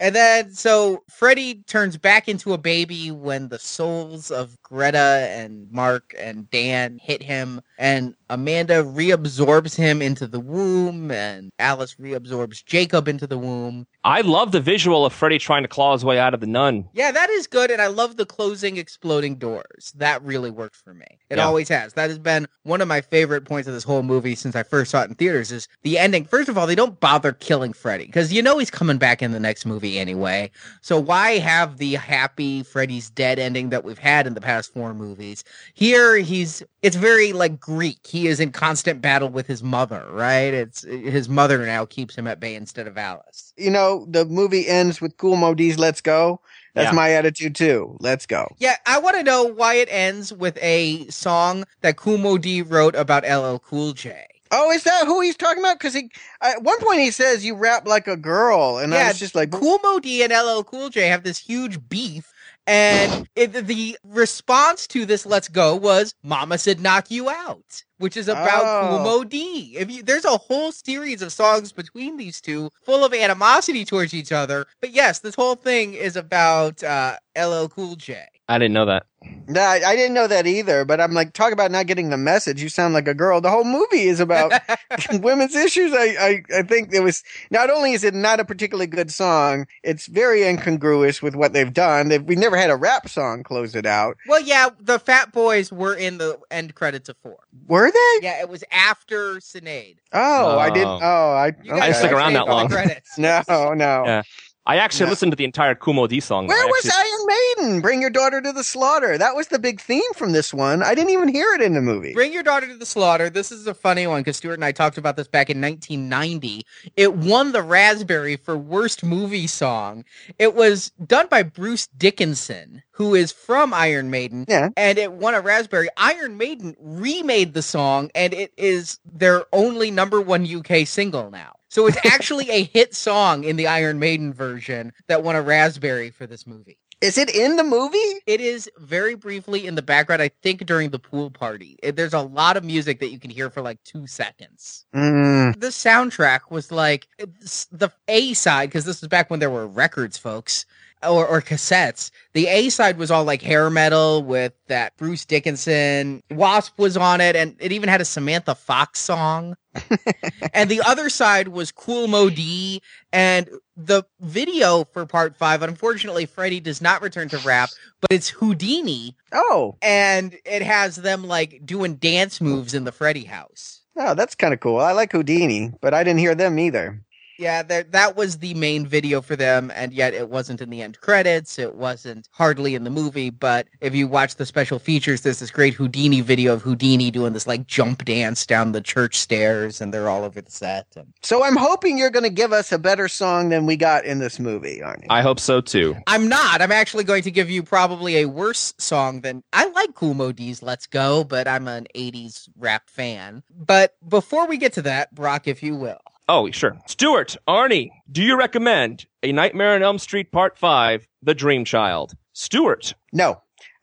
And 0.00 0.14
then, 0.14 0.52
so 0.52 1.02
Freddy 1.08 1.62
turns 1.66 1.96
back 1.96 2.28
into 2.28 2.52
a 2.52 2.58
baby 2.58 3.10
when 3.10 3.48
the 3.48 3.58
souls 3.58 4.30
of 4.30 4.60
Greta 4.62 5.28
and 5.30 5.70
Mark 5.72 6.14
and 6.18 6.48
Dan 6.50 6.98
hit 6.98 7.22
him, 7.22 7.60
and 7.78 8.14
Amanda 8.28 8.82
reabsorbs 8.84 9.74
him 9.76 10.02
into 10.02 10.26
the 10.26 10.40
womb, 10.40 11.10
and 11.10 11.50
Alice 11.58 11.94
reabsorbs 11.94 12.64
Jacob 12.64 13.08
into 13.08 13.26
the 13.26 13.38
womb. 13.38 13.86
I 14.04 14.20
love 14.20 14.52
the 14.52 14.60
visual 14.60 15.06
of 15.06 15.12
Freddy 15.12 15.38
trying 15.38 15.62
to 15.62 15.68
claw 15.68 15.92
his 15.92 16.04
way 16.04 16.18
out 16.18 16.34
of 16.34 16.40
the 16.40 16.46
nun. 16.46 16.88
Yeah, 16.92 17.10
that 17.12 17.30
is 17.30 17.46
good, 17.46 17.70
and 17.70 17.80
I 17.80 17.86
love 17.86 18.16
the 18.16 18.26
closing 18.26 18.76
exploding 18.76 19.36
doors. 19.36 19.92
That 19.96 20.22
really 20.22 20.50
worked 20.50 20.76
for 20.76 20.92
me. 20.92 21.06
It 21.30 21.36
Yeah. 21.38 21.46
always 21.46 21.68
has. 21.68 21.94
That 21.94 22.10
has 22.10 22.18
been 22.18 22.46
one 22.64 22.80
of 22.80 22.88
my 22.88 23.00
favorite 23.00 23.44
points 23.44 23.68
of 23.68 23.74
this 23.74 23.84
whole 23.84 24.02
movie 24.02 24.34
since 24.34 24.56
I 24.56 24.62
first 24.62 24.90
saw 24.90 25.02
it 25.02 25.08
in 25.10 25.14
theaters. 25.14 25.52
Is 25.52 25.68
the 25.82 25.98
ending? 25.98 26.24
First 26.24 26.48
of 26.48 26.58
all, 26.58 26.66
they 26.66 26.74
don't 26.74 26.98
bother 27.00 27.32
killing 27.32 27.72
Freddy 27.72 28.06
because 28.06 28.32
you 28.32 28.42
know 28.42 28.58
he's 28.58 28.70
coming 28.70 28.98
back 28.98 29.22
in 29.22 29.32
the 29.32 29.40
next 29.40 29.64
movie 29.66 29.98
anyway. 29.98 30.50
So 30.82 30.98
why 30.98 31.38
have 31.38 31.78
the 31.78 31.94
happy 31.94 32.62
Freddy's 32.62 33.08
dead 33.10 33.38
ending 33.38 33.70
that 33.70 33.84
we've 33.84 33.98
had 33.98 34.26
in 34.26 34.34
the 34.34 34.40
past 34.40 34.72
four 34.72 34.94
movies? 34.94 35.44
Here, 35.74 36.16
he's 36.18 36.62
it's 36.82 36.96
very 36.96 37.32
like 37.32 37.60
Greek. 37.68 37.98
He 38.06 38.28
is 38.28 38.40
in 38.40 38.50
constant 38.50 39.02
battle 39.02 39.28
with 39.28 39.46
his 39.46 39.62
mother, 39.62 40.06
right? 40.10 40.54
It's 40.54 40.84
his 40.84 41.28
mother 41.28 41.58
now 41.66 41.84
keeps 41.84 42.16
him 42.16 42.26
at 42.26 42.40
bay 42.40 42.54
instead 42.54 42.86
of 42.86 42.96
Alice. 42.96 43.52
You 43.58 43.70
know, 43.70 44.06
the 44.08 44.24
movie 44.24 44.66
ends 44.66 45.02
with 45.02 45.18
Kool 45.18 45.36
Moe 45.36 45.52
Dee's 45.54 45.78
"Let's 45.78 46.00
Go." 46.00 46.40
That's 46.74 46.86
Yeah. 46.92 46.96
my 46.96 47.10
attitude 47.12 47.54
too. 47.54 47.98
Let's 48.00 48.24
go. 48.24 48.48
Yeah, 48.56 48.76
I 48.86 48.98
want 49.00 49.16
to 49.16 49.22
know 49.22 49.44
why 49.44 49.74
it 49.74 49.88
ends 49.90 50.32
with 50.32 50.56
a 50.62 51.06
song 51.08 51.64
that 51.82 51.96
Kool 51.98 52.16
Moe 52.16 52.38
Dee 52.38 52.62
wrote 52.62 52.94
about 52.94 53.24
LL 53.24 53.58
Cool 53.58 53.92
J. 53.92 54.24
Oh, 54.50 54.70
is 54.70 54.84
that 54.84 55.04
who 55.06 55.20
he's 55.20 55.36
talking 55.36 55.62
about? 55.62 55.78
Because 55.78 55.92
he 55.92 56.10
at 56.40 56.62
one 56.62 56.80
point 56.80 57.00
he 57.00 57.10
says 57.10 57.44
you 57.44 57.54
rap 57.54 57.86
like 57.86 58.08
a 58.08 58.16
girl, 58.16 58.78
and 58.78 58.94
I 58.94 58.98
Yeah, 59.00 59.08
was 59.08 59.18
just 59.18 59.34
like, 59.34 59.50
Kool 59.50 59.78
Moe 59.84 59.98
Dee 60.00 60.22
and 60.22 60.32
LL 60.32 60.62
Cool 60.64 60.88
J 60.88 61.08
have 61.08 61.22
this 61.22 61.36
huge 61.36 61.86
beef, 61.90 62.32
and 62.68 63.28
it, 63.34 63.52
the 63.66 63.98
response 64.04 64.86
to 64.88 65.06
this 65.06 65.26
"Let's 65.26 65.48
Go" 65.48 65.74
was 65.74 66.14
"Mama 66.22 66.58
said 66.58 66.80
knock 66.80 67.10
you 67.10 67.30
out," 67.30 67.84
which 67.98 68.16
is 68.16 68.28
about 68.28 68.62
Oh. 68.64 68.88
Kool 68.90 68.98
Moe 69.04 69.24
Dee. 69.24 69.76
If 69.78 69.90
you, 69.90 70.02
there's 70.04 70.26
a 70.26 70.36
whole 70.36 70.72
series 70.72 71.22
of 71.22 71.32
songs 71.32 71.72
between 71.72 72.16
these 72.18 72.40
two, 72.40 72.70
full 72.84 73.04
of 73.04 73.14
animosity 73.14 73.84
towards 73.84 74.14
each 74.14 74.32
other. 74.32 74.66
But 74.80 74.92
yes, 74.92 75.20
this 75.20 75.34
whole 75.34 75.56
thing 75.56 75.94
is 75.94 76.16
about 76.16 76.84
uh, 76.84 77.16
LL 77.36 77.68
Cool 77.68 77.96
J. 77.96 78.26
I 78.48 78.58
didn't 78.58 78.74
know 78.74 78.86
that. 78.86 79.04
Nah, 79.46 79.60
I 79.60 79.96
didn't 79.96 80.14
know 80.14 80.26
that 80.26 80.46
either. 80.46 80.84
But 80.84 81.00
I'm 81.00 81.12
like, 81.12 81.32
talk 81.32 81.52
about 81.52 81.70
not 81.70 81.86
getting 81.86 82.10
the 82.10 82.16
message. 82.16 82.62
You 82.62 82.68
sound 82.68 82.94
like 82.94 83.08
a 83.08 83.14
girl. 83.14 83.40
The 83.40 83.50
whole 83.50 83.64
movie 83.64 84.04
is 84.04 84.20
about 84.20 84.52
women's 85.12 85.54
issues. 85.54 85.92
I, 85.92 86.04
I, 86.18 86.42
I 86.58 86.62
think 86.62 86.92
it 86.92 87.00
was 87.00 87.22
not 87.50 87.68
only 87.68 87.92
is 87.92 88.04
it 88.04 88.14
not 88.14 88.40
a 88.40 88.44
particularly 88.44 88.86
good 88.86 89.10
song, 89.10 89.66
it's 89.82 90.06
very 90.06 90.44
incongruous 90.44 91.20
with 91.20 91.34
what 91.34 91.52
they've 91.52 91.72
done. 91.72 92.08
They've, 92.08 92.22
we 92.22 92.36
never 92.36 92.56
had 92.56 92.70
a 92.70 92.76
rap 92.76 93.08
song 93.08 93.42
close 93.42 93.74
it 93.74 93.86
out. 93.86 94.16
Well, 94.26 94.40
yeah, 94.40 94.70
the 94.80 94.98
Fat 94.98 95.32
Boys 95.32 95.72
were 95.72 95.94
in 95.94 96.18
the 96.18 96.38
end 96.50 96.74
credits 96.74 97.08
of 97.08 97.16
four. 97.18 97.38
Were 97.66 97.90
they? 97.90 98.26
Yeah, 98.26 98.40
it 98.40 98.48
was 98.48 98.64
after 98.70 99.36
Sinead. 99.36 99.96
Oh, 100.12 100.58
I 100.58 100.70
didn't. 100.70 100.88
Oh. 100.88 101.00
Oh, 101.02 101.32
I. 101.32 101.46
You 101.62 101.72
okay. 101.72 101.80
didn't 101.80 101.96
stick 101.96 102.12
around 102.12 102.32
that 102.34 102.44
stayed 102.44 102.46
for 102.46 102.50
the 102.50 102.54
long. 102.54 102.68
Credits. 102.68 103.18
No, 103.18 103.74
no. 103.74 104.04
Yeah. 104.06 104.22
I 104.68 104.76
actually 104.76 105.06
No. 105.06 105.10
listened 105.12 105.32
to 105.32 105.36
the 105.36 105.44
entire 105.46 105.74
Kool 105.74 105.94
Moe 105.94 106.06
Dee 106.06 106.20
song. 106.20 106.46
Where 106.46 106.62
I 106.62 106.66
was 106.66 106.84
actually- 106.84 107.00
Iron 107.00 107.26
Maiden? 107.66 107.80
Bring 107.80 108.02
your 108.02 108.10
daughter 108.10 108.42
to 108.42 108.52
the 108.52 108.62
slaughter. 108.62 109.16
That 109.16 109.34
was 109.34 109.48
the 109.48 109.58
big 109.58 109.80
theme 109.80 110.02
from 110.14 110.32
this 110.32 110.52
one. 110.52 110.82
I 110.82 110.94
didn't 110.94 111.08
even 111.10 111.28
hear 111.28 111.54
it 111.54 111.62
in 111.62 111.72
the 111.72 111.80
movie. 111.80 112.12
Bring 112.12 112.34
Your 112.34 112.42
Daughter 112.42 112.66
to 112.68 112.74
the 112.76 112.84
Slaughter. 112.84 113.30
This 113.30 113.50
is 113.50 113.66
a 113.66 113.72
funny 113.72 114.06
one 114.06 114.20
because 114.20 114.36
Stuart 114.36 114.54
and 114.54 114.64
I 114.66 114.72
talked 114.72 114.98
about 114.98 115.16
this 115.16 115.26
back 115.26 115.48
in 115.48 115.58
1990. 115.60 116.66
It 116.96 117.14
won 117.14 117.52
the 117.52 117.62
Raspberry 117.62 118.36
for 118.36 118.58
Worst 118.58 119.02
Movie 119.02 119.46
Song. 119.46 120.04
It 120.38 120.54
was 120.54 120.92
done 121.04 121.28
by 121.30 121.42
Bruce 121.44 121.86
Dickinson, 121.96 122.82
who 122.92 123.14
is 123.14 123.32
from 123.32 123.72
Iron 123.72 124.10
Maiden. 124.10 124.44
Yeah. 124.48 124.68
And 124.76 124.98
it 124.98 125.12
won 125.12 125.34
a 125.34 125.40
Raspberry. 125.40 125.88
Iron 125.96 126.36
Maiden 126.36 126.76
remade 126.78 127.54
the 127.54 127.62
song, 127.62 128.10
and 128.14 128.34
it 128.34 128.52
is 128.58 128.98
their 129.10 129.44
only 129.52 129.90
number 129.90 130.20
one 130.20 130.44
UK 130.44 130.84
single 130.86 131.30
now. 131.30 131.54
So 131.68 131.86
it's 131.86 131.98
actually 132.04 132.50
a 132.50 132.64
hit 132.64 132.94
song 132.94 133.44
in 133.44 133.56
the 133.56 133.66
Iron 133.66 133.98
Maiden 133.98 134.32
version 134.32 134.92
that 135.06 135.22
won 135.22 135.36
a 135.36 135.42
Raspberry 135.42 136.10
for 136.10 136.26
this 136.26 136.46
movie. 136.46 136.78
Is 137.00 137.16
it 137.16 137.32
in 137.32 137.54
the 137.54 137.62
movie? 137.62 138.22
It 138.26 138.40
is 138.40 138.68
very 138.78 139.14
briefly 139.14 139.68
in 139.68 139.76
the 139.76 139.82
background, 139.82 140.20
I 140.20 140.30
think 140.42 140.66
during 140.66 140.90
the 140.90 140.98
pool 140.98 141.30
party. 141.30 141.78
There's 141.80 142.14
a 142.14 142.22
lot 142.22 142.56
of 142.56 142.64
music 142.64 142.98
that 142.98 143.10
you 143.10 143.20
can 143.20 143.30
hear 143.30 143.50
for 143.50 143.62
like 143.62 143.78
two 143.84 144.08
seconds. 144.08 144.84
Mm. 144.92 145.60
The 145.60 145.68
soundtrack 145.68 146.50
was 146.50 146.72
like 146.72 147.06
the 147.18 147.92
A 148.08 148.32
side, 148.34 148.70
because 148.70 148.84
this 148.84 149.00
was 149.00 149.08
back 149.08 149.30
when 149.30 149.38
there 149.38 149.48
were 149.48 149.68
records, 149.68 150.18
folks, 150.18 150.66
or, 151.02 151.26
or 151.26 151.40
cassettes. 151.42 152.10
The 152.34 152.46
A 152.46 152.68
side 152.70 152.98
was 152.98 153.10
all 153.10 153.24
like 153.24 153.42
hair 153.42 153.70
metal 153.70 154.22
with 154.22 154.52
that 154.68 154.96
Bruce 154.96 155.24
Dickinson. 155.24 156.22
Wasp 156.30 156.78
was 156.78 156.96
on 156.96 157.20
it, 157.20 157.36
and 157.36 157.56
it 157.60 157.72
even 157.72 157.88
had 157.88 158.00
a 158.00 158.04
Samantha 158.04 158.54
Fox 158.54 159.00
song. 159.00 159.56
and 160.54 160.70
the 160.70 160.82
other 160.84 161.08
side 161.08 161.48
was 161.48 161.72
Kool 161.72 162.08
Moe 162.08 162.30
Dee. 162.30 162.82
And 163.12 163.48
the 163.76 164.02
video 164.20 164.84
for 164.84 165.06
part 165.06 165.36
five, 165.36 165.62
unfortunately, 165.62 166.26
Freddy 166.26 166.60
does 166.60 166.80
not 166.82 167.02
return 167.02 167.28
to 167.28 167.38
rap, 167.38 167.70
but 168.00 168.12
it's 168.12 168.32
Whodini, 168.32 169.14
Oh, 169.32 169.76
and 169.82 170.36
it 170.44 170.62
has 170.62 170.96
them 170.96 171.24
like 171.24 171.60
doing 171.64 171.94
dance 171.96 172.40
moves 172.40 172.74
in 172.74 172.84
the 172.84 172.92
Freddy 172.92 173.24
house. 173.24 173.82
oh, 173.96 174.14
that's 174.14 174.34
kind 174.34 174.52
of 174.54 174.60
cool. 174.60 174.78
I 174.78 174.92
like 174.92 175.12
Whodini, 175.12 175.74
but 175.80 175.94
I 175.94 176.02
didn't 176.04 176.20
hear 176.20 176.34
them 176.34 176.58
either. 176.58 177.02
Yeah, 177.38 177.62
that 177.62 177.92
that 177.92 178.16
was 178.16 178.38
the 178.38 178.52
main 178.54 178.84
video 178.84 179.22
for 179.22 179.36
them, 179.36 179.70
and 179.74 179.92
yet 179.92 180.12
it 180.12 180.28
wasn't 180.28 180.60
in 180.60 180.70
the 180.70 180.82
end 180.82 181.00
credits. 181.00 181.58
It 181.58 181.76
wasn't 181.76 182.28
hardly 182.32 182.74
in 182.74 182.82
the 182.82 182.90
movie. 182.90 183.30
But 183.30 183.68
if 183.80 183.94
you 183.94 184.08
watch 184.08 184.34
the 184.34 184.44
special 184.44 184.80
features, 184.80 185.20
there's 185.20 185.38
this 185.38 185.52
great 185.52 185.76
Whodini 185.76 186.20
video 186.20 186.52
of 186.54 186.64
Whodini 186.64 187.12
doing 187.12 187.32
this 187.32 187.46
like 187.46 187.68
jump 187.68 188.04
dance 188.04 188.44
down 188.44 188.72
the 188.72 188.80
church 188.80 189.16
stairs, 189.16 189.80
and 189.80 189.94
they're 189.94 190.08
all 190.08 190.24
over 190.24 190.40
the 190.40 190.50
set. 190.50 190.88
And 190.96 191.12
So 191.22 191.44
I'm 191.44 191.56
hoping 191.56 191.96
you're 191.96 192.10
going 192.10 192.24
to 192.24 192.30
give 192.30 192.52
us 192.52 192.72
a 192.72 192.78
better 192.78 193.06
song 193.06 193.50
than 193.50 193.66
we 193.66 193.76
got 193.76 194.04
in 194.04 194.18
this 194.18 194.40
movie, 194.40 194.80
Arnie. 194.82 195.06
I 195.08 195.22
hope 195.22 195.38
so 195.38 195.60
too. 195.60 195.96
I'm 196.08 196.28
not. 196.28 196.60
I'm 196.60 196.72
actually 196.72 197.04
going 197.04 197.22
to 197.22 197.30
give 197.30 197.48
you 197.48 197.62
probably 197.62 198.18
a 198.18 198.24
worse 198.26 198.74
song 198.78 199.20
than 199.20 199.44
I 199.52 199.66
like 199.68 199.94
Kool 199.94 200.14
Moe 200.14 200.32
Dee's 200.32 200.60
"Let's 200.60 200.88
Go," 200.88 201.22
but 201.22 201.46
I'm 201.46 201.68
an 201.68 201.86
'80s 201.94 202.48
rap 202.58 202.90
fan. 202.90 203.44
But 203.56 203.94
before 204.08 204.48
we 204.48 204.56
get 204.56 204.72
to 204.72 204.82
that, 204.82 205.14
Brock, 205.14 205.46
if 205.46 205.62
you 205.62 205.76
will. 205.76 206.00
Oh, 206.28 206.50
sure. 206.50 206.76
Stuart, 206.86 207.36
Arnie, 207.48 207.90
do 208.12 208.22
you 208.22 208.36
recommend 208.38 209.06
A 209.22 209.32
Nightmare 209.32 209.74
on 209.74 209.82
Elm 209.82 209.98
Street 209.98 210.30
Part 210.30 210.58
5, 210.58 211.08
The 211.22 211.34
Dream 211.34 211.64
Child? 211.64 212.12
Stuart. 212.34 212.94
No. 213.14 213.40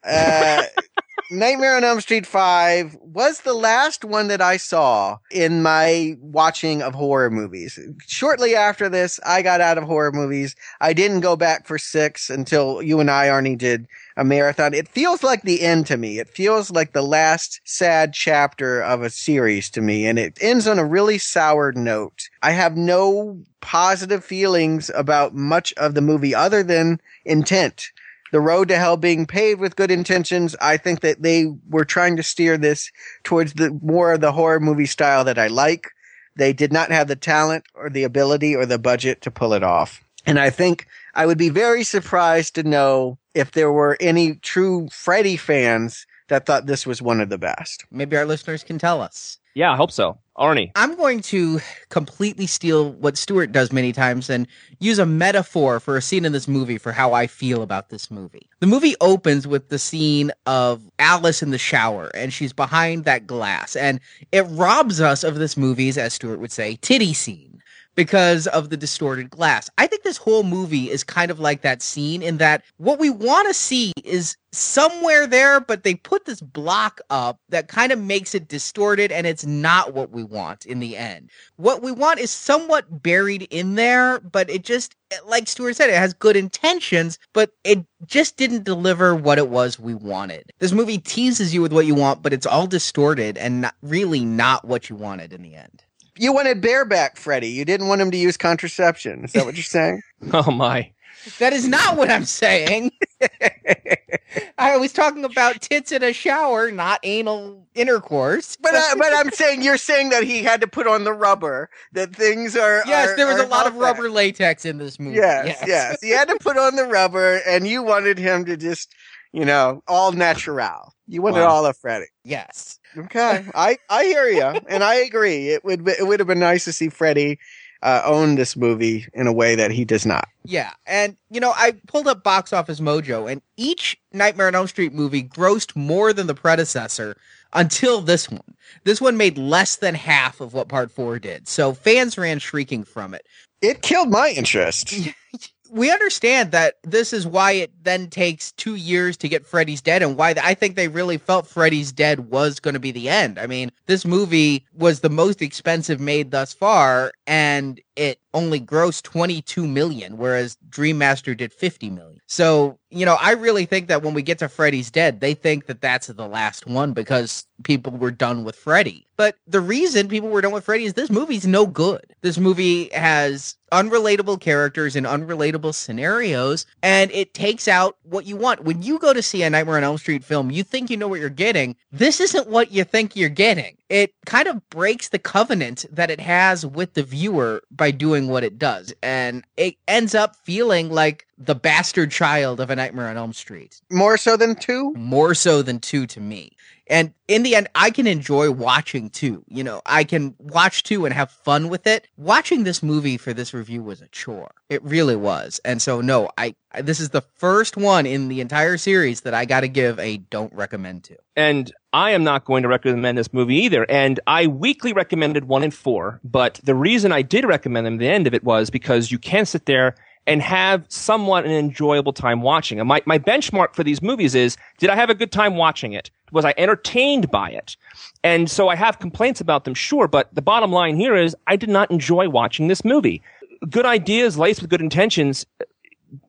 Uh, 0.08 0.64
Nightmare 1.32 1.76
on 1.76 1.84
Elm 1.84 2.02
Street 2.02 2.28
5 2.28 2.98
was 3.02 3.42
the 3.42 3.56
last 3.56 4.06
one 4.06 4.28
that 4.28 4.42
I 4.42 4.58
saw 4.58 5.18
in 5.32 5.64
my 5.64 6.16
watching 6.22 6.84
of 6.84 6.94
horror 6.94 7.32
movies. 7.32 7.80
Shortly 8.08 8.56
after 8.56 8.90
this, 8.90 9.20
I 9.26 9.42
got 9.42 9.60
out 9.60 9.80
of 9.80 9.86
horror 9.86 10.12
movies. 10.12 10.56
I 10.82 10.94
didn't 10.94 11.22
go 11.22 11.36
back 11.36 11.66
for 11.66 11.80
six 11.80 12.30
until 12.30 12.82
you 12.84 13.00
and 13.00 13.10
I, 13.10 13.28
Arnie, 13.28 13.58
did 13.58 13.88
a 14.18 14.24
marathon. 14.24 14.76
It 14.76 14.88
feels 14.88 15.24
like 15.24 15.42
the 15.42 15.62
end 15.62 15.88
to 15.88 15.98
me. 15.98 16.20
It 16.20 16.30
feels 16.30 16.70
like 16.70 16.94
the 16.94 17.02
last 17.02 17.60
sad 17.64 18.14
chapter 18.14 18.82
of 18.82 19.02
a 19.02 19.10
series 19.10 19.72
to 19.72 19.82
me, 19.82 20.06
and 20.06 20.20
it 20.20 20.38
ends 20.42 20.68
on 20.68 20.78
a 20.78 20.86
really 20.86 21.18
sour 21.18 21.72
note. 21.72 22.30
I 22.44 22.52
have 22.52 22.78
no 22.78 23.44
positive 23.62 24.24
feelings 24.24 24.92
about 24.94 25.34
much 25.34 25.74
of 25.74 25.96
the 25.96 26.02
movie 26.02 26.36
other 26.36 26.62
than 26.62 27.02
intent. 27.26 27.90
The 28.36 28.42
road 28.42 28.68
to 28.68 28.76
hell 28.76 28.98
being 28.98 29.26
paved 29.26 29.62
with 29.62 29.78
good 29.78 29.90
intentions. 29.90 30.58
I 30.60 30.76
think 30.76 31.00
that 31.00 31.22
they 31.22 31.46
were 31.70 31.86
trying 31.86 32.18
to 32.18 32.22
steer 32.22 32.58
this 32.58 32.92
towards 33.24 33.54
the 33.54 33.72
more 33.82 34.12
of 34.12 34.20
the 34.20 34.34
horror 34.34 34.60
movie 34.60 34.88
style 34.88 35.24
that 35.24 35.40
I 35.40 35.48
like. 35.48 35.88
They 36.36 36.52
did 36.52 36.74
not 36.74 36.92
have 36.92 37.08
the 37.08 37.16
talent 37.16 37.64
or 37.74 37.90
the 37.90 38.04
ability 38.04 38.54
or 38.54 38.66
the 38.66 38.78
budget 38.78 39.22
to 39.22 39.32
pull 39.32 39.54
it 39.54 39.64
off. 39.64 40.04
And 40.26 40.38
I 40.38 40.50
think 40.50 40.86
I 41.14 41.26
would 41.26 41.38
be 41.38 41.48
very 41.48 41.86
surprised 41.86 42.56
to 42.56 42.64
know 42.64 43.18
if 43.34 43.52
there 43.52 43.72
were 43.72 43.96
any 44.02 44.36
true 44.36 44.90
Freddy 44.92 45.38
fans 45.38 46.06
that 46.28 46.46
thought 46.46 46.66
this 46.66 46.86
was 46.86 47.02
one 47.02 47.22
of 47.22 47.30
the 47.30 47.38
best. 47.38 47.86
Maybe 47.90 48.18
our 48.18 48.26
listeners 48.26 48.66
can 48.66 48.78
tell 48.78 49.00
us. 49.00 49.38
Yeah, 49.54 49.72
I 49.72 49.78
hope 49.78 49.94
so. 49.94 50.18
Arnie. 50.38 50.72
I'm 50.76 50.96
going 50.96 51.22
to 51.22 51.62
completely 51.90 52.48
steal 52.48 52.92
what 52.92 53.18
Stuart 53.18 53.52
does 53.52 53.72
many 53.72 53.94
times 53.94 54.30
and 54.30 54.48
use 54.80 55.00
a 55.00 55.06
metaphor 55.06 55.80
for 55.80 55.96
a 55.96 56.02
scene 56.02 56.26
in 56.26 56.32
this 56.32 56.48
movie 56.48 56.78
for 56.78 56.92
how 56.92 57.14
I 57.14 57.28
feel 57.28 57.62
about 57.62 57.90
this 57.90 58.12
movie. 58.12 58.50
The 58.60 58.68
movie 58.68 58.96
opens 59.00 59.48
with 59.48 59.70
the 59.70 59.80
scene 59.80 60.32
of 60.46 60.82
Alice 61.00 61.42
in 61.42 61.52
the 61.52 61.58
shower 61.58 62.08
and 62.14 62.34
she's 62.34 62.54
behind 62.54 63.06
that 63.06 63.28
glass 63.28 63.76
and 63.76 64.00
it 64.32 64.44
robs 64.50 65.00
us 65.00 65.24
of 65.24 65.36
this 65.36 65.56
movie's, 65.56 65.98
as 65.98 66.14
Stuart 66.14 66.40
would 66.40 66.52
say, 66.52 66.78
titty 66.82 67.14
scene 67.14 67.55
because 67.96 68.48
of 68.48 68.70
the 68.70 68.78
distorted 68.78 69.30
glass. 69.30 69.70
I 69.78 69.88
think 69.88 70.04
this 70.04 70.18
whole 70.18 70.44
movie 70.44 70.92
is 70.92 71.04
kind 71.04 71.32
of 71.32 71.40
like 71.40 71.62
that 71.62 71.82
scene 71.82 72.22
in 72.22 72.38
that 72.38 72.64
what 72.78 73.00
we 73.00 73.10
want 73.10 73.48
to 73.48 73.54
see 73.54 73.94
is 74.04 74.38
somewhere 74.52 75.28
there, 75.28 75.60
but 75.60 75.84
they 75.84 75.96
put 75.96 76.26
this 76.26 76.42
block 76.42 77.02
up 77.10 77.40
that 77.50 77.68
kind 77.68 77.92
of 77.92 78.00
makes 78.00 78.34
it 78.34 78.48
distorted 78.48 79.12
and 79.12 79.28
it's 79.28 79.46
not 79.46 79.94
what 79.94 80.12
we 80.12 80.24
want 80.24 80.66
in 80.66 80.80
the 80.80 80.96
end. 80.96 81.30
What 81.58 81.82
we 81.82 81.92
want 81.92 82.20
is 82.20 82.32
somewhat 82.32 83.04
buried 83.04 83.44
in 83.44 83.76
there, 83.76 84.20
but 84.20 84.50
it 84.50 84.64
just, 84.64 84.96
like 85.26 85.48
Stuart 85.48 85.76
said, 85.76 85.90
it 85.90 85.96
has 85.96 86.14
good 86.14 86.36
intentions, 86.36 87.20
but 87.34 87.52
it 87.64 87.86
just 88.06 88.38
didn't 88.38 88.64
deliver 88.64 89.16
what 89.16 89.38
it 89.38 89.50
was 89.50 89.80
we 89.80 89.94
wanted. 89.94 90.52
This 90.60 90.72
movie 90.72 91.00
teases 91.00 91.54
you 91.54 91.62
with 91.62 91.74
what 91.74 91.86
you 91.86 91.96
want, 91.96 92.24
but 92.24 92.34
it's 92.34 92.46
all 92.46 92.68
distorted 92.68 93.38
and 93.38 93.62
not, 93.62 93.76
really 93.82 94.24
not 94.24 94.66
what 94.66 94.90
you 94.90 94.96
wanted 94.96 95.34
in 95.34 95.42
the 95.42 95.56
end 95.56 95.85
you 96.18 96.34
wanted 96.34 96.62
bareback 96.62 97.18
Freddy. 97.18 97.50
You 97.50 97.66
didn't 97.66 97.88
want 97.88 98.02
him 98.02 98.12
to 98.12 98.18
use 98.18 98.38
contraception. 98.38 99.26
Is 99.26 99.34
that 99.34 99.46
what 99.46 99.56
you're 99.56 99.64
saying? 99.64 100.02
oh 100.34 100.52
my. 100.52 100.92
That 101.40 101.54
is 101.54 101.68
not 101.68 101.98
what 101.98 102.12
I'm 102.12 102.26
saying. 102.26 102.92
I 104.58 104.78
was 104.78 104.94
talking 104.94 105.24
about 105.24 105.62
tits 105.62 105.92
in 105.92 106.04
a 106.04 106.14
shower, 106.14 106.72
not 106.72 107.00
anal 107.04 107.66
intercourse. 107.74 108.58
But 108.62 108.76
uh, 108.76 108.96
but 108.98 109.12
I'm 109.16 109.32
saying 109.34 109.64
you're 109.64 109.78
saying 109.78 110.10
that 110.10 110.24
he 110.24 110.44
had 110.44 110.62
to 110.62 110.68
put 110.68 110.88
on 110.88 111.04
the 111.04 111.14
rubber. 111.14 111.70
That 111.94 112.16
things 112.16 112.56
are. 112.56 112.84
Yes, 112.86 113.10
are, 113.10 113.16
there 113.18 113.28
was 113.28 113.40
a 113.40 113.48
lot 113.48 113.66
of 113.66 113.74
that. 113.74 113.80
rubber 113.80 114.10
latex 114.10 114.66
in 114.66 114.78
this 114.78 115.00
movie. 115.00 115.18
Yes, 115.18 115.48
yes, 115.48 115.64
yes. 115.68 115.98
He 116.02 116.10
had 116.10 116.28
to 116.28 116.38
put 116.38 116.58
on 116.58 116.76
the 116.76 116.86
rubber, 116.86 117.42
and 117.48 117.68
you 117.68 117.82
wanted 117.82 118.20
him 118.20 118.46
to 118.46 118.56
just, 118.56 118.94
you 119.36 119.46
know, 119.46 119.84
all 119.88 120.12
natural. 120.14 120.94
You 121.08 121.22
wanted 121.22 121.42
Wow. 121.42 121.48
all 121.50 121.66
of 121.66 121.78
Freddy. 121.78 122.06
Yes. 122.24 122.80
Okay, 122.98 123.46
I 123.54 123.78
I 123.90 124.06
hear 124.06 124.28
you, 124.30 124.60
and 124.68 124.84
I 124.84 124.96
agree. 124.96 125.50
It 125.50 125.64
would 125.66 125.88
it 125.88 126.08
would 126.08 126.20
have 126.20 126.28
been 126.28 126.40
nice 126.40 126.64
to 126.66 126.72
see 126.74 126.90
Freddy 126.90 127.38
uh, 127.84 128.02
own 128.06 128.36
this 128.36 128.56
movie 128.56 129.06
in 129.14 129.28
a 129.28 129.34
way 129.34 129.54
that 129.56 129.70
he 129.70 129.84
does 129.86 130.06
not. 130.06 130.28
Yeah, 130.46 130.72
and 130.88 131.18
you 131.30 131.40
know, 131.42 131.52
I 131.56 131.74
pulled 131.88 132.08
up 132.08 132.24
Box 132.24 132.54
Office 132.54 132.80
Mojo, 132.80 133.30
and 133.30 133.42
each 133.58 133.98
Nightmare 134.14 134.48
on 134.48 134.56
Elm 134.56 134.68
Street 134.68 134.94
movie 134.94 135.22
grossed 135.24 135.76
more 135.76 136.14
than 136.14 136.28
the 136.28 136.34
predecessor 136.34 137.18
until 137.54 138.00
this 138.02 138.30
one. 138.30 138.56
This 138.86 139.02
one 139.02 139.18
made 139.18 139.38
less 139.38 139.76
than 139.76 139.94
half 139.96 140.40
of 140.42 140.54
what 140.54 140.70
Part 140.70 140.90
Four 140.92 141.20
did, 141.20 141.48
so 141.50 141.74
fans 141.74 142.18
ran 142.18 142.40
shrieking 142.40 142.86
from 142.86 143.14
it. 143.14 143.26
It 143.62 143.82
killed 143.82 144.10
my 144.10 144.30
interest. 144.30 144.94
We 145.72 145.92
understand 145.92 146.52
that 146.52 146.76
this 146.84 147.14
is 147.14 147.26
why 147.26 147.54
it 147.54 147.72
then 147.84 148.10
takes 148.10 148.52
two 148.54 148.76
years 148.76 149.18
to 149.18 149.30
get 149.30 149.46
Freddy's 149.46 149.82
Dead, 149.82 150.02
and 150.02 150.18
why 150.18 150.36
I 150.42 150.54
think 150.54 150.76
they 150.76 150.88
really 150.88 151.18
felt 151.18 151.48
Freddy's 151.48 151.92
Dead 151.92 152.32
was 152.32 152.60
going 152.60 152.74
to 152.76 152.80
be 152.80 152.92
the 152.92 153.10
end. 153.10 153.40
I 153.40 153.48
mean, 153.48 153.72
this 153.86 154.06
movie 154.06 154.66
was 154.74 155.00
the 155.00 155.10
most 155.10 155.42
expensive 155.42 156.00
made 156.00 156.32
thus 156.32 156.54
far, 156.54 157.12
and 157.28 157.82
it 157.96 158.20
only 158.34 158.60
grossed 158.60 159.04
22 159.04 159.68
million, 159.68 160.18
whereas 160.18 160.58
Dream 160.70 160.98
Master 160.98 161.34
did 161.34 161.54
50 161.54 161.90
million. 161.90 162.20
So, 162.28 162.80
you 162.96 163.06
know, 163.06 163.18
I 163.20 163.32
really 163.32 163.66
think 163.66 163.90
that 163.90 164.04
when 164.04 164.14
we 164.14 164.22
get 164.22 164.40
to 164.40 164.48
Freddy's 164.48 164.90
Dead, 164.90 165.20
they 165.20 165.34
think 165.34 165.66
that 165.66 165.82
that's 165.82 166.08
the 166.08 166.28
last 166.28 166.66
one 166.66 166.94
because 166.94 167.46
people 167.64 167.92
were 167.92 168.10
done 168.10 168.46
with 168.46 168.56
Freddy. 168.56 169.06
But 169.18 169.36
the 169.48 169.62
reason 169.62 170.08
people 170.08 170.30
were 170.30 170.42
done 170.42 170.54
with 170.54 170.64
Freddy 170.64 170.86
is 170.86 170.94
this 170.94 171.10
movie's 171.10 171.46
no 171.46 171.66
good. 171.66 172.16
This 172.22 172.38
movie 172.38 172.90
has 172.94 173.56
unrelatable 173.72 174.40
characters 174.40 174.96
and 174.96 175.06
unrelatable 175.06 175.74
scenarios, 175.74 176.66
and 176.82 177.12
it 177.12 177.34
takes 177.34 177.68
out 177.68 177.98
what 178.04 178.26
you 178.26 178.36
want. 178.36 178.64
When 178.64 178.82
you 178.82 179.00
go 179.00 179.14
to 179.14 179.22
see 179.22 179.44
a 179.44 179.50
Nightmare 179.50 179.78
on 179.78 179.84
Elm 179.84 179.98
Street 179.98 180.24
film, 180.24 180.52
you 180.52 180.64
think 180.64 180.90
you 180.90 180.98
know 180.98 181.08
what 181.08 181.20
you're 181.20 181.30
getting. 181.30 181.76
This 181.92 182.20
isn't 182.20 182.48
what 182.48 182.72
you 182.72 182.84
think 182.84 183.16
you're 183.16 183.30
getting. 183.30 183.78
It 183.90 184.14
kind 184.26 184.48
of 184.48 184.68
breaks 184.70 185.10
the 185.10 185.20
covenant 185.20 185.86
that 185.92 186.10
it 186.10 186.20
has 186.20 186.66
with 186.66 186.94
the 186.94 187.04
viewer 187.04 187.62
by 187.72 187.92
doing 187.92 188.28
what 188.28 188.44
it 188.44 188.58
does, 188.58 188.94
and 189.02 189.44
it 189.58 189.76
ends 189.88 190.16
up 190.16 190.36
feeling 190.38 190.90
like 190.90 191.26
the 191.38 191.56
bastard 191.56 192.12
child 192.12 192.60
of 192.60 192.70
a 192.70 192.76
Nightmare 192.86 193.08
on 193.08 193.18
Elm 193.18 193.34
Street 193.34 193.82
More 193.92 194.16
so 194.16 194.38
than 194.38 194.56
two. 194.56 194.94
more 194.94 195.34
so 195.34 195.64
than 195.64 195.80
two 195.80 196.06
to 196.08 196.20
me. 196.20 196.52
And 196.88 197.16
in 197.28 197.42
the 197.42 197.56
end, 197.56 197.68
I 197.74 197.90
can 197.90 198.06
enjoy 198.06 198.52
watching 198.52 199.10
two. 199.10 199.44
You 199.48 199.64
know, 199.64 199.82
I 199.88 200.04
can 200.04 200.36
watch 200.38 200.84
two 200.84 201.06
and 201.06 201.16
have 201.16 201.32
fun 201.32 201.68
with 201.68 201.88
it. 201.88 202.08
Watching 202.16 202.64
this 202.64 202.84
movie 202.84 203.18
for 203.18 203.34
this 203.34 203.56
review 203.56 203.82
was 203.82 204.04
a 204.04 204.08
chore. 204.10 204.52
It 204.70 204.84
really 204.84 205.16
was. 205.16 205.60
And 205.66 205.82
so, 205.82 206.00
no, 206.00 206.30
I, 206.38 206.54
I 206.72 206.84
this 206.84 207.00
is 207.00 207.10
the 207.10 207.22
first 207.22 207.76
one 207.76 208.06
in 208.06 208.28
the 208.28 208.40
entire 208.40 208.78
series 208.78 209.22
that 209.22 209.34
I 209.34 209.46
got 209.46 209.62
to 209.62 209.68
give 209.68 209.98
a 209.98 210.18
don't 210.18 210.54
recommend 210.54 211.06
to. 211.06 211.18
And 211.36 211.74
I 211.92 212.12
am 212.12 212.24
not 212.24 212.46
going 212.46 212.62
to 212.62 212.70
recommend 212.70 213.18
this 213.18 213.34
movie 213.34 213.56
either. 213.64 213.90
And 213.90 214.20
I 214.28 214.46
weekly 214.46 214.94
recommended 214.94 215.46
one 215.46 215.64
and 215.64 215.74
four, 215.74 216.20
but 216.24 216.60
the 216.64 216.76
reason 216.76 217.12
I 217.12 217.24
did 217.24 217.46
recommend 217.46 217.88
them 217.88 217.96
at 217.96 218.00
the 218.00 218.10
end 218.10 218.28
of 218.28 218.36
it 218.36 218.44
was 218.44 218.70
because 218.70 219.12
you 219.12 219.18
can 219.18 219.48
sit 219.48 219.66
there 219.66 219.96
and 220.28 220.42
have 220.42 220.86
somewhat 220.90 221.46
an 221.46 221.52
enjoyable 221.52 222.14
time 222.14 222.42
watching. 222.42 222.80
And 222.80 222.88
my, 222.88 223.02
my 223.06 223.20
benchmark 223.20 223.76
for 223.76 223.84
these 223.84 224.02
movies 224.02 224.36
is, 224.36 224.58
did 224.78 224.90
I 224.90 224.96
have 224.96 225.10
a 225.10 225.16
good 225.16 225.32
time 225.32 225.56
watching 225.56 225.94
it? 225.94 226.10
Was 226.32 226.46
I 226.46 226.54
entertained 226.58 227.30
by 227.30 227.52
it? 227.52 227.78
And 228.24 228.50
so 228.50 228.68
I 228.68 228.76
have 228.76 229.00
complaints 229.00 229.40
about 229.40 229.66
them, 229.66 229.74
sure, 229.74 230.08
but 230.08 230.34
the 230.34 230.42
bottom 230.42 230.72
line 230.72 230.96
here 230.98 231.16
is 231.16 231.36
I 231.48 231.56
did 231.56 231.70
not 231.70 231.92
enjoy 231.92 232.28
watching 232.30 232.68
this 232.68 232.84
movie. 232.84 233.22
Good 233.70 233.86
ideas 233.86 234.38
laced 234.38 234.62
with 234.62 234.70
good 234.70 234.82
intentions 234.82 235.46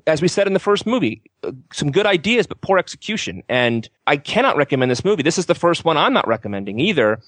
as 0.06 0.22
we 0.22 0.28
said 0.28 0.46
in 0.46 0.52
the 0.52 0.58
first 0.58 0.86
movie, 0.86 1.22
some 1.72 1.90
good 1.90 2.06
ideas, 2.06 2.46
but 2.46 2.60
poor 2.60 2.78
execution. 2.78 3.42
And 3.48 3.88
I 4.06 4.16
cannot 4.16 4.56
recommend 4.56 4.90
this 4.90 5.04
movie. 5.04 5.22
This 5.22 5.38
is 5.38 5.46
the 5.46 5.54
first 5.54 5.84
one 5.84 5.96
I'm 5.96 6.12
not 6.12 6.26
recommending 6.26 6.78
either. 6.78 7.20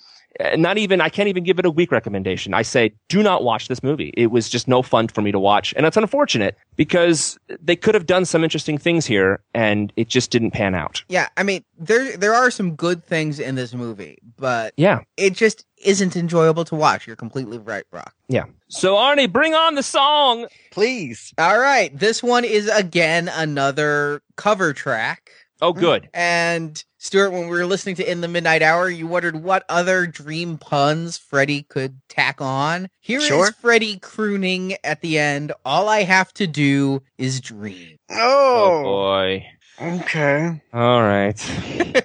Uh, 0.43 0.57
Not 0.57 0.79
even, 0.79 1.01
I 1.01 1.09
can't 1.09 1.29
even 1.29 1.43
give 1.45 1.59
it 1.59 1.67
a 1.67 1.71
weak 1.71 1.91
recommendation. 1.91 2.55
I 2.55 2.63
say, 2.63 2.93
do 3.09 3.23
not 3.23 3.43
watch 3.43 3.69
this 3.69 3.83
movie. 3.83 4.13
It 4.17 4.29
was 4.29 4.49
just 4.49 4.69
no 4.69 4.83
fun 4.83 5.09
for 5.09 5.21
me 5.23 5.33
to 5.33 5.39
watch. 5.39 5.75
And 5.77 5.85
it's 5.85 5.97
unfortunate 5.97 6.57
because 6.77 7.39
they 7.61 7.75
could 7.77 7.95
have 7.95 8.07
done 8.07 8.25
some 8.25 8.45
interesting 8.45 8.79
things 8.79 9.05
here 9.07 9.41
and 9.55 9.93
it 9.97 10.09
just 10.09 10.31
didn't 10.31 10.53
pan 10.53 10.75
out. 10.75 11.03
Yeah, 11.09 11.29
I 11.37 11.43
mean, 11.43 11.65
there 11.79 12.17
there 12.17 12.35
are 12.35 12.51
some 12.51 12.75
good 12.77 13.05
things 13.05 13.41
in 13.41 13.55
this 13.57 13.75
movie, 13.75 14.19
but 14.37 14.75
Yeah. 14.77 15.01
it 15.17 15.33
just 15.35 15.65
isn't 15.85 16.17
enjoyable 16.17 16.65
to 16.67 16.75
watch. 16.75 17.07
You're 17.07 17.17
completely 17.17 17.59
right, 17.59 17.85
Brock. 17.91 18.15
Yeah. 18.29 18.45
So 18.69 18.95
Arnie, 18.95 19.33
bring 19.33 19.55
on 19.55 19.75
the 19.75 19.83
song. 19.83 20.47
Please. 20.71 21.33
All 21.39 21.59
right, 21.59 21.97
this 21.97 22.23
one 22.23 22.45
is 22.45 22.69
again 22.69 23.29
another 23.33 24.23
cover 24.37 24.73
track. 24.73 25.31
Oh, 25.61 25.73
good. 25.73 26.09
And 26.15 26.83
Stuart, 27.01 27.31
when 27.31 27.43
we 27.49 27.57
were 27.57 27.65
listening 27.67 27.95
to 27.97 28.11
In 28.11 28.21
the 28.23 28.29
Midnight 28.29 28.61
Hour, 28.61 28.91
you 28.91 29.07
wondered 29.07 29.37
what 29.37 29.65
other 29.69 30.05
dream 30.07 30.59
puns 30.59 31.17
Freddy 31.17 31.63
could 31.63 32.01
tack 32.09 32.41
on. 32.41 32.89
Here 33.01 33.21
is 33.21 33.27
Sure. 33.27 33.53
Freddy 33.53 33.99
crooning 34.01 34.77
at 34.83 35.01
the 35.01 35.17
end. 35.19 35.53
All 35.65 35.89
I 35.89 36.03
have 36.03 36.35
to 36.35 36.47
do 36.49 37.03
is 37.17 37.41
dream. 37.41 37.99
Oh, 38.11 38.81
Oh, 38.81 38.83
boy. 38.83 39.47
okay. 39.81 40.61
All 40.73 41.03
right. 41.03 42.05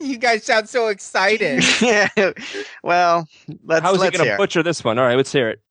You 0.00 0.18
guys 0.18 0.44
sound 0.44 0.68
so 0.68 0.88
excited. 0.88 1.64
yeah. 1.80 2.08
Well, 2.82 3.26
let's 3.64 3.80
How's 3.82 3.94
he 3.94 4.00
let's 4.00 4.10
going 4.18 4.24
to 4.24 4.30
hear. 4.32 4.36
butcher 4.36 4.62
this 4.62 4.84
one? 4.84 4.98
All 4.98 5.06
right, 5.06 5.16
let's 5.16 5.32
hear 5.32 5.48
it. 5.48 5.62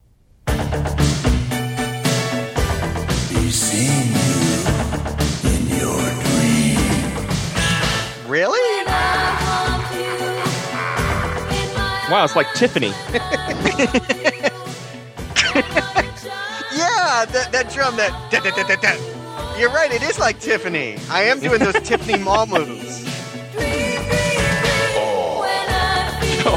Really? 8.34 8.84
Wow, 12.10 12.24
it's 12.24 12.36
like 12.36 12.52
Tiffany. 12.56 12.92
Yeah, 16.76 17.26
that, 17.26 17.50
that 17.52 17.72
drum, 17.72 17.96
that. 17.98 18.10
da- 18.32 18.40
da- 18.40 18.50
da- 18.50 18.64
da- 18.64 18.76
da. 18.82 19.60
You're 19.60 19.70
right. 19.70 19.92
It 19.92 20.02
is 20.02 20.18
like 20.18 20.40
Tiffany. 20.40 20.98
I 21.12 21.22
am 21.26 21.40
doing 21.40 21.60
those 21.60 21.76
Tiffany 21.84 22.18
Mall 22.18 22.48
moves. 22.48 23.06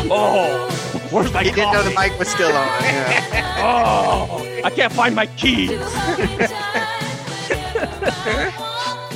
Oh, 0.08 0.68
where's 1.10 1.28
oh. 1.28 1.32
my 1.34 1.42
He 1.44 1.50
didn't 1.50 1.74
know 1.74 1.82
the 1.82 1.92
coffee? 1.92 2.08
mic 2.10 2.18
was 2.18 2.28
still 2.28 2.52
on. 2.56 2.66
Yeah. 2.82 3.54
Oh, 3.58 4.62
I 4.64 4.70
can't 4.70 4.92
find 4.94 5.14
my 5.14 5.26
keys. 5.26 5.72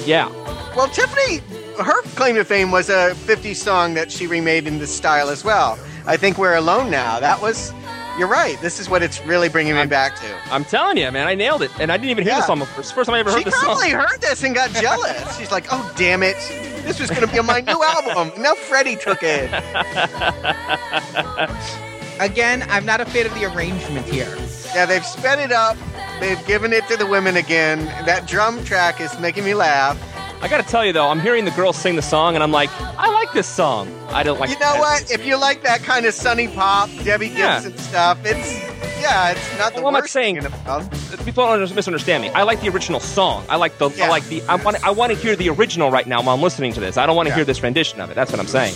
yeah, 0.06 0.28
Well, 0.76 0.88
Tiffany, 0.88 1.40
her 1.78 2.02
claim 2.16 2.34
to 2.36 2.44
fame 2.44 2.70
was 2.70 2.88
a 2.88 3.12
50s 3.14 3.56
song 3.56 3.94
that 3.94 4.10
she 4.10 4.26
remade 4.26 4.66
in 4.66 4.78
this 4.78 4.94
style 4.94 5.28
as 5.28 5.44
well. 5.44 5.78
I 6.06 6.16
think 6.16 6.38
we're 6.38 6.56
alone 6.56 6.90
now. 6.90 7.20
That 7.20 7.40
was. 7.40 7.72
You're 8.18 8.28
right. 8.28 8.60
This 8.60 8.80
is 8.80 8.90
what 8.90 9.02
it's 9.02 9.24
really 9.24 9.48
bringing 9.48 9.74
me 9.76 9.86
back 9.86 10.16
to. 10.16 10.26
I'm 10.52 10.64
telling 10.64 10.98
you, 10.98 11.10
man, 11.10 11.26
I 11.28 11.34
nailed 11.34 11.62
it, 11.62 11.70
and 11.80 11.90
I 11.92 11.96
didn't 11.96 12.10
even 12.10 12.24
hear 12.24 12.32
Yeah. 12.34 12.40
the 12.40 12.46
song 12.46 12.58
before. 12.58 12.80
It's 12.80 12.88
the 12.90 12.94
first 12.96 13.06
time 13.08 13.14
I 13.14 13.20
ever 13.20 13.30
heard 13.30 13.38
She 13.38 13.44
the 13.44 13.50
song. 13.52 13.60
She 13.62 13.66
probably 13.66 13.90
heard 13.92 14.20
this 14.20 14.42
and 14.42 14.54
got 14.54 14.70
jealous. 14.72 15.36
She's 15.38 15.50
like, 15.52 15.66
"Oh, 15.70 15.90
damn 15.96 16.22
it! 16.22 16.36
This 16.84 16.98
was 17.00 17.08
going 17.08 17.22
to 17.22 17.28
be 17.32 17.38
on 17.38 17.46
my 17.46 17.60
new 17.60 17.82
album. 17.82 18.42
Now 18.42 18.54
Freddy 18.54 18.96
took 18.96 19.22
it." 19.22 19.48
Again, 22.20 22.66
I'm 22.68 22.84
not 22.84 23.00
a 23.00 23.06
fan 23.06 23.24
of 23.24 23.32
the 23.34 23.46
arrangement 23.46 24.04
here. 24.06 24.36
Yeah, 24.74 24.84
they've 24.84 25.06
sped 25.06 25.38
it 25.38 25.52
up. 25.52 25.78
They've 26.20 26.44
given 26.46 26.74
it 26.74 26.86
to 26.88 26.96
the 26.98 27.06
women 27.06 27.36
again. 27.38 27.86
That 28.04 28.26
drum 28.26 28.62
track 28.64 29.00
is 29.00 29.18
making 29.18 29.44
me 29.44 29.54
laugh. 29.54 29.96
I 30.42 30.48
gotta 30.48 30.62
tell 30.62 30.84
you 30.86 30.92
though, 30.92 31.08
I'm 31.08 31.20
hearing 31.20 31.44
the 31.44 31.50
girls 31.50 31.76
sing 31.76 31.96
the 31.96 32.02
song, 32.02 32.34
and 32.34 32.42
I'm 32.42 32.50
like, 32.52 32.70
I 32.80 33.10
like 33.12 33.32
this 33.32 33.46
song. 33.46 33.92
I 34.08 34.22
don't 34.22 34.40
like. 34.40 34.48
You 34.50 34.58
know 34.58 34.76
what? 34.78 35.10
If 35.10 35.24
you 35.26 35.36
like 35.38 35.62
that 35.64 35.80
kind 35.82 36.06
of 36.06 36.14
sunny 36.14 36.48
pop, 36.48 36.88
Debbie 37.04 37.28
Yeah. 37.28 37.60
Gibson 37.62 37.76
stuff, 37.78 38.18
it's 38.24 38.58
yeah, 39.02 39.30
it's 39.32 39.58
not 39.58 39.74
the 39.74 39.80
Well, 39.80 39.88
I'm 39.88 39.92
not 39.94 40.02
worst 40.04 40.12
saying- 40.12 40.36
thing 40.36 40.44
in 40.44 40.50
the 40.50 40.56
world. 40.70 40.90
People 41.24 41.44
don't 41.46 41.74
misunderstand 41.74 42.22
me. 42.22 42.30
I 42.30 42.42
like 42.44 42.60
the 42.62 42.68
original 42.70 43.00
song. 43.00 43.44
I 43.50 43.56
like 43.56 43.76
the. 43.78 43.90
Yeah. 43.90 44.06
I 44.06 44.08
like 44.08 44.24
the. 44.28 44.42
I 44.48 44.54
want. 44.56 44.82
I 44.84 44.90
want 44.90 45.12
to 45.12 45.18
hear 45.18 45.36
the 45.36 45.50
original 45.50 45.90
right 45.90 46.06
now 46.06 46.22
while 46.22 46.34
I'm 46.34 46.42
listening 46.42 46.72
to 46.74 46.80
this. 46.80 46.96
I 46.96 47.04
don't 47.06 47.16
want 47.16 47.26
to 47.26 47.30
Yeah. 47.30 47.36
hear 47.36 47.44
this 47.44 47.62
rendition 47.62 48.00
of 48.00 48.10
it. 48.10 48.14
That's 48.14 48.30
what 48.30 48.40
I'm 48.40 48.46
saying. 48.46 48.74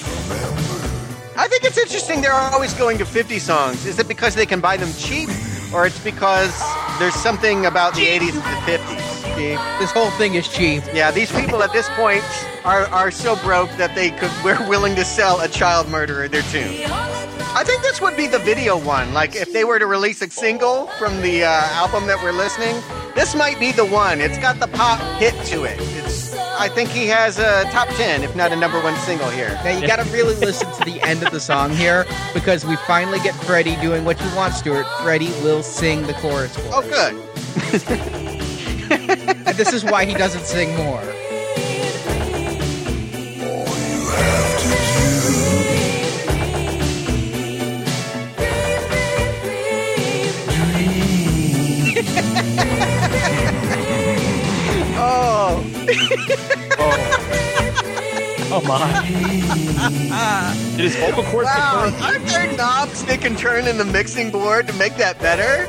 I 1.37 1.49
think 1.49 1.65
it's 1.65 1.79
interesting 1.79 2.21
they're 2.21 2.33
always 2.33 2.75
going 2.75 2.97
to 2.99 3.05
50 3.07 3.39
songs. 3.39 3.87
Is 3.87 3.99
it 3.99 4.07
because 4.07 4.35
they 4.35 4.47
can 4.47 4.61
buy 4.61 4.77
them 4.77 4.93
cheap, 4.99 5.29
or 5.75 5.85
it's 5.87 5.99
because 6.01 6.53
there's 7.01 7.15
something 7.15 7.67
about 7.67 7.95
the 7.95 8.07
80s 8.07 8.35
and 8.35 8.43
the 8.43 8.73
50s? 8.73 9.04
Steve? 9.35 9.61
This 9.81 9.91
whole 9.91 10.11
thing 10.13 10.35
is 10.35 10.49
cheap. 10.49 10.83
Yeah, 10.95 11.11
these 11.11 11.31
people 11.33 11.63
at 11.63 11.73
this 11.73 11.89
point 11.91 12.23
are, 12.65 12.87
are 12.87 13.11
so 13.11 13.35
broke 13.43 13.71
that 13.73 13.95
they 13.95 14.11
could 14.11 14.31
we're 14.45 14.69
willing 14.69 14.95
to 14.95 15.05
sell 15.05 15.41
a 15.41 15.49
child 15.49 15.89
murderer 15.89 16.29
their 16.29 16.43
tune. 16.43 16.85
I 17.57 17.63
think 17.65 17.83
this 17.83 18.01
would 18.01 18.17
be 18.17 18.27
the 18.27 18.39
video 18.39 18.79
one. 18.79 19.13
Like 19.13 19.35
if 19.35 19.53
they 19.53 19.65
were 19.65 19.79
to 19.79 19.87
release 19.87 20.23
a 20.23 20.31
single 20.31 20.87
from 20.99 21.21
the 21.21 21.45
uh, 21.45 21.51
album 21.73 22.07
that 22.07 22.23
we're 22.23 22.33
listening, 22.33 22.77
this 23.15 23.35
might 23.35 23.59
be 23.59 23.73
the 23.73 23.85
one. 23.85 24.21
It's 24.21 24.39
got 24.39 24.61
the 24.61 24.69
pop 24.69 25.01
hit 25.19 25.35
to 25.47 25.65
it. 25.65 25.79
It's 25.81 26.35
I 26.57 26.69
think 26.69 26.89
he 26.91 27.09
has 27.09 27.39
a 27.41 27.65
top 27.71 27.89
10 27.89 28.23
if 28.23 28.37
not 28.37 28.53
a 28.53 28.57
number 28.57 28.81
1 28.81 28.97
single 28.99 29.31
here. 29.31 29.51
Now 29.65 29.77
you 29.77 29.87
gotta 29.87 30.09
really 30.11 30.37
listen 30.37 30.71
to 30.73 30.85
the 30.85 31.01
end 31.03 31.25
of 31.25 31.33
the 31.33 31.41
song 31.41 31.71
here 31.71 32.07
because 32.33 32.65
we 32.65 32.77
finally 32.87 33.19
get 33.21 33.35
Freddy 33.35 33.75
doing 33.77 34.05
what 34.05 34.21
you 34.21 34.37
want, 34.37 34.55
Stuart. 34.55 34.87
Freddy 35.03 35.31
will 35.43 35.65
sing 35.65 36.03
the 36.07 36.15
chorus 36.15 36.55
for 36.55 36.63
Oh 36.73 36.83
good. 36.83 38.21
And 39.47 39.57
this 39.57 39.73
is 39.73 39.85
why 39.85 40.05
he 40.05 40.15
doesn't 40.15 40.45
sing 40.45 40.75
more. 40.77 41.03
Oh. 54.97 55.63
Oh 58.57 58.61
my! 58.63 59.03
Did 60.77 60.81
his 60.81 60.97
vocal 60.97 61.25
cords 61.25 61.47
Wow, 61.47 61.91
burned? 61.91 61.97
I've 62.03 62.31
heard 62.31 62.57
knobs 62.57 63.05
they 63.05 63.17
can 63.17 63.35
turn 63.37 63.67
in 63.67 63.79
the 63.79 63.85
mixing 63.85 64.31
board 64.31 64.69
to 64.69 64.73
make 64.75 64.97
that 64.97 65.19
better. 65.19 65.69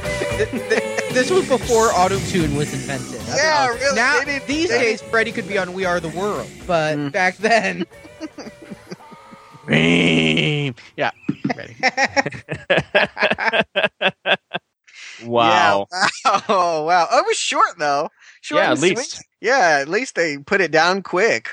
This 1.15 1.31
was 1.31 1.47
before 1.47 1.93
auto 1.93 2.19
tune 2.19 2.55
was 2.57 2.73
invented. 2.73 3.21
I 3.29 3.37
Yeah, 3.37 3.67
mean, 3.71 3.79
really, 3.79 3.95
Now 3.95 4.19
they 4.19 4.25
did- 4.39 4.47
these 4.47 4.67
they 4.69 4.79
days, 4.79 5.01
Freddy 5.01 5.31
could 5.31 5.47
be 5.47 5.57
on 5.57 5.71
"We 5.73 5.85
Are 5.85 5.99
the 6.01 6.09
World," 6.09 6.49
but 6.67 6.97
Mm. 6.97 7.11
back 7.13 7.37
then, 7.37 7.85
Yeah. 10.97 11.11
Ready. 11.55 11.75
Wow. 15.23 15.87
Yeah. 15.91 16.07
Oh 16.49 16.83
wow. 16.83 17.07
Oh, 17.09 17.19
it 17.19 17.25
was 17.25 17.37
short 17.37 17.79
though. 17.79 18.09
Short 18.41 18.61
Yeah, 18.63 18.71
at 18.73 18.79
least. 18.79 19.11
sweet. 19.15 19.25
Yeah, 19.39 19.77
at 19.81 19.87
least 19.87 20.15
they 20.15 20.37
put 20.37 20.59
it 20.59 20.71
down 20.71 21.01
quick. 21.03 21.51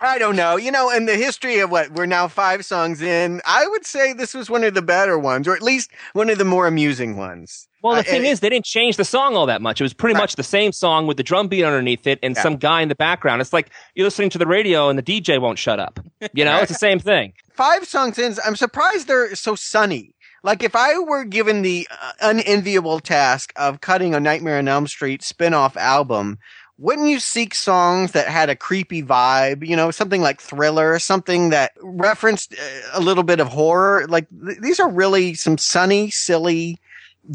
I 0.00 0.18
don't 0.18 0.36
know. 0.36 0.56
You 0.56 0.70
know, 0.70 0.90
in 0.90 1.06
the 1.06 1.16
history 1.16 1.58
of 1.60 1.70
what 1.70 1.90
we're 1.90 2.06
now 2.06 2.28
five 2.28 2.64
songs 2.66 3.00
in, 3.00 3.40
I 3.46 3.66
would 3.66 3.86
say 3.86 4.12
this 4.12 4.34
was 4.34 4.50
one 4.50 4.62
of 4.64 4.74
the 4.74 4.82
better 4.82 5.18
ones, 5.18 5.48
or 5.48 5.54
at 5.56 5.62
least 5.62 5.90
one 6.12 6.28
of 6.28 6.36
the 6.38 6.44
more 6.44 6.66
amusing 6.66 7.16
ones. 7.16 7.66
Well, 7.82 7.94
the 7.94 8.00
Uh, 8.00 8.04
thing 8.04 8.24
it- 8.24 8.28
is, 8.28 8.40
they 8.40 8.50
didn't 8.50 8.66
change 8.66 8.96
the 8.96 9.04
song 9.04 9.36
all 9.36 9.46
that 9.46 9.62
much. 9.62 9.80
It 9.80 9.84
was 9.84 9.94
pretty 9.94 10.14
Right. 10.14 10.22
much 10.22 10.36
the 10.36 10.42
same 10.42 10.72
song 10.72 11.06
with 11.06 11.16
the 11.16 11.22
drum 11.22 11.48
beat 11.48 11.64
underneath 11.64 12.06
it 12.06 12.18
and 12.22 12.34
Yeah. 12.36 12.42
some 12.42 12.56
guy 12.56 12.82
in 12.82 12.88
the 12.88 12.94
background. 12.94 13.40
It's 13.40 13.52
like 13.54 13.70
you're 13.94 14.04
listening 14.06 14.28
to 14.30 14.38
the 14.38 14.46
radio 14.46 14.88
and 14.90 14.98
the 14.98 15.02
DJ 15.02 15.38
won't 15.38 15.58
shut 15.58 15.80
up. 15.80 15.98
You 16.34 16.44
know, 16.44 16.58
it's 16.58 16.72
the 16.72 16.78
same 16.78 16.98
thing. 16.98 17.32
five 17.54 17.86
songs 17.86 18.18
in, 18.18 18.36
I'm 18.44 18.56
surprised 18.56 19.06
they're 19.08 19.34
so 19.34 19.54
sunny. 19.54 20.12
Like 20.42 20.62
if 20.62 20.76
I 20.76 20.98
were 20.98 21.24
given 21.24 21.62
the 21.62 21.88
uh, 21.90 22.12
unenviable 22.20 23.00
task 23.00 23.52
of 23.56 23.80
cutting 23.80 24.14
a 24.14 24.20
Nightmare 24.20 24.58
on 24.58 24.68
Elm 24.68 24.86
Street 24.86 25.22
spin-off 25.22 25.76
album, 25.76 26.38
wouldn't 26.78 27.08
you 27.08 27.20
seek 27.20 27.54
songs 27.54 28.12
that 28.12 28.28
had 28.28 28.50
a 28.50 28.56
creepy 28.56 29.02
vibe, 29.02 29.66
you 29.66 29.74
know, 29.76 29.90
something 29.90 30.20
like 30.20 30.40
Thriller, 30.40 30.98
something 30.98 31.50
that 31.50 31.72
referenced 31.80 32.54
uh, 32.54 32.90
a 32.94 33.00
little 33.00 33.22
bit 33.24 33.40
of 33.40 33.48
horror? 33.48 34.06
Like 34.08 34.26
th- 34.44 34.58
these 34.60 34.78
are 34.78 34.88
really 34.88 35.34
some 35.34 35.56
sunny, 35.58 36.10
silly 36.10 36.78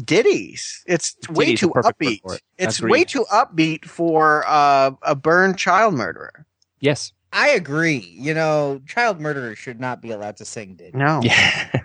ditties. 0.04 0.84
It's 0.86 1.16
way 1.28 1.54
too 1.56 1.70
upbeat. 1.70 2.20
it. 2.24 2.42
It's 2.58 2.78
Agreed. 2.78 2.90
way 2.90 3.04
too 3.04 3.24
upbeat 3.32 3.84
for 3.84 4.44
uh, 4.46 4.92
a 5.02 5.14
burned 5.14 5.58
child 5.58 5.94
murderer. 5.94 6.46
Yes. 6.80 7.12
I 7.32 7.48
agree. 7.48 8.14
You 8.18 8.34
know, 8.34 8.80
child 8.86 9.20
murderers 9.20 9.58
should 9.58 9.80
not 9.80 10.02
be 10.02 10.10
allowed 10.10 10.36
to 10.36 10.44
sing. 10.44 10.74
Did 10.74 10.94
No. 10.94 11.20
Yeah. 11.24 11.80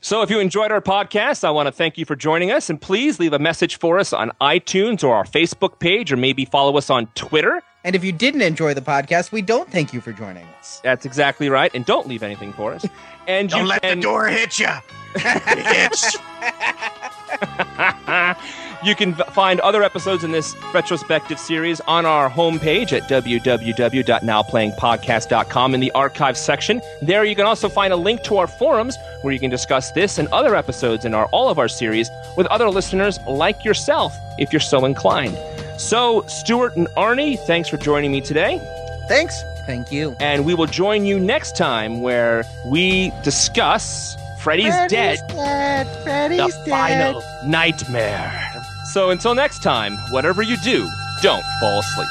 So 0.00 0.22
if 0.22 0.30
you 0.30 0.40
enjoyed 0.40 0.72
our 0.72 0.80
podcast, 0.80 1.44
I 1.44 1.50
want 1.50 1.66
to 1.66 1.72
thank 1.72 1.98
you 1.98 2.04
for 2.04 2.16
joining 2.16 2.50
us. 2.50 2.70
And 2.70 2.80
please 2.80 3.20
leave 3.20 3.32
a 3.32 3.38
message 3.38 3.78
for 3.78 3.98
us 3.98 4.12
on 4.12 4.32
iTunes 4.40 5.04
or 5.04 5.14
our 5.14 5.24
Facebook 5.24 5.78
page, 5.78 6.12
or 6.12 6.16
maybe 6.16 6.44
follow 6.44 6.76
us 6.78 6.90
on 6.90 7.06
Twitter. 7.14 7.62
And 7.84 7.96
if 7.96 8.04
you 8.04 8.12
didn't 8.12 8.42
enjoy 8.42 8.74
the 8.74 8.82
podcast, 8.82 9.32
we 9.32 9.42
don't 9.42 9.70
thank 9.70 9.94
you 9.94 10.00
for 10.00 10.12
joining 10.12 10.44
us. 10.58 10.80
That's 10.84 11.06
exactly 11.06 11.48
right. 11.48 11.74
And 11.74 11.84
don't 11.84 12.06
leave 12.08 12.22
anything 12.22 12.52
for 12.52 12.72
us. 12.72 12.86
And 13.26 13.48
Don't 13.48 13.62
you 13.62 13.66
let 13.66 13.82
can, 13.82 13.98
the 13.98 14.02
door 14.02 14.28
hit 14.28 14.58
you. 14.58 14.68
Bitch. 18.80 18.86
you 18.86 18.94
can 18.94 19.14
find 19.14 19.60
other 19.60 19.82
episodes 19.82 20.24
in 20.24 20.32
this 20.32 20.54
retrospective 20.74 21.38
series 21.38 21.80
on 21.82 22.06
our 22.06 22.30
homepage 22.30 22.92
at 22.92 23.02
www.nowplayingpodcast.com 23.08 25.74
in 25.74 25.80
the 25.80 25.90
archives 25.92 26.40
section. 26.40 26.82
There 27.02 27.24
you 27.24 27.34
can 27.34 27.46
also 27.46 27.68
find 27.68 27.92
a 27.92 27.96
link 27.96 28.22
to 28.24 28.38
our 28.38 28.46
forums 28.46 28.96
where 29.22 29.32
you 29.32 29.40
can 29.40 29.50
discuss 29.50 29.90
this 29.92 30.18
and 30.18 30.28
other 30.28 30.54
episodes 30.56 31.04
in 31.04 31.14
our 31.14 31.26
all 31.26 31.48
of 31.48 31.58
our 31.58 31.68
series 31.68 32.08
with 32.36 32.46
other 32.46 32.70
listeners 32.70 33.18
like 33.26 33.64
yourself 33.64 34.16
if 34.38 34.52
you're 34.52 34.60
so 34.60 34.84
inclined. 34.84 35.36
So, 35.78 36.22
Stuart 36.26 36.76
and 36.76 36.86
Arnie, 36.88 37.38
thanks 37.46 37.68
for 37.68 37.78
joining 37.78 38.12
me 38.12 38.20
today. 38.20 38.60
Thanks. 39.08 39.42
Thank 39.66 39.92
you. 39.92 40.16
And 40.20 40.44
we 40.44 40.54
will 40.54 40.66
join 40.66 41.06
you 41.06 41.18
next 41.18 41.56
time 41.56 42.00
where 42.00 42.44
we 42.66 43.12
discuss 43.22 44.16
Freddy's, 44.40 44.74
Dead 44.88 45.18
dead. 45.28 46.02
Freddy's 46.02 46.64
the 46.64 46.70
final 46.70 47.22
nightmare. 47.46 48.59
So 48.92 49.10
until 49.10 49.36
next 49.36 49.62
time, 49.62 49.98
whatever 50.10 50.42
you 50.42 50.56
do, 50.56 50.90
don't 51.22 51.44
fall 51.60 51.78
asleep. 51.78 52.08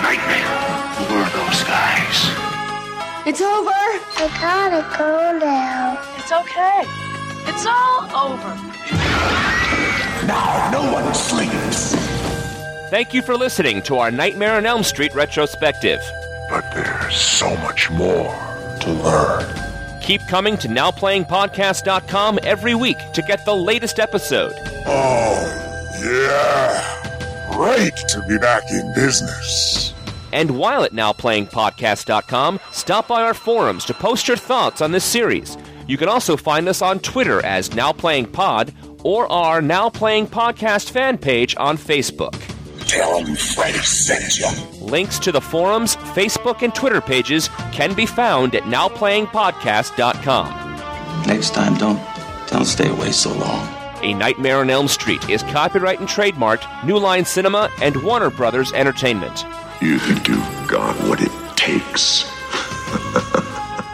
Nightmare. 0.00 0.48
Who 0.96 1.14
are 1.14 1.28
those 1.28 1.62
guys? 1.64 2.30
It's 3.26 3.42
over. 3.42 3.70
I 4.16 4.30
gotta 4.40 4.96
go 4.96 5.38
now. 5.38 6.00
It's 6.16 6.32
okay. 6.32 6.84
It's 7.50 7.66
all 7.66 8.08
over. 8.16 8.54
Now 10.26 10.70
no 10.72 10.90
one 10.90 11.12
sleeps. 11.12 11.99
Thank 12.90 13.14
you 13.14 13.22
for 13.22 13.36
listening 13.36 13.82
to 13.82 13.98
our 13.98 14.10
Nightmare 14.10 14.56
on 14.56 14.66
Elm 14.66 14.82
Street 14.82 15.14
retrospective. 15.14 16.00
But 16.48 16.68
there's 16.74 17.14
so 17.14 17.56
much 17.58 17.88
more 17.88 18.34
to 18.80 18.92
learn. 18.92 20.02
Keep 20.02 20.22
coming 20.26 20.56
to 20.56 20.66
NowPlayingPodcast.com 20.66 22.40
every 22.42 22.74
week 22.74 22.98
to 23.14 23.22
get 23.22 23.44
the 23.44 23.54
latest 23.54 24.00
episode. 24.00 24.54
Oh, 24.86 25.38
yeah. 26.02 27.48
Great 27.52 27.94
to 28.08 28.24
be 28.26 28.38
back 28.38 28.64
in 28.72 28.92
business. 28.96 29.94
And 30.32 30.58
while 30.58 30.82
at 30.82 30.90
NowPlayingPodcast.com, 30.90 32.58
stop 32.72 33.06
by 33.06 33.22
our 33.22 33.34
forums 33.34 33.84
to 33.84 33.94
post 33.94 34.26
your 34.26 34.36
thoughts 34.36 34.80
on 34.80 34.90
this 34.90 35.04
series. 35.04 35.56
You 35.86 35.96
can 35.96 36.08
also 36.08 36.36
find 36.36 36.68
us 36.68 36.82
on 36.82 36.98
Twitter 36.98 37.40
as 37.46 37.68
NowPlayingPod 37.68 39.04
or 39.04 39.30
our 39.30 39.62
Now 39.62 39.88
Playing 39.90 40.26
Podcast 40.26 40.90
fan 40.90 41.18
page 41.18 41.54
on 41.56 41.78
Facebook. 41.78 42.49
Tell 42.90 43.24
him 43.24 43.36
Freddy 43.36 43.78
sent 43.78 44.36
you. 44.36 44.48
Links 44.84 45.20
to 45.20 45.30
the 45.30 45.40
forums, 45.40 45.94
Facebook, 45.94 46.62
and 46.62 46.74
Twitter 46.74 47.00
pages 47.00 47.48
can 47.70 47.94
be 47.94 48.04
found 48.04 48.56
at 48.56 48.64
nowplayingpodcast.com. 48.64 51.24
Next 51.24 51.54
time, 51.54 51.76
don't 51.76 52.00
don't 52.48 52.64
stay 52.64 52.88
away 52.88 53.12
so 53.12 53.32
long. 53.32 53.68
A 54.02 54.12
Nightmare 54.14 54.58
on 54.58 54.70
Elm 54.70 54.88
Street 54.88 55.30
is 55.30 55.44
copyright 55.44 56.00
and 56.00 56.08
trademarked 56.08 56.66
New 56.84 56.98
Line 56.98 57.24
Cinema 57.24 57.70
and 57.80 58.02
Warner 58.02 58.30
Brothers 58.30 58.72
Entertainment. 58.72 59.44
You 59.80 60.00
think 60.00 60.26
you've 60.26 60.66
got 60.66 60.96
what 61.08 61.20
it 61.22 61.30
takes? 61.56 62.24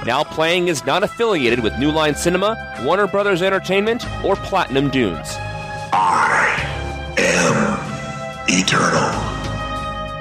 Now 0.06 0.24
Playing 0.24 0.68
is 0.68 0.86
not 0.86 1.02
affiliated 1.02 1.60
with 1.60 1.78
New 1.78 1.90
Line 1.90 2.14
Cinema, 2.14 2.56
Warner 2.82 3.08
Brothers 3.08 3.42
Entertainment, 3.42 4.06
or 4.24 4.36
Platinum 4.36 4.88
Dunes. 4.88 5.36
Eternal. 8.48 9.10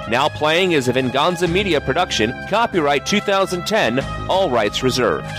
Now 0.09 0.29
Playing 0.29 0.73
is 0.73 0.87
a 0.87 0.93
Venganza 0.93 1.47
Media 1.47 1.81
production, 1.81 2.33
copyright 2.47 3.05
2010, 3.05 3.99
all 4.29 4.49
rights 4.49 4.83
reserved. 4.83 5.29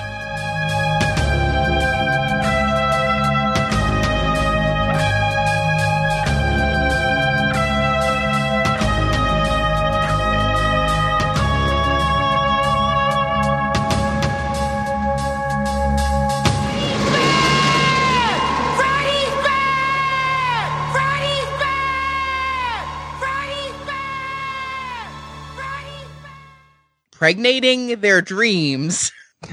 Pregnating 27.16 28.00
their 28.00 28.20
dreams. 28.20 29.10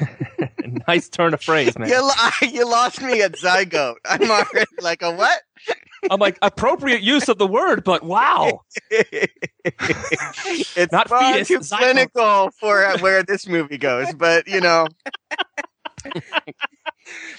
nice 0.88 1.08
turn 1.08 1.34
of 1.34 1.42
phrase, 1.42 1.78
man. 1.78 1.88
You, 1.88 2.02
lo- 2.02 2.30
you 2.50 2.70
lost 2.70 3.02
me 3.02 3.22
at 3.22 3.34
zygote. 3.34 3.96
I'm 4.06 4.30
already 4.30 4.66
like 4.82 5.02
a 5.02 5.12
what? 5.12 5.42
I'm 6.12 6.20
like, 6.20 6.38
appropriate 6.42 7.02
use 7.02 7.30
of 7.30 7.38
the 7.38 7.48
word, 7.48 7.86
but 7.86 8.04
wow. 8.04 8.62
it's 8.92 10.92
Not 10.92 11.08
far 11.08 11.34
fetus, 11.34 11.48
too 11.48 11.60
zygote. 11.60 11.78
clinical 11.78 12.50
for 12.60 12.86
uh, 12.86 12.98
where 13.00 13.24
this 13.24 13.48
movie 13.48 13.78
goes, 13.78 14.14
but 14.14 14.46
you 14.46 14.60
know, 14.60 14.88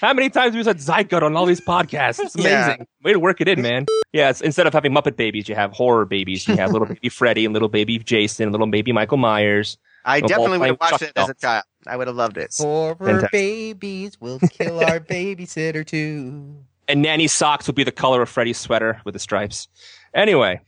How 0.01 0.13
many 0.13 0.29
times 0.29 0.53
have 0.53 0.55
we 0.55 0.63
said 0.63 0.77
zygote 0.77 1.21
on 1.23 1.35
all 1.35 1.45
these 1.45 1.61
podcasts? 1.61 2.19
It's 2.19 2.35
amazing. 2.35 2.49
Yeah. 2.79 2.85
Way 3.03 3.13
to 3.13 3.19
work 3.19 3.41
it 3.41 3.47
in, 3.47 3.61
man. 3.61 3.85
Yeah, 4.13 4.31
instead 4.43 4.67
of 4.67 4.73
having 4.73 4.91
Muppet 4.93 5.15
babies, 5.15 5.47
you 5.49 5.55
have 5.55 5.71
horror 5.71 6.05
babies. 6.05 6.47
You 6.47 6.55
have 6.57 6.71
little 6.71 6.87
baby 6.93 7.09
Freddy 7.09 7.45
and 7.45 7.53
little 7.53 7.69
baby 7.69 7.97
Jason, 7.99 8.43
and 8.43 8.51
little 8.51 8.67
baby 8.67 8.91
Michael 8.91 9.17
Myers. 9.17 9.77
I 10.03 10.19
They'll 10.19 10.27
definitely 10.27 10.53
all 10.55 10.59
would 10.59 10.67
have 10.69 10.77
watched 10.79 10.99
Chuck 10.99 11.09
it 11.09 11.11
as 11.15 11.29
a 11.29 11.33
child. 11.33 11.63
I 11.87 11.97
would 11.97 12.07
have 12.07 12.15
loved 12.15 12.37
it. 12.37 12.53
Horror 12.57 12.95
Fantastic. 12.95 13.31
babies 13.31 14.19
will 14.21 14.39
kill 14.39 14.79
our 14.79 14.99
babysitter 15.01 15.85
too. 15.85 16.55
And 16.87 17.01
Nanny's 17.01 17.33
socks 17.33 17.65
would 17.67 17.75
be 17.75 17.83
the 17.83 17.91
color 17.91 18.21
of 18.21 18.29
Freddy's 18.29 18.59
sweater 18.59 19.01
with 19.05 19.13
the 19.13 19.19
stripes. 19.19 19.67
Anyway, 20.13 20.61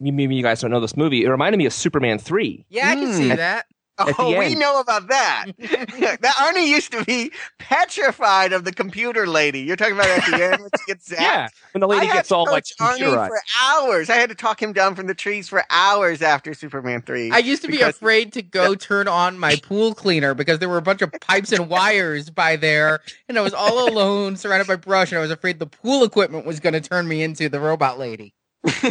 you- 0.00 0.12
maybe 0.12 0.34
you 0.34 0.42
guys 0.42 0.60
don't 0.60 0.70
know 0.70 0.80
this 0.80 0.96
movie. 0.96 1.24
It 1.24 1.28
reminded 1.30 1.58
me 1.58 1.66
of 1.66 1.72
Superman 1.72 2.18
3. 2.18 2.66
Yeah, 2.68 2.88
I 2.90 2.94
can 2.96 3.12
see 3.12 3.30
Mm. 3.30 3.36
that. 3.36 3.66
At 4.08 4.14
Oh, 4.18 4.38
we 4.38 4.54
know 4.54 4.80
about 4.80 5.08
that. 5.08 5.46
that 5.58 6.34
Arnie 6.36 6.66
used 6.66 6.92
to 6.92 7.04
be 7.04 7.32
petrified 7.58 8.52
of 8.52 8.64
the 8.64 8.72
computer 8.72 9.26
lady. 9.26 9.60
You're 9.60 9.76
talking 9.76 9.94
about 9.94 10.08
at 10.08 10.30
the 10.30 10.44
end 10.44 10.62
when 10.62 10.70
she 10.78 10.84
gets 10.86 11.08
zapped. 11.10 11.20
Yeah, 11.20 11.48
when 11.72 11.80
the 11.80 11.88
lady 11.88 12.02
I 12.02 12.04
had 12.06 12.14
gets 12.14 12.28
to 12.28 12.36
all 12.36 12.44
like 12.44 12.64
Arnie 12.80 13.28
for 13.28 13.40
hours. 13.62 14.10
I 14.10 14.16
had 14.16 14.28
to 14.28 14.34
talk 14.34 14.62
him 14.62 14.72
down 14.72 14.94
from 14.94 15.06
the 15.06 15.14
trees 15.14 15.48
for 15.48 15.64
hours 15.70 16.22
after 16.22 16.54
Superman 16.54 17.02
three. 17.02 17.30
I 17.30 17.38
used 17.38 17.62
to 17.62 17.68
be 17.68 17.80
afraid 17.80 18.32
to 18.34 18.42
go 18.42 18.74
turn 18.74 19.08
on 19.08 19.38
my 19.38 19.56
pool 19.56 19.94
cleaner 19.94 20.34
because 20.34 20.58
there 20.58 20.68
were 20.68 20.78
a 20.78 20.82
bunch 20.82 21.02
of 21.02 21.12
pipes 21.20 21.52
and 21.52 21.68
wires 21.68 22.30
by 22.30 22.56
there, 22.56 23.00
and 23.28 23.38
I 23.38 23.42
was 23.42 23.54
all 23.54 23.88
alone, 23.88 24.36
surrounded 24.36 24.66
by 24.68 24.76
brush, 24.76 25.12
and 25.12 25.18
I 25.18 25.22
was 25.22 25.30
afraid 25.30 25.58
the 25.58 25.66
pool 25.66 26.04
equipment 26.04 26.46
was 26.46 26.60
going 26.60 26.74
to 26.74 26.80
turn 26.80 27.08
me 27.08 27.22
into 27.22 27.48
the 27.48 27.60
robot 27.60 27.98
lady. 27.98 28.34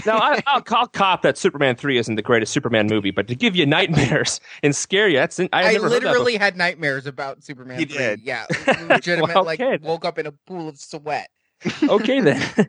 Now 0.06 0.18
I, 0.18 0.42
I'll, 0.48 0.64
I'll 0.68 0.88
cop 0.88 1.22
that 1.22 1.38
Superman 1.38 1.76
3 1.76 1.98
isn't 1.98 2.16
the 2.16 2.22
greatest 2.22 2.52
Superman 2.52 2.88
movie, 2.88 3.12
but 3.12 3.28
to 3.28 3.36
give 3.36 3.56
you 3.56 3.66
nightmares 3.66 4.42
and 4.64 4.76
scare 4.76 5.08
you, 5.08 5.18
that's 5.18 5.40
I, 5.40 5.48
I, 5.54 5.72
never 5.74 5.90
heard 5.90 6.04
that 6.04 6.10
literally 6.10 6.38
had 6.38 6.58
nightmares 6.58 7.06
about 7.06 7.44
Superman. 7.44 7.80
You 7.80 7.86
3. 7.86 7.98
did. 7.98 8.22
Yeah, 8.22 8.46
legitimate. 8.90 9.34
Well, 9.34 9.46
like 9.46 9.62
okay. 9.62 9.84
woke 9.86 10.06
up 10.06 10.20
in 10.20 10.26
a 10.28 10.32
pool 10.32 10.68
of 10.68 10.78
sweat. 10.78 11.30
okay 11.84 12.22
then. 12.22 12.42